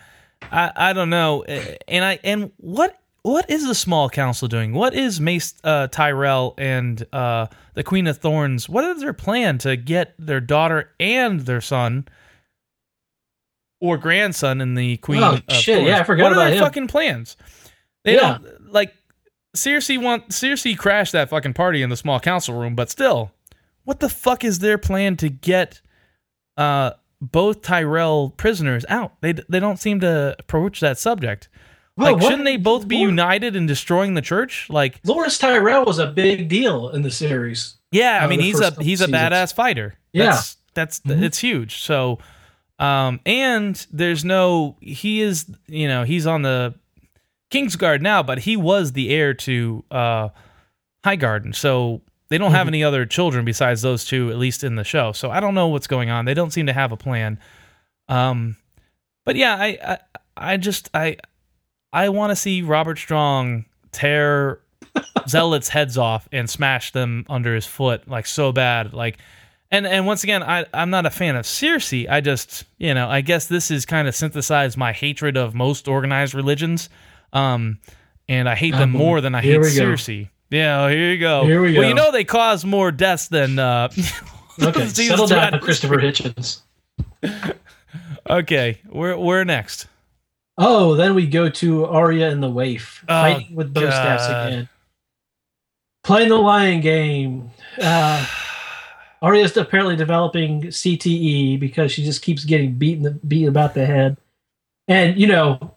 I, 0.50 0.72
I 0.76 0.92
don't 0.94 1.10
know. 1.10 1.44
And 1.44 2.04
I 2.04 2.18
and 2.24 2.50
what 2.56 2.98
what 3.22 3.50
is 3.50 3.66
the 3.66 3.74
small 3.74 4.08
council 4.08 4.48
doing? 4.48 4.72
What 4.72 4.94
is 4.94 5.20
Mace 5.20 5.54
uh, 5.62 5.88
Tyrell 5.88 6.54
and 6.56 7.04
uh, 7.12 7.48
the 7.74 7.84
Queen 7.84 8.06
of 8.06 8.16
Thorns? 8.16 8.68
What 8.68 8.84
is 8.84 9.00
their 9.02 9.12
plan 9.12 9.58
to 9.58 9.76
get 9.76 10.14
their 10.18 10.40
daughter 10.40 10.90
and 10.98 11.40
their 11.40 11.60
son 11.60 12.08
or 13.80 13.96
grandson 13.96 14.60
in 14.60 14.74
the 14.74 14.96
Queen? 14.98 15.22
Oh, 15.22 15.38
shit, 15.50 15.76
Thorns? 15.76 15.88
yeah, 15.88 16.00
I 16.00 16.04
forgot 16.04 16.24
What 16.24 16.32
are 16.32 16.44
their 16.48 16.54
him. 16.54 16.62
fucking 16.64 16.88
plans? 16.88 17.36
They 18.04 18.14
Yeah. 18.14 18.38
don't 18.38 18.72
like. 18.72 18.94
Cersei 19.56 20.00
want 20.00 20.28
Cersei 20.28 20.76
crashed 20.76 21.12
that 21.12 21.30
fucking 21.30 21.54
party 21.54 21.82
in 21.82 21.88
the 21.90 21.96
small 21.96 22.20
council 22.20 22.54
room, 22.54 22.74
but 22.74 22.90
still, 22.90 23.32
what 23.84 23.98
the 24.00 24.08
fuck 24.08 24.44
is 24.44 24.58
their 24.60 24.78
plan 24.78 25.16
to 25.16 25.28
get 25.28 25.80
uh, 26.56 26.92
both 27.20 27.62
Tyrell 27.62 28.30
prisoners 28.36 28.84
out? 28.88 29.12
They 29.20 29.32
they 29.48 29.58
don't 29.58 29.78
seem 29.78 30.00
to 30.00 30.36
approach 30.38 30.80
that 30.80 30.98
subject. 30.98 31.48
Well, 31.96 32.12
like, 32.12 32.22
what- 32.22 32.28
shouldn't 32.30 32.44
they 32.44 32.56
both 32.58 32.86
be 32.86 32.98
Lor- 32.98 33.06
united 33.08 33.56
in 33.56 33.66
destroying 33.66 34.14
the 34.14 34.22
church? 34.22 34.66
Like, 34.70 35.02
Loras 35.02 35.40
Tyrell 35.40 35.84
was 35.84 35.98
a 35.98 36.06
big 36.06 36.48
deal 36.48 36.90
in 36.90 37.02
the 37.02 37.10
series. 37.10 37.76
yeah, 37.90 38.18
I 38.22 38.26
Uh, 38.26 38.28
mean, 38.28 38.40
he's 38.40 38.60
a 38.60 38.70
he's 38.80 39.00
a 39.00 39.06
seasons. 39.06 39.12
badass 39.12 39.54
fighter. 39.54 39.94
Yeah. 40.12 40.26
That's 40.26 40.56
that's 40.74 41.00
Mhm. 41.00 41.22
it's 41.22 41.38
huge. 41.38 41.78
So, 41.80 42.18
um, 42.78 43.20
and 43.26 43.86
there's 43.92 44.24
no 44.24 44.76
he 44.80 45.20
is 45.20 45.46
you 45.66 45.88
know 45.88 46.04
he's 46.04 46.26
on 46.26 46.42
the 46.42 46.74
Kingsguard 47.50 48.00
now, 48.02 48.22
but 48.22 48.40
he 48.40 48.56
was 48.56 48.92
the 48.92 49.10
heir 49.10 49.34
to 49.34 49.84
uh 49.90 50.28
Highgarden. 51.04 51.54
So 51.54 52.02
they 52.28 52.36
don't 52.38 52.50
have 52.50 52.66
Mhm. 52.66 52.70
any 52.70 52.84
other 52.84 53.06
children 53.06 53.44
besides 53.44 53.80
those 53.82 54.04
two, 54.04 54.30
at 54.30 54.36
least 54.36 54.62
in 54.64 54.74
the 54.74 54.84
show. 54.84 55.12
So 55.12 55.30
I 55.30 55.40
don't 55.40 55.54
know 55.54 55.68
what's 55.68 55.86
going 55.86 56.10
on. 56.10 56.24
They 56.26 56.34
don't 56.34 56.52
seem 56.52 56.66
to 56.66 56.72
have 56.74 56.92
a 56.92 56.96
plan. 56.96 57.38
Um, 58.08 58.56
but 59.24 59.36
yeah, 59.36 59.54
I 59.56 59.78
I, 59.82 59.98
I 60.52 60.56
just 60.58 60.90
I 60.92 61.16
I 61.92 62.10
want 62.10 62.30
to 62.32 62.36
see 62.36 62.60
Robert 62.62 62.98
Strong 62.98 63.64
tear 63.92 64.60
zealots' 65.28 65.68
heads 65.70 65.96
off 65.96 66.28
and 66.32 66.50
smash 66.50 66.92
them 66.92 67.24
under 67.30 67.54
his 67.54 67.64
foot 67.66 68.06
like 68.08 68.26
so 68.26 68.52
bad. 68.52 68.92
Like, 68.92 69.18
and 69.70 69.86
and 69.86 70.06
once 70.06 70.24
again, 70.24 70.42
I 70.42 70.66
I'm 70.72 70.90
not 70.90 71.06
a 71.06 71.10
fan 71.10 71.36
of 71.36 71.44
Cersei. 71.44 72.08
I 72.08 72.20
just 72.20 72.64
you 72.78 72.94
know 72.94 73.08
I 73.08 73.20
guess 73.20 73.46
this 73.46 73.70
is 73.70 73.84
kind 73.86 74.08
of 74.08 74.14
synthesized 74.14 74.76
my 74.76 74.92
hatred 74.92 75.36
of 75.36 75.54
most 75.54 75.88
organized 75.88 76.34
religions. 76.34 76.88
Um, 77.32 77.78
and 78.28 78.48
I 78.48 78.54
hate 78.54 78.72
them 78.72 78.94
Oh, 78.94 78.98
more 78.98 79.20
than 79.20 79.34
I 79.34 79.40
here 79.42 79.62
hate 79.62 79.72
we 79.72 79.76
go. 79.76 79.84
Cersei. 79.92 80.28
Yeah, 80.50 80.88
here 80.88 81.12
you 81.12 81.18
go. 81.18 81.44
Here 81.44 81.60
we 81.60 81.74
go. 81.74 81.80
Well, 81.80 81.88
you 81.88 81.94
know 81.94 82.10
they 82.10 82.24
cause 82.24 82.64
more 82.64 82.90
deaths 82.90 83.28
than 83.28 83.58
uh. 83.58 83.88
Okay, 84.60 84.86
settle 84.88 85.26
down, 85.28 85.50
throughout 85.50 85.62
Christopher 85.62 85.96
Hitchens. 85.98 86.60
Okay, 88.28 88.80
we're 88.86 89.16
we're 89.16 89.44
next. 89.44 89.86
Oh, 90.58 90.96
then 90.96 91.14
we 91.14 91.26
go 91.26 91.48
to 91.48 91.86
Arya 91.86 92.28
and 92.28 92.42
the 92.42 92.50
Waif 92.50 93.02
Oh, 93.08 93.22
fighting 93.22 93.54
with 93.56 93.72
bow 93.72 93.88
staffs 93.88 94.26
again. 94.26 94.68
Playing 96.04 96.28
the 96.28 96.36
lion 96.36 96.80
game. 96.80 97.50
Uh, 97.80 98.26
Arya's 99.22 99.56
apparently 99.56 99.96
developing 99.96 100.62
CTE 100.64 101.58
because 101.58 101.90
she 101.92 102.04
just 102.04 102.22
keeps 102.22 102.44
getting 102.44 102.74
beaten 102.74 103.20
beaten 103.26 103.48
about 103.48 103.74
the 103.74 103.84
head. 103.86 104.16
And 104.86 105.18
you 105.18 105.26
know, 105.26 105.74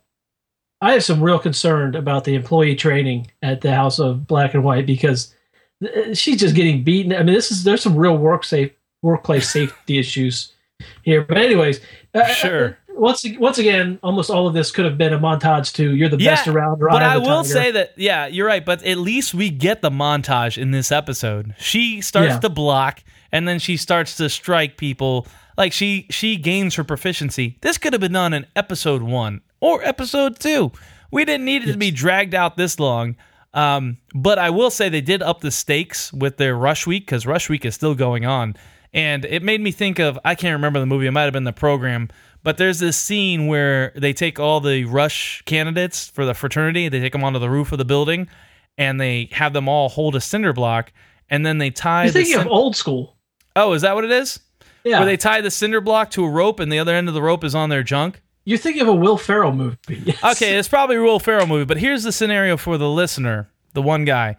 I 0.81 0.93
have 0.93 1.03
some 1.03 1.21
real 1.21 1.39
concern 1.39 1.95
about 1.95 2.23
the 2.23 2.35
employee 2.35 2.75
training 2.75 3.31
at 3.41 3.61
the 3.61 3.73
House 3.73 3.99
of 3.99 4.27
Black 4.27 4.53
and 4.53 4.63
White 4.63 4.85
because 4.85 5.33
uh, 5.83 6.13
she's 6.13 6.39
just 6.39 6.55
getting 6.55 6.83
beaten. 6.83 7.13
I 7.13 7.23
mean, 7.23 7.33
this 7.35 7.51
is 7.51 7.63
there's 7.63 7.81
some 7.81 7.95
real 7.95 8.17
work 8.17 8.43
safe 8.43 8.71
workplace 9.01 9.49
safety 9.51 9.97
issues 9.97 10.53
here. 11.03 11.23
But 11.23 11.37
anyways, 11.37 11.79
uh, 12.13 12.25
Sure. 12.25 12.77
Once 12.93 13.25
once 13.39 13.57
again, 13.57 13.97
almost 14.03 14.29
all 14.29 14.47
of 14.47 14.53
this 14.53 14.69
could 14.69 14.85
have 14.85 14.97
been 14.97 15.13
a 15.13 15.17
montage 15.19 15.73
to 15.75 15.95
"You're 15.95 16.09
the 16.09 16.17
best 16.17 16.45
Yeah, 16.45 16.53
around." 16.53 16.79
But 16.79 17.01
I 17.01 17.15
the 17.15 17.21
will 17.21 17.41
Tiger. 17.43 17.47
say 17.47 17.71
that, 17.71 17.93
yeah, 17.97 18.27
you're 18.27 18.45
right. 18.45 18.63
But 18.63 18.83
at 18.83 18.97
least 18.97 19.33
we 19.33 19.49
get 19.49 19.81
the 19.81 19.89
montage 19.89 20.57
in 20.61 20.71
this 20.71 20.91
episode. 20.91 21.55
She 21.57 22.01
starts 22.01 22.33
Yeah. 22.33 22.39
to 22.41 22.49
block, 22.49 23.01
and 23.31 23.47
then 23.47 23.59
she 23.59 23.77
starts 23.77 24.17
to 24.17 24.29
strike 24.29 24.77
people. 24.77 25.27
Like 25.57 25.73
she 25.73 26.07
she 26.09 26.37
gains 26.37 26.75
her 26.75 26.83
proficiency. 26.83 27.57
This 27.61 27.77
could 27.77 27.93
have 27.93 27.99
been 27.99 28.13
done 28.13 28.33
in 28.33 28.45
episode 28.55 29.01
one 29.01 29.41
or 29.59 29.83
episode 29.83 30.39
two. 30.39 30.71
We 31.11 31.25
didn't 31.25 31.45
need 31.45 31.63
it 31.67 31.71
to 31.73 31.77
be 31.77 31.91
dragged 31.91 32.33
out 32.33 32.57
this 32.57 32.79
long. 32.79 33.15
Um, 33.53 33.97
but 34.15 34.39
I 34.39 34.49
will 34.49 34.69
say 34.69 34.87
they 34.87 35.01
did 35.01 35.21
up 35.21 35.41
the 35.41 35.51
stakes 35.51 36.13
with 36.13 36.37
their 36.37 36.55
rush 36.55 36.87
week 36.87 37.05
because 37.05 37.25
rush 37.25 37.49
week 37.49 37.65
is 37.65 37.75
still 37.75 37.95
going 37.95 38.25
on, 38.25 38.55
and 38.93 39.25
it 39.25 39.43
made 39.43 39.59
me 39.59 39.71
think 39.71 39.99
of 39.99 40.17
I 40.23 40.35
can't 40.35 40.53
remember 40.53 40.79
the 40.79 40.85
movie. 40.85 41.05
It 41.05 41.11
might 41.11 41.23
have 41.23 41.33
been 41.33 41.43
the 41.43 41.51
program, 41.51 42.09
but 42.43 42.57
there's 42.57 42.79
this 42.79 42.97
scene 42.97 43.47
where 43.47 43.91
they 43.95 44.13
take 44.13 44.39
all 44.39 44.61
the 44.61 44.85
rush 44.85 45.41
candidates 45.43 46.07
for 46.07 46.25
the 46.25 46.33
fraternity. 46.33 46.87
They 46.87 47.01
take 47.01 47.11
them 47.11 47.25
onto 47.25 47.39
the 47.39 47.49
roof 47.49 47.73
of 47.73 47.77
the 47.77 47.85
building, 47.85 48.29
and 48.77 49.01
they 49.01 49.27
have 49.33 49.51
them 49.51 49.67
all 49.67 49.89
hold 49.89 50.15
a 50.15 50.21
cinder 50.21 50.53
block, 50.53 50.93
and 51.29 51.45
then 51.45 51.57
they 51.57 51.71
tie. 51.71 52.05
You're 52.05 52.13
the 52.13 52.19
thinking 52.19 52.37
cin- 52.37 52.47
of 52.47 52.53
old 52.53 52.77
school. 52.77 53.17
Oh, 53.55 53.73
is 53.73 53.81
that 53.81 53.95
what 53.95 54.05
it 54.05 54.11
is? 54.11 54.39
Yeah. 54.83 54.99
Where 54.99 55.05
they 55.05 55.17
tie 55.17 55.41
the 55.41 55.51
cinder 55.51 55.81
block 55.81 56.11
to 56.11 56.23
a 56.25 56.29
rope 56.29 56.59
and 56.59 56.71
the 56.71 56.79
other 56.79 56.95
end 56.95 57.07
of 57.07 57.13
the 57.13 57.21
rope 57.21 57.43
is 57.43 57.53
on 57.53 57.69
their 57.69 57.83
junk? 57.83 58.21
You're 58.45 58.57
thinking 58.57 58.81
of 58.81 58.87
a 58.87 58.95
Will 58.95 59.17
Ferrell 59.17 59.51
movie. 59.53 59.77
Yes. 59.89 60.23
Okay, 60.23 60.57
it's 60.57 60.67
probably 60.67 60.95
a 60.95 61.01
Will 61.01 61.19
Ferrell 61.19 61.45
movie, 61.45 61.65
but 61.65 61.77
here's 61.77 62.03
the 62.03 62.11
scenario 62.11 62.57
for 62.57 62.77
the 62.77 62.89
listener, 62.89 63.49
the 63.73 63.81
one 63.81 64.03
guy. 64.05 64.35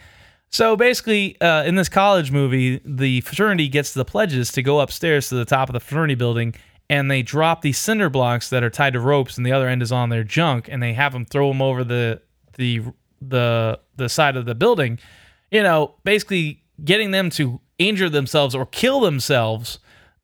So 0.50 0.76
basically, 0.76 1.40
uh, 1.40 1.64
in 1.64 1.76
this 1.76 1.88
college 1.88 2.30
movie, 2.32 2.80
the 2.84 3.20
fraternity 3.22 3.68
gets 3.68 3.94
the 3.94 4.04
pledges 4.04 4.50
to 4.52 4.62
go 4.62 4.80
upstairs 4.80 5.28
to 5.28 5.36
the 5.36 5.44
top 5.44 5.68
of 5.68 5.72
the 5.72 5.80
fraternity 5.80 6.14
building, 6.16 6.54
and 6.90 7.10
they 7.10 7.22
drop 7.22 7.62
these 7.62 7.78
cinder 7.78 8.10
blocks 8.10 8.50
that 8.50 8.62
are 8.62 8.68
tied 8.70 8.92
to 8.94 9.00
ropes, 9.00 9.36
and 9.36 9.46
the 9.46 9.52
other 9.52 9.68
end 9.68 9.82
is 9.82 9.92
on 9.92 10.08
their 10.10 10.24
junk, 10.24 10.68
and 10.68 10.82
they 10.82 10.92
have 10.92 11.12
them 11.12 11.24
throw 11.24 11.48
them 11.48 11.62
over 11.62 11.84
the 11.84 12.20
the 12.58 12.82
the 13.22 13.78
the 13.96 14.08
side 14.08 14.36
of 14.36 14.44
the 14.44 14.54
building. 14.54 14.98
You 15.50 15.62
know, 15.62 15.94
basically 16.04 16.62
getting 16.84 17.12
them 17.12 17.30
to 17.30 17.60
injure 17.88 18.08
themselves 18.08 18.54
or 18.54 18.66
kill 18.66 19.00
themselves 19.00 19.78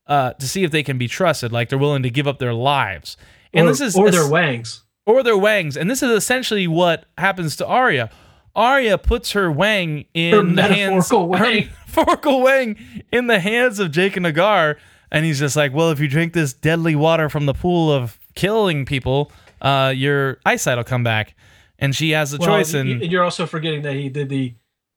uh, 0.06 0.32
to 0.34 0.48
see 0.48 0.64
if 0.64 0.70
they 0.70 0.82
can 0.82 0.98
be 0.98 1.08
trusted, 1.08 1.52
like 1.52 1.68
they're 1.68 1.78
willing 1.78 2.02
to 2.02 2.10
give 2.10 2.26
up 2.26 2.38
their 2.38 2.54
lives. 2.54 3.16
And 3.52 3.66
or, 3.66 3.70
this 3.70 3.80
is 3.80 3.96
or 3.96 4.10
their 4.10 4.28
wangs. 4.28 4.82
or 5.06 5.22
their 5.22 5.36
wangs. 5.36 5.76
And 5.76 5.90
this 5.90 6.02
is 6.02 6.10
essentially 6.10 6.66
what 6.66 7.04
happens 7.18 7.56
to 7.56 7.66
Arya. 7.66 8.10
Arya 8.56 8.98
puts 8.98 9.32
her 9.32 9.50
wang 9.52 10.06
in 10.14 10.34
Her 10.34 10.54
the 10.54 10.62
hands, 10.62 11.10
wang. 11.12 11.32
her 11.38 11.44
metaphorical 11.88 12.40
wang 12.42 12.76
in 13.12 13.26
the 13.26 13.38
hands 13.38 13.78
of 13.78 13.90
Jaqen 13.92 14.30
H'ghar, 14.32 14.76
and 15.12 15.24
he's 15.24 15.38
just 15.38 15.54
like, 15.56 15.72
"Well, 15.72 15.90
if 15.90 16.00
you 16.00 16.08
drink 16.08 16.32
this 16.32 16.52
deadly 16.52 16.96
water 16.96 17.28
from 17.28 17.46
the 17.46 17.54
pool 17.54 17.92
of 17.92 18.18
killing 18.34 18.84
people, 18.84 19.30
uh, 19.62 19.92
your 19.94 20.38
eyesight 20.44 20.76
will 20.76 20.84
come 20.84 21.04
back." 21.04 21.34
And 21.78 21.94
she 21.94 22.10
has 22.10 22.34
a 22.34 22.38
Well, 22.38 22.48
choice, 22.48 22.74
and 22.74 23.00
you're 23.02 23.22
also 23.22 23.46
forgetting 23.46 23.82
that 23.82 23.94
he 23.94 24.08
did 24.08 24.28
the, 24.28 24.54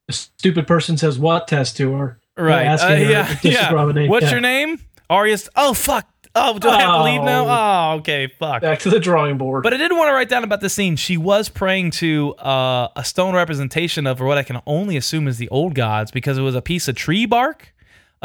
the 0.07 0.13
stupid 0.13 0.65
person 0.65 0.97
says 0.97 1.19
what 1.19 1.47
test 1.47 1.77
to 1.77 1.93
her. 1.93 2.19
Right, 2.41 2.65
uh, 2.67 2.93
yeah, 2.93 3.37
yeah. 3.43 4.07
What's 4.07 4.25
Yeah. 4.25 4.31
your 4.31 4.41
name? 4.41 4.79
Arya's. 5.09 5.49
Oh 5.55 5.73
fuck. 5.73 6.07
Oh, 6.33 6.57
do 6.57 6.69
I 6.69 6.79
have 6.81 6.93
to 6.99 7.03
leave 7.03 7.21
now? 7.23 7.45
Oh. 7.45 7.49
Oh, 7.49 7.97
okay, 7.99 8.27
fuck. 8.39 8.61
Back 8.61 8.79
to 8.79 8.89
the 8.89 9.01
drawing 9.01 9.37
board. 9.37 9.63
But 9.63 9.73
I 9.73 9.77
did 9.77 9.91
want 9.91 10.07
to 10.07 10.13
write 10.13 10.29
down 10.29 10.45
about 10.45 10.61
this 10.61 10.73
scene. 10.73 10.95
She 10.95 11.17
was 11.17 11.49
praying 11.49 11.91
to 11.91 12.33
uh, 12.35 12.87
a 12.95 13.03
stone 13.03 13.35
representation 13.35 14.07
of 14.07 14.21
what 14.21 14.37
I 14.37 14.43
can 14.43 14.61
only 14.65 14.95
assume 14.95 15.27
is 15.27 15.37
the 15.39 15.49
old 15.49 15.75
gods 15.75 16.09
because 16.09 16.37
it 16.37 16.41
was 16.41 16.55
a 16.55 16.61
piece 16.61 16.87
of 16.87 16.95
tree 16.95 17.25
bark 17.25 17.73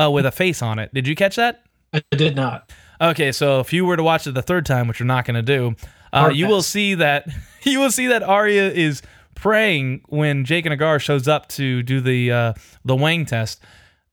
uh, 0.01 0.09
with 0.09 0.25
a 0.25 0.31
face 0.31 0.63
on 0.63 0.79
it. 0.79 0.95
Did 0.95 1.09
you 1.09 1.17
catch 1.17 1.35
that? 1.35 1.65
I 1.93 2.01
did 2.13 2.37
not. 2.37 2.71
Okay, 3.01 3.33
so 3.33 3.59
if 3.59 3.73
you 3.73 3.85
were 3.85 3.97
to 3.97 4.05
watch 4.05 4.25
it 4.29 4.35
the 4.35 4.43
third 4.43 4.67
time, 4.67 4.87
which 4.87 5.01
you're 5.01 5.07
not 5.07 5.25
going 5.25 5.35
to 5.35 5.43
do, 5.43 5.75
uh, 6.13 6.31
you 6.33 6.47
will 6.47 6.63
see 6.63 6.95
that 6.95 7.27
you 7.65 7.81
will 7.81 7.91
see 7.91 8.07
that 8.07 8.23
Arya 8.23 8.71
is 8.71 9.03
praying 9.35 10.03
when 10.09 10.45
Jaqen 10.45 10.77
H'ghar 10.79 11.01
shows 11.01 11.27
up 11.27 11.49
to 11.51 11.83
do 11.83 12.01
the 12.01 12.31
uh, 12.31 12.53
the 12.85 12.95
Wang 12.95 13.27
test. 13.27 13.61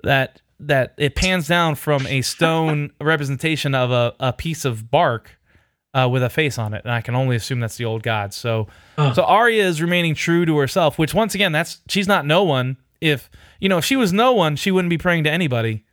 That 0.03 0.41
that 0.59 0.93
it 0.97 1.15
pans 1.15 1.47
down 1.47 1.75
from 1.75 2.05
a 2.07 2.21
stone 2.21 2.91
representation 3.01 3.75
of 3.75 3.91
a, 3.91 4.13
a 4.19 4.33
piece 4.33 4.65
of 4.65 4.89
bark 4.89 5.37
uh, 5.93 6.07
with 6.09 6.23
a 6.23 6.29
face 6.29 6.57
on 6.57 6.73
it, 6.73 6.83
and 6.83 6.93
I 6.93 7.01
can 7.01 7.15
only 7.15 7.35
assume 7.35 7.59
that's 7.59 7.77
the 7.77 7.85
old 7.85 8.03
god. 8.03 8.33
So 8.33 8.67
Huh. 8.97 9.13
so 9.13 9.23
Arya 9.23 9.63
is 9.65 9.81
remaining 9.81 10.15
true 10.15 10.45
to 10.45 10.57
herself, 10.57 10.99
which 10.99 11.13
once 11.13 11.35
again, 11.35 11.51
that's 11.51 11.81
she's 11.89 12.07
not 12.07 12.25
no 12.25 12.43
one. 12.43 12.77
If 13.01 13.29
you 13.59 13.69
know, 13.69 13.79
if 13.79 13.85
she 13.85 13.95
was 13.95 14.13
no 14.13 14.33
one, 14.33 14.55
she 14.55 14.71
wouldn't 14.71 14.89
be 14.89 14.97
praying 14.97 15.23
to 15.25 15.31
anybody 15.31 15.83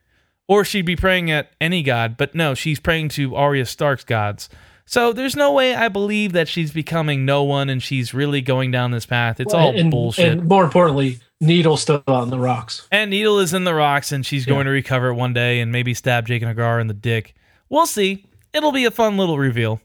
or 0.50 0.64
she'd 0.64 0.84
be 0.84 0.96
praying 0.96 1.30
at 1.30 1.48
any 1.60 1.80
god, 1.80 2.16
but 2.16 2.34
no, 2.34 2.54
she's 2.54 2.80
praying 2.80 3.08
to 3.08 3.36
Arya 3.36 3.64
Stark's 3.64 4.02
gods. 4.02 4.48
So 4.84 5.12
there's 5.12 5.36
no 5.36 5.52
way 5.52 5.76
I 5.76 5.86
believe 5.86 6.32
that 6.32 6.48
she's 6.48 6.72
becoming 6.72 7.24
no 7.24 7.44
one 7.44 7.70
and 7.70 7.80
she's 7.80 8.12
really 8.12 8.40
going 8.40 8.72
down 8.72 8.90
this 8.90 9.06
path. 9.06 9.38
It's 9.38 9.54
all 9.54 9.72
and, 9.76 9.92
bullshit. 9.92 10.26
And 10.26 10.48
more 10.48 10.64
importantly, 10.64 11.20
Needle 11.40 11.76
still 11.76 12.02
on 12.06 12.30
the 12.30 12.38
rocks. 12.38 12.86
And 12.92 13.10
Needle 13.10 13.38
is 13.38 13.54
in 13.54 13.64
the 13.64 13.74
rocks 13.74 14.12
and 14.12 14.24
she's 14.24 14.44
going 14.44 14.66
to 14.66 14.70
recover 14.70 15.08
it 15.08 15.14
one 15.14 15.32
day 15.32 15.60
and 15.60 15.72
maybe 15.72 15.94
stab 15.94 16.26
Jaqen 16.26 16.54
H'ghar 16.54 16.80
in 16.80 16.86
the 16.86 16.94
dick. 16.94 17.34
We'll 17.70 17.86
see. 17.86 18.26
It'll 18.52 18.72
be 18.72 18.84
a 18.84 18.90
fun 18.90 19.16
little 19.16 19.38
reveal. 19.38 19.80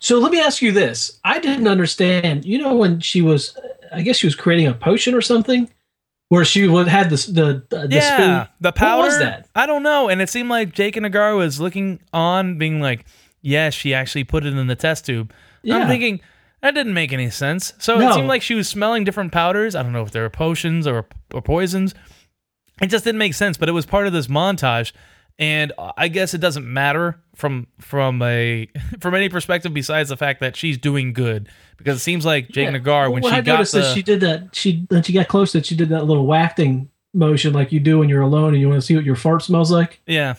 So 0.00 0.18
let 0.18 0.32
me 0.32 0.40
ask 0.40 0.60
you 0.60 0.72
this: 0.72 1.18
I 1.24 1.38
didn't 1.38 1.66
understand. 1.66 2.44
You 2.44 2.58
know, 2.58 2.74
when 2.74 3.00
she 3.00 3.22
was, 3.22 3.56
I 3.92 4.02
guess 4.02 4.16
she 4.16 4.26
was 4.26 4.34
creating 4.34 4.66
a 4.66 4.74
potion 4.74 5.14
or 5.14 5.22
something, 5.22 5.70
where 6.28 6.44
she 6.44 6.66
would 6.66 6.88
had 6.88 7.08
this 7.08 7.26
the 7.26 7.64
the 7.70 7.88
yeah, 7.90 8.16
spoon. 8.16 8.54
the 8.60 8.72
powder. 8.72 8.98
What 8.98 9.06
was 9.06 9.18
that? 9.18 9.48
I 9.54 9.66
don't 9.66 9.82
know. 9.82 10.08
And 10.08 10.20
it 10.20 10.28
seemed 10.28 10.50
like 10.50 10.74
Jaqen 10.74 11.10
H'ghar 11.10 11.36
was 11.36 11.60
looking 11.60 12.00
on, 12.12 12.58
being 12.58 12.80
like, 12.80 13.06
"Yes, 13.40 13.72
she 13.72 13.94
actually 13.94 14.24
put 14.24 14.44
it 14.44 14.54
in 14.54 14.66
the 14.66 14.76
test 14.76 15.06
tube." 15.06 15.32
Yeah. 15.62 15.78
I'm 15.78 15.88
thinking 15.88 16.20
that 16.62 16.74
didn't 16.74 16.94
make 16.94 17.12
any 17.12 17.28
sense. 17.30 17.72
So 17.78 18.00
it 18.00 18.14
seemed 18.14 18.28
like 18.28 18.42
she 18.42 18.54
was 18.54 18.68
smelling 18.68 19.04
different 19.04 19.32
powders. 19.32 19.74
I 19.74 19.82
don't 19.82 19.92
know 19.92 20.02
if 20.02 20.10
they 20.12 20.20
were 20.20 20.30
potions 20.30 20.86
or 20.86 21.06
or 21.34 21.42
poisons. 21.42 21.94
It 22.80 22.86
just 22.86 23.04
didn't 23.04 23.18
make 23.18 23.34
sense. 23.34 23.56
But 23.56 23.68
it 23.68 23.72
was 23.72 23.84
part 23.86 24.06
of 24.06 24.12
this 24.12 24.26
montage, 24.28 24.92
and 25.38 25.72
I 25.96 26.08
guess 26.08 26.34
it 26.34 26.38
doesn't 26.38 26.66
matter 26.66 27.20
from 27.34 27.66
from 27.80 28.22
a 28.22 28.68
from 29.00 29.14
any 29.14 29.28
perspective 29.28 29.74
besides 29.74 30.08
the 30.08 30.16
fact 30.16 30.40
that 30.40 30.56
she's 30.56 30.78
doing 30.78 31.12
good 31.12 31.48
because 31.76 31.96
it 31.98 32.00
seems 32.00 32.24
like 32.24 32.48
Jaqen 32.48 32.80
H'ghar 32.82 33.10
when 33.12 33.22
Well, 33.22 33.32
she 33.32 33.38
I 33.38 33.40
got 33.42 33.54
noticed 33.54 33.72
the 33.72 33.80
that 33.80 33.94
she 33.94 34.02
did 34.02 34.20
that. 34.20 34.54
She 34.54 34.86
when 34.88 35.02
she 35.02 35.12
got 35.12 35.28
close, 35.28 35.52
that 35.52 35.66
she 35.66 35.74
did 35.76 35.88
that 35.90 36.06
little 36.06 36.26
wafting 36.26 36.88
motion 37.14 37.52
like 37.52 37.72
you 37.72 37.80
do 37.80 37.98
when 37.98 38.08
you're 38.08 38.22
alone 38.22 38.52
and 38.54 38.60
you 38.60 38.68
want 38.68 38.80
to 38.80 38.86
see 38.86 38.94
what 38.96 39.04
your 39.04 39.16
fart 39.16 39.42
smells 39.42 39.70
like. 39.70 40.00
yeah. 40.06 40.34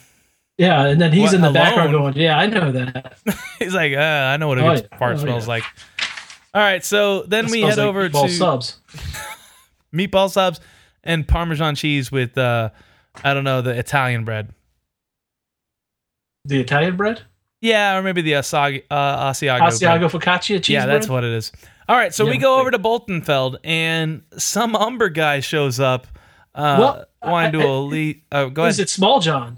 Yeah, 0.55 0.85
and 0.85 1.01
then 1.01 1.11
he's 1.11 1.23
What, 1.23 1.33
in 1.33 1.41
the 1.41 1.51
background 1.51 1.93
going, 1.93 2.13
"Yeah, 2.15 2.37
I 2.37 2.45
know 2.45 2.71
that." 2.73 3.17
He's 3.59 3.73
like, 3.73 3.93
uh, 3.93 3.97
I 3.99 4.37
know 4.37 4.47
what 4.49 4.59
a 4.59 4.61
Oh, 4.67 4.73
yeah. 4.73 4.97
fart 4.99 5.15
Oh, 5.15 5.21
smells 5.21 5.45
yeah. 5.45 5.49
like. 5.49 5.63
All 6.53 6.61
right, 6.61 6.83
so 6.85 7.23
then 7.23 7.45
That 7.45 7.51
we 7.51 7.61
head 7.61 7.77
like 7.77 7.87
over 7.87 8.09
meatball 8.09 8.27
to 8.27 8.33
subs. 8.33 8.77
meatball 9.93 10.29
subs 10.29 10.59
and 11.03 11.27
Parmesan 11.27 11.75
cheese 11.75 12.11
with, 12.11 12.37
uh, 12.37 12.69
I 13.23 13.33
don't 13.33 13.43
know, 13.43 13.61
the 13.61 13.71
Italian 13.77 14.23
bread. 14.23 14.53
The 16.45 16.59
Italian 16.59 16.97
bread, 16.97 17.21
Yeah, 17.61 17.97
or 17.97 18.03
maybe 18.03 18.21
the 18.21 18.33
Asiago. 18.33 18.83
Uh, 18.91 19.29
Asiago. 19.31 19.59
bread. 19.59 19.71
Asiago 19.73 20.09
focaccia 20.11 20.61
cheese. 20.61 20.69
Yeah, 20.69 20.85
that's 20.85 21.07
what 21.07 21.23
it 21.23 21.31
is. 21.31 21.51
All 21.87 21.95
right, 21.95 22.13
so 22.13 22.25
we 22.25 22.37
go 22.37 22.59
over 22.59 22.69
to 22.71 22.79
Boltonfeld, 22.79 23.57
and 23.63 24.23
some 24.37 24.75
Umber 24.75 25.09
guy 25.09 25.39
shows 25.39 25.79
up. 25.79 26.07
Uh, 26.53 26.75
Well, 26.79 27.05
wanting 27.31 27.53
to 27.59 27.61
elite. 27.65 28.23
Oh, 28.31 28.49
go 28.49 28.63
ahead. 28.63 28.71
Is 28.71 28.79
it 28.79 28.87
Smalljon? 28.89 29.57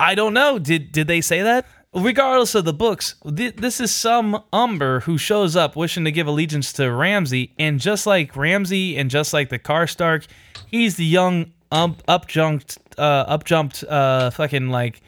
I 0.00 0.14
don't 0.16 0.34
know. 0.34 0.58
Did 0.58 0.90
did 0.92 1.06
they 1.06 1.20
say 1.20 1.42
that? 1.42 1.66
Regardless 1.96 2.54
of 2.54 2.66
the 2.66 2.74
books, 2.74 3.14
th- 3.34 3.56
this 3.56 3.80
is 3.80 3.90
some 3.90 4.42
Umber 4.52 5.00
who 5.00 5.16
shows 5.16 5.56
up 5.56 5.76
wishing 5.76 6.04
to 6.04 6.12
give 6.12 6.26
allegiance 6.26 6.70
to 6.74 6.92
Ramsay, 6.92 7.54
and 7.58 7.80
just 7.80 8.06
like 8.06 8.36
Ramsay 8.36 8.98
and 8.98 9.10
just 9.10 9.32
like 9.32 9.48
the 9.48 9.58
Karstark, 9.58 10.26
he's 10.66 10.96
the 10.96 11.06
young 11.06 11.52
um, 11.72 11.96
upjumped, 12.06 12.76
uh, 12.98 13.38
upjumped, 13.38 13.82
uh, 13.88 14.30
fucking 14.30 14.68
like 14.68 15.00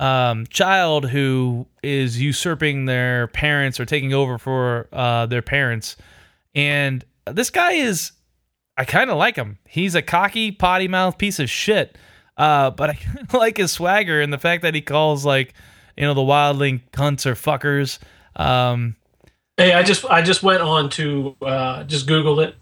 um, 0.00 0.46
child 0.48 1.08
who 1.08 1.68
is 1.84 2.20
usurping 2.20 2.86
their 2.86 3.28
parents 3.28 3.78
or 3.78 3.84
taking 3.84 4.12
over 4.12 4.36
for 4.36 4.88
uh, 4.92 5.26
their 5.26 5.42
parents. 5.42 5.96
And 6.56 7.04
this 7.30 7.50
guy 7.50 7.74
is, 7.74 8.10
I 8.76 8.84
kind 8.84 9.10
of 9.10 9.16
like 9.16 9.36
him. 9.36 9.58
He's 9.68 9.94
a 9.94 10.02
cocky, 10.02 10.50
potty 10.50 10.88
mouth 10.88 11.18
piece 11.18 11.38
of 11.38 11.48
shit. 11.48 11.96
Uh, 12.36 12.70
but 12.70 12.90
I 12.90 12.98
like 13.32 13.58
his 13.58 13.70
swagger 13.70 14.20
and 14.20 14.32
the 14.32 14.38
fact 14.38 14.62
that 14.62 14.74
he 14.74 14.80
calls 14.80 15.24
like, 15.24 15.54
you 15.96 16.04
know, 16.04 16.14
the 16.14 16.20
wildling 16.20 16.80
cunts 16.92 17.26
or 17.26 17.34
fuckers. 17.34 17.98
Um, 18.36 18.96
Hey, 19.58 19.74
I 19.74 19.82
just 19.82 20.04
I 20.06 20.22
just 20.22 20.42
went 20.42 20.62
on 20.62 20.88
to 20.90 21.36
uh, 21.42 21.84
just 21.84 22.06
Googled 22.06 22.44
it. 22.46 22.54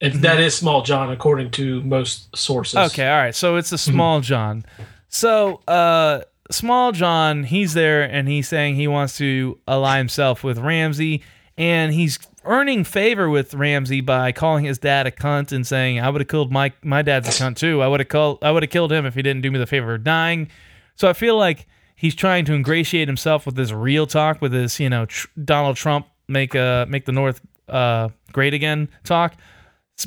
And 0.00 0.22
that 0.22 0.40
is 0.40 0.60
Smalljon 0.60 1.12
according 1.12 1.50
to 1.52 1.82
most 1.82 2.34
sources. 2.36 2.76
Okay, 2.76 3.08
all 3.08 3.16
right. 3.16 3.34
So 3.34 3.56
it's 3.56 3.72
a 3.72 3.78
small 3.78 4.20
John. 4.20 4.64
So 5.08 5.60
uh 5.66 6.20
small 6.50 6.92
John, 6.92 7.44
he's 7.44 7.74
there 7.74 8.02
and 8.02 8.28
he's 8.28 8.48
saying 8.48 8.76
he 8.76 8.88
wants 8.88 9.16
to 9.18 9.58
ally 9.66 9.98
himself 9.98 10.44
with 10.44 10.58
Ramsay 10.58 11.22
and 11.56 11.94
he's 11.94 12.18
earning 12.44 12.84
favor 12.84 13.28
with 13.28 13.54
Ramsay 13.54 14.02
by 14.02 14.32
calling 14.32 14.64
his 14.64 14.78
dad 14.78 15.06
a 15.06 15.10
cunt 15.10 15.50
and 15.50 15.66
saying, 15.66 15.98
I 15.98 16.10
would 16.10 16.20
have 16.20 16.28
killed 16.28 16.52
my 16.52 16.72
my 16.82 17.00
dad's 17.02 17.28
a 17.28 17.32
cunt 17.32 17.56
too. 17.56 17.82
I 17.82 17.88
would 17.88 18.00
have 18.00 18.08
called 18.08 18.38
I 18.42 18.50
would 18.50 18.62
have 18.62 18.70
killed 18.70 18.92
him 18.92 19.06
if 19.06 19.14
he 19.14 19.22
didn't 19.22 19.42
do 19.42 19.50
me 19.50 19.58
the 19.58 19.66
favor 19.66 19.94
of 19.94 20.04
dying. 20.04 20.48
So 20.94 21.08
I 21.08 21.14
feel 21.14 21.36
like 21.36 21.66
he's 21.96 22.14
trying 22.14 22.44
to 22.44 22.54
ingratiate 22.54 23.08
himself 23.08 23.46
with 23.46 23.56
this 23.56 23.72
real 23.72 24.06
talk 24.06 24.40
with 24.40 24.52
this, 24.52 24.78
you 24.78 24.88
know, 24.88 25.06
tr- 25.06 25.26
Donald 25.42 25.76
Trump 25.76 26.06
make 26.28 26.54
uh 26.54 26.86
make 26.88 27.06
the 27.06 27.12
North 27.12 27.40
uh 27.68 28.10
great 28.32 28.54
again 28.54 28.88
talk. 29.02 29.34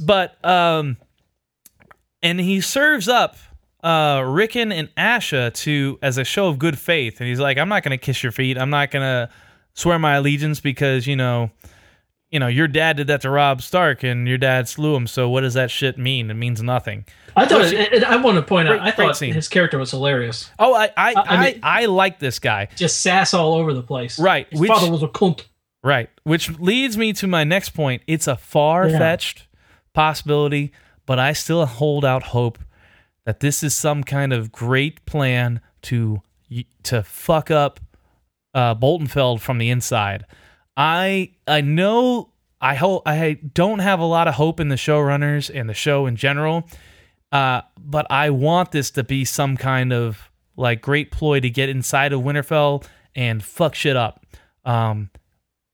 But 0.01 0.43
um 0.45 0.97
and 2.21 2.39
he 2.39 2.61
serves 2.61 3.09
up 3.09 3.35
uh 3.83 4.23
Rickon 4.25 4.71
and 4.71 4.93
Osha 4.95 5.53
to 5.53 5.99
as 6.01 6.17
a 6.17 6.23
show 6.23 6.47
of 6.47 6.59
good 6.59 6.77
faith 6.77 7.19
and 7.19 7.27
he's 7.27 7.39
like 7.39 7.57
I'm 7.57 7.69
not 7.69 7.83
going 7.83 7.97
to 7.97 8.03
kiss 8.03 8.23
your 8.23 8.31
feet 8.31 8.57
I'm 8.57 8.69
not 8.69 8.91
going 8.91 9.03
to 9.03 9.29
swear 9.73 9.97
my 9.97 10.15
allegiance 10.15 10.59
because 10.59 11.07
you 11.07 11.15
know 11.15 11.51
you 12.29 12.39
know 12.39 12.47
your 12.47 12.67
dad 12.67 12.97
did 12.97 13.07
that 13.07 13.21
to 13.21 13.29
Robb 13.29 13.61
Stark 13.61 14.03
and 14.03 14.27
your 14.27 14.37
dad 14.37 14.67
slew 14.67 14.95
him 14.95 15.07
so 15.07 15.29
what 15.29 15.41
does 15.41 15.53
that 15.55 15.71
shit 15.71 15.97
mean 15.97 16.29
it 16.29 16.35
means 16.35 16.61
nothing 16.61 17.05
I 17.35 17.45
thought 17.45 17.61
Which- 17.61 17.73
and 17.93 18.03
I 18.05 18.15
want 18.17 18.35
to 18.37 18.41
point 18.41 18.67
out 18.69 18.79
I 18.79 18.91
thought 18.91 19.15
scene. 19.17 19.33
his 19.33 19.47
character 19.47 19.77
was 19.77 19.91
hilarious. 19.91 20.49
oh 20.59 20.73
I 20.73 20.85
I 20.85 20.89
I, 20.97 21.13
I 21.15 21.59
I, 21.63 21.81
mean- 21.81 21.95
like 21.95 22.19
this 22.19 22.39
guy 22.39 22.67
Just 22.75 23.01
sass 23.01 23.33
all 23.33 23.53
over 23.53 23.73
the 23.73 23.83
place. 23.83 24.19
Right, 24.19 24.47
His 24.49 24.59
which- 24.59 24.69
father 24.69 24.91
was 24.91 25.03
a 25.03 25.07
cunt. 25.07 25.45
Right. 25.81 26.09
Which 26.23 26.59
leads 26.59 26.97
me 26.97 27.13
to 27.13 27.25
my 27.27 27.45
next 27.45 27.69
point. 27.69 28.01
It's 28.05 28.27
a 28.27 28.35
far 28.35 28.89
fetched 28.89 29.47
possibility, 29.93 30.71
but 31.05 31.19
I 31.19 31.31
still 31.33 31.65
hold 31.65 32.03
out 32.03 32.23
hope 32.23 32.59
that 33.25 33.39
this 33.39 33.63
is 33.63 33.75
some 33.75 34.03
kind 34.03 34.33
of 34.33 34.51
great 34.51 35.05
plan 35.05 35.61
to 35.83 36.21
to 36.83 37.03
fuck 37.03 37.49
up 37.51 37.79
uh, 38.53 38.73
Boltonfeld 38.75 39.39
from 39.39 39.57
the 39.59 39.69
inside. 39.69 40.25
I 40.79 41.31
I 41.45 41.59
know 41.59 42.29
I 42.61 42.75
hope 42.75 43.03
I 43.05 43.37
don't 43.53 43.79
have 43.79 43.99
a 43.99 44.05
lot 44.05 44.29
of 44.29 44.35
hope 44.35 44.61
in 44.61 44.69
the 44.69 44.77
showrunners 44.77 45.53
and 45.53 45.69
the 45.69 45.73
show 45.73 46.05
in 46.05 46.15
general, 46.15 46.69
uh, 47.33 47.63
but 47.77 48.07
I 48.09 48.29
want 48.29 48.71
this 48.71 48.89
to 48.91 49.03
be 49.03 49.25
some 49.25 49.57
kind 49.57 49.91
of 49.91 50.31
like 50.55 50.81
great 50.81 51.11
ploy 51.11 51.41
to 51.41 51.49
get 51.49 51.67
inside 51.67 52.13
of 52.13 52.21
Winterfell 52.21 52.85
and 53.13 53.43
fuck 53.43 53.75
shit 53.75 53.97
up. 53.97 54.25
Um, 54.63 55.09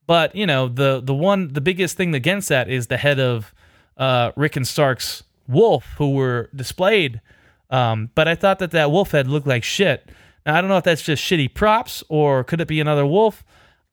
but 0.08 0.36
you 0.36 0.48
know 0.48 0.68
the 0.68 1.02
the 1.02 1.14
one 1.14 1.54
the 1.54 1.62
biggest 1.62 1.98
thing 1.98 2.16
against 2.16 2.50
that 2.50 2.68
is 2.68 2.88
the 2.88 2.98
head 2.98 3.20
of 3.20 3.54
uh, 3.98 4.32
Rickon 4.36 4.66
Stark's 4.66 5.22
wolf 5.48 5.86
who 6.00 6.16
were 6.16 6.50
displayed. 6.56 7.22
Um, 7.70 8.10
but 8.16 8.28
I 8.28 8.34
thought 8.34 8.58
that 8.58 8.72
that 8.72 8.90
wolf 8.90 9.12
head 9.12 9.28
looked 9.28 9.48
like 9.48 9.64
shit. 9.64 10.10
Now 10.48 10.56
I 10.56 10.62
don't 10.62 10.70
know 10.72 10.78
if 10.78 10.84
that's 10.84 11.04
just 11.04 11.24
shitty 11.24 11.54
props 11.54 12.04
or 12.10 12.44
could 12.44 12.60
it 12.60 12.68
be 12.68 12.80
another 12.80 13.06
wolf. 13.06 13.44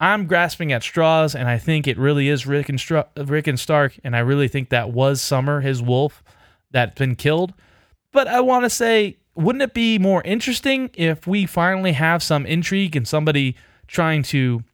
I'm 0.02 0.26
grasping 0.26 0.72
at 0.72 0.82
straws, 0.82 1.36
and 1.36 1.48
I 1.48 1.58
think 1.58 1.86
it 1.86 1.96
really 1.96 2.28
is 2.28 2.44
Rickon, 2.44 2.76
Rickon 3.16 3.56
Stark, 3.56 3.98
and 4.02 4.16
I 4.16 4.18
really 4.18 4.48
think 4.48 4.70
that 4.70 4.90
was 4.90 5.22
Summer, 5.22 5.60
his 5.60 5.80
wolf, 5.80 6.24
that's 6.72 6.98
been 6.98 7.14
killed. 7.14 7.54
But 8.10 8.26
I 8.26 8.40
want 8.40 8.64
to 8.64 8.70
say, 8.70 9.18
wouldn't 9.36 9.62
it 9.62 9.74
be 9.74 10.00
more 10.00 10.20
interesting 10.24 10.90
if 10.94 11.28
we 11.28 11.46
finally 11.46 11.92
have 11.92 12.20
some 12.20 12.44
intrigue 12.46 12.96
and 12.96 13.06
somebody 13.06 13.54
trying 13.86 14.24
to 14.24 14.64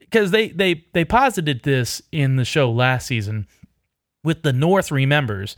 because 0.00 0.32
they 0.32 0.48
they 0.48 0.84
they 0.92 1.04
posited 1.04 1.62
this 1.62 2.02
in 2.10 2.36
the 2.36 2.44
show 2.44 2.70
last 2.70 3.06
season 3.06 3.46
with 4.24 4.42
the 4.42 4.52
North 4.52 4.90
remembers. 4.90 5.56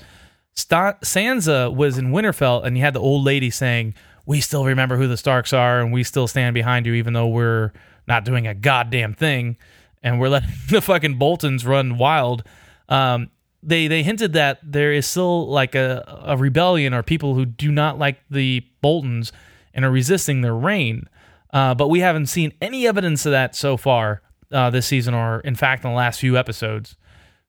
St- 0.55 1.01
Sansa 1.01 1.75
was 1.75 1.99
in 1.99 2.11
Winterfell, 2.11 2.65
and 2.65 2.77
you 2.77 2.83
had 2.83 2.95
the 2.95 3.01
old 3.01 3.25
lady 3.25 3.51
saying, 3.51 3.95
"We 4.27 4.41
still 4.41 4.65
remember 4.65 4.97
who 4.97 5.09
the 5.09 5.17
Starks 5.17 5.53
are, 5.53 5.81
and 5.81 5.93
we 5.93 6.05
still 6.05 6.27
stand 6.27 6.55
behind 6.55 6.87
you, 6.87 6.95
even 6.95 7.13
though 7.13 7.29
we're 7.29 7.73
not 8.07 8.25
doing 8.25 8.47
a 8.47 8.55
goddamn 8.55 9.15
thing, 9.15 9.57
and 10.03 10.21
we're 10.21 10.29
letting 10.29 10.51
the 10.69 10.81
fucking 10.81 11.19
Boltons 11.19 11.67
run 11.67 11.99
wild." 11.99 12.45
Um, 12.89 13.31
they 13.63 13.89
they 13.89 14.03
hinted 14.03 14.35
that 14.35 14.61
there 14.63 14.93
is 14.93 15.07
still 15.07 15.49
like 15.49 15.75
a, 15.75 16.23
a 16.25 16.37
rebellion 16.37 16.95
or 16.95 17.03
people 17.03 17.35
who 17.35 17.45
do 17.45 17.73
not 17.73 17.99
like 17.99 18.19
the 18.31 18.65
Boltons 18.81 19.33
and 19.75 19.85
are 19.85 19.91
resisting 19.91 20.41
their 20.41 20.55
reign. 20.55 21.09
Uh, 21.53 21.75
but 21.75 21.89
we 21.89 22.01
haven't 22.01 22.27
seen 22.27 22.53
any 22.61 22.87
evidence 22.87 23.25
of 23.25 23.33
that 23.33 23.55
so 23.55 23.77
far 23.77 24.23
uh, 24.53 24.71
this 24.71 24.87
season, 24.87 25.15
or 25.15 25.41
in 25.41 25.55
fact, 25.55 25.85
in 25.85 25.91
the 25.91 25.97
last 25.97 26.21
few 26.21 26.37
episodes. 26.37 26.97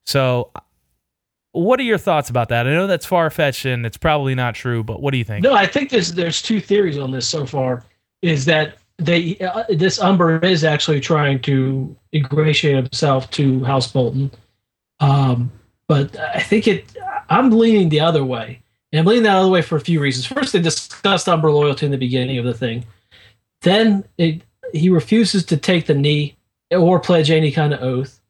So, 0.06 0.52
what 1.52 1.80
are 1.80 1.84
your 1.84 1.98
thoughts 1.98 2.30
about 2.30 2.50
that? 2.50 2.68
I 2.68 2.72
know 2.72 2.88
that's 2.88 3.06
far 3.06 3.30
fetched 3.30 3.66
and 3.66 3.86
it's 3.86 3.98
probably 3.98 4.36
not 4.36 4.56
true, 4.56 4.84
but 4.84 5.02
what 5.02 5.12
do 5.12 5.18
you 5.18 5.24
think? 5.24 5.44
No, 5.44 5.54
I 5.54 5.66
think 5.66 5.90
there's 5.90 6.14
there's 6.14 6.42
two 6.42 6.60
theories 6.60 6.98
on 6.98 7.12
this 7.12 7.28
so 7.28 7.46
far. 7.46 7.84
Is 8.22 8.46
that 8.46 8.78
they 8.98 9.38
uh, 9.40 9.64
this 9.70 10.00
Umber 10.00 10.44
is 10.44 10.64
actually 10.64 11.00
trying 11.00 11.42
to 11.44 11.96
ingratiate 12.14 12.76
himself 12.76 13.30
to 13.32 13.64
House 13.64 13.92
Bolton, 13.92 14.32
um, 15.00 15.52
but 15.88 16.18
I 16.20 16.42
think 16.42 16.68
it. 16.68 16.98
I'm 17.30 17.52
leaning 17.52 17.90
the 17.90 18.00
other 18.00 18.24
way, 18.24 18.62
and 18.92 19.00
I'm 19.00 19.06
leaning 19.06 19.24
the 19.24 19.32
other 19.32 19.50
way 19.50 19.62
for 19.62 19.76
a 19.76 19.82
few 19.82 20.00
reasons. 20.00 20.26
First, 20.26 20.54
they 20.54 20.62
discussed 20.62 21.28
Umber 21.28 21.52
loyalty 21.52 21.86
in 21.86 21.92
the 21.92 21.98
beginning 21.98 22.38
of 22.38 22.46
the 22.46 22.54
thing. 22.54 22.86
Then 23.62 24.06
it, 24.18 24.42
he 24.74 24.90
refuses 24.90 25.46
to 25.46 25.58
take 25.58 25.86
the 25.86 25.94
knee 25.94 26.38
or 26.72 27.00
pledge 27.00 27.30
any 27.30 27.52
kind 27.52 27.74
of 27.74 27.82
oath. 27.82 28.22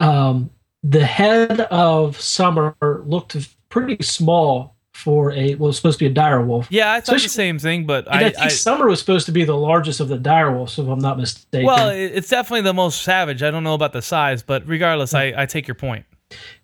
Um, 0.00 0.50
the 0.82 1.04
head 1.04 1.60
of 1.60 2.20
Summer 2.20 2.74
looked 2.80 3.36
pretty 3.68 4.02
small 4.02 4.71
for 4.92 5.32
a 5.32 5.54
well, 5.56 5.72
supposed 5.72 5.98
to 5.98 6.04
be 6.04 6.10
a 6.10 6.14
dire 6.14 6.44
wolf. 6.44 6.68
Yeah, 6.70 6.92
I 6.92 7.00
thought 7.00 7.20
the 7.20 7.28
same 7.28 7.58
thing, 7.58 7.86
but 7.86 8.10
I, 8.12 8.16
I, 8.16 8.22
think 8.24 8.38
I, 8.38 8.48
Summer 8.48 8.86
was 8.86 9.00
supposed 9.00 9.26
to 9.26 9.32
be 9.32 9.44
the 9.44 9.56
largest 9.56 10.00
of 10.00 10.08
the 10.08 10.18
dire 10.18 10.52
wolves, 10.52 10.78
if 10.78 10.86
I'm 10.86 10.98
not 10.98 11.18
mistaken. 11.18 11.66
Well, 11.66 11.88
it's 11.88 12.28
definitely 12.28 12.62
the 12.62 12.74
most 12.74 13.02
savage. 13.02 13.42
I 13.42 13.50
don't 13.50 13.64
know 13.64 13.74
about 13.74 13.92
the 13.92 14.02
size, 14.02 14.42
but 14.42 14.66
regardless, 14.66 15.14
I, 15.14 15.32
I 15.36 15.46
take 15.46 15.66
your 15.66 15.74
point. 15.74 16.04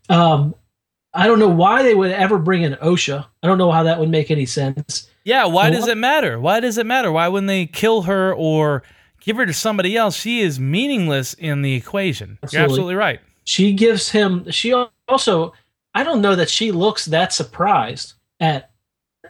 Um, 0.08 0.54
I 1.14 1.26
don't 1.26 1.38
know 1.38 1.48
why 1.48 1.82
they 1.82 1.94
would 1.94 2.12
ever 2.12 2.38
bring 2.38 2.62
in 2.62 2.74
Osha. 2.74 3.26
I 3.42 3.46
don't 3.46 3.58
know 3.58 3.72
how 3.72 3.82
that 3.82 3.98
would 3.98 4.10
make 4.10 4.30
any 4.30 4.46
sense. 4.46 5.10
Yeah, 5.24 5.46
why 5.46 5.70
does 5.70 5.88
it 5.88 5.98
matter? 5.98 6.38
Why 6.38 6.60
does 6.60 6.78
it 6.78 6.86
matter? 6.86 7.10
Why 7.10 7.28
wouldn't 7.28 7.48
they 7.48 7.66
kill 7.66 8.02
her 8.02 8.32
or 8.34 8.82
give 9.20 9.36
her 9.36 9.46
to 9.46 9.52
somebody 9.52 9.96
else? 9.96 10.16
She 10.16 10.40
is 10.40 10.60
meaningless 10.60 11.34
in 11.34 11.62
the 11.62 11.74
equation. 11.74 12.38
Absolutely. 12.42 12.56
You're 12.58 12.64
absolutely 12.64 12.94
right. 12.94 13.20
She 13.44 13.72
gives 13.72 14.10
him. 14.10 14.50
She 14.50 14.72
also. 15.08 15.54
I 15.94 16.04
don't 16.04 16.20
know 16.20 16.36
that 16.36 16.50
she 16.50 16.70
looks 16.70 17.06
that 17.06 17.32
surprised 17.32 18.14
at. 18.40 18.70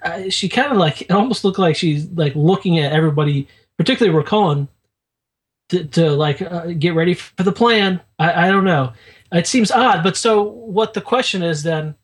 Uh, 0.03 0.29
she 0.29 0.49
kind 0.49 0.71
of 0.71 0.79
like 0.79 1.03
it 1.03 1.11
almost 1.11 1.45
looked 1.45 1.59
like 1.59 1.75
she's 1.75 2.07
like 2.11 2.35
looking 2.37 2.79
at 2.79 2.93
everybody, 2.93 3.49
particularly 3.77 4.17
Rickon, 4.17 4.69
to, 5.71 5.85
to 5.85 6.11
like 6.11 6.41
uh, 6.41 6.67
get 6.67 6.95
ready 6.95 7.15
for 7.15 7.43
the 7.43 7.53
plan. 7.53 8.01
I, 8.19 8.49
I 8.49 8.51
don't 8.51 8.65
know. 8.65 8.93
It 9.33 9.47
seems 9.47 9.71
odd, 9.71 10.03
but 10.03 10.17
so 10.17 10.43
what 10.43 10.95
the 10.95 11.01
question 11.01 11.43
is 11.43 11.63
then 11.63 11.95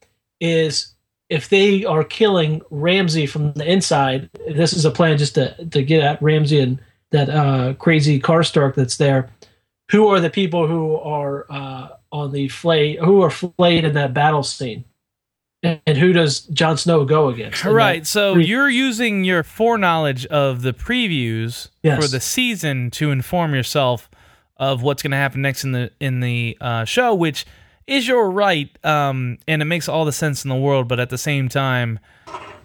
is 0.40 0.94
if 1.30 1.48
they 1.48 1.84
are 1.84 2.04
killing 2.04 2.62
Ramsay 2.70 3.26
from 3.26 3.52
the 3.54 3.70
inside, 3.70 4.28
this 4.46 4.72
is 4.72 4.84
a 4.84 4.90
plan 4.90 5.18
just 5.18 5.34
to 5.36 5.64
to 5.66 5.82
get 5.82 6.02
at 6.02 6.22
Ramsay 6.22 6.60
and 6.60 6.80
that 7.10 7.30
uh, 7.30 7.74
crazy 7.74 8.20
Karstark 8.20 8.74
that's 8.74 8.96
there. 8.96 9.30
Who 9.90 10.08
are 10.08 10.20
the 10.20 10.30
people 10.30 10.66
who 10.66 10.96
are 10.96 11.46
uh, 11.50 11.88
on 12.12 12.32
the 12.32 12.48
flay 12.48 12.96
who 12.96 13.22
are 13.22 13.30
flayed 13.30 13.84
in 13.84 13.94
that 13.94 14.14
battle 14.14 14.42
scene? 14.42 14.84
And 15.64 15.98
who 15.98 16.12
does 16.12 16.40
Jon 16.40 16.76
Snow 16.76 17.04
go 17.04 17.28
against? 17.28 17.64
Right. 17.64 18.06
So 18.06 18.34
pre- 18.34 18.44
you're 18.44 18.68
using 18.68 19.24
your 19.24 19.42
foreknowledge 19.42 20.26
of 20.26 20.62
the 20.62 20.72
previews 20.72 21.68
yes. 21.82 22.02
for 22.02 22.08
the 22.08 22.20
season 22.20 22.90
to 22.92 23.10
inform 23.10 23.54
yourself 23.54 24.10
of 24.56 24.82
what's 24.82 25.02
going 25.02 25.12
to 25.12 25.16
happen 25.16 25.42
next 25.42 25.64
in 25.64 25.72
the 25.72 25.90
in 26.00 26.20
the 26.20 26.56
uh, 26.60 26.84
show, 26.84 27.14
which 27.14 27.46
is 27.86 28.06
your 28.06 28.30
right, 28.30 28.70
um, 28.84 29.38
and 29.46 29.62
it 29.62 29.64
makes 29.66 29.88
all 29.88 30.04
the 30.04 30.12
sense 30.12 30.44
in 30.44 30.48
the 30.48 30.56
world. 30.56 30.88
But 30.88 31.00
at 31.00 31.10
the 31.10 31.18
same 31.18 31.48
time, 31.48 31.98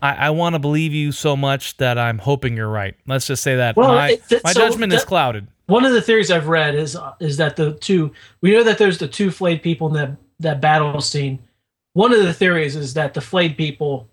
I, 0.01 0.27
I 0.27 0.29
want 0.29 0.55
to 0.55 0.59
believe 0.59 0.93
you 0.93 1.11
so 1.11 1.35
much 1.35 1.77
that 1.77 1.97
I'm 1.97 2.19
hoping 2.19 2.55
you're 2.55 2.69
right. 2.69 2.95
Let's 3.07 3.27
just 3.27 3.43
say 3.43 3.55
that 3.55 3.75
well, 3.75 3.89
my, 3.89 4.11
it, 4.29 4.43
my 4.43 4.53
so 4.53 4.61
judgment 4.61 4.91
that, 4.91 4.97
is 4.97 5.05
clouded. 5.05 5.47
One 5.67 5.85
of 5.85 5.93
the 5.93 6.01
theories 6.01 6.31
I've 6.31 6.47
read 6.47 6.75
is 6.75 6.97
is 7.19 7.37
that 7.37 7.55
the 7.55 7.73
two 7.73 8.11
we 8.41 8.51
know 8.51 8.63
that 8.63 8.77
there's 8.77 8.97
the 8.97 9.07
two 9.07 9.31
flayed 9.31 9.61
people 9.61 9.87
in 9.87 9.93
that 9.93 10.17
that 10.39 10.61
battle 10.61 11.01
scene. 11.01 11.39
One 11.93 12.13
of 12.13 12.23
the 12.23 12.33
theories 12.33 12.75
is 12.75 12.93
that 12.93 13.13
the 13.13 13.21
flayed 13.21 13.57
people 13.57 14.07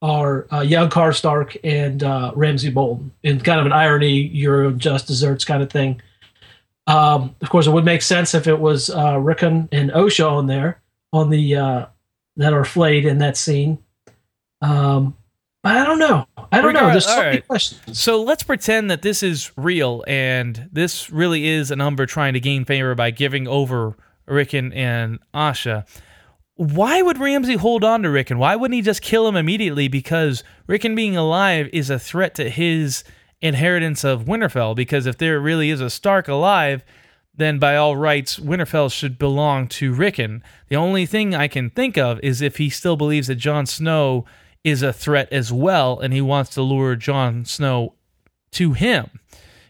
are 0.00 0.46
uh, 0.52 0.60
young 0.60 0.88
Karstark 0.88 1.56
and 1.64 2.02
uh, 2.02 2.32
Ramsay 2.34 2.70
Bolton 2.70 3.12
in 3.22 3.40
kind 3.40 3.60
of 3.60 3.66
an 3.66 3.72
irony, 3.72 4.12
you're 4.12 4.70
just 4.72 5.06
desserts 5.06 5.44
kind 5.44 5.62
of 5.62 5.70
thing. 5.70 6.00
Um, 6.86 7.34
of 7.42 7.50
course, 7.50 7.66
it 7.66 7.70
would 7.70 7.84
make 7.84 8.02
sense 8.02 8.34
if 8.34 8.46
it 8.46 8.58
was 8.58 8.90
uh, 8.90 9.18
Rickon 9.18 9.68
and 9.72 9.90
Osha 9.90 10.30
on 10.30 10.46
there 10.46 10.80
on 11.12 11.30
the 11.30 11.56
uh, 11.56 11.86
that 12.36 12.52
are 12.52 12.64
flayed 12.64 13.04
in 13.04 13.18
that 13.18 13.36
scene. 13.36 13.78
Um, 14.62 15.16
I 15.64 15.84
don't 15.84 15.98
know. 15.98 16.26
I 16.50 16.60
don't 16.60 16.72
know. 16.72 16.90
There's 16.90 17.04
so 17.04 17.20
many 17.20 17.40
questions. 17.42 17.98
So 17.98 18.22
let's 18.22 18.42
pretend 18.42 18.90
that 18.90 19.02
this 19.02 19.22
is 19.22 19.50
real 19.56 20.04
and 20.06 20.68
this 20.72 21.10
really 21.10 21.46
is 21.46 21.70
an 21.70 21.80
Umber 21.80 22.06
trying 22.06 22.32
to 22.34 22.40
gain 22.40 22.64
favor 22.64 22.94
by 22.94 23.10
giving 23.10 23.46
over 23.46 23.96
Rickon 24.26 24.72
and 24.72 25.18
Osha. 25.34 25.86
Why 26.58 27.02
would 27.02 27.18
Ramsay 27.18 27.54
hold 27.54 27.84
on 27.84 28.02
to 28.02 28.10
Rickon? 28.10 28.36
Why 28.36 28.56
wouldn't 28.56 28.74
he 28.74 28.82
just 28.82 29.00
kill 29.00 29.28
him 29.28 29.36
immediately? 29.36 29.86
Because 29.86 30.42
Rickon 30.66 30.96
being 30.96 31.16
alive 31.16 31.70
is 31.72 31.88
a 31.88 32.00
threat 32.00 32.34
to 32.34 32.50
his 32.50 33.04
inheritance 33.40 34.02
of 34.02 34.24
Winterfell. 34.24 34.74
Because 34.74 35.06
if 35.06 35.18
there 35.18 35.38
really 35.38 35.70
is 35.70 35.80
a 35.80 35.88
Stark 35.88 36.26
alive, 36.26 36.84
then 37.32 37.60
by 37.60 37.76
all 37.76 37.96
rights, 37.96 38.40
Winterfell 38.40 38.92
should 38.92 39.20
belong 39.20 39.68
to 39.68 39.94
Rickon. 39.94 40.42
The 40.66 40.74
only 40.74 41.06
thing 41.06 41.32
I 41.32 41.46
can 41.46 41.70
think 41.70 41.96
of 41.96 42.18
is 42.24 42.42
if 42.42 42.56
he 42.56 42.70
still 42.70 42.96
believes 42.96 43.28
that 43.28 43.36
Jon 43.36 43.64
Snow 43.64 44.24
is 44.64 44.82
a 44.82 44.92
threat 44.92 45.32
as 45.32 45.52
well, 45.52 46.00
and 46.00 46.12
he 46.12 46.20
wants 46.20 46.50
to 46.54 46.62
lure 46.62 46.96
Jon 46.96 47.44
Snow 47.44 47.94
to 48.50 48.72
him 48.72 49.20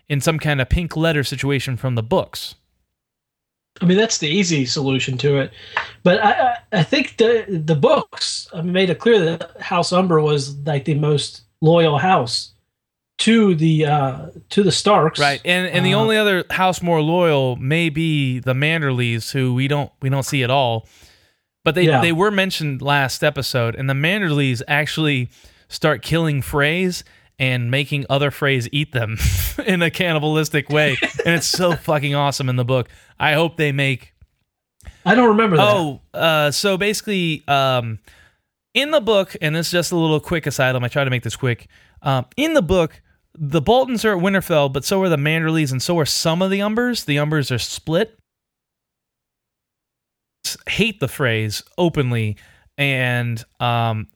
in 0.09 0.23
some 0.23 0.39
kind 0.39 0.59
of 0.59 0.71
pink 0.71 0.97
letter 0.97 1.23
situation 1.23 1.77
from 1.77 1.97
the 1.97 2.03
books. 2.03 2.55
I 3.81 3.85
mean, 3.85 3.97
that's 3.97 4.19
the 4.19 4.29
easy 4.29 4.67
solution 4.67 5.17
to 5.19 5.39
it, 5.39 5.53
but 6.03 6.23
I, 6.23 6.57
I 6.73 6.83
think 6.83 7.17
the 7.17 7.45
the 7.49 7.77
books 7.77 8.49
made 8.63 8.91
it 8.91 8.99
clear 8.99 9.19
that 9.25 9.61
House 9.61 9.93
Umber 9.93 10.21
was 10.21 10.57
like 10.59 10.85
the 10.85 10.95
most 10.95 11.43
loyal 11.61 11.99
house 11.99 12.53
to 13.19 13.55
the 13.55 13.87
uh, 13.87 14.27
to 14.51 14.63
the 14.63 14.73
Starks, 14.73 15.21
right? 15.21 15.41
And 15.45 15.69
and 15.69 15.85
the 15.85 15.95
uh, 15.95 15.99
only 15.99 16.17
other 16.17 16.45
house 16.51 16.81
more 16.81 17.01
loyal 17.01 17.57
may 17.57 17.89
be 17.89 18.39
the 18.39 18.55
Manderleys, 18.55 19.33
who 19.33 19.55
we 19.55 19.69
don't 19.69 19.93
we 20.01 20.09
don't 20.09 20.23
see 20.25 20.43
at 20.43 20.51
all. 20.51 20.87
But 21.65 21.75
they 21.75 21.85
yeah. 21.85 22.01
they 22.01 22.13
were 22.13 22.31
mentioned 22.31 22.81
last 22.81 23.23
episode, 23.23 23.75
and 23.75 23.91
the 23.91 23.95
Manderleys 23.95 24.63
actually 24.67 25.31
start 25.69 26.03
killing 26.03 26.41
Freys 26.41 27.03
and 27.39 27.71
making 27.71 28.05
other 28.11 28.31
Freys 28.31 28.69
eat 28.73 28.93
them 28.93 29.17
in 29.67 29.83
a 29.83 29.91
cannibalistic 29.91 30.69
way, 30.69 30.97
and 31.25 31.35
it's 31.37 31.47
so 31.47 31.77
fucking 31.77 32.15
awesome 32.15 32.49
in 32.49 32.57
the 32.57 32.65
book. 32.65 32.89
I 33.19 33.35
hope 33.35 33.57
they 33.57 33.73
make. 33.73 34.15
I 35.05 35.15
don't 35.15 35.29
remember 35.29 35.57
that. 35.57 35.67
Oh, 35.67 36.01
uh, 36.13 36.51
so 36.51 36.77
basically, 36.77 37.45
um, 37.47 37.99
in 38.75 38.91
the 38.91 39.01
book, 39.01 39.37
and 39.41 39.55
this 39.55 39.67
is 39.67 39.73
just 39.73 39.93
a 39.93 39.97
little 39.97 40.21
quick 40.21 40.47
aside. 40.47 40.75
I 40.77 40.89
try 40.89 41.05
to 41.05 41.11
make 41.11 41.23
this 41.23 41.37
quick. 41.37 41.69
Um, 42.03 42.27
in 42.37 42.55
the 42.55 42.63
book, 42.63 43.03
the 43.35 43.61
Boltons 43.61 44.05
are 44.05 44.17
at 44.17 44.23
Winterfell, 44.23 44.73
but 44.73 44.85
so 44.85 45.01
are 45.03 45.09
the 45.09 45.17
Manderleys, 45.17 45.73
and 45.73 45.83
so 45.83 45.99
are 45.99 46.07
some 46.07 46.43
of 46.43 46.51
the 46.51 46.61
Umbers. 46.61 47.05
The 47.05 47.17
Umbers 47.17 47.55
are 47.55 47.59
split. 47.59 48.19
Hate 50.69 50.99
the 50.99 51.09
Freys 51.09 51.63
openly, 51.77 52.37
and 52.79 53.43
um, 53.61 54.09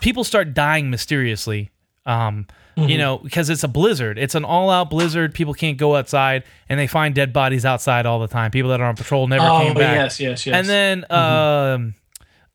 people 0.00 0.24
start 0.24 0.54
dying 0.54 0.90
mysteriously. 0.90 1.71
Um, 2.04 2.46
Mm-hmm. 2.76 2.88
You 2.88 2.98
know, 2.98 3.18
because 3.18 3.50
it's 3.50 3.64
a 3.64 3.68
blizzard. 3.68 4.18
It's 4.18 4.34
an 4.34 4.44
all-out 4.44 4.88
blizzard. 4.88 5.34
People 5.34 5.52
can't 5.52 5.76
go 5.76 5.94
outside, 5.94 6.44
and 6.70 6.80
they 6.80 6.86
find 6.86 7.14
dead 7.14 7.32
bodies 7.32 7.66
outside 7.66 8.06
all 8.06 8.18
the 8.18 8.28
time. 8.28 8.50
People 8.50 8.70
that 8.70 8.80
are 8.80 8.86
on 8.86 8.96
patrol 8.96 9.26
never 9.28 9.44
oh, 9.44 9.58
came 9.60 9.74
back. 9.74 9.96
yes, 9.96 10.18
yes, 10.18 10.46
yes. 10.46 10.56
And 10.56 10.66
then, 10.66 11.04
um, 11.10 11.94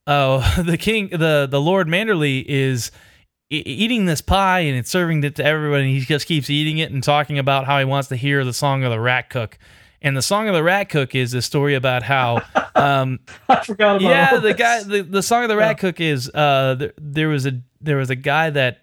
oh, 0.08 0.62
the 0.66 0.78
king, 0.78 1.10
the 1.10 1.48
the 1.50 1.62
Lord 1.62 1.88
Manderley 1.88 2.44
is 2.48 2.90
e- 3.52 3.58
eating 3.58 4.06
this 4.06 4.22
pie 4.22 4.62
and 4.62 4.76
it's 4.76 4.90
serving 4.90 5.24
it 5.24 5.36
to 5.36 5.46
everybody. 5.46 5.84
And 5.84 5.92
he 5.92 6.00
just 6.00 6.26
keeps 6.26 6.50
eating 6.50 6.80
it 6.80 6.92
and 6.92 7.04
talking 7.04 7.38
about 7.38 7.66
how 7.66 7.78
he 7.78 7.86
wants 7.86 8.10
to 8.10 8.16
hear 8.16 8.44
the 8.44 8.54
song 8.54 8.84
of 8.84 8.90
the 8.90 9.00
rat 9.00 9.30
cook. 9.30 9.60
And 10.02 10.18
the 10.18 10.24
song 10.24 10.48
of 10.48 10.56
the 10.56 10.64
rat 10.64 10.90
cook 10.90 11.14
is 11.14 11.36
a 11.36 11.44
story 11.44 11.76
about 11.76 12.02
how, 12.02 12.42
um, 12.76 13.20
I 13.48 13.64
forgot 13.64 13.98
about 13.98 14.02
yeah, 14.02 14.38
the 14.40 14.54
guy, 14.56 14.82
the, 14.82 15.02
the 15.02 15.22
song 15.22 15.44
of 15.44 15.50
the 15.50 15.58
rat 15.58 15.78
cook 15.78 16.02
is, 16.02 16.30
uh, 16.34 16.76
there, 16.76 16.94
there 16.98 17.28
was 17.30 17.46
a 17.46 17.62
there 17.80 17.98
was 17.98 18.10
a 18.10 18.16
guy 18.16 18.50
that 18.50 18.82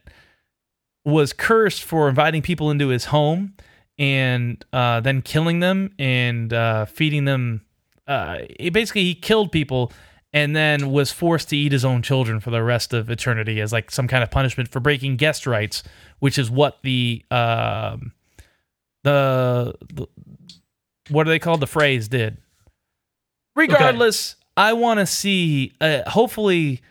was 1.05 1.33
cursed 1.33 1.85
for 1.85 2.09
inviting 2.09 2.43
people 2.43 2.71
into 2.71 2.89
his 2.89 3.07
home 3.07 3.55
and 3.99 4.65
uh, 4.73 5.01
then 5.01 5.23
killing 5.23 5.61
them 5.61 5.95
and 5.99 6.53
uh, 6.53 6.85
feeding 6.87 7.25
them. 7.25 7.65
Uh, 8.07 8.39
he 8.59 8.71
basically 8.71 9.03
he 9.03 9.15
killed 9.15 9.53
people 9.53 9.93
and 10.33 10.55
then 10.57 10.91
was 10.91 11.13
forced 11.13 11.49
to 11.51 11.57
eat 11.57 11.73
his 11.73 11.85
own 11.85 12.03
children 12.03 12.41
for 12.41 12.51
the 12.51 12.63
rest 12.63 12.93
of 12.93 13.09
eternity 13.09 13.61
as 13.61 13.73
like 13.73 13.91
some 13.91 14.09
kind 14.09 14.23
of 14.23 14.31
punishment 14.31 14.69
for 14.69 14.81
breaking 14.81 15.17
guest 15.17 15.47
rights, 15.47 15.83
which 16.19 16.39
is 16.39 16.51
what 16.51 16.79
the 16.83 17.25
um, 17.31 18.13
the, 19.05 19.75
the 19.93 20.07
what 21.11 21.27
are 21.27 21.31
they 21.31 21.39
called? 21.39 21.61
The 21.61 21.67
Freys 21.67 22.09
did. 22.09 22.39
Regardless, 23.55 24.37
I 24.57 24.73
want 24.73 25.01
to 25.01 25.07
see. 25.07 25.73
Uh, 25.81 26.03
hopefully, 26.09 26.83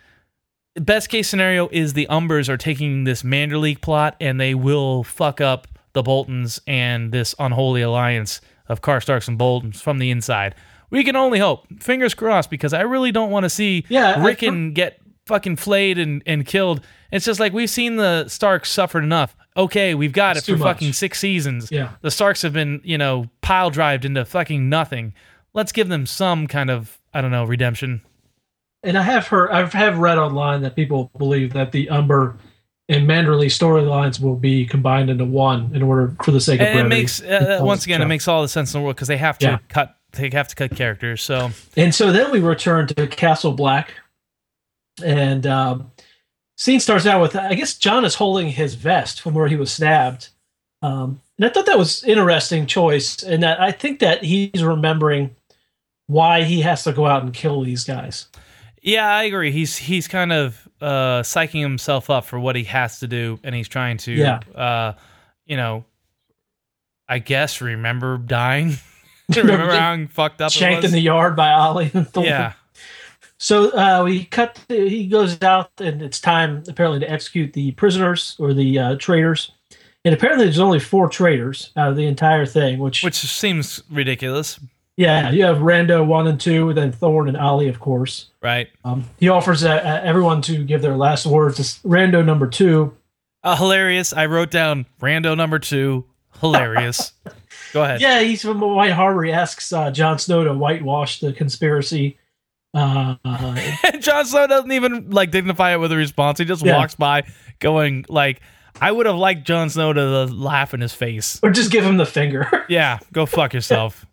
best 0.76 1.10
case 1.10 1.28
scenario 1.30 1.68
is 1.72 1.94
the 1.94 2.08
Umbers 2.10 2.50
are 2.50 2.58
taking 2.58 3.04
this 3.04 3.24
Manderleague 3.24 3.82
plot 3.82 4.16
and 4.20 4.40
they 4.40 4.56
will 4.56 5.04
fuck 5.04 5.40
up 5.42 5.68
the 5.94 6.02
Boltons 6.04 6.60
and 6.68 7.12
this 7.12 7.36
unholy 7.40 7.82
alliance 7.82 8.42
of 8.68 8.82
Karstarks 8.82 9.28
and 9.28 9.38
Boltons 9.38 9.82
from 9.82 10.00
the 10.00 10.10
inside. 10.10 10.56
We 10.90 11.04
can 11.04 11.16
only 11.16 11.40
hope. 11.40 11.66
Fingers 11.82 12.14
crossed, 12.14 12.50
because 12.50 12.74
I 12.74 12.82
really 12.82 13.12
don't 13.12 13.32
want 13.32 13.44
to 13.44 13.50
see 13.50 13.84
Yeah, 13.90 14.14
I- 14.18 14.24
Rickon 14.26 14.74
get 14.74 15.00
fucking 15.26 15.56
flayed 15.58 15.98
and, 15.98 16.22
and 16.26 16.46
killed. 16.46 16.82
It's 17.12 17.26
just 17.26 17.40
like 17.40 17.54
we've 17.54 17.70
seen 17.70 17.96
the 17.96 18.28
Starks 18.28 18.70
suffer 18.72 19.00
enough. 19.00 19.36
Okay, 19.56 19.94
we've 19.96 20.12
got 20.14 20.36
It's 20.38 20.48
it 20.50 20.54
for 20.54 20.58
much. 20.58 20.76
fucking 20.78 20.94
six 20.94 21.20
seasons. 21.20 21.72
Yeah. 21.72 21.90
The 22.02 22.10
Starks 22.12 22.42
have 22.42 22.54
been, 22.54 22.82
you 22.84 22.98
know, 22.98 23.30
pile 23.42 23.70
drived 23.70 24.06
into 24.06 24.26
fucking 24.26 24.68
nothing. 24.70 25.14
Let's 25.54 25.72
give 25.72 25.88
them 25.90 26.06
some 26.08 26.48
kind 26.48 26.72
of, 26.72 27.00
I 27.14 27.22
don't 27.22 27.32
know, 27.32 27.44
redemption. 27.46 28.02
And 28.84 28.98
I 28.98 29.02
have 29.04 29.28
heard, 29.28 29.50
I 29.52 29.66
have 29.66 29.98
read 29.98 30.18
online 30.18 30.62
that 30.64 30.76
people 30.76 31.10
believe 31.18 31.54
that 31.54 31.72
the 31.72 31.90
Umber 31.90 32.38
and 32.90 33.08
Manderley 33.08 33.46
storylines 33.48 34.20
will 34.20 34.36
be 34.36 34.66
combined 34.66 35.10
into 35.10 35.24
one 35.24 35.74
in 35.74 35.82
order 35.82 36.14
for 36.24 36.32
the 36.32 36.42
sake 36.42 36.60
of 36.60 36.68
and 36.68 36.80
it 36.80 36.90
makes 36.90 37.22
uh, 37.22 37.60
Oh, 37.62 37.66
once 37.66 37.86
again 37.86 38.02
it 38.02 38.08
makes 38.08 38.28
all 38.28 38.42
the 38.42 38.48
sense 38.50 38.74
in 38.74 38.80
the 38.80 38.84
world 38.84 38.98
because 38.98 39.08
they 39.08 39.16
have 39.18 39.38
to 39.40 39.46
Yeah. 39.46 39.58
cut 39.70 39.96
they 40.12 40.30
have 40.34 40.50
to 40.50 40.56
cut 40.56 40.76
characters 40.76 41.24
so. 41.24 41.52
And 41.78 41.96
so 41.96 42.12
then 42.12 42.30
we 42.30 42.40
return 42.42 42.86
to 42.88 43.08
Castle 43.08 43.54
Black, 43.54 43.94
and 45.04 45.48
um, 45.48 45.92
scene 46.58 46.80
starts 46.80 47.06
out 47.06 47.22
with 47.22 47.36
I 47.36 47.54
guess 47.56 47.78
Jon 47.78 48.06
is 48.06 48.16
holding 48.16 48.50
his 48.50 48.76
vest 48.76 49.22
from 49.22 49.34
where 49.34 49.48
he 49.48 49.56
was 49.56 49.72
stabbed, 49.72 50.30
um, 50.82 51.22
and 51.38 51.46
I 51.46 51.50
thought 51.50 51.66
that 51.66 51.78
was 51.80 52.04
interesting 52.04 52.66
choice, 52.68 53.24
and 53.24 53.42
that 53.44 53.60
I 53.60 53.72
think 53.72 54.00
that 54.00 54.24
he's 54.24 54.64
remembering 54.64 55.36
why 56.08 56.44
he 56.44 56.62
has 56.62 56.84
to 56.84 56.92
go 56.92 57.08
out 57.08 57.24
and 57.24 57.34
kill 57.34 57.62
these 57.64 57.84
guys. 57.86 58.28
Yeah 58.84 59.08
i 59.08 59.24
agree 59.24 59.52
he's 59.52 59.76
he's 59.78 60.08
kind 60.08 60.32
of 60.32 60.68
uh 60.82 61.22
psyching 61.24 61.62
himself 61.62 62.10
up 62.10 62.26
for 62.26 62.38
what 62.40 62.56
he 62.56 62.66
has 62.66 63.00
to 63.00 63.08
do 63.08 63.40
and 63.44 63.56
he's 63.56 63.68
trying 63.68 63.98
to 63.98 64.12
Yeah. 64.12 64.40
uh 64.54 64.94
you 65.46 65.58
know 65.58 65.86
i 67.08 67.20
guess 67.20 67.62
remember 67.62 68.18
dying 68.18 68.74
remember 69.36 69.72
how 69.74 70.06
fucked 70.08 70.42
up 70.42 70.48
it 70.52 70.54
Shanked 70.54 70.84
was 70.84 70.92
in 70.92 70.96
the 70.96 71.02
yard 71.02 71.36
by 71.36 71.54
Olly. 71.54 71.90
yeah 72.18 72.54
So 73.38 73.72
uh, 73.72 74.04
we 74.06 74.24
cut. 74.26 74.58
He 74.70 75.06
goes 75.08 75.42
out, 75.42 75.70
and 75.78 76.02
it's 76.02 76.22
time 76.22 76.64
apparently 76.70 77.02
to 77.02 77.12
execute 77.12 77.52
the 77.52 77.72
prisoners 77.72 78.38
or 78.40 78.54
the 78.54 78.80
uh, 78.80 78.96
traitors. 78.96 79.52
And 80.06 80.14
apparently, 80.16 80.46
there's 80.46 80.60
only 80.60 80.80
four 80.80 81.10
traitors 81.10 81.72
out 81.76 81.90
of 81.90 81.98
the 81.98 82.06
entire 82.06 82.46
thing. 82.46 82.80
Which, 82.80 83.04
which 83.04 83.16
seems 83.16 83.84
ridiculous 83.90 84.62
yeah, 84.98 85.32
you 85.32 85.44
have 85.44 85.58
Rando 85.58 86.06
one 86.06 86.28
and 86.28 86.40
two, 86.40 86.74
then 86.74 86.92
Thorne 86.92 87.28
and 87.28 87.38
Olly, 87.38 87.68
of 87.68 87.80
course. 87.80 88.30
right 88.42 88.68
Um, 88.86 89.06
he 89.20 89.30
offers 89.30 89.64
uh, 89.64 89.70
uh, 89.72 90.02
everyone 90.04 90.42
to 90.44 90.64
give 90.64 90.82
their 90.82 90.96
last 90.98 91.26
words. 91.26 91.60
It's 91.60 91.80
Rando 91.80 92.24
number 92.26 92.48
two. 92.48 92.96
uh, 93.44 93.56
hilarious 93.58 94.14
i 94.14 94.26
wrote 94.26 94.50
down 94.52 94.86
rando 95.02 95.36
number 95.36 95.60
two 95.60 96.06
hilarious 96.40 97.12
go 97.74 97.84
ahead 97.84 98.00
Yeah, 98.06 98.22
he's 98.22 98.42
from 98.42 98.62
White 98.62 98.92
Harbor. 98.94 99.24
He 99.24 99.32
asks 99.32 99.74
uh, 99.74 99.92
Jon 99.92 100.18
Snow 100.20 100.44
to 100.44 100.54
whitewash 100.54 101.20
the 101.20 101.34
conspiracy. 101.34 102.18
Uh, 102.74 103.16
uh, 103.26 103.56
Jon 104.00 104.26
Snow 104.26 104.48
doesn't 104.48 104.72
even 104.72 105.10
like 105.12 105.32
dignify 105.32 105.74
it 105.74 105.78
with 105.80 105.92
a 105.92 105.96
response. 105.98 106.40
He 106.40 106.46
just 106.46 106.64
Yeah. 106.66 106.78
walks 106.78 106.96
by, 106.96 107.24
going 107.60 108.06
like, 108.10 108.42
"I 108.82 108.92
would 108.92 109.06
have 109.06 109.16
liked 109.16 109.46
Jon 109.46 109.70
Snow 109.70 109.94
to 109.94 110.26
laugh 110.26 110.74
in 110.74 110.82
his 110.82 110.94
face." 110.94 111.40
or 111.44 111.50
just 111.52 111.72
give 111.72 111.84
him 111.86 111.98
the 111.98 112.06
finger. 112.06 112.50
Yeah, 112.70 113.00
go 113.12 113.26
fuck 113.28 113.54
yourself. 113.54 114.06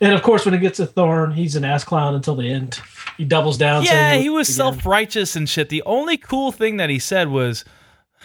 And 0.00 0.12
of 0.12 0.22
course, 0.22 0.44
when 0.44 0.54
it 0.54 0.58
gets 0.60 0.78
to 0.78 0.86
Thorne, 0.86 1.32
he's 1.32 1.54
an 1.54 1.64
ass 1.64 1.84
clown 1.84 2.14
until 2.14 2.34
the 2.34 2.50
end. 2.50 2.80
He 3.16 3.24
doubles 3.24 3.56
down. 3.58 3.84
yeah, 3.84 4.14
he 4.14 4.28
was 4.30 4.48
self 4.48 4.84
righteous 4.86 5.36
and 5.36 5.48
shit. 5.48 5.68
The 5.68 5.82
only 5.84 6.16
cool 6.16 6.50
thing 6.50 6.78
that 6.78 6.90
he 6.90 6.98
said 6.98 7.28
was, 7.28 7.64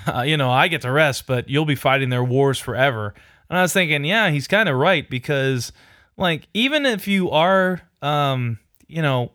uh, 0.07 0.22
"You 0.22 0.38
know, 0.38 0.49
I 0.49 0.68
get 0.70 0.82
to 0.82 0.91
rest, 0.91 1.28
but 1.28 1.49
you'll 1.49 1.65
be 1.65 1.76
fighting 1.76 2.09
their 2.09 2.24
wars 2.24 2.57
forever." 2.57 3.13
And 3.49 3.57
I 3.57 3.61
was 3.61 3.74
thinking, 3.74 4.03
yeah, 4.03 4.30
he's 4.30 4.47
kind 4.47 4.68
of 4.68 4.76
right 4.76 5.09
because, 5.09 5.72
like, 6.18 6.47
even 6.53 6.86
if 6.86 7.07
you 7.07 7.32
are, 7.32 7.82
um, 8.01 8.59
you 8.88 9.01
know, 9.01 9.32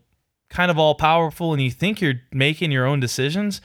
kind 0.50 0.70
of 0.70 0.78
all 0.78 0.94
powerful 0.94 1.52
and 1.54 1.62
you 1.62 1.70
think 1.70 2.00
you're 2.02 2.20
making 2.30 2.70
your 2.72 2.84
own 2.84 3.00
decisions, 3.00 3.62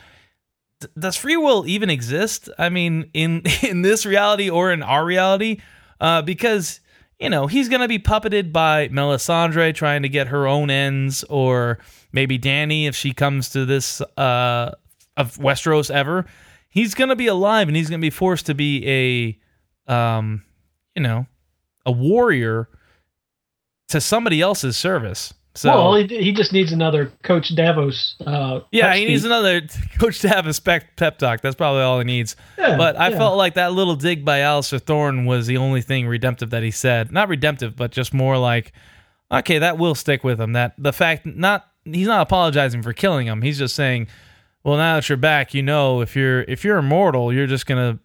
th- 0.80 0.92
does 0.98 1.18
free 1.18 1.36
will 1.36 1.68
even 1.68 1.90
exist? 1.90 2.48
I 2.58 2.70
mean, 2.70 3.10
in 3.14 3.42
in 3.64 3.82
this 3.82 4.06
reality 4.06 4.50
or 4.50 4.72
in 4.72 4.84
our 4.84 5.04
reality, 5.04 5.62
uh, 6.00 6.22
because 6.22 6.80
you 7.20 7.30
know 7.30 7.48
he's 7.48 7.70
gonna 7.70 7.88
be 7.88 8.00
puppeted 8.00 8.52
by 8.52 8.90
Melisandre 8.90 9.74
trying 9.74 10.04
to 10.04 10.10
get 10.10 10.28
her 10.28 10.48
own 10.48 10.70
ends, 10.70 11.24
or 11.30 11.80
maybe 12.12 12.38
Dany 12.38 12.88
if 12.88 12.96
she 12.96 13.14
comes 13.14 13.50
to 13.50 13.66
this 13.66 14.02
uh, 14.18 14.72
of 15.16 15.38
Westeros 15.38 15.90
ever. 15.90 16.26
He's 16.70 16.94
gonna 16.94 17.16
be 17.16 17.28
alive 17.28 17.68
and 17.68 17.76
he's 17.76 17.90
gonna 17.90 18.02
be 18.02 18.10
forced 18.10 18.46
to 18.48 18.54
be 18.54 19.40
a, 19.88 19.92
um, 19.92 20.44
you 20.96 21.02
know, 21.02 21.26
a 21.86 21.92
warrior 21.92 22.70
to 23.90 24.02
somebody 24.02 24.42
else's 24.42 24.78
service. 24.78 25.34
So 25.58 25.70
well, 25.70 25.96
he, 25.96 26.06
he 26.06 26.32
just 26.34 26.54
needs 26.54 26.72
another 26.72 27.12
Coach 27.24 27.56
Davos. 27.56 28.16
Uh, 28.24 28.60
yeah, 28.72 28.90
pep 28.90 28.98
he 28.98 29.06
needs 29.06 29.26
another 29.26 29.62
coach 30.00 30.20
to 30.20 30.30
have 30.30 30.46
a 30.46 30.54
spec 30.54 30.96
pep 30.98 31.18
talk. 31.18 31.42
That's 31.42 31.56
probably 31.56 31.82
all 31.82 31.98
he 31.98 32.06
needs. 32.06 32.36
Yeah, 32.60 32.78
But 32.78 32.96
I 32.96 33.10
yeah. 33.10 33.18
felt 33.18 33.38
like 33.38 33.56
that 33.56 33.74
little 33.74 33.96
dig 33.96 34.24
by 34.24 34.42
Alistair 34.42 34.78
Thorne 34.78 35.26
was 35.26 35.48
the 35.48 35.58
only 35.58 35.82
thing 35.82 36.08
redemptive 36.08 36.52
that 36.52 36.62
he 36.62 36.70
said. 36.70 37.12
Not 37.12 37.28
redemptive, 37.28 37.76
but 37.76 37.92
just 37.92 38.14
more 38.14 38.38
like, 38.38 38.72
okay, 39.32 39.58
that 39.58 39.80
will 39.80 39.96
stick 39.96 40.24
with 40.24 40.40
him. 40.40 40.54
That 40.54 40.76
the 40.78 40.94
fact 40.94 41.26
not 41.26 41.66
he's 41.86 42.08
not 42.08 42.22
apologizing 42.22 42.84
for 42.84 42.94
killing 42.94 43.26
him. 43.26 43.42
He's 43.42 43.58
just 43.58 43.76
saying, 43.76 44.08
well, 44.64 44.78
now 44.78 44.96
that 44.96 45.10
you're 45.10 45.18
back, 45.18 45.54
you 45.56 45.64
know, 45.64 46.02
if 46.02 46.16
you're 46.16 46.42
if 46.44 46.64
you're 46.64 46.78
immortal, 46.78 47.34
you're 47.34 47.48
just 47.48 47.66
gonna 47.66 47.98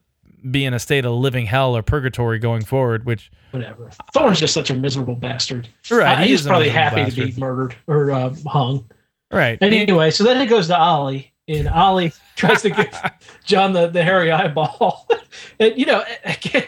be 0.51 0.65
in 0.65 0.75
a 0.75 0.79
state 0.79 1.05
of 1.05 1.13
living 1.15 1.47
hell 1.47 1.77
or 1.77 1.83
purgatory 1.83 2.39
going 2.39 2.65
forward. 2.65 3.05
Which 3.05 3.31
whatever. 3.51 3.91
Thorne's 4.13 4.41
just 4.41 4.55
such 4.55 4.71
a 4.71 4.75
miserable 4.75 5.15
bastard. 5.15 5.69
Right, 5.91 6.19
Uh, 6.19 6.23
he 6.23 6.29
he's 6.31 6.47
probably 6.47 6.69
happy 6.69 7.11
to 7.11 7.33
be 7.33 7.41
murdered 7.41 7.77
or 7.87 8.11
uh, 8.11 8.35
hung. 8.47 8.91
right, 9.31 9.59
And 9.61 9.75
Anyway, 9.75 10.11
so 10.11 10.25
then 10.25 10.41
it 10.41 10.47
goes 10.47 10.69
to 10.69 10.81
Olly, 10.81 11.33
and 11.49 11.69
Olly 11.69 12.13
tries 12.37 12.63
to 12.63 12.71
give 12.71 12.89
Jon 13.45 13.73
the, 13.73 13.89
the 13.89 14.03
hairy 14.03 14.31
eyeball. 14.31 15.09
and, 15.59 15.77
you 15.79 15.87
know, 15.87 16.05
again, 16.25 16.65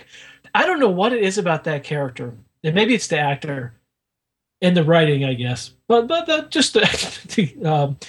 I 0.54 0.66
don't 0.66 0.80
know 0.80 0.90
what 0.90 1.12
it 1.12 1.22
is 1.22 1.38
about 1.38 1.64
that 1.64 1.84
character. 1.84 2.34
And 2.62 2.74
maybe 2.74 2.94
it's 2.94 3.08
the 3.08 3.18
actor 3.18 3.74
and 4.62 4.76
the 4.76 4.84
writing, 4.84 5.24
I 5.24 5.34
guess. 5.34 5.72
But, 5.88 6.06
but, 6.06 6.26
but 6.26 6.50
just, 6.50 6.74
the 6.74 7.54
um, 7.64 7.66
uh, 7.66 8.06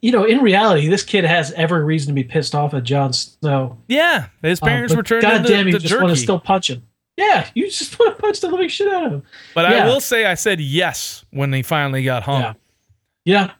you 0.00 0.12
know, 0.12 0.24
in 0.24 0.40
reality, 0.40 0.88
this 0.88 1.02
kid 1.02 1.24
has 1.24 1.52
every 1.52 1.84
reason 1.84 2.08
to 2.08 2.14
be 2.14 2.24
pissed 2.24 2.54
off 2.54 2.72
at 2.74 2.84
Jon 2.84 3.12
Snow. 3.12 3.78
yeah, 3.88 4.26
his 4.42 4.60
Uh, 4.62 4.66
parents 4.66 4.92
but 4.92 4.96
were 4.98 5.02
turned 5.02 5.22
God 5.22 5.44
damn, 5.46 5.66
you 5.66 5.72
the 5.74 5.78
just 5.78 5.94
want 6.00 6.10
to 6.10 6.16
still 6.16 6.38
punch 6.40 6.70
him. 6.70 6.82
Yeah, 7.16 7.46
you 7.54 7.66
just 7.70 7.98
want 7.98 8.16
to 8.16 8.22
punch 8.22 8.40
the 8.40 8.48
living 8.48 8.68
shit 8.68 8.90
out 8.92 9.04
of 9.06 9.12
him. 9.12 9.22
but 9.54 9.66
I 9.66 9.84
will 9.86 10.00
say, 10.00 10.24
I 10.24 10.34
said 10.34 10.60
yes 10.60 11.24
when 11.30 11.52
he 11.52 11.62
finally 11.62 12.02
got 12.04 12.22
home. 12.22 12.40
Yeah. 12.42 12.52
Yeah. 13.24 13.50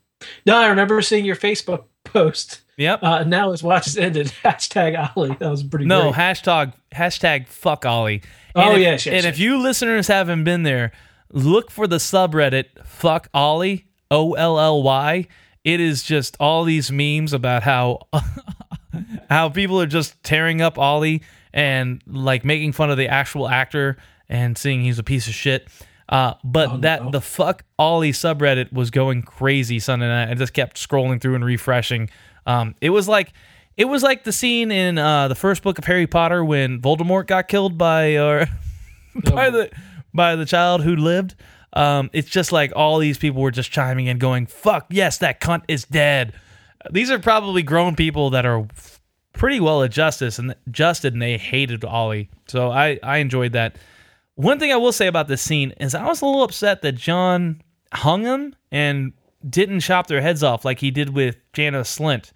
No, 0.47 0.57
I 0.59 0.69
remember 0.69 1.01
seeing 1.03 1.25
your 1.25 1.37
Facebook 1.37 1.85
post. 2.05 2.61
Yep. 2.79 3.03
Uh, 3.03 3.25
now 3.25 3.51
his 3.51 3.63
watch 3.63 3.85
has 3.85 3.99
ended. 3.99 4.29
Hashtag 4.45 5.13
Olly. 5.15 5.37
That 5.39 5.51
was 5.51 5.63
pretty. 5.63 5.85
no 5.85 6.05
great. 6.05 6.15
hashtag 6.15 6.73
hashtag 6.95 7.47
fuck 7.49 7.85
Olly. 7.85 8.23
Oh, 8.55 8.63
And 8.63 8.73
if- 8.75 8.81
yes, 8.81 9.07
yes, 9.07 9.15
And 9.15 9.25
yes. 9.25 9.35
if 9.35 9.39
you 9.39 9.59
listeners 9.59 10.09
haven't 10.09 10.45
been 10.45 10.63
there, 10.63 10.93
look 11.31 11.71
for 11.71 11.87
the 11.87 11.97
subreddit 11.99 12.67
fuck 12.87 13.29
Olly 13.35 13.85
O 14.11 14.33
L 14.33 14.59
L 14.59 14.83
Y. 14.83 15.27
It 15.65 15.81
is 15.81 16.03
just 16.03 16.37
all 16.41 16.65
these 16.65 16.91
memes 16.91 17.33
about 17.33 17.63
how 17.63 18.09
how 19.31 19.49
people 19.49 19.81
are 19.81 19.87
just 19.87 20.23
tearing 20.23 20.61
up 20.61 20.79
Olly 20.79 21.23
and 21.53 22.03
like 22.07 22.45
making 22.45 22.73
fun 22.73 22.91
of 22.91 22.97
the 22.97 23.09
actual 23.09 23.49
actor 23.49 23.97
and 24.29 24.57
seeing 24.57 24.83
he's 24.83 24.99
a 24.99 25.03
piece 25.03 25.27
of 25.27 25.35
shit. 25.35 25.69
Uh, 26.09 26.35
but 26.43 26.69
Oh, 26.71 26.77
that 26.79 27.05
no. 27.05 27.11
the 27.11 27.21
fuck 27.21 27.65
Olly 27.79 28.13
subreddit 28.13 28.73
was 28.73 28.91
going 28.91 29.23
crazy 29.23 29.79
Sunday 29.79 30.09
night. 30.09 30.31
I 30.31 30.35
just 30.35 30.53
kept 30.53 30.77
scrolling 30.77 31.21
through 31.21 31.37
and 31.37 31.45
refreshing. 31.45 32.11
Um, 32.47 32.75
it 32.81 32.91
was 32.91 33.07
like 33.09 33.33
it 33.77 33.85
was 33.85 34.03
like 34.03 34.25
the 34.25 34.33
scene 34.33 34.71
in 34.73 34.99
uh, 34.99 35.29
the 35.29 35.35
first 35.35 35.63
book 35.63 35.79
of 35.79 35.85
Harry 35.85 36.07
Potter 36.07 36.45
when 36.45 36.81
Voldemort 36.81 37.27
got 37.27 37.49
killed 37.49 37.79
by 37.79 38.17
or 38.19 38.47
by 39.25 39.51
the 39.51 39.71
by 40.13 40.35
the 40.37 40.47
child 40.47 40.83
who 40.83 40.97
lived. 40.97 41.35
Um, 41.73 42.11
it's 42.13 42.29
just 42.29 42.53
like 42.53 42.73
all 42.75 42.99
these 42.99 43.19
people 43.19 43.43
were 43.43 43.51
just 43.51 43.71
chiming 43.71 44.07
in, 44.07 44.19
going, 44.19 44.47
"Fuck 44.47 44.87
yes, 44.91 45.19
that 45.19 45.41
cunt 45.41 45.63
is 45.69 45.85
dead." 45.85 46.33
These 46.91 47.11
are 47.11 47.19
probably 47.19 47.63
grown 47.63 47.95
people 47.95 48.31
that 48.31 48.47
are 48.47 48.67
pretty 49.33 49.61
well 49.61 49.83
adjusted 49.83 50.39
and 50.39 50.55
adjusted, 50.67 51.13
and 51.13 51.23
they 51.23 51.39
hated 51.39 51.85
Olly. 51.85 52.29
So 52.47 52.71
I 52.71 52.99
I 53.03 53.19
enjoyed 53.19 53.53
that. 53.53 53.77
One 54.35 54.59
thing 54.59 54.73
I 54.73 54.77
will 54.77 54.93
say 54.93 55.07
about 55.07 55.29
this 55.29 55.43
scene 55.43 55.73
is 55.81 55.95
I 55.95 56.07
was 56.07 56.23
a 56.23 56.27
little 56.27 56.43
upset 56.43 56.83
that 56.83 56.93
Jon 56.93 57.63
hung 57.93 58.23
him 58.23 58.55
and 58.73 59.13
didn't 59.49 59.81
chop 59.81 60.07
their 60.07 60.21
heads 60.21 60.43
off 60.43 60.65
like 60.65 60.79
he 60.79 60.91
did 60.91 61.11
with 61.11 61.37
Janos 61.53 61.99
Slynt. 61.99 62.33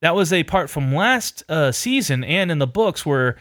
That 0.00 0.14
was 0.14 0.32
a 0.32 0.44
part 0.44 0.70
from 0.70 0.94
last 0.94 1.42
uh, 1.48 1.72
season 1.72 2.22
and 2.24 2.50
in 2.50 2.58
the 2.58 2.66
books 2.66 3.04
where 3.04 3.36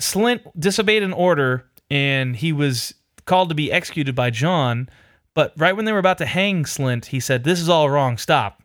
Slynt 0.00 0.40
disobeyed 0.58 1.02
an 1.02 1.12
order 1.12 1.66
and 1.90 2.34
he 2.34 2.52
was 2.52 2.94
called 3.24 3.48
to 3.48 3.54
be 3.54 3.70
executed 3.72 4.14
by 4.14 4.30
Jon. 4.30 4.88
But 5.34 5.52
right 5.56 5.74
when 5.74 5.84
they 5.86 5.92
were 5.92 5.98
about 5.98 6.18
to 6.18 6.26
hang 6.26 6.64
Slynt, 6.64 7.06
he 7.06 7.20
said, 7.20 7.44
"This 7.44 7.60
is 7.60 7.68
all 7.68 7.88
wrong. 7.90 8.18
Stop." 8.18 8.62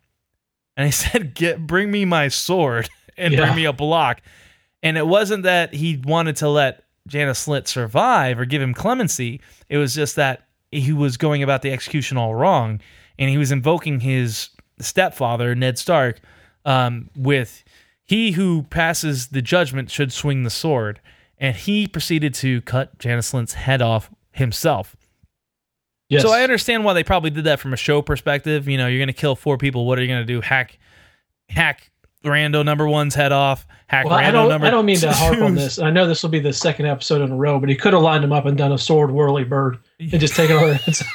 And 0.76 0.86
he 0.86 0.92
said, 1.04 1.34
"Get, 1.34 1.66
bring 1.66 1.92
me 1.92 2.06
my 2.06 2.28
sword 2.28 2.90
and 3.18 3.34
Yeah. 3.34 3.46
bring 3.46 3.56
me 3.56 3.66
a 3.66 3.74
block." 3.74 4.22
And 4.84 4.98
it 4.98 5.08
wasn't 5.08 5.44
that 5.44 5.74
he 5.74 6.02
wanted 6.06 6.36
to 6.38 6.50
let 6.50 6.84
Janos 7.08 7.46
Slynt 7.46 7.68
survive 7.68 8.40
or 8.40 8.46
give 8.46 8.62
him 8.62 8.74
clemency. 8.74 9.42
It 9.70 9.78
was 9.78 9.96
just 9.96 10.16
that 10.18 10.48
he 10.72 10.92
was 10.94 11.18
going 11.18 11.42
about 11.42 11.62
the 11.62 11.72
execution 11.72 12.18
all 12.18 12.36
wrong, 12.36 12.82
and 13.18 13.30
he 13.30 13.38
was 13.38 13.52
invoking 13.52 14.02
his 14.02 14.50
stepfather, 14.80 15.56
Ned 15.56 15.80
Stark, 15.80 16.20
um, 16.66 17.10
with 17.16 17.64
"He 18.06 18.32
who 18.32 18.64
passes 18.64 19.28
the 19.28 19.42
judgment 19.42 19.90
should 19.90 20.12
swing 20.12 20.44
the 20.44 20.50
sword." 20.50 21.00
And 21.40 21.56
he 21.56 21.88
proceeded 21.88 22.34
to 22.36 22.62
cut 22.62 22.98
Janos 23.00 23.32
Slynt's 23.32 23.54
head 23.54 23.82
off 23.82 24.10
himself. 24.38 24.96
Yes. 26.10 26.22
So 26.22 26.32
I 26.32 26.44
understand 26.44 26.86
why 26.86 26.94
they 26.94 27.04
probably 27.04 27.30
did 27.32 27.44
that 27.46 27.60
from 27.60 27.74
a 27.74 27.78
show 27.78 28.02
perspective. 28.02 28.68
You 28.68 28.78
know, 28.78 28.88
you're 28.88 29.00
going 29.00 29.08
to 29.08 29.14
kill 29.14 29.36
four 29.36 29.58
people. 29.58 29.86
What 29.86 30.00
are 30.00 30.02
you 30.02 30.08
going 30.08 30.26
to 30.26 30.34
do? 30.34 30.40
Hack, 30.42 30.80
hack 31.50 31.92
Rando 32.24 32.64
number 32.64 32.88
one's 32.88 33.14
head 33.14 33.32
off. 33.34 33.68
Hack 33.88 34.06
Well, 34.06 34.18
Rando 34.18 34.24
I 34.24 34.32
don't. 34.32 34.50
number. 34.50 34.68
I 34.68 34.70
don't 34.70 34.86
mean 34.86 34.98
to 35.00 35.12
harp 35.12 35.40
on 35.42 35.56
this. 35.56 35.80
I 35.80 35.90
know 35.92 36.08
this 36.08 36.24
will 36.24 36.30
be 36.30 36.40
the 36.40 36.54
second 36.54 36.86
episode 36.86 37.22
in 37.22 37.32
a 37.32 37.36
row, 37.36 37.60
but 37.60 37.68
he 37.70 37.76
could 37.76 37.92
have 37.94 38.02
lined 38.02 38.24
him 38.24 38.32
up 38.32 38.46
and 38.46 38.58
done 38.58 38.72
a 38.72 38.78
sword 38.78 39.12
whirly 39.12 39.44
bird 39.44 39.78
and 40.00 40.20
just 40.20 40.36
taken 40.36 40.56
all 40.56 40.68
the 40.68 41.06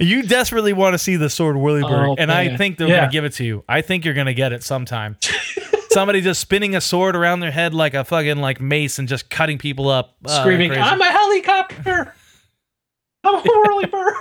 You 0.00 0.22
desperately 0.22 0.72
want 0.72 0.94
to 0.94 0.98
see 0.98 1.16
the 1.16 1.30
sword 1.30 1.56
Whirlyberg, 1.56 2.08
Oh, 2.10 2.14
and 2.18 2.32
I 2.32 2.56
think 2.56 2.78
they're 2.78 2.88
Yeah. 2.88 2.96
going 2.98 3.08
to 3.10 3.12
give 3.12 3.24
it 3.24 3.32
to 3.34 3.44
you. 3.44 3.64
I 3.68 3.80
think 3.82 4.04
you're 4.04 4.14
going 4.14 4.26
to 4.26 4.34
get 4.34 4.52
it 4.52 4.62
sometime. 4.62 5.16
Somebody 5.90 6.20
just 6.20 6.40
spinning 6.40 6.74
a 6.76 6.80
sword 6.80 7.14
around 7.16 7.40
their 7.40 7.50
head 7.50 7.74
like 7.74 7.94
a 7.94 8.04
fucking 8.04 8.38
like 8.38 8.60
mace 8.60 8.98
and 8.98 9.08
just 9.08 9.28
cutting 9.30 9.58
people 9.58 9.88
up, 9.88 10.16
uh, 10.24 10.40
screaming, 10.40 10.68
crazy. 10.70 10.82
"I'm 10.82 11.00
a 11.00 11.04
helicopter! 11.04 12.14
I'm 13.24 13.34
a 13.36 13.40
whirly 13.44 13.86
bird!" 13.86 14.14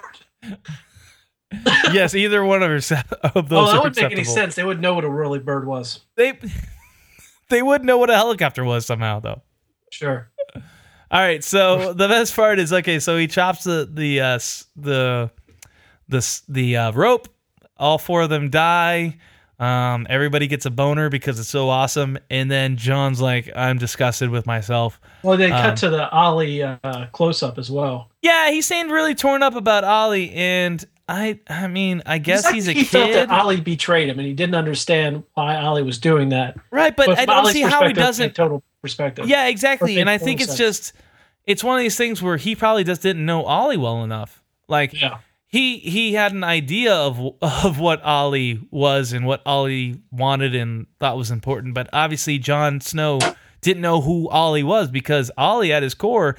yes, 1.93 2.13
either 2.15 2.43
one 2.43 2.61
of, 2.63 2.69
her, 2.69 2.77
of 3.23 3.35
Oh, 3.35 3.41
those. 3.41 3.71
that 3.71 3.77
wouldn't 3.83 3.95
make 4.01 4.11
any 4.11 4.23
sense. 4.23 4.55
They 4.55 4.63
would 4.63 4.81
know 4.81 4.93
what 4.93 5.03
a 5.03 5.09
whirly 5.09 5.39
bird 5.39 5.65
was. 5.65 6.01
They 6.15 6.39
they 7.49 7.61
would 7.61 7.83
know 7.83 7.97
what 7.97 8.09
a 8.09 8.15
helicopter 8.15 8.63
was 8.63 8.85
somehow, 8.85 9.19
though. 9.19 9.41
Sure. 9.91 10.29
All 11.11 11.19
right, 11.19 11.43
so 11.43 11.93
the 11.93 12.07
best 12.07 12.35
part 12.35 12.59
is 12.59 12.71
okay. 12.71 12.99
So 12.99 13.17
he 13.17 13.25
chops 13.27 13.63
the 13.63 13.89
the 13.91 14.21
uh, 14.21 14.39
the 14.75 15.31
the 16.07 16.41
the 16.47 16.77
uh, 16.77 16.91
rope. 16.91 17.27
All 17.77 17.97
four 17.97 18.21
of 18.21 18.29
them 18.29 18.49
die. 18.49 19.17
Um, 19.59 20.07
everybody 20.09 20.47
gets 20.47 20.65
a 20.65 20.71
boner 20.71 21.09
because 21.09 21.39
it's 21.39 21.49
so 21.49 21.69
awesome. 21.69 22.17
And 22.29 22.49
then 22.49 22.77
Jon's 22.77 23.19
like, 23.19 23.51
"I'm 23.55 23.77
disgusted 23.77 24.29
with 24.29 24.45
myself." 24.45 24.99
Well, 25.23 25.37
they 25.37 25.49
cut 25.49 25.69
Um, 25.71 25.75
to 25.75 25.89
the 25.89 26.15
Olly 26.17 26.63
uh, 26.63 26.77
close 27.11 27.43
up 27.43 27.57
as 27.57 27.69
well. 27.69 28.09
Yeah, 28.21 28.51
he 28.51 28.61
seemed 28.61 28.89
really 28.91 29.15
torn 29.15 29.43
up 29.43 29.55
about 29.55 29.83
Olly, 29.83 30.31
and 30.31 30.83
I 31.09 31.39
I 31.49 31.67
mean, 31.67 32.01
I 32.05 32.19
guess 32.19 32.47
he's 32.49 32.67
like 32.67 32.77
a 32.77 32.79
he 32.79 32.85
felt 32.85 33.07
kid, 33.11 33.29
that 33.29 33.43
Olly 33.43 33.59
betrayed 33.59 34.09
him, 34.09 34.17
and 34.19 34.27
he 34.27 34.33
didn't 34.33 34.55
understand 34.55 35.23
why 35.33 35.61
Olly 35.61 35.83
was 35.83 35.97
doing 35.97 36.29
that. 36.29 36.55
right? 36.71 36.95
But, 36.95 37.17
I 37.17 37.25
don't 37.25 37.39
Olly's 37.39 37.53
see 37.53 37.61
how 37.61 37.85
he 37.85 37.93
doesn't 37.93 38.35
total 38.35 38.63
perspective. 38.81 39.27
Yeah, 39.27 39.47
exactly. 39.47 39.99
And 39.99 40.09
I 40.09 40.17
think 40.17 40.39
it's 40.39 40.55
sense. 40.55 40.57
just 40.59 40.93
it's 41.45 41.63
one 41.63 41.75
of 41.77 41.81
these 41.81 41.97
things 41.97 42.21
where 42.21 42.37
he 42.37 42.55
probably 42.55 42.83
just 42.83 43.01
didn't 43.01 43.25
know 43.25 43.43
Olly 43.45 43.75
well 43.77 44.03
enough. 44.03 44.41
Like 44.67 44.93
Yeah. 44.93 45.17
He 45.51 45.79
he 45.79 46.13
had 46.13 46.31
an 46.31 46.43
idea 46.43 46.93
of 46.93 47.19
of 47.41 47.79
what 47.79 48.05
Olly 48.05 48.61
was 48.71 49.11
and 49.13 49.25
what 49.25 49.41
Olly 49.45 49.99
wanted 50.11 50.55
and 50.55 50.85
thought 50.99 51.17
was 51.17 51.31
important, 51.31 51.73
but 51.73 51.89
obviously 51.91 52.37
Jon 52.37 52.79
Snow 52.79 53.19
didn't 53.61 53.81
know 53.81 54.01
who 54.01 54.29
Olly 54.29 54.63
was 54.63 54.89
because 54.89 55.31
Olly 55.37 55.73
at 55.73 55.83
his 55.83 55.95
core 55.95 56.37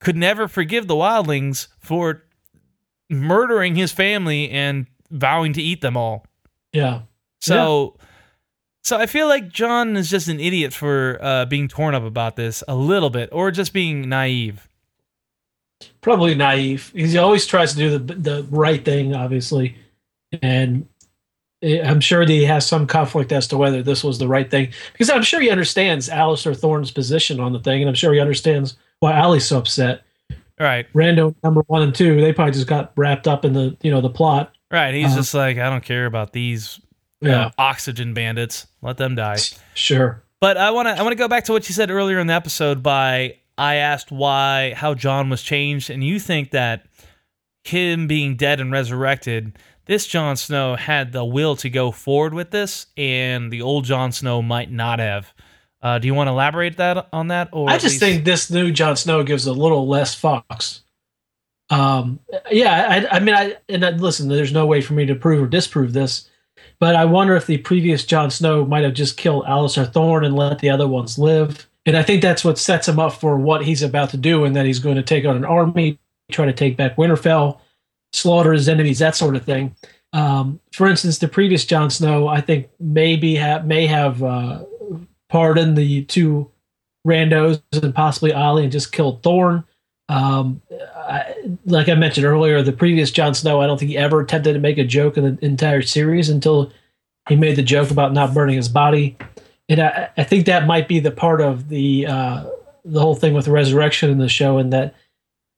could 0.00 0.16
never 0.16 0.48
forgive 0.48 0.88
the 0.88 0.94
wildlings 0.94 1.68
for 1.78 2.24
murdering 3.08 3.76
his 3.76 3.92
family 3.92 4.50
and 4.50 4.86
vowing 5.10 5.52
to 5.52 5.62
eat 5.62 5.80
them 5.80 5.96
all. 5.96 6.26
Yeah. 6.72 7.02
So, 7.40 7.96
so 8.82 8.98
I 8.98 9.06
feel 9.06 9.28
like 9.28 9.48
Jon 9.48 9.96
is 9.96 10.10
just 10.10 10.28
an 10.28 10.40
idiot 10.40 10.72
for 10.74 11.18
uh, 11.20 11.44
being 11.46 11.68
torn 11.68 11.94
up 11.94 12.02
about 12.02 12.36
this 12.36 12.62
a 12.66 12.74
little 12.74 13.10
bit, 13.10 13.28
or 13.32 13.50
just 13.50 13.72
being 13.72 14.08
naive. 14.08 14.68
Probably 16.00 16.34
naive. 16.34 16.90
He 16.94 17.18
always 17.18 17.46
tries 17.46 17.72
to 17.72 17.78
do 17.78 17.98
the 17.98 18.14
the 18.14 18.46
right 18.50 18.84
thing, 18.84 19.14
obviously, 19.14 19.76
and 20.42 20.86
I'm 21.62 22.00
sure 22.00 22.24
that 22.24 22.32
he 22.32 22.44
has 22.44 22.66
some 22.66 22.86
conflict 22.86 23.32
as 23.32 23.46
to 23.48 23.56
whether 23.56 23.82
this 23.82 24.04
was 24.04 24.18
the 24.18 24.28
right 24.28 24.50
thing 24.50 24.72
because 24.92 25.10
I'm 25.10 25.22
sure 25.22 25.40
he 25.40 25.50
understands 25.50 26.08
Alistair 26.08 26.54
Thorne's 26.54 26.90
position 26.90 27.40
on 27.40 27.52
the 27.52 27.58
thing, 27.60 27.82
and 27.82 27.88
I'm 27.88 27.94
sure 27.94 28.12
he 28.12 28.20
understands 28.20 28.76
why 29.00 29.20
Olly's 29.20 29.46
so 29.46 29.58
upset. 29.58 30.02
Right, 30.58 30.90
Rando 30.94 31.34
number 31.42 31.60
one 31.66 31.82
and 31.82 31.94
two, 31.94 32.18
they 32.20 32.32
probably 32.32 32.52
just 32.52 32.66
got 32.66 32.92
wrapped 32.96 33.28
up 33.28 33.44
in 33.44 33.52
the 33.52 33.76
you 33.82 33.90
know 33.90 34.00
the 34.00 34.08
plot. 34.10 34.54
right. 34.70 34.94
He's 34.94 35.06
Uh-huh. 35.06 35.16
just 35.16 35.34
like, 35.34 35.58
I 35.58 35.68
don't 35.68 35.84
care 35.84 36.06
about 36.06 36.32
these 36.32 36.80
uh, 37.22 37.50
oxygen 37.58 38.14
bandits. 38.14 38.66
Let 38.80 38.96
them 38.96 39.14
die. 39.16 39.36
sure. 39.74 40.22
But 40.40 40.56
I 40.56 40.70
want 40.70 40.88
to 40.88 40.92
I 40.98 41.02
want 41.02 41.12
to 41.12 41.16
go 41.18 41.28
back 41.28 41.44
to 41.44 41.52
what 41.52 41.68
you 41.68 41.74
said 41.74 41.90
earlier 41.90 42.18
in 42.20 42.26
the 42.26 42.32
episode. 42.34 42.82
By 42.82 43.36
I 43.58 43.76
asked 43.76 44.12
why 44.12 44.74
how 44.74 44.94
Jon 44.94 45.30
was 45.30 45.42
changed, 45.42 45.90
and 45.90 46.04
you 46.04 46.18
think 46.18 46.50
that 46.50 46.86
him 47.64 48.06
being 48.06 48.36
dead 48.36 48.60
and 48.60 48.70
resurrected, 48.70 49.58
this 49.86 50.06
Jon 50.06 50.36
Snow 50.36 50.76
had 50.76 51.12
the 51.12 51.24
will 51.24 51.56
to 51.56 51.70
go 51.70 51.90
forward 51.90 52.34
with 52.34 52.50
this, 52.50 52.86
and 52.96 53.52
the 53.52 53.62
old 53.62 53.84
Jon 53.84 54.12
Snow 54.12 54.42
might 54.42 54.70
not 54.70 54.98
have. 54.98 55.32
Uh, 55.82 55.98
do 55.98 56.08
you 56.08 56.14
want 56.14 56.26
to 56.28 56.32
elaborate 56.32 56.76
that 56.78 57.08
on 57.12 57.28
that? 57.28 57.48
Or 57.52 57.70
I 57.70 57.74
just 57.74 57.84
least- 57.84 58.00
think 58.00 58.24
this 58.24 58.50
new 58.50 58.72
Jon 58.72 58.96
Snow 58.96 59.22
gives 59.22 59.46
a 59.46 59.52
little 59.52 59.86
less 59.86 60.14
fox. 60.14 60.82
Um, 61.68 62.20
yeah, 62.50 63.06
I, 63.10 63.16
I 63.16 63.20
mean, 63.20 63.34
I 63.34 63.56
and 63.68 63.84
I, 63.84 63.90
listen. 63.90 64.28
There's 64.28 64.52
no 64.52 64.66
way 64.66 64.80
for 64.80 64.94
me 64.94 65.04
to 65.06 65.14
prove 65.16 65.42
or 65.42 65.46
disprove 65.48 65.92
this, 65.92 66.30
but 66.78 66.94
I 66.94 67.04
wonder 67.04 67.34
if 67.34 67.46
the 67.46 67.58
previous 67.58 68.04
Jon 68.04 68.30
Snow 68.30 68.64
might 68.64 68.84
have 68.84 68.94
just 68.94 69.16
killed 69.16 69.44
Alistair 69.46 69.84
Thorne 69.84 70.24
and 70.24 70.36
let 70.36 70.60
the 70.60 70.70
other 70.70 70.86
ones 70.86 71.18
live. 71.18 71.66
And 71.86 71.96
I 71.96 72.02
think 72.02 72.20
that's 72.20 72.44
what 72.44 72.58
sets 72.58 72.88
him 72.88 72.98
up 72.98 73.14
for 73.14 73.38
what 73.38 73.64
he's 73.64 73.82
about 73.82 74.10
to 74.10 74.16
do, 74.16 74.44
and 74.44 74.54
that 74.56 74.66
he's 74.66 74.80
going 74.80 74.96
to 74.96 75.02
take 75.02 75.24
on 75.24 75.36
an 75.36 75.44
army, 75.44 75.98
try 76.30 76.44
to 76.44 76.52
take 76.52 76.76
back 76.76 76.96
Winterfell, 76.96 77.60
slaughter 78.12 78.52
his 78.52 78.68
enemies, 78.68 78.98
that 78.98 79.14
sort 79.14 79.36
of 79.36 79.44
thing. 79.44 79.74
Um, 80.12 80.60
for 80.72 80.88
instance, 80.88 81.18
the 81.18 81.28
previous 81.28 81.64
Jon 81.64 81.90
Snow, 81.90 82.26
I 82.26 82.40
think 82.40 82.68
maybe 82.80 83.36
have 83.36 83.66
may 83.66 83.86
have 83.86 84.22
uh, 84.22 84.64
pardoned 85.28 85.76
the 85.76 86.04
two 86.04 86.50
randos 87.06 87.60
and 87.72 87.94
possibly 87.94 88.32
Olly 88.32 88.64
and 88.64 88.72
just 88.72 88.92
killed 88.92 89.22
Thorne. 89.22 89.64
Um, 90.08 90.62
I, 90.96 91.34
like 91.66 91.88
I 91.88 91.94
mentioned 91.94 92.26
earlier, 92.26 92.62
the 92.62 92.72
previous 92.72 93.10
Jon 93.10 93.34
Snow, 93.34 93.60
I 93.60 93.66
don't 93.66 93.78
think 93.78 93.90
he 93.90 93.98
ever 93.98 94.20
attempted 94.20 94.54
to 94.54 94.58
make 94.58 94.78
a 94.78 94.84
joke 94.84 95.16
in 95.16 95.24
the 95.24 95.44
entire 95.44 95.82
series 95.82 96.28
until 96.28 96.72
he 97.28 97.36
made 97.36 97.56
the 97.56 97.62
joke 97.62 97.90
about 97.90 98.12
not 98.12 98.34
burning 98.34 98.56
his 98.56 98.68
body. 98.68 99.16
And 99.68 99.80
I, 99.80 100.08
I 100.16 100.24
think 100.24 100.46
that 100.46 100.66
might 100.66 100.86
be 100.88 101.00
the 101.00 101.10
part 101.10 101.40
of 101.40 101.68
the 101.68 102.06
uh, 102.06 102.44
the 102.84 103.00
whole 103.00 103.14
thing 103.16 103.34
with 103.34 103.46
the 103.46 103.50
resurrection 103.52 104.10
in 104.10 104.18
the 104.18 104.28
show, 104.28 104.58
and 104.58 104.72
that 104.72 104.94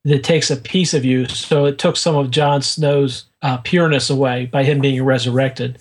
that 0.04 0.24
takes 0.24 0.50
a 0.50 0.56
piece 0.56 0.94
of 0.94 1.04
you. 1.04 1.26
So 1.28 1.66
it 1.66 1.78
took 1.78 1.96
some 1.96 2.16
of 2.16 2.30
Jon 2.30 2.62
Snow's 2.62 3.24
uh, 3.42 3.58
pureness 3.58 4.08
away 4.10 4.46
by 4.46 4.64
him 4.64 4.80
being 4.80 5.04
resurrected. 5.04 5.78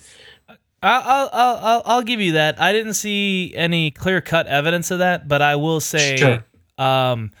I'll, 0.82 1.28
I'll, 1.32 1.56
I'll, 1.56 1.82
I'll 1.86 2.02
give 2.02 2.20
you 2.20 2.32
that. 2.32 2.60
I 2.60 2.72
didn't 2.72 2.94
see 2.94 3.52
any 3.56 3.90
clear 3.90 4.20
cut 4.20 4.46
evidence 4.46 4.90
of 4.92 5.00
that, 5.00 5.26
but 5.26 5.42
I 5.42 5.56
will 5.56 5.80
say, 5.80 6.16
Sure. 6.16 6.44
um, 6.76 7.32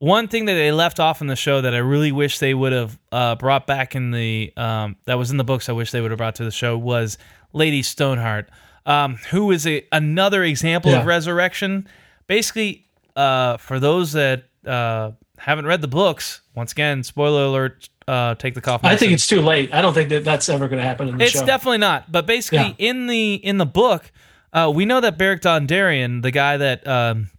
one 0.00 0.28
thing 0.28 0.44
that 0.46 0.54
they 0.54 0.70
left 0.70 1.00
off 1.00 1.22
in 1.22 1.26
the 1.26 1.36
show 1.36 1.62
that 1.62 1.74
I 1.74 1.78
really 1.78 2.12
wish 2.12 2.40
they 2.40 2.52
would 2.52 2.72
have 2.72 2.98
uh, 3.10 3.36
brought 3.36 3.66
back 3.66 3.94
in 3.94 4.10
the 4.10 4.52
um, 4.56 4.96
that 5.06 5.14
was 5.16 5.30
in 5.30 5.38
the 5.38 5.44
books. 5.44 5.68
I 5.70 5.72
wish 5.72 5.92
they 5.92 6.00
would 6.02 6.10
have 6.10 6.18
brought 6.18 6.34
to 6.36 6.44
the 6.44 6.50
show 6.50 6.76
was 6.76 7.16
Lady 7.54 7.82
Stoneheart, 7.82 8.50
um, 8.86 9.16
who 9.30 9.50
is 9.50 9.66
a 9.66 9.86
another 9.92 10.42
example 10.44 10.92
of 10.94 11.06
resurrection. 11.06 11.88
Basically, 12.26 12.86
uh, 13.16 13.56
for 13.58 13.78
those 13.78 14.12
that 14.12 14.44
uh, 14.66 15.12
haven't 15.38 15.66
read 15.66 15.80
the 15.80 15.88
books, 15.88 16.40
once 16.54 16.72
again, 16.72 17.02
spoiler 17.02 17.44
alert. 17.44 17.88
Uh, 18.06 18.34
take 18.34 18.52
the 18.52 18.60
cough. 18.60 18.82
I 18.84 18.96
think 18.96 19.12
it's 19.12 19.26
too 19.26 19.40
late. 19.40 19.72
I 19.72 19.80
don't 19.80 19.94
think 19.94 20.10
that 20.10 20.24
that's 20.24 20.50
ever 20.50 20.68
going 20.68 20.78
to 20.78 20.86
happen 20.86 21.08
in 21.08 21.16
the 21.16 21.24
It's 21.24 21.32
show. 21.32 21.38
It's 21.38 21.46
definitely 21.46 21.78
not. 21.78 22.12
But 22.12 22.26
basically, 22.26 22.74
in 22.76 23.06
the 23.06 23.34
in 23.36 23.56
the 23.56 23.64
book, 23.64 24.12
uh, 24.52 24.70
we 24.74 24.84
know 24.84 25.00
that 25.00 25.16
Beric 25.16 25.40
Dondarrion, 25.40 26.20
the 26.22 26.30
guy 26.30 26.58
that 26.58 26.86
um, 26.86 27.30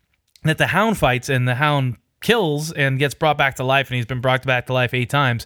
that 0.43 0.57
the 0.57 0.67
Hound 0.67 0.97
fights 0.97 1.29
and 1.29 1.47
the 1.47 1.53
Hound 1.55 1.97
kills 2.21 2.71
and 2.71 2.97
gets 2.97 3.13
brought 3.13 3.37
back 3.37 3.55
to 3.55 3.63
life, 3.63 3.89
and 3.89 3.95
he's 3.97 4.07
been 4.07 4.21
brought 4.21 4.43
back 4.43 4.65
to 4.65 4.73
life 4.73 4.93
eight 4.95 5.09
times. 5.09 5.45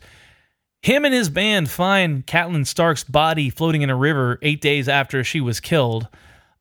Him 0.81 1.03
and 1.05 1.13
his 1.13 1.29
band 1.29 1.69
find 1.69 2.25
Catelyn 2.25 2.65
Stark's 2.65 3.03
body 3.03 3.49
floating 3.49 3.81
in 3.81 3.89
a 3.89 3.95
river 3.95 4.39
eight 4.41 4.61
days 4.61 4.87
after 4.87 5.23
she 5.23 5.41
was 5.41 5.59
killed, 5.59 6.07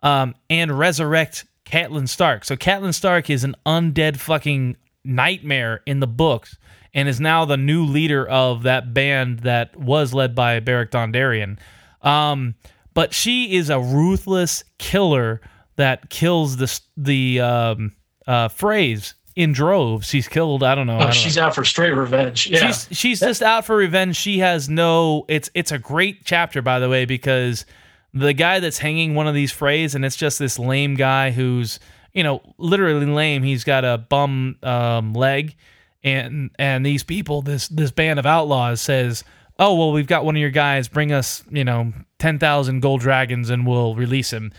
um, 0.03 0.35
and 0.51 0.77
resurrect 0.77 1.45
Catelyn 1.65 2.09
Stark. 2.09 2.45
So 2.45 2.57
Catelyn 2.57 2.95
Stark 2.95 3.31
is 3.31 3.45
an 3.45 3.55
undead 3.65 4.17
fucking 4.17 4.77
nightmare 5.05 5.83
in 5.87 6.01
the 6.01 6.07
books, 6.07 6.57
and 6.95 7.09
is 7.09 7.21
now 7.21 7.45
the 7.45 7.57
new 7.57 7.85
leader 7.85 8.27
of 8.27 8.65
that 8.65 8.93
band 8.93 9.41
that 9.41 9.77
was 9.77 10.13
led 10.13 10.35
by 10.35 10.59
Beric 10.61 10.91
Dondarrion. 10.91 11.59
Um, 12.03 12.55
but 12.95 13.15
she 13.15 13.55
is 13.55 13.71
a 13.71 13.79
ruthless 13.79 14.65
killer 14.79 15.41
that 15.77 16.11
kills 16.11 16.57
the 16.57 16.81
the 16.97 17.41
um, 17.41 17.93
uh, 18.27 18.49
Freys 18.49 19.15
in 19.39 19.53
droves. 19.53 20.09
She's 20.09 20.27
killed. 20.27 20.65
I 20.65 20.75
don't 20.75 20.89
know. 20.89 20.95
I 20.95 20.97
Oh, 20.97 21.03
don't 21.05 21.15
she's 21.15 21.39
out 21.39 21.55
for 21.55 21.65
straight 21.65 21.93
revenge. 21.93 22.49
Yeah. 22.49 22.67
She's 22.73 22.89
she's 22.91 23.21
just 23.21 23.41
out 23.41 23.65
for 23.65 23.77
revenge. 23.77 24.17
She 24.17 24.41
has 24.41 24.69
no. 24.69 25.25
It's 25.29 25.49
it's 25.55 25.71
a 25.71 25.79
great 25.79 26.25
chapter 26.25 26.61
by 26.61 26.81
the 26.81 26.89
way 26.89 27.05
because 27.05 27.65
the 28.13 28.33
guy 28.33 28.59
that's 28.59 28.79
hanging 28.79 29.15
one 29.15 29.29
of 29.29 29.35
these 29.35 29.53
Freys 29.53 29.95
and 29.95 30.05
it's 30.05 30.17
just 30.17 30.39
this 30.41 30.59
lame 30.59 30.97
guy 30.97 31.31
who's 31.31 31.79
you 32.13 32.25
know 32.25 32.43
literally 32.59 33.07
lame. 33.07 33.45
He's 33.45 33.63
got 33.63 33.85
a 33.85 33.97
bum 33.97 34.57
um, 34.65 35.15
leg 35.15 35.55
and 36.03 36.51
and 36.59 36.85
these 36.85 37.05
people 37.05 37.41
this 37.43 37.69
this 37.69 37.93
band 37.93 38.19
of 38.19 38.27
outlaws 38.27 38.81
says. 38.81 39.23
Oh 39.61 39.75
well, 39.77 39.93
we've 39.93 40.07
got 40.07 40.25
one 40.25 40.37
of 40.37 40.41
your 40.41 40.51
guys. 40.51 40.89
Bring 40.89 41.11
us, 41.13 41.43
you 41.51 41.65
know, 41.65 41.93
ten 42.19 42.39
thousand 42.39 42.81
gold 42.81 43.01
dragons, 43.01 43.51
and 43.51 43.67
we'll 43.67 43.95
release 43.97 44.33
him. 44.33 44.53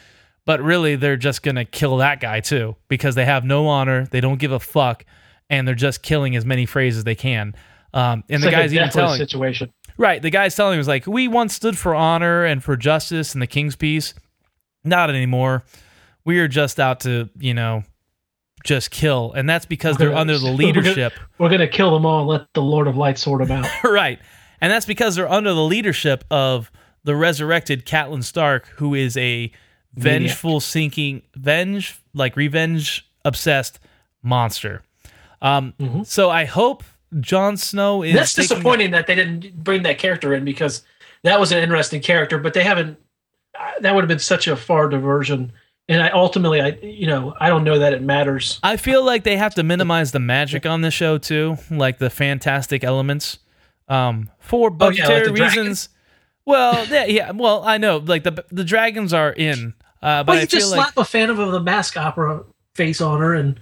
But 0.49 0.63
really, 0.63 0.95
they're 0.95 1.15
just 1.15 1.43
gonna 1.43 1.63
kill 1.63 1.97
that 1.97 2.19
guy 2.19 2.39
too 2.39 2.75
because 2.87 3.13
they 3.13 3.25
have 3.25 3.45
no 3.45 3.67
honor. 3.67 4.07
They 4.09 4.19
don't 4.19 4.39
give 4.39 4.51
a 4.51 4.59
fuck, 4.59 5.05
and 5.47 5.67
they're 5.67 5.75
just 5.75 6.01
killing 6.01 6.35
as 6.35 6.43
many 6.43 6.65
phrases 6.65 6.97
as 6.99 7.03
they 7.03 7.13
can. 7.13 7.53
Um, 7.93 8.23
and 8.27 8.35
It's 8.37 8.41
the 8.41 8.47
like 8.47 8.55
guy's 8.55 8.73
even 8.73 8.89
telling, 8.89 9.19
situation. 9.19 9.71
right? 9.99 10.19
The 10.19 10.31
guy's 10.31 10.55
telling 10.55 10.79
was 10.79 10.87
like, 10.87 11.05
we 11.05 11.27
once 11.27 11.53
stood 11.53 11.77
for 11.77 11.93
honor 11.93 12.45
and 12.45 12.63
for 12.63 12.75
justice 12.75 13.33
and 13.33 13.43
the 13.43 13.45
king's 13.47 13.75
peace. 13.75 14.15
Not 14.83 15.11
anymore. 15.11 15.65
We 16.25 16.39
are 16.39 16.47
just 16.47 16.79
out 16.79 17.01
to, 17.01 17.29
you 17.37 17.53
know, 17.53 17.83
just 18.63 18.89
kill, 18.89 19.31
and 19.33 19.47
that's 19.47 19.67
because 19.67 19.97
they're 19.97 20.15
under 20.15 20.39
the 20.39 20.45
We're 20.51 20.57
gonna- 20.57 20.57
leadership. 20.79 21.13
We're 21.37 21.49
going 21.49 21.61
to 21.61 21.67
kill 21.67 21.93
them 21.93 22.07
all 22.07 22.21
and 22.21 22.27
let 22.27 22.47
the 22.55 22.61
Lord 22.63 22.87
of 22.87 22.97
Light 22.97 23.19
sort 23.19 23.47
them 23.47 23.63
out. 23.63 23.69
right. 23.83 24.17
And 24.61 24.71
that's 24.73 24.87
because 24.87 25.15
they're 25.15 25.31
under 25.31 25.53
the 25.53 25.63
leadership 25.63 26.23
of 26.31 26.71
the 27.03 27.15
resurrected 27.15 27.85
Catelyn 27.85 28.23
Stark, 28.23 28.67
who 28.77 28.95
is 28.95 29.15
a 29.15 29.51
vengeful, 29.93 30.59
sinking, 30.59 31.21
venge, 31.35 31.99
like 32.13 32.35
revenge 32.35 33.07
obsessed 33.25 33.79
monster. 34.23 34.81
Um, 35.41 35.73
So 36.05 36.29
I 36.29 36.45
hope 36.45 36.83
Jon 37.19 37.57
Snow 37.57 38.03
is. 38.03 38.09
Mm-hmm. 38.09 38.17
That's 38.17 38.33
disappointing 38.33 38.91
that 38.91 39.07
they 39.07 39.15
didn't 39.15 39.63
bring 39.63 39.83
that 39.83 39.97
character 39.97 40.33
in 40.33 40.45
because 40.45 40.83
that 41.23 41.39
was 41.39 41.51
an 41.51 41.59
interesting 41.59 42.01
character, 42.01 42.37
but 42.37 42.53
they 42.53 42.63
haven't. 42.63 42.97
uh, 43.59 43.71
That 43.81 43.95
would 43.95 44.01
have 44.03 44.09
been 44.09 44.19
such 44.19 44.47
a 44.47 44.55
far 44.55 44.89
diversion. 44.89 45.51
And 45.87 46.03
I 46.03 46.09
ultimately, 46.11 46.61
I 46.61 46.77
you 46.83 47.07
know, 47.07 47.33
I 47.39 47.49
don't 47.49 47.63
know 47.63 47.79
that 47.79 47.93
it 47.93 48.03
matters. 48.03 48.59
I 48.61 48.77
feel 48.77 49.03
like 49.03 49.23
they 49.23 49.37
have 49.37 49.55
to 49.55 49.63
minimize 49.63 50.11
the 50.11 50.19
magic 50.19 50.65
on 50.67 50.81
the 50.81 50.91
show 50.91 51.17
too, 51.17 51.57
like 51.71 51.97
the 51.97 52.11
fantastic 52.11 52.83
elements, 52.83 53.39
um, 53.87 54.29
for 54.39 54.69
Oh, 54.69 54.89
yeah, 54.91 55.07
like 55.07 55.07
budgetary 55.07 55.31
dragons. 55.33 55.55
reasons. 55.57 55.89
Well, 56.45 56.85
yeah, 56.87 57.05
yeah. 57.05 57.31
Well, 57.31 57.63
I 57.63 57.77
know, 57.79 57.97
like 57.97 58.23
the 58.23 58.45
the 58.51 58.63
dragons 58.63 59.13
are 59.13 59.31
in, 59.33 59.73
uh, 60.01 60.23
but 60.23 60.37
I 60.37 60.41
you 60.41 60.47
feel 60.47 60.59
just 60.59 60.71
like 60.71 60.81
slap 60.93 60.97
a 60.97 61.05
Phantom 61.05 61.39
of 61.39 61.51
the 61.51 61.59
Mask 61.59 61.97
opera 61.97 62.43
face 62.75 63.01
on 63.01 63.19
her 63.19 63.33
and 63.35 63.59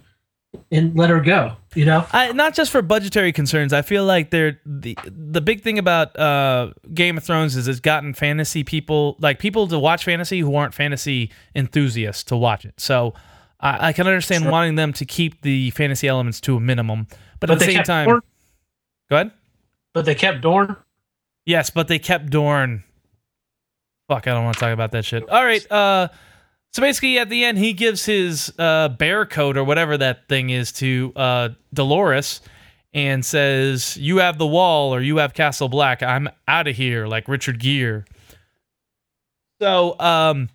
and 0.72 0.96
let 0.96 1.10
her 1.10 1.20
go. 1.20 1.54
You 1.76 1.86
know, 1.86 2.06
I, 2.12 2.32
not 2.32 2.56
just 2.56 2.72
for 2.72 2.82
budgetary 2.82 3.32
concerns. 3.32 3.74
I 3.74 3.82
feel 3.84 4.04
like 4.06 4.32
they're 4.32 4.60
the 4.66 4.98
the 5.06 5.42
big 5.42 5.62
thing 5.62 5.78
about 5.78 6.18
uh, 6.18 6.72
Game 6.94 7.18
of 7.18 7.24
Thrones 7.24 7.56
is 7.56 7.68
it's 7.68 7.80
gotten 7.80 8.14
fantasy 8.14 8.64
people 8.64 9.16
like 9.20 9.40
people 9.40 9.68
to 9.68 9.78
watch 9.78 10.04
fantasy 10.06 10.40
who 10.40 10.56
aren't 10.56 10.74
fantasy 10.74 11.32
enthusiasts 11.56 12.24
to 12.26 12.38
watch 12.38 12.66
it. 12.66 12.80
So 12.80 13.14
I, 13.60 13.90
I 13.90 13.94
can 13.94 14.08
understand 14.08 14.44
Sure. 14.44 14.52
wanting 14.52 14.76
them 14.76 14.94
to 14.94 15.06
keep 15.06 15.42
the 15.42 15.70
fantasy 15.72 16.08
elements 16.08 16.40
to 16.42 16.56
a 16.58 16.60
minimum, 16.60 17.08
but, 17.40 17.48
but 17.48 17.52
at 17.52 17.60
the 17.60 17.66
same 17.66 17.84
time, 17.84 18.08
Dorne. 18.08 18.22
go 19.10 19.16
ahead. 19.18 19.32
But 19.94 20.06
they 20.06 20.16
kept 20.16 20.42
Dorne. 20.42 20.76
Yes, 21.46 21.70
but 21.70 21.88
they 21.88 22.00
kept 22.00 22.30
Dorne. 22.30 22.84
Fuck, 24.08 24.28
I 24.28 24.32
don't 24.34 24.44
want 24.46 24.56
to 24.56 24.60
talk 24.60 24.74
about 24.74 24.92
that 24.94 25.06
shit. 25.06 25.28
All 25.30 25.44
right, 25.44 25.72
uh 25.72 26.08
so 26.74 26.82
basically 26.82 27.18
at 27.20 27.30
the 27.30 27.44
end 27.44 27.58
he 27.58 27.74
gives 27.74 28.06
his 28.06 28.54
uh 28.60 28.90
bear 28.90 29.26
coat 29.26 29.58
or 29.58 29.64
whatever 29.64 29.98
that 29.98 30.28
thing 30.28 30.50
is 30.50 30.72
to 30.72 31.12
uh 31.16 31.50
Dolorous 31.74 32.42
and 32.94 33.24
says, 33.24 33.98
"You 33.98 34.18
have 34.18 34.38
the 34.38 34.48
wall 34.48 34.94
or 34.96 35.02
you 35.02 35.18
have 35.18 35.34
Castle 35.34 35.70
Black. 35.70 36.02
I'm 36.02 36.30
out 36.48 36.68
of 36.68 36.76
here 36.76 37.06
like 37.06 37.28
Richard 37.28 37.60
Gere." 37.60 38.04
So, 39.62 40.00
um 40.00 40.50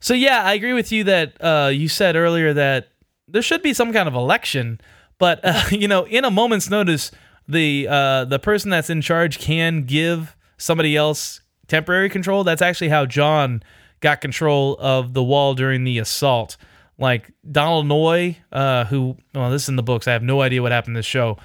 so 0.00 0.14
yeah, 0.14 0.42
I 0.44 0.54
agree 0.54 0.72
with 0.72 0.92
you 0.92 1.04
that 1.04 1.42
uh 1.42 1.70
you 1.72 1.88
said 1.88 2.16
earlier 2.16 2.52
that 2.54 2.88
there 3.28 3.42
should 3.42 3.62
be 3.62 3.74
some 3.74 3.92
kind 3.92 4.08
of 4.08 4.14
election, 4.14 4.80
but 5.18 5.40
uh, 5.44 5.62
you 5.70 5.88
know, 5.88 6.04
in 6.04 6.24
a 6.24 6.30
moment's 6.30 6.68
notice, 6.70 7.10
the 7.48 7.86
uh, 7.88 8.24
the 8.24 8.38
person 8.38 8.70
that's 8.70 8.90
in 8.90 9.00
charge 9.00 9.38
can 9.38 9.82
give 9.82 10.36
somebody 10.56 10.96
else 10.96 11.40
temporary 11.68 12.08
control. 12.08 12.44
That's 12.44 12.62
actually 12.62 12.88
how 12.88 13.06
Jon 13.06 13.62
got 14.00 14.20
control 14.20 14.76
of 14.78 15.14
the 15.14 15.22
wall 15.22 15.54
during 15.54 15.84
the 15.84 15.98
assault. 15.98 16.56
Like 16.98 17.32
Donal 17.50 17.82
Noye, 17.82 18.36
uh, 18.52 18.84
who 18.84 19.16
well, 19.34 19.50
this 19.50 19.62
is 19.62 19.68
in 19.70 19.76
the 19.76 19.82
books. 19.82 20.06
I 20.06 20.12
have 20.12 20.22
no 20.22 20.42
idea 20.42 20.60
what 20.60 20.72
happened 20.72 20.92
in 20.92 20.98
this 20.98 21.06
show, 21.06 21.38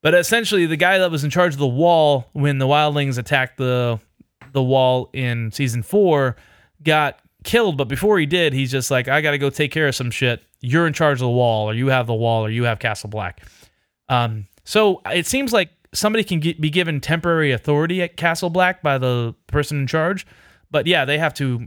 but 0.00 0.14
essentially, 0.14 0.66
the 0.66 0.76
guy 0.76 0.98
that 0.98 1.10
was 1.10 1.24
in 1.24 1.30
charge 1.30 1.54
of 1.54 1.58
the 1.58 1.66
wall 1.66 2.28
when 2.32 2.58
the 2.58 2.66
wildlings 2.66 3.18
attacked 3.18 3.56
the 3.56 3.98
the 4.52 4.62
wall 4.62 5.10
in 5.12 5.50
season 5.50 5.82
four 5.82 6.36
got 6.82 7.18
killed. 7.42 7.76
But 7.76 7.88
before 7.88 8.18
he 8.18 8.26
did, 8.26 8.52
he's 8.52 8.70
just 8.70 8.90
like, 8.90 9.08
I 9.08 9.20
got 9.20 9.32
to 9.32 9.38
go 9.38 9.50
take 9.50 9.72
care 9.72 9.88
of 9.88 9.94
some 9.94 10.10
shit. 10.10 10.42
You're 10.60 10.86
in 10.86 10.92
charge 10.92 11.16
of 11.16 11.26
the 11.26 11.30
wall, 11.30 11.68
or 11.68 11.74
you 11.74 11.88
have 11.88 12.06
the 12.06 12.14
wall, 12.14 12.44
or 12.44 12.50
you 12.50 12.64
have 12.64 12.78
Castle 12.78 13.10
Black. 13.10 13.42
Um, 14.08 14.46
so 14.64 15.00
it 15.12 15.26
seems 15.26 15.52
like 15.52 15.70
somebody 15.92 16.24
can 16.24 16.40
get, 16.40 16.60
be 16.60 16.70
given 16.70 17.00
temporary 17.00 17.52
authority 17.52 18.02
at 18.02 18.16
Castle 18.16 18.50
Black 18.50 18.82
by 18.82 18.98
the 18.98 19.34
person 19.46 19.80
in 19.80 19.86
charge, 19.86 20.26
but 20.70 20.86
yeah, 20.86 21.04
they 21.04 21.18
have 21.18 21.34
to 21.34 21.66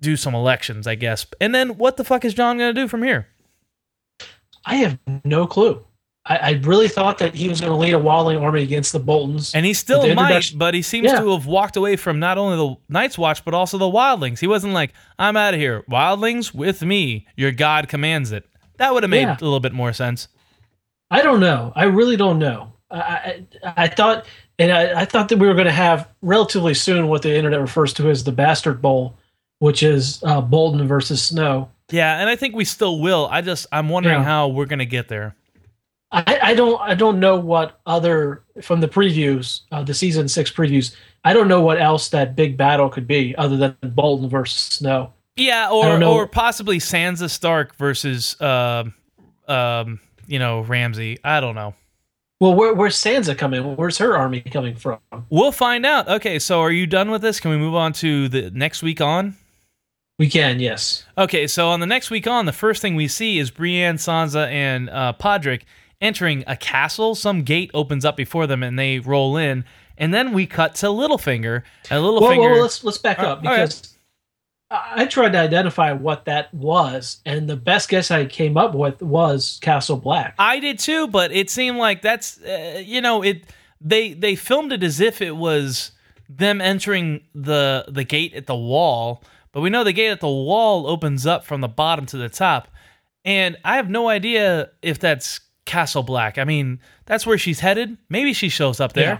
do 0.00 0.16
some 0.16 0.34
elections, 0.34 0.86
I 0.86 0.94
guess. 0.94 1.26
And 1.40 1.54
then 1.54 1.76
what 1.78 1.96
the 1.96 2.04
fuck 2.04 2.24
is 2.24 2.34
Jon 2.34 2.58
going 2.58 2.74
to 2.74 2.80
do 2.80 2.88
from 2.88 3.02
here? 3.02 3.28
I 4.64 4.76
have 4.76 4.98
no 5.24 5.46
clue. 5.46 5.84
I, 6.24 6.36
I 6.36 6.50
really 6.64 6.88
thought 6.88 7.18
that 7.18 7.34
he 7.34 7.48
was 7.48 7.60
going 7.60 7.70
to 7.72 7.78
lead 7.78 7.94
a 7.94 7.98
wildling 7.98 8.42
army 8.42 8.62
against 8.62 8.92
the 8.92 8.98
Boltons. 8.98 9.54
And 9.54 9.64
he 9.64 9.72
still 9.74 10.00
might, 10.02 10.10
introduction- 10.10 10.58
but 10.58 10.74
he 10.74 10.82
seems 10.82 11.06
Yeah. 11.12 11.20
to 11.20 11.30
have 11.32 11.46
walked 11.46 11.76
away 11.76 11.94
from 11.96 12.18
not 12.18 12.36
only 12.36 12.56
the 12.56 12.76
Night's 12.92 13.16
Watch, 13.16 13.44
but 13.44 13.54
also 13.54 13.78
the 13.78 13.84
Wildlings. 13.84 14.40
He 14.40 14.46
wasn't 14.48 14.72
like, 14.74 14.92
I'm 15.18 15.36
out 15.36 15.54
of 15.54 15.60
here. 15.60 15.84
Wildlings 15.88 16.52
with 16.52 16.82
me. 16.82 17.26
Your 17.36 17.52
God 17.52 17.88
commands 17.88 18.32
it. 18.32 18.44
That 18.78 18.92
would 18.92 19.04
have 19.04 19.10
made 19.10 19.22
Yeah. 19.22 19.36
a 19.40 19.44
little 19.44 19.60
bit 19.60 19.72
more 19.72 19.92
sense. 19.92 20.26
I 21.10 21.22
don't 21.22 21.38
know. 21.40 21.72
I 21.76 21.84
really 21.84 22.16
don't 22.16 22.38
know. 22.40 22.72
I 22.90 23.44
I, 23.64 23.72
I 23.76 23.86
thought, 23.86 24.26
and 24.58 24.72
I, 24.72 25.02
I 25.02 25.04
thought 25.04 25.28
that 25.28 25.38
we 25.38 25.46
were 25.46 25.54
going 25.54 25.66
to 25.66 25.72
have 25.72 26.08
relatively 26.22 26.74
soon 26.74 27.06
what 27.06 27.22
the 27.22 27.34
internet 27.36 27.60
refers 27.60 27.92
to 27.94 28.10
as 28.10 28.24
the 28.24 28.32
Bastard 28.32 28.82
Bowl, 28.82 29.16
which 29.58 29.82
is 29.82 30.22
uh, 30.24 30.40
Bolton 30.40 30.86
versus 30.86 31.22
Snow. 31.22 31.70
Yeah, 31.90 32.18
and 32.20 32.28
I 32.28 32.36
think 32.36 32.54
we 32.54 32.64
still 32.64 33.00
will. 33.00 33.28
I 33.30 33.40
just, 33.42 33.66
I'm 33.70 33.88
wondering 33.88 34.16
Yeah. 34.18 34.24
how 34.24 34.48
we're 34.48 34.66
going 34.66 34.80
to 34.80 34.86
get 34.86 35.08
there. 35.08 35.36
I, 36.12 36.38
I 36.40 36.54
don't 36.54 36.80
I 36.80 36.94
don't 36.94 37.18
know 37.18 37.36
what 37.36 37.80
other 37.84 38.44
from 38.62 38.80
the 38.80 38.86
previews, 38.88 39.62
uh, 39.72 39.82
the 39.82 39.92
season 39.92 40.28
six 40.28 40.50
previews. 40.52 40.94
I 41.24 41.32
don't 41.32 41.48
know 41.48 41.60
what 41.60 41.80
else 41.80 42.08
that 42.10 42.36
big 42.36 42.56
battle 42.56 42.88
could 42.88 43.08
be 43.08 43.34
other 43.36 43.56
than 43.56 43.76
Bolton 43.82 44.28
versus 44.28 44.56
Snow. 44.60 45.12
Yeah, 45.36 45.68
or 45.68 46.02
or 46.04 46.28
possibly 46.28 46.78
Sansa 46.78 47.28
Stark 47.28 47.74
versus 47.76 48.40
um 48.40 48.94
um 49.48 49.98
you 50.28 50.38
know 50.38 50.60
Ramsay. 50.60 51.18
I 51.24 51.40
don't 51.40 51.56
know. 51.56 51.74
Well, 52.38 52.54
where, 52.54 52.72
where's 52.72 52.96
Sansa 52.96 53.36
coming? 53.36 53.74
Where's 53.76 53.98
her 53.98 54.16
army 54.16 54.42
coming 54.42 54.76
from? 54.76 54.98
We'll 55.28 55.52
find 55.52 55.84
out. 55.84 56.06
Okay, 56.08 56.38
so 56.38 56.60
are 56.60 56.70
you 56.70 56.86
done 56.86 57.10
with 57.10 57.20
this? 57.22 57.40
Can 57.40 57.50
we 57.50 57.56
move 57.56 57.74
on 57.74 57.92
to 57.94 58.28
the 58.28 58.50
next 58.52 58.82
week 58.82 59.00
on? 59.00 59.34
We 60.18 60.30
can, 60.30 60.60
yes. 60.60 61.04
Okay, 61.18 61.46
so 61.46 61.68
on 61.68 61.80
the 61.80 61.86
next 61.86 62.10
week 62.10 62.26
on, 62.26 62.46
the 62.46 62.52
first 62.52 62.80
thing 62.80 62.94
we 62.96 63.06
see 63.06 63.38
is 63.38 63.50
Brienne, 63.50 63.96
Sansa, 63.96 64.50
and 64.50 64.88
uh, 64.88 65.12
Podrick 65.20 65.62
entering 66.00 66.42
a 66.46 66.56
castle. 66.56 67.14
Some 67.14 67.42
gate 67.42 67.70
opens 67.74 68.04
up 68.04 68.16
before 68.16 68.46
them, 68.46 68.62
and 68.62 68.78
they 68.78 68.98
roll 68.98 69.36
in. 69.36 69.64
And 69.98 70.14
then 70.14 70.32
we 70.32 70.46
cut 70.46 70.74
to 70.76 70.86
Littlefinger, 70.86 71.62
and 71.90 72.02
Whoa, 72.02 72.12
Littlefinger. 72.20 72.56
whoa, 72.56 72.62
let's 72.62 72.82
let's 72.84 72.98
back 72.98 73.18
Uh, 73.18 73.26
up 73.32 73.42
because 73.42 73.94
I 74.70 75.02
I 75.02 75.06
tried 75.06 75.32
to 75.32 75.38
identify 75.38 75.92
what 75.92 76.24
that 76.24 76.52
was, 76.52 77.20
and 77.26 77.48
the 77.48 77.56
best 77.56 77.88
guess 77.90 78.10
I 78.10 78.24
came 78.26 78.56
up 78.56 78.74
with 78.74 79.00
was 79.02 79.58
Castle 79.62 79.96
Black. 79.98 80.34
I 80.38 80.60
did 80.60 80.78
too, 80.78 81.08
but 81.08 81.30
it 81.32 81.50
seemed 81.50 81.76
like 81.78 82.00
that's 82.02 82.40
uh, 82.42 82.82
you 82.84 83.00
know 83.02 83.22
it. 83.22 83.44
They 83.82 84.12
they 84.14 84.34
filmed 84.34 84.72
it 84.72 84.82
as 84.82 85.00
if 85.00 85.20
it 85.22 85.36
was 85.36 85.92
them 86.28 86.60
entering 86.60 87.20
the 87.34 87.84
the 87.88 88.04
gate 88.04 88.34
at 88.34 88.46
the 88.46 88.56
wall, 88.56 89.22
but 89.56 89.62
we 89.62 89.70
know 89.70 89.84
the 89.84 89.92
gate 89.94 90.10
at 90.10 90.20
the 90.20 90.28
wall 90.28 90.86
opens 90.86 91.26
up 91.26 91.42
from 91.42 91.62
the 91.62 91.68
bottom 91.68 92.04
to 92.04 92.18
the 92.18 92.28
top, 92.28 92.68
and 93.24 93.56
I 93.64 93.76
have 93.76 93.88
no 93.88 94.06
idea 94.06 94.68
if 94.82 94.98
that's 94.98 95.40
Castle 95.64 96.02
Black. 96.02 96.36
I 96.36 96.44
mean, 96.44 96.78
that's 97.06 97.26
where 97.26 97.38
she's 97.38 97.60
headed. 97.60 97.96
Maybe 98.10 98.34
she 98.34 98.50
shows 98.50 98.80
up 98.80 98.92
there. 98.92 99.04
Yeah. 99.14 99.18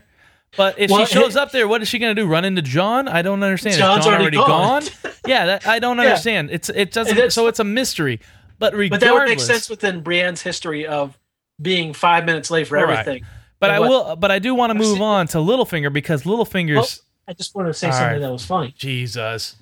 But 0.58 0.78
if 0.78 0.90
Well, 0.90 1.06
she 1.06 1.14
shows 1.14 1.36
it- 1.36 1.40
up 1.40 1.52
there, 1.52 1.66
what 1.66 1.80
is 1.80 1.88
she 1.88 1.98
going 1.98 2.14
to 2.14 2.20
do? 2.22 2.26
Run 2.28 2.44
into 2.44 2.60
Jon? 2.60 3.08
I 3.08 3.22
don't 3.22 3.42
understand. 3.42 3.76
Jon's 3.76 4.04
Jon 4.04 4.20
already 4.20 4.36
gone? 4.36 4.82
gone. 4.84 5.12
yeah, 5.26 5.46
that, 5.46 5.66
I 5.66 5.78
don't 5.78 5.96
Yeah. 5.96 6.02
understand. 6.04 6.50
It's 6.52 6.68
it 6.68 6.92
doesn't. 6.92 7.16
It's- 7.16 7.32
So 7.34 7.46
it's 7.46 7.58
a 7.60 7.64
mystery. 7.64 8.20
But 8.58 8.74
regardless, 8.74 8.90
But 9.00 9.06
that 9.06 9.14
would 9.14 9.28
make 9.28 9.40
sense 9.40 9.70
within 9.70 10.02
Brienne's 10.02 10.42
history 10.42 10.86
of 10.86 11.16
being 11.62 11.94
five 11.94 12.26
minutes 12.26 12.50
late 12.50 12.68
for 12.68 12.74
right. 12.76 12.98
everything. 12.98 13.24
But 13.58 13.70
And 13.70 13.76
I 13.76 13.80
what- 13.80 13.88
will. 13.88 14.16
But 14.16 14.30
I 14.30 14.38
do 14.38 14.54
want 14.54 14.68
to 14.68 14.74
move 14.74 15.00
on 15.00 15.28
to 15.28 15.38
Littlefinger 15.38 15.90
because 15.90 16.24
Littlefinger's 16.24 16.76
Well, 16.76 16.88
I 17.28 17.32
just 17.32 17.54
want 17.54 17.68
to 17.68 17.74
say 17.74 17.90
something 17.90 18.06
right. 18.12 18.18
that 18.20 18.30
was 18.30 18.44
funny. 18.44 18.74
Jesus. 18.76 19.56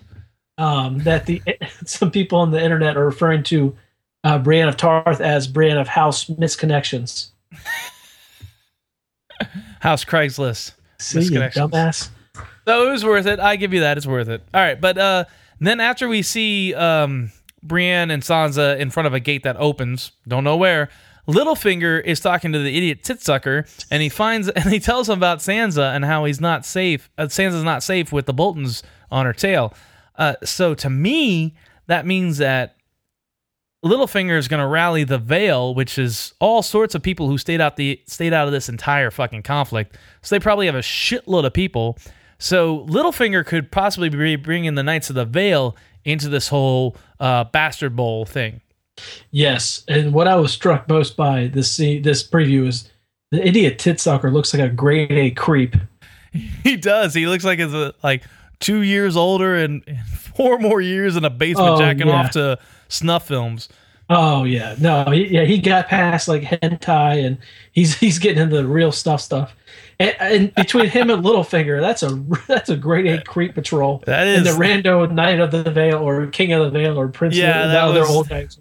Um, 0.57 1.01
that 1.01 1.27
the 1.27 1.43
some 1.85 2.11
people 2.11 2.39
on 2.39 2.51
the 2.51 2.63
internet 2.63 2.97
are 2.97 3.05
referring 3.05 3.43
to 3.45 3.77
uh, 4.23 4.39
Brienne 4.39 4.69
of 4.69 4.77
Tarth 4.77 5.21
as 5.21 5.47
Brienne 5.47 5.79
of 5.79 5.89
House 5.89 6.27
Misconnections. 6.27 7.31
House 9.81 10.05
Craigslist. 10.05 10.73
See, 10.99 11.21
you 11.21 11.41
dumbass. 11.41 12.09
So 12.67 12.89
it 12.89 12.91
was 12.91 13.05
worth 13.05 13.27
it. 13.27 13.41
I 13.41 13.57
give 13.57 13.75
you 13.75 13.81
that. 13.81 13.97
It's 13.97 14.07
worth 14.07 14.29
it. 14.29 14.43
All 14.55 14.61
right, 14.61 14.81
but 14.81 14.97
uh, 14.97 15.25
then 15.61 15.81
after 15.81 16.09
we 16.09 16.23
see 16.23 16.73
um, 16.75 17.31
Brienne 17.63 18.11
and 18.11 18.23
Sansa 18.23 18.79
in 18.79 18.91
front 18.91 19.07
of 19.07 19.15
a 19.15 19.21
gate 19.21 19.43
that 19.43 19.57
opens, 19.57 20.13
don't 20.27 20.45
know 20.45 20.57
where. 20.57 20.89
Littlefinger 21.27 22.03
is 22.05 22.21
talking 22.21 22.53
to 22.53 22.59
the 22.59 22.77
idiot 22.77 23.03
titsucker, 23.03 23.67
and 23.91 24.03
he 24.03 24.09
finds 24.09 24.49
and 24.51 24.73
he 24.73 24.81
tells 24.81 25.09
him 25.09 25.19
about 25.19 25.39
Sansa 25.39 25.95
and 25.95 26.05
how 26.05 26.25
he's 26.25 26.41
not 26.41 26.65
safe. 26.65 27.11
Uh, 27.19 27.25
Sansa's 27.25 27.65
not 27.65 27.83
safe 27.83 28.13
with 28.13 28.27
the 28.27 28.35
Boltons 28.35 28.83
on 29.11 29.27
her 29.27 29.33
tail. 29.33 29.75
Uh, 30.17 30.35
so 30.45 30.75
to 30.75 30.91
me, 30.91 31.55
that 31.87 32.07
means 32.07 32.39
that 32.39 32.77
Littlefinger 33.85 34.39
is 34.39 34.49
going 34.49 34.61
to 34.61 34.67
rally 34.67 35.05
the 35.05 35.19
Vale, 35.19 35.75
which 35.75 35.99
is 35.99 36.33
all 36.41 36.63
sorts 36.63 36.95
of 36.95 37.03
people 37.03 37.29
who 37.29 37.37
stayed 37.37 37.61
out 37.61 37.77
the 37.77 38.01
stayed 38.07 38.33
out 38.33 38.47
of 38.47 38.53
this 38.53 38.69
entire 38.69 39.11
fucking 39.11 39.43
conflict. 39.43 39.99
So 40.23 40.35
they 40.35 40.41
probably 40.41 40.67
have 40.67 40.75
a 40.75 40.81
shitload 40.81 41.45
of 41.45 41.53
people. 41.53 41.99
So 42.39 42.87
Littlefinger 42.87 43.45
could 43.45 43.71
possibly 43.71 44.09
be 44.09 44.37
bringing 44.37 44.75
the 44.75 44.83
Knights 44.83 45.11
of 45.11 45.17
the 45.17 45.27
Vale 45.27 45.77
into 46.05 46.29
this 46.29 46.49
whole 46.49 46.97
uh, 47.21 47.45
bastard 47.45 47.95
bowl 47.95 48.25
thing. 48.25 48.63
Yes, 49.31 49.85
and 49.89 50.15
what 50.15 50.29
I 50.29 50.37
was 50.37 50.53
struck 50.53 50.89
most 50.89 51.17
by 51.17 51.49
this 51.49 51.71
scene, 51.71 52.03
this 52.03 52.27
preview 52.27 52.67
is 52.69 52.91
the 53.33 53.47
idiot 53.47 53.79
titsucker 53.79 54.33
looks 54.33 54.55
like 54.55 54.63
a 54.63 54.69
grade 54.69 55.13
A 55.13 55.31
creep. 55.31 55.77
He 56.65 56.77
does. 56.77 57.15
He 57.15 57.29
looks 57.29 57.45
like 57.45 57.61
he's 57.61 57.73
uh, 57.73 57.93
like 58.03 58.25
two 58.61 58.83
years 58.83 59.17
older 59.17 59.55
and, 59.57 59.83
and 59.87 59.99
four 60.07 60.59
more 60.59 60.81
years 60.81 61.17
in 61.17 61.25
a 61.25 61.31
basement 61.31 61.69
Oh, 61.71 61.79
jacking 61.79 62.09
yeah. 62.09 62.13
off 62.15 62.31
to 62.33 62.59
snuff 62.89 63.27
films. 63.29 63.69
Oh 64.11 64.45
yeah, 64.45 64.77
no, 64.79 65.05
he, 65.11 65.29
yeah, 65.29 65.45
he 65.45 65.59
got 65.59 65.89
past 65.89 66.29
like 66.29 66.43
hentai, 66.43 67.25
and 67.25 67.39
he's 67.73 67.95
he's 68.01 68.19
getting 68.19 68.43
into 68.43 68.57
the 68.57 68.67
real 68.67 68.93
stuff 68.93 69.21
stuff. 69.23 69.57
And, 69.99 70.15
and 70.21 70.55
between 70.55 70.91
him 70.91 71.09
and 71.09 71.25
Littlefinger, 71.25 71.81
that's 71.81 72.03
a 72.03 72.23
that's 72.47 72.69
a 72.69 72.77
great 72.77 73.07
eight 73.07 73.27
creep 73.27 73.55
patrol. 73.55 74.03
That 74.07 74.27
is 74.27 74.39
and 74.39 74.47
the 74.47 74.51
Rando 74.63 75.11
Knight 75.11 75.41
of 75.41 75.51
the 75.53 75.71
Vale 75.71 75.97
or 76.07 76.27
King 76.27 76.53
of 76.53 76.65
the 76.65 76.71
Vale 76.79 76.99
or 77.01 77.09
Prince. 77.09 77.35
Yeah, 77.37 77.63
of 77.65 77.69
the, 77.69 77.73
that 77.95 78.01
was- 78.01 78.11
old 78.11 78.29
guys. 78.29 78.59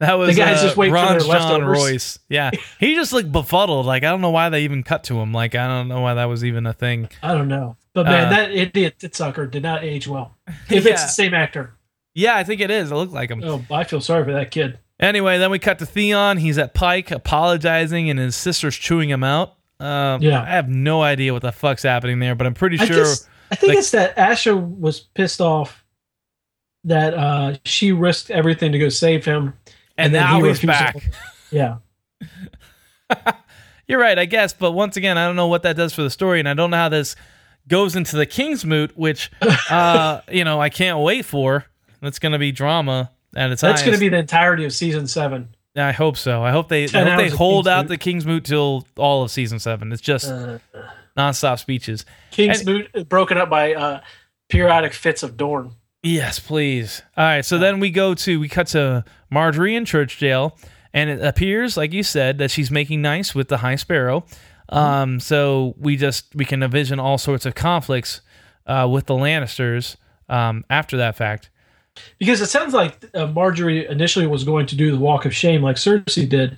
That 0.00 0.14
was 0.14 0.34
the 0.36 0.40
guys 0.42 0.58
uh, 0.58 0.62
just 0.64 0.76
wait 0.76 0.88
for 0.90 0.94
their 0.96 1.18
John 1.20 1.28
leftovers. 1.28 1.78
Royce. 1.78 2.18
Yeah, 2.28 2.50
he 2.80 2.94
just 2.94 3.12
looked 3.12 3.30
befuddled. 3.32 3.86
Like 3.86 4.04
I 4.04 4.10
don't 4.10 4.20
know 4.20 4.30
why 4.30 4.48
they 4.48 4.64
even 4.64 4.82
cut 4.82 5.04
to 5.04 5.18
him. 5.20 5.32
Like 5.32 5.54
I 5.54 5.66
don't 5.66 5.88
know 5.88 6.00
why 6.00 6.14
that 6.14 6.24
was 6.26 6.44
even 6.44 6.66
a 6.66 6.72
thing. 6.72 7.08
I 7.22 7.32
don't 7.34 7.48
know, 7.48 7.76
but 7.94 8.06
man, 8.06 8.26
Uh, 8.26 8.30
that 8.30 8.52
idiot 8.52 8.96
titsucker 8.98 9.50
did 9.50 9.62
not 9.62 9.82
age 9.84 10.06
well. 10.08 10.36
If 10.70 10.84
Yeah. 10.84 10.92
it's 10.92 11.02
the 11.02 11.08
same 11.08 11.34
actor, 11.34 11.74
Yeah, 12.14 12.36
I 12.36 12.44
think 12.44 12.60
it 12.60 12.70
is. 12.70 12.90
It 12.90 12.94
looked 12.94 13.12
like 13.12 13.30
him. 13.30 13.42
oh, 13.44 13.64
I 13.70 13.84
feel 13.84 14.00
sorry 14.00 14.24
for 14.24 14.32
that 14.32 14.50
kid. 14.50 14.78
Anyway, 14.98 15.36
then 15.38 15.50
we 15.50 15.58
cut 15.58 15.78
to 15.80 15.86
Theon. 15.86 16.38
He's 16.38 16.56
at 16.56 16.72
Pike 16.72 17.10
apologizing, 17.10 18.08
and 18.08 18.18
his 18.18 18.34
sister's 18.34 18.74
chewing 18.76 19.10
him 19.10 19.22
out. 19.22 19.54
Um, 19.78 20.22
Yeah. 20.22 20.40
I 20.42 20.46
have 20.46 20.70
no 20.70 21.02
idea 21.02 21.34
what 21.34 21.42
the 21.42 21.52
fuck's 21.52 21.82
happening 21.82 22.18
there, 22.18 22.34
but 22.34 22.46
I'm 22.46 22.54
pretty 22.54 22.78
I 22.80 22.86
sure. 22.86 22.96
just, 22.96 23.28
I 23.50 23.56
think 23.56 23.70
like- 23.70 23.78
it's 23.80 23.90
that 23.90 24.16
Asha 24.16 24.58
was 24.58 25.00
pissed 25.00 25.42
off 25.42 25.84
that 26.84 27.12
uh, 27.14 27.56
she 27.64 27.92
risked 27.92 28.30
everything 28.30 28.72
to 28.72 28.78
go 28.78 28.88
save 28.88 29.24
him, 29.26 29.52
and 29.98 30.14
then 30.14 30.22
now 30.22 30.40
he 30.42 30.48
he's 30.48 30.60
back. 30.62 30.96
Yeah, 31.50 31.76
You're 33.88 34.00
right, 34.00 34.18
I 34.18 34.24
guess. 34.24 34.52
But 34.52 34.72
once 34.72 34.96
again, 34.96 35.16
I 35.16 35.26
don't 35.26 35.36
know 35.36 35.46
what 35.46 35.62
that 35.62 35.76
does 35.76 35.92
for 35.92 36.02
the 36.02 36.10
story, 36.10 36.40
and 36.40 36.48
I 36.48 36.54
don't 36.54 36.70
know 36.70 36.76
how 36.76 36.88
this 36.88 37.14
goes 37.68 37.94
into 37.96 38.16
the 38.16 38.26
King's 38.26 38.64
Moot, 38.64 38.96
which, 38.96 39.30
uh, 39.70 40.20
you 40.30 40.44
know, 40.44 40.60
I 40.60 40.68
can't 40.70 40.98
wait 41.00 41.24
for. 41.24 41.64
That's 42.00 42.18
going 42.18 42.32
to 42.32 42.38
be 42.38 42.52
drama 42.52 43.10
at 43.34 43.50
its 43.52 43.62
that's 43.62 43.82
going 43.82 43.94
to 43.94 44.00
be 44.00 44.08
the 44.08 44.18
entirety 44.18 44.64
of 44.64 44.72
season 44.72 45.06
seven. 45.06 45.50
I 45.76 45.92
hope 45.92 46.16
so. 46.16 46.42
I 46.42 46.50
hope 46.52 46.68
they. 46.68 46.84
I 46.84 46.88
hope 47.04 47.18
they 47.18 47.28
hold 47.28 47.66
King's 47.66 47.72
out 47.72 47.82
Moot. 47.84 47.88
the 47.88 47.98
King's 47.98 48.26
Moot 48.26 48.44
till 48.44 48.86
all 48.96 49.22
of 49.22 49.30
season 49.30 49.58
seven. 49.58 49.92
It's 49.92 50.00
just 50.02 50.26
Uh, 50.30 50.58
nonstop 51.16 51.58
speeches. 51.58 52.04
King's 52.30 52.60
And- 52.60 52.68
Moot 52.94 53.08
broken 53.08 53.38
up 53.38 53.50
by 53.50 53.74
uh, 53.74 54.00
periodic 54.48 54.92
fits 54.94 55.22
of 55.22 55.36
Dorne. 55.36 55.72
Yes, 56.06 56.38
please. 56.38 57.02
All 57.16 57.24
right, 57.24 57.44
so 57.44 57.58
then 57.58 57.80
we 57.80 57.90
go 57.90 58.14
to 58.14 58.38
we 58.38 58.48
cut 58.48 58.68
to 58.68 59.04
Margaery 59.32 59.76
in 59.76 59.84
church 59.84 60.18
jail, 60.18 60.56
and 60.94 61.10
it 61.10 61.20
appears, 61.20 61.76
like 61.76 61.92
you 61.92 62.04
said, 62.04 62.38
that 62.38 62.52
she's 62.52 62.70
making 62.70 63.02
nice 63.02 63.34
with 63.34 63.48
the 63.48 63.56
High 63.56 63.74
Sparrow. 63.74 64.24
Um, 64.68 65.18
so 65.18 65.74
we 65.78 65.96
just 65.96 66.32
we 66.36 66.44
can 66.44 66.62
envision 66.62 67.00
all 67.00 67.18
sorts 67.18 67.44
of 67.44 67.56
conflicts 67.56 68.20
uh, 68.68 68.88
with 68.88 69.06
the 69.06 69.14
Lannisters 69.14 69.96
um, 70.28 70.64
after 70.70 70.96
that 70.96 71.16
fact. 71.16 71.50
Because 72.20 72.40
it 72.40 72.46
sounds 72.46 72.72
like 72.72 73.04
uh, 73.12 73.26
Margaery 73.26 73.90
initially 73.90 74.28
was 74.28 74.44
going 74.44 74.66
to 74.66 74.76
do 74.76 74.92
the 74.92 74.98
Walk 74.98 75.24
of 75.24 75.34
Shame 75.34 75.60
like 75.60 75.74
Cersei 75.74 76.28
did, 76.28 76.56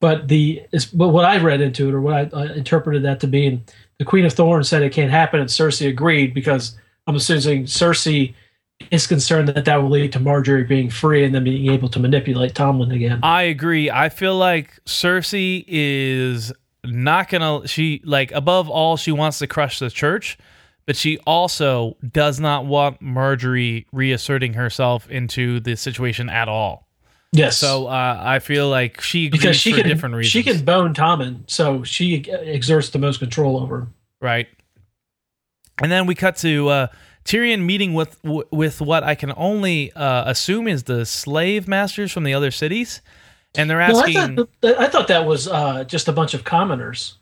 but 0.00 0.26
the 0.26 0.66
but 0.94 1.10
what 1.10 1.26
I 1.26 1.38
read 1.38 1.60
into 1.60 1.88
it 1.88 1.94
or 1.94 2.00
what 2.00 2.14
I 2.14 2.22
uh, 2.36 2.52
interpreted 2.54 3.04
that 3.04 3.20
to 3.20 3.28
be, 3.28 3.62
the 3.98 4.04
Queen 4.04 4.24
of 4.24 4.32
Thorns 4.32 4.68
said 4.68 4.82
it 4.82 4.92
can't 4.92 5.12
happen, 5.12 5.38
and 5.38 5.48
Cersei 5.48 5.88
agreed 5.88 6.34
because 6.34 6.76
I'm 7.06 7.14
assuming 7.14 7.66
Cersei 7.66 8.34
is 8.90 9.06
concerned 9.06 9.48
that 9.48 9.64
that 9.64 9.76
will 9.76 9.90
lead 9.90 10.12
to 10.12 10.20
Margaery 10.20 10.66
being 10.66 10.90
free 10.90 11.24
and 11.24 11.34
then 11.34 11.44
being 11.44 11.70
able 11.70 11.88
to 11.90 12.00
manipulate 12.00 12.54
Tommen 12.54 12.94
again. 12.94 13.20
I 13.22 13.42
agree. 13.42 13.90
I 13.90 14.08
feel 14.08 14.36
like 14.36 14.82
Cersei 14.84 15.64
is 15.66 16.52
not 16.84 17.28
gonna. 17.28 17.66
She 17.68 18.00
like 18.04 18.32
above 18.32 18.68
all, 18.68 18.96
she 18.96 19.12
wants 19.12 19.38
to 19.38 19.46
crush 19.46 19.78
the 19.78 19.90
church, 19.90 20.38
but 20.86 20.96
she 20.96 21.18
also 21.18 21.96
does 22.10 22.40
not 22.40 22.66
want 22.66 23.00
Margaery 23.00 23.86
reasserting 23.92 24.54
herself 24.54 25.08
into 25.10 25.60
the 25.60 25.76
situation 25.76 26.28
at 26.28 26.48
all. 26.48 26.88
Yes. 27.32 27.58
So 27.58 27.86
uh, 27.86 28.20
I 28.20 28.40
feel 28.40 28.68
like 28.68 29.00
she 29.00 29.28
because 29.28 29.56
she 29.56 29.70
for 29.70 29.78
can 29.80 29.88
different 29.88 30.14
reasons. 30.16 30.32
she 30.32 30.42
can 30.42 30.64
bone 30.64 30.94
Tommen, 30.94 31.48
so 31.48 31.84
she 31.84 32.28
exerts 32.30 32.90
the 32.90 32.98
most 32.98 33.18
control 33.18 33.60
over 33.60 33.80
him. 33.80 33.94
right. 34.20 34.48
And 35.82 35.90
then 35.90 36.04
we 36.04 36.14
cut 36.14 36.36
to 36.38 36.68
uh, 36.68 36.86
Tyrion 37.30 37.64
meeting 37.64 37.94
with 37.94 38.18
with 38.24 38.80
what 38.80 39.04
I 39.04 39.14
can 39.14 39.32
only 39.36 39.92
uh, 39.92 40.28
assume 40.28 40.66
is 40.66 40.82
the 40.84 41.06
slave 41.06 41.68
masters 41.68 42.10
from 42.10 42.24
the 42.24 42.34
other 42.34 42.50
cities, 42.50 43.02
and 43.56 43.70
they're 43.70 43.78
No, 43.78 43.84
I 44.00 44.02
asking. 44.02 44.36
thought 44.36 44.48
I 44.80 44.86
thought 44.88 45.06
that 45.08 45.26
was 45.26 45.46
uh, 45.46 45.84
just 45.84 46.08
a 46.08 46.12
bunch 46.12 46.34
of 46.34 46.42
commoners. 46.42 47.18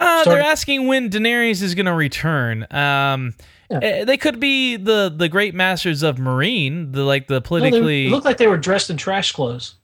Uh, 0.00 0.24
they're 0.24 0.40
asking 0.40 0.86
when 0.88 1.10
Daenerys 1.10 1.62
is 1.62 1.74
going 1.74 1.86
to 1.86 1.92
return. 1.92 2.66
Um, 2.72 3.34
Yeah. 3.70 3.78
eh, 3.82 4.04
they 4.04 4.16
could 4.16 4.40
be 4.40 4.76
the 4.76 5.12
the 5.14 5.28
great 5.28 5.54
masters 5.54 6.02
of 6.02 6.16
Meereen, 6.16 6.92
the 6.92 7.04
like 7.04 7.26
the 7.28 7.34
No, 7.34 7.38
they 7.40 7.46
politically. 7.46 8.08
looked 8.08 8.24
like 8.24 8.38
they 8.38 8.48
were 8.48 8.56
dressed 8.58 8.88
in 8.90 8.96
trash 8.96 9.32
clothes. 9.32 9.74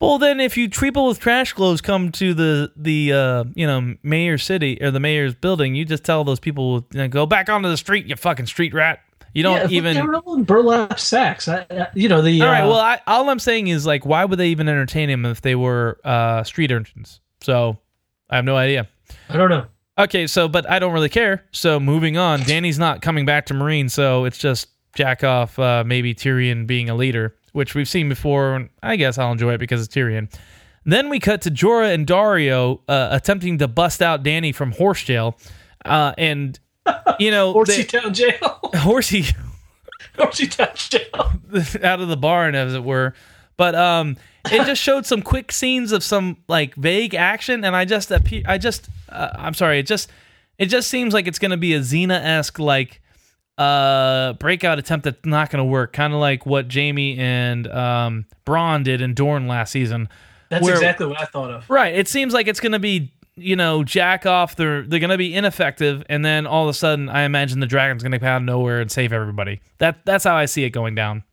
well, 0.00 0.18
then 0.18 0.38
if 0.40 0.56
you 0.56 0.70
people 0.70 1.08
with 1.08 1.18
trash 1.18 1.52
clothes 1.54 1.80
come 1.80 2.12
to 2.12 2.34
the 2.34 2.72
the 2.76 3.12
uh, 3.12 3.44
you 3.56 3.66
know 3.66 3.96
mayor 4.04 4.38
city 4.38 4.78
or 4.80 4.90
the 4.92 5.00
mayor's 5.00 5.34
building, 5.34 5.74
you 5.74 5.84
just 5.84 6.04
tell 6.04 6.22
those 6.24 6.40
people 6.40 6.86
you 6.92 6.98
know, 7.00 7.08
go 7.08 7.26
back 7.26 7.48
onto 7.48 7.68
the 7.68 7.76
street, 7.76 8.06
you 8.06 8.14
fucking 8.14 8.46
street 8.46 8.72
rat. 8.72 9.00
You 9.34 9.42
don't 9.42 9.70
yeah, 9.70 9.76
even. 9.76 9.94
They 9.94 10.02
were 10.02 10.16
all 10.16 10.34
in 10.36 10.44
burlap 10.44 10.98
sacks. 10.98 11.48
I, 11.48 11.66
I, 11.70 11.88
you 11.94 12.08
know 12.08 12.22
the. 12.22 12.40
all 12.42 12.48
right. 12.48 12.62
uh, 12.62 12.68
Well, 12.68 12.78
I, 12.78 13.00
all 13.06 13.28
I'm 13.30 13.38
saying 13.38 13.68
is 13.68 13.86
like, 13.86 14.06
why 14.06 14.24
would 14.24 14.38
they 14.38 14.48
even 14.48 14.68
entertain 14.68 15.10
him 15.10 15.24
if 15.26 15.40
they 15.42 15.54
were 15.54 16.00
uh, 16.04 16.42
street 16.44 16.72
urchins? 16.72 17.20
So 17.40 17.78
I 18.30 18.36
have 18.36 18.44
no 18.44 18.56
idea. 18.56 18.88
I 19.28 19.36
don't 19.36 19.50
know. 19.50 19.66
Okay, 19.98 20.26
so 20.26 20.48
but 20.48 20.68
I 20.70 20.78
don't 20.78 20.92
really 20.92 21.08
care. 21.08 21.44
So 21.50 21.80
moving 21.80 22.16
on, 22.16 22.40
Dany's 22.40 22.78
not 22.78 23.02
coming 23.02 23.26
back 23.26 23.46
to 23.46 23.54
Meereen, 23.54 23.90
so 23.90 24.24
it's 24.24 24.38
just 24.38 24.68
jack 24.94 25.24
off 25.24 25.58
uh, 25.58 25.82
maybe 25.84 26.14
Tyrion 26.14 26.66
being 26.66 26.88
a 26.88 26.94
leader, 26.94 27.36
which 27.52 27.74
we've 27.74 27.88
seen 27.88 28.08
before. 28.08 28.54
And 28.54 28.68
I 28.82 28.96
guess 28.96 29.18
I'll 29.18 29.32
enjoy 29.32 29.54
it 29.54 29.58
because 29.58 29.84
it's 29.84 29.94
Tyrion. 29.94 30.32
Then 30.84 31.08
we 31.08 31.18
cut 31.18 31.42
to 31.42 31.50
Jorah 31.50 31.92
and 31.92 32.06
Daario 32.06 32.80
uh, 32.88 33.08
attempting 33.10 33.58
to 33.58 33.68
bust 33.68 34.00
out 34.00 34.22
Dany 34.22 34.54
from 34.54 34.72
horse 34.72 35.02
jail, 35.02 35.36
uh, 35.84 36.14
and 36.16 36.58
you 37.18 37.30
know, 37.30 37.52
Horsey 37.52 37.84
Town 37.84 38.12
Jail. 38.14 38.60
horsey 38.74 39.24
Horsey 40.18 40.46
Town 40.46 40.68
Jail. 40.74 41.32
out 41.82 42.00
of 42.00 42.08
the 42.08 42.16
barn, 42.16 42.54
as 42.54 42.74
it 42.74 42.84
were. 42.84 43.14
But 43.56 43.74
um, 43.74 44.16
it 44.46 44.64
just 44.66 44.80
showed 44.82 45.04
some 45.06 45.22
quick 45.22 45.50
scenes 45.50 45.92
of 45.92 46.02
some 46.04 46.36
like 46.48 46.74
vague 46.76 47.14
action, 47.14 47.64
and 47.64 47.74
I 47.74 47.84
just 47.84 48.12
I 48.46 48.58
just 48.58 48.88
uh, 49.08 49.30
I'm 49.34 49.54
sorry, 49.54 49.78
it 49.80 49.86
just 49.86 50.10
it 50.58 50.66
just 50.66 50.88
seems 50.88 51.12
like 51.14 51.26
it's 51.26 51.38
gonna 51.38 51.56
be 51.56 51.74
a 51.74 51.80
Xena 51.80 52.20
esque 52.22 52.58
like 52.58 53.00
uh 53.56 54.34
breakout 54.34 54.78
attempt 54.78 55.04
that's 55.04 55.24
not 55.24 55.50
gonna 55.50 55.64
work, 55.64 55.92
kind 55.92 56.12
of 56.12 56.20
like 56.20 56.46
what 56.46 56.72
Jaime 56.72 57.18
and 57.18 57.66
um 57.66 58.26
Bronn 58.46 58.84
did 58.84 59.00
in 59.00 59.14
Dorne 59.14 59.48
last 59.48 59.72
season. 59.72 60.08
That's 60.50 60.64
Where- 60.64 60.74
exactly 60.74 61.06
what 61.06 61.20
I 61.20 61.24
thought 61.24 61.50
of. 61.50 61.68
Right. 61.68 61.94
It 61.94 62.08
seems 62.08 62.32
like 62.32 62.46
it's 62.46 62.60
gonna 62.60 62.78
be 62.78 63.12
you 63.40 63.56
know 63.56 63.84
jack 63.84 64.26
off. 64.26 64.56
They're 64.56 64.82
they're 64.82 65.00
gonna 65.00 65.18
be 65.18 65.34
ineffective, 65.34 66.04
and 66.08 66.24
then 66.24 66.46
all 66.46 66.64
of 66.64 66.68
a 66.70 66.74
sudden, 66.74 67.08
I 67.08 67.22
imagine 67.22 67.60
the 67.60 67.66
dragon's 67.66 68.02
gonna 68.02 68.18
come 68.18 68.28
out 68.28 68.36
of 68.38 68.42
nowhere 68.44 68.80
and 68.80 68.90
save 68.90 69.12
everybody. 69.12 69.60
That 69.78 70.04
that's 70.04 70.24
how 70.24 70.36
I 70.36 70.46
see 70.46 70.64
it 70.64 70.70
going 70.70 70.94
down. 70.94 71.24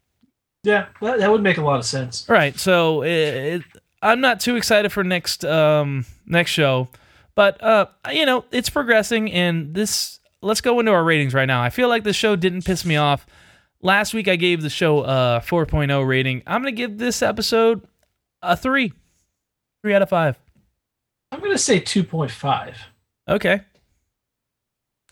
Yeah, 0.64 0.88
that, 1.02 1.20
that 1.20 1.32
would 1.32 1.44
make 1.44 1.58
a 1.58 1.62
lot 1.62 1.78
of 1.78 1.86
sense. 1.86 2.28
All 2.28 2.36
right, 2.36 2.58
So 2.58 3.04
it, 3.04 3.10
it, 3.10 3.62
I'm 4.02 4.20
not 4.20 4.40
too 4.40 4.56
excited 4.56 4.92
for 4.92 5.04
next 5.04 5.46
um 5.46 6.06
next 6.26 6.52
show, 6.52 6.90
but 7.36 7.62
uh 7.64 7.86
you 8.12 8.26
know 8.26 8.46
it's 8.52 8.70
progressing 8.70 9.32
and 9.32 9.74
this. 9.74 10.20
Let's 10.42 10.62
go 10.62 10.80
into 10.80 10.92
our 10.92 11.04
ratings 11.04 11.34
right 11.34 11.46
now. 11.46 11.62
I 11.64 11.70
feel 11.72 11.88
like 11.90 12.04
the 12.04 12.14
show 12.14 12.36
didn't 12.36 12.66
piss 12.66 12.86
me 12.86 12.98
off. 12.98 13.26
Last 13.82 14.14
week 14.14 14.28
I 14.28 14.36
gave 14.36 14.62
the 14.62 14.70
show 14.70 15.04
a 15.04 15.42
4.0 15.44 16.08
rating. 16.08 16.44
I'm 16.46 16.62
gonna 16.62 16.72
give 16.72 16.98
this 16.98 17.22
episode 17.22 17.82
a 18.42 18.56
three, 18.56 18.94
three 19.82 19.94
out 19.94 20.02
of 20.02 20.10
five. 20.10 20.38
I'm 21.36 21.42
going 21.42 21.52
to 21.52 21.58
say 21.58 21.82
2.5. 21.82 22.76
Okay, 23.28 23.60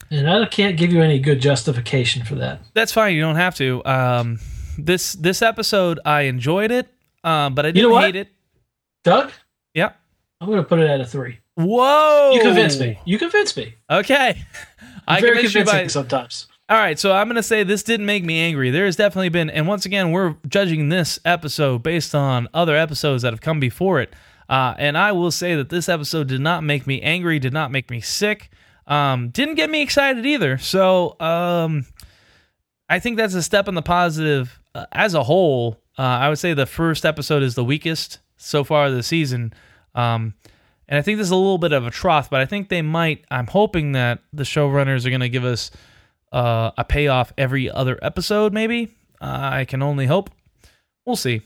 And 0.09 0.29
I 0.29 0.45
can't 0.45 0.77
give 0.77 0.93
you 0.93 1.01
any 1.01 1.19
good 1.19 1.41
justification 1.41 2.23
for 2.23 2.35
that. 2.35 2.61
that's 2.73 2.93
fine. 2.93 3.13
You 3.15 3.21
don't 3.21 3.35
have 3.35 3.55
to. 3.55 3.83
Um, 3.85 4.39
this 4.77 5.13
this 5.13 5.41
episode 5.41 5.99
I 6.05 6.21
enjoyed 6.21 6.71
it, 6.71 6.87
um, 7.25 7.55
but 7.55 7.65
I 7.65 7.69
didn't 7.71 7.89
you 7.89 7.89
know 7.89 7.99
hate 7.99 8.15
it. 8.15 8.29
Doug, 9.03 9.31
Yeah. 9.73 9.91
I'm 10.39 10.47
going 10.47 10.59
to 10.59 10.63
put 10.63 10.79
it 10.79 10.89
at 10.89 11.01
a 11.01 11.05
3. 11.05 11.39
Whoa! 11.55 12.31
You 12.33 12.41
convinced 12.41 12.79
me. 12.79 12.99
You 13.03 13.17
convinced 13.19 13.57
me. 13.57 13.75
Okay, 13.89 14.41
I 15.07 15.19
Very 15.19 15.33
convinced 15.33 15.55
you 15.55 15.61
convincing 15.61 15.83
by 15.85 15.87
sometimes. 15.87 16.47
All 16.69 16.77
right, 16.77 16.97
so 16.97 17.11
I'm 17.11 17.27
going 17.27 17.35
to 17.35 17.43
say 17.43 17.63
this 17.63 17.83
didn't 17.83 18.05
make 18.05 18.23
me 18.23 18.39
angry. 18.39 18.69
There 18.71 18.85
has 18.85 18.95
definitely 18.95 19.29
been, 19.29 19.49
and 19.49 19.67
once 19.67 19.85
again, 19.85 20.11
we're 20.11 20.35
judging 20.47 20.87
this 20.89 21.19
episode 21.25 21.83
based 21.83 22.15
on 22.15 22.47
other 22.53 22.75
episodes 22.77 23.23
that 23.23 23.33
have 23.33 23.41
come 23.41 23.59
before 23.59 23.99
it. 23.99 24.13
Uh, 24.49 24.73
and 24.77 24.97
I 24.97 25.11
will 25.11 25.31
say 25.31 25.55
that 25.55 25.69
this 25.69 25.89
episode 25.89 26.27
did 26.27 26.41
not 26.41 26.63
make 26.63 26.85
me 26.85 27.01
angry, 27.01 27.39
did 27.39 27.53
not 27.53 27.71
make 27.71 27.89
me 27.89 28.01
sick, 28.01 28.49
um, 28.87 29.29
didn't 29.29 29.55
get 29.55 29.69
me 29.69 29.81
excited 29.81 30.25
either. 30.25 30.57
So 30.57 31.19
um, 31.19 31.85
I 32.89 32.99
think 32.99 33.17
that's 33.17 33.33
a 33.33 33.43
step 33.43 33.67
in 33.67 33.75
the 33.75 33.81
positive 33.81 34.59
uh, 34.75 34.85
as 34.91 35.13
a 35.13 35.23
whole. 35.23 35.81
Uh, 35.97 36.01
I 36.01 36.29
would 36.29 36.39
say 36.39 36.53
the 36.53 36.65
first 36.65 37.05
episode 37.05 37.43
is 37.43 37.55
the 37.55 37.63
weakest 37.63 38.19
so 38.37 38.63
far 38.63 38.91
this 38.91 39.07
season. 39.07 39.53
Um, 39.95 40.33
and 40.87 40.99
I 40.99 41.01
think 41.01 41.17
this 41.17 41.27
is 41.27 41.31
a 41.31 41.35
little 41.35 41.57
bit 41.57 41.71
of 41.71 41.87
a 41.87 41.91
trough, 41.91 42.29
but 42.29 42.41
I 42.41 42.45
think 42.45 42.69
they 42.69 42.81
might. 42.81 43.23
I'm 43.31 43.47
hoping 43.47 43.93
that 43.93 44.19
the 44.33 44.43
showrunners 44.43 45.05
are 45.05 45.09
going 45.09 45.21
to 45.21 45.29
give 45.29 45.45
us 45.45 45.71
uh, 46.31 46.71
a 46.77 46.83
payoff 46.83 47.31
every 47.37 47.69
other 47.69 47.97
episode, 48.01 48.53
maybe. 48.53 48.95
Uh, 49.21 49.49
I 49.53 49.65
can 49.65 49.81
only 49.81 50.07
hope. 50.07 50.29
We'll 51.05 51.15
see. 51.15 51.41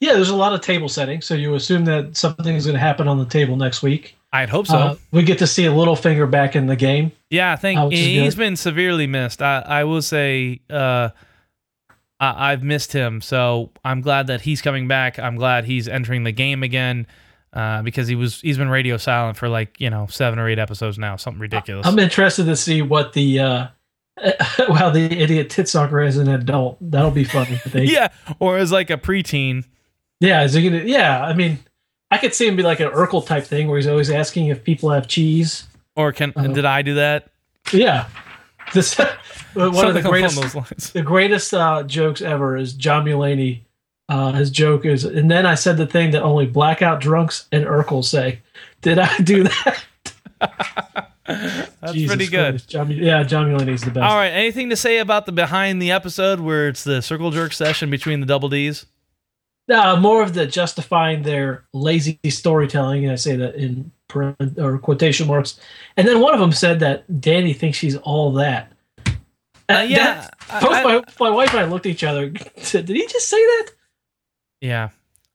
Yeah, 0.00 0.14
there's 0.14 0.30
a 0.30 0.36
lot 0.36 0.52
of 0.52 0.60
table 0.60 0.88
setting, 0.88 1.20
so 1.20 1.34
you 1.34 1.54
assume 1.54 1.84
that 1.84 2.16
something's 2.16 2.64
going 2.64 2.74
to 2.74 2.80
happen 2.80 3.06
on 3.06 3.18
the 3.18 3.24
table 3.24 3.56
next 3.56 3.82
week. 3.82 4.16
I'd 4.32 4.48
hope 4.48 4.66
so. 4.66 4.76
Uh, 4.76 4.96
we 5.10 5.22
get 5.22 5.38
to 5.38 5.46
see 5.46 5.64
a 5.64 5.72
little 5.72 5.96
finger 5.96 6.26
back 6.26 6.54
in 6.54 6.66
the 6.66 6.76
game. 6.76 7.12
yeah, 7.30 7.52
I 7.52 7.56
think 7.56 7.92
is 7.92 7.98
he's 7.98 8.34
been 8.34 8.56
severely 8.56 9.06
missed. 9.06 9.42
I, 9.42 9.60
I 9.60 9.84
will 9.84 10.02
say 10.02 10.60
uh, 10.70 11.10
I, 12.20 12.52
I've 12.52 12.62
missed 12.62 12.92
him, 12.92 13.20
so 13.20 13.70
I'm 13.84 14.00
glad 14.00 14.28
that 14.28 14.42
he's 14.42 14.62
coming 14.62 14.86
back. 14.86 15.18
I'm 15.18 15.36
glad 15.36 15.64
he's 15.64 15.88
entering 15.88 16.22
the 16.22 16.32
game 16.32 16.62
again 16.62 17.08
uh, 17.52 17.82
because 17.82 18.06
he 18.06 18.14
was 18.14 18.40
he's 18.40 18.58
been 18.58 18.68
radio 18.68 18.96
silent 18.96 19.36
for 19.36 19.48
like 19.48 19.80
you 19.80 19.90
know 19.90 20.06
seven 20.08 20.38
or 20.38 20.48
eight 20.48 20.58
episodes 20.58 20.98
now, 20.98 21.16
something 21.16 21.40
ridiculous. 21.40 21.86
I'm 21.86 21.98
interested 21.98 22.44
to 22.44 22.56
see 22.56 22.82
what 22.82 23.12
the 23.12 23.40
uh, 24.58 24.74
how 24.74 24.90
the 24.90 25.00
idiot 25.20 25.48
Titstalker 25.48 26.06
as 26.06 26.16
an 26.16 26.28
adult. 26.28 26.78
That'll 26.80 27.10
be 27.10 27.24
funny. 27.24 27.60
Yeah, 27.74 28.08
or 28.38 28.58
as 28.58 28.70
like 28.72 28.90
a 28.90 28.96
preteen. 28.96 29.64
Yeah, 30.20 30.42
is 30.44 30.54
he 30.54 30.68
gonna? 30.68 30.84
Yeah, 30.84 31.24
I 31.24 31.32
mean, 31.32 31.58
I 32.10 32.18
could 32.18 32.34
see 32.34 32.46
him 32.46 32.56
be 32.56 32.62
like 32.62 32.80
an 32.80 32.88
Urkel 32.90 33.24
type 33.26 33.44
thing 33.44 33.68
where 33.68 33.76
he's 33.78 33.86
always 33.86 34.10
asking 34.10 34.48
if 34.48 34.62
people 34.64 34.90
have 34.90 35.08
cheese. 35.08 35.64
Or 35.96 36.12
can 36.12 36.32
Uh-huh. 36.36 36.48
did 36.48 36.64
I 36.64 36.82
do 36.82 36.94
that? 36.94 37.30
Yeah, 37.72 38.06
this 38.74 38.96
one 39.54 39.86
of 39.86 39.94
the 39.94 40.02
greatest 40.02 40.92
the 40.92 41.02
greatest 41.02 41.54
uh, 41.54 41.82
jokes 41.84 42.20
ever 42.20 42.56
is 42.56 42.72
John 42.74 43.04
Mulaney. 43.04 43.60
Uh, 44.08 44.32
his 44.32 44.50
joke 44.50 44.84
is, 44.84 45.04
and 45.04 45.30
then 45.30 45.46
I 45.46 45.54
said 45.54 45.76
the 45.76 45.86
thing 45.86 46.10
that 46.10 46.22
only 46.22 46.44
blackout 46.44 47.00
drunks 47.00 47.46
and 47.52 47.64
Urkel 47.64 48.04
say. 48.04 48.40
Did 48.82 48.98
I 48.98 49.16
do 49.18 49.44
that? 49.44 49.84
That's 51.80 51.92
Jesus 51.92 52.14
pretty 52.16 52.30
good. 52.30 52.52
Christ. 52.54 52.68
John, 52.70 52.90
yeah, 52.90 53.22
John 53.22 53.46
Mulaney's 53.46 53.82
the 53.82 53.90
best. 53.90 54.04
All 54.04 54.16
right. 54.16 54.28
Anything 54.30 54.70
to 54.70 54.76
say 54.76 54.98
about 54.98 55.26
the 55.26 55.32
behind 55.32 55.80
the 55.80 55.90
episode 55.90 56.40
where 56.40 56.68
it's 56.68 56.84
the 56.84 57.00
circle 57.02 57.30
jerk 57.30 57.52
session 57.52 57.90
between 57.90 58.20
the 58.20 58.26
double 58.26 58.48
D's? 58.48 58.86
Uh, 59.72 59.96
more 60.00 60.22
of 60.22 60.34
the 60.34 60.46
justifying 60.46 61.22
their 61.22 61.64
lazy 61.72 62.18
storytelling, 62.28 63.04
and 63.04 63.12
I 63.12 63.16
say 63.16 63.36
that 63.36 63.54
in 63.54 63.92
or 64.58 64.78
quotation 64.78 65.28
marks. 65.28 65.60
And 65.96 66.08
then 66.08 66.20
one 66.20 66.34
of 66.34 66.40
them 66.40 66.50
said 66.52 66.80
that 66.80 67.08
Dany 67.08 67.56
thinks 67.56 67.78
she's 67.78 67.96
all 67.96 68.32
that. 68.32 68.72
Uh, 69.06 69.86
yeah, 69.88 70.26
that- 70.48 70.60
both 70.60 70.72
I- 70.72 70.82
my, 70.82 71.02
my 71.20 71.30
wife 71.30 71.50
and 71.50 71.60
I 71.60 71.64
looked 71.66 71.86
at 71.86 71.92
each 71.92 72.02
other. 72.02 72.32
Said, 72.56 72.86
"Did 72.86 72.96
he 72.96 73.06
just 73.06 73.28
say 73.28 73.36
that?" 73.36 73.66
Yeah. 74.60 74.88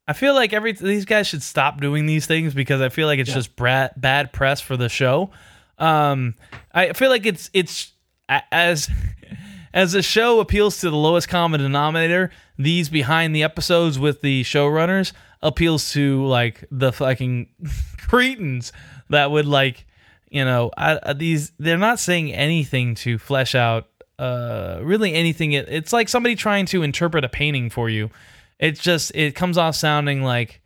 I 0.06 0.12
feel 0.12 0.34
like 0.34 0.52
every 0.52 0.72
these 0.72 1.06
guys 1.06 1.26
should 1.26 1.42
stop 1.42 1.80
doing 1.80 2.04
these 2.06 2.26
things 2.26 2.52
because 2.54 2.80
I 2.82 2.90
feel 2.90 3.06
like 3.08 3.18
it's 3.18 3.30
Yeah. 3.30 3.34
just 3.36 3.56
bad 3.56 4.32
press 4.34 4.60
for 4.60 4.76
the 4.76 4.88
show. 4.90 5.30
Um, 5.78 6.34
I 6.72 6.92
feel 6.92 7.10
like 7.10 7.26
it's 7.26 7.50
it's 7.52 7.92
as 8.28 8.88
as 9.74 9.92
the 9.92 10.02
show 10.02 10.40
appeals 10.40 10.80
to 10.80 10.90
the 10.90 10.96
lowest 10.96 11.28
common 11.28 11.60
denominator. 11.60 12.30
These 12.58 12.88
behind 12.88 13.34
the 13.34 13.42
episodes 13.42 13.98
with 13.98 14.22
the 14.22 14.42
showrunners 14.42 15.12
appeals 15.42 15.92
to 15.92 16.24
like 16.24 16.64
the 16.70 16.92
fucking 16.92 17.48
cretins 17.98 18.72
that 19.10 19.30
would 19.30 19.46
like 19.46 19.86
you 20.30 20.44
know 20.44 20.70
I, 20.76 21.12
these 21.12 21.52
they're 21.58 21.76
not 21.76 22.00
saying 22.00 22.32
anything 22.32 22.94
to 22.96 23.18
flesh 23.18 23.54
out 23.54 23.88
uh 24.18 24.80
really 24.82 25.12
anything 25.12 25.52
it, 25.52 25.68
it's 25.68 25.92
like 25.92 26.08
somebody 26.08 26.34
trying 26.34 26.64
to 26.66 26.82
interpret 26.82 27.24
a 27.24 27.28
painting 27.28 27.68
for 27.68 27.90
you 27.90 28.10
it's 28.58 28.80
just 28.80 29.12
it 29.14 29.34
comes 29.34 29.58
off 29.58 29.74
sounding 29.74 30.22
like 30.22 30.62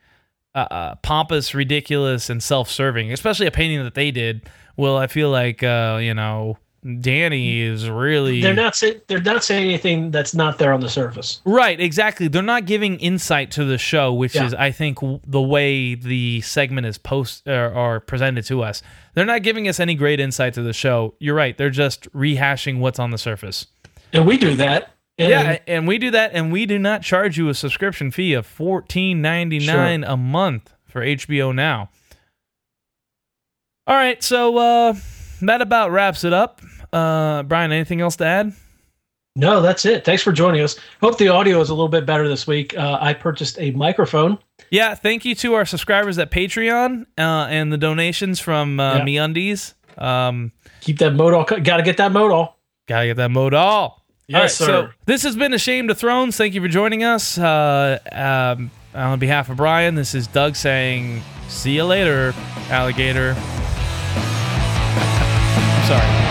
uh, 0.55 0.67
uh, 0.71 0.95
pompous, 0.97 1.55
ridiculous, 1.55 2.29
and 2.29 2.43
self-serving. 2.43 3.13
Especially 3.13 3.47
a 3.47 3.51
painting 3.51 3.83
that 3.85 3.95
they 3.95 4.11
did. 4.11 4.49
Well, 4.77 4.97
I 4.97 5.07
feel 5.07 5.31
like 5.31 5.63
uh, 5.63 5.99
you 6.01 6.15
know 6.15 6.59
Dany 6.85 7.61
is 7.63 7.89
really 7.91 8.41
They're 8.41 8.55
not 8.55 8.75
say, 8.75 9.01
they're 9.07 9.21
not 9.21 9.45
saying 9.45 9.69
anything 9.69 10.11
that's 10.11 10.35
not 10.35 10.59
there 10.59 10.73
on 10.73 10.81
the 10.81 10.89
surface. 10.89 11.41
right. 11.45 11.79
Exactly. 11.79 12.27
They're 12.29 12.43
not 12.43 12.65
giving 12.65 12.99
insight 13.01 13.51
to 13.53 13.65
the 13.65 13.77
show, 13.79 14.13
which 14.15 14.35
Yeah. 14.35 14.47
is 14.47 14.55
I 14.55 14.71
think 14.71 15.01
w- 15.01 15.21
the 15.27 15.43
way 15.43 15.95
the 15.95 16.41
segment 16.41 16.87
is 16.87 16.97
post 16.97 17.47
or, 17.47 17.71
or 17.73 18.01
presented 18.01 18.47
to 18.47 18.63
us. 18.63 18.83
They're 19.15 19.27
not 19.27 19.43
giving 19.43 19.69
us 19.69 19.79
any 19.79 19.95
great 19.95 20.21
insight 20.21 20.55
to 20.55 20.63
the 20.63 20.73
show. 20.73 21.15
You're 21.19 21.35
right. 21.35 21.57
They're 21.59 21.69
just 21.69 22.11
rehashing 22.13 22.79
what's 22.79 22.99
on 22.99 23.11
the 23.11 23.19
surface. 23.19 23.67
And 24.15 24.27
we 24.27 24.39
do 24.39 24.55
that. 24.57 24.95
And 25.19 25.29
Yeah, 25.29 25.59
and 25.67 25.87
we 25.87 25.99
do 25.99 26.11
that, 26.13 26.31
and 26.33 26.51
we 26.51 26.65
do 26.65 26.79
not 26.79 27.03
charge 27.03 27.37
you 27.37 27.51
a 27.51 27.55
subscription 27.55 28.11
fee 28.11 28.33
of 28.33 28.47
fourteen 28.47 29.21
ninety 29.21 29.59
nine 29.59 30.03
a 30.03 30.17
month 30.17 30.73
for 30.87 31.03
HBO 31.03 31.55
Now. 31.55 31.91
All 33.91 33.97
right, 33.97 34.23
so 34.23 34.57
uh, 34.57 34.95
that 35.43 35.61
about 35.61 35.91
wraps 35.91 36.23
it 36.23 36.33
up. 36.33 36.61
Uh, 36.93 37.43
Brian, 37.43 37.73
anything 37.73 38.01
else 38.01 38.15
to 38.17 38.25
add? 38.25 38.53
No, 39.35 39.61
that's 39.61 39.85
it. 39.85 40.05
Thanks 40.05 40.23
for 40.23 40.31
joining 40.31 40.61
us. 40.61 40.77
Hope 41.01 41.19
the 41.19 41.27
audio 41.27 41.61
is 41.61 41.71
a 41.71 41.75
little 41.75 41.89
bit 41.89 42.07
better 42.07 42.29
this 42.29 42.47
week. 42.47 42.77
Uh, 42.79 42.99
I 43.01 43.15
purchased 43.15 43.59
a 43.59 43.73
microphone. 43.73 44.39
Yeah, 44.71 44.95
thank 44.95 45.25
you 45.25 45.35
to 45.35 45.55
our 45.55 45.65
subscribers 45.65 46.19
at 46.19 46.31
Patreon 46.31 47.03
uh, 47.19 47.49
and 47.51 47.73
the 47.73 47.77
donations 47.79 48.39
from 48.39 48.79
uh, 48.79 48.99
Yeah. 48.99 49.05
MeUndies. 49.05 49.75
Um, 49.99 50.53
Keep 50.83 50.99
that 51.01 51.15
modal. 51.15 51.43
Got 51.43 51.79
to 51.79 51.83
get 51.83 51.97
that 51.97 52.13
modal. 52.13 52.55
gotta 52.87 53.07
get 53.07 53.17
that 53.17 53.33
modal. 53.33 54.01
Yes, 54.29 54.37
All 54.37 54.41
right, 54.43 54.51
sir. 54.51 54.67
so 54.93 54.95
this 55.07 55.25
has 55.25 55.35
been 55.35 55.53
Ashamed 55.53 55.91
of 55.91 55.99
Thrones. 55.99 56.37
Thank 56.37 56.55
you 56.55 56.61
for 56.61 56.69
joining 56.69 57.03
us. 57.03 57.37
Uh, 57.39 57.99
um, 58.13 58.71
on 58.95 59.19
behalf 59.19 59.49
of 59.51 59.57
Brian, 59.57 59.97
this 59.97 60.15
is 60.15 60.29
Doug 60.29 60.55
saying, 60.55 61.21
"See 61.49 61.75
you 61.75 61.85
later, 61.85 62.33
alligator." 62.71 63.35
Sorry. 65.91 66.30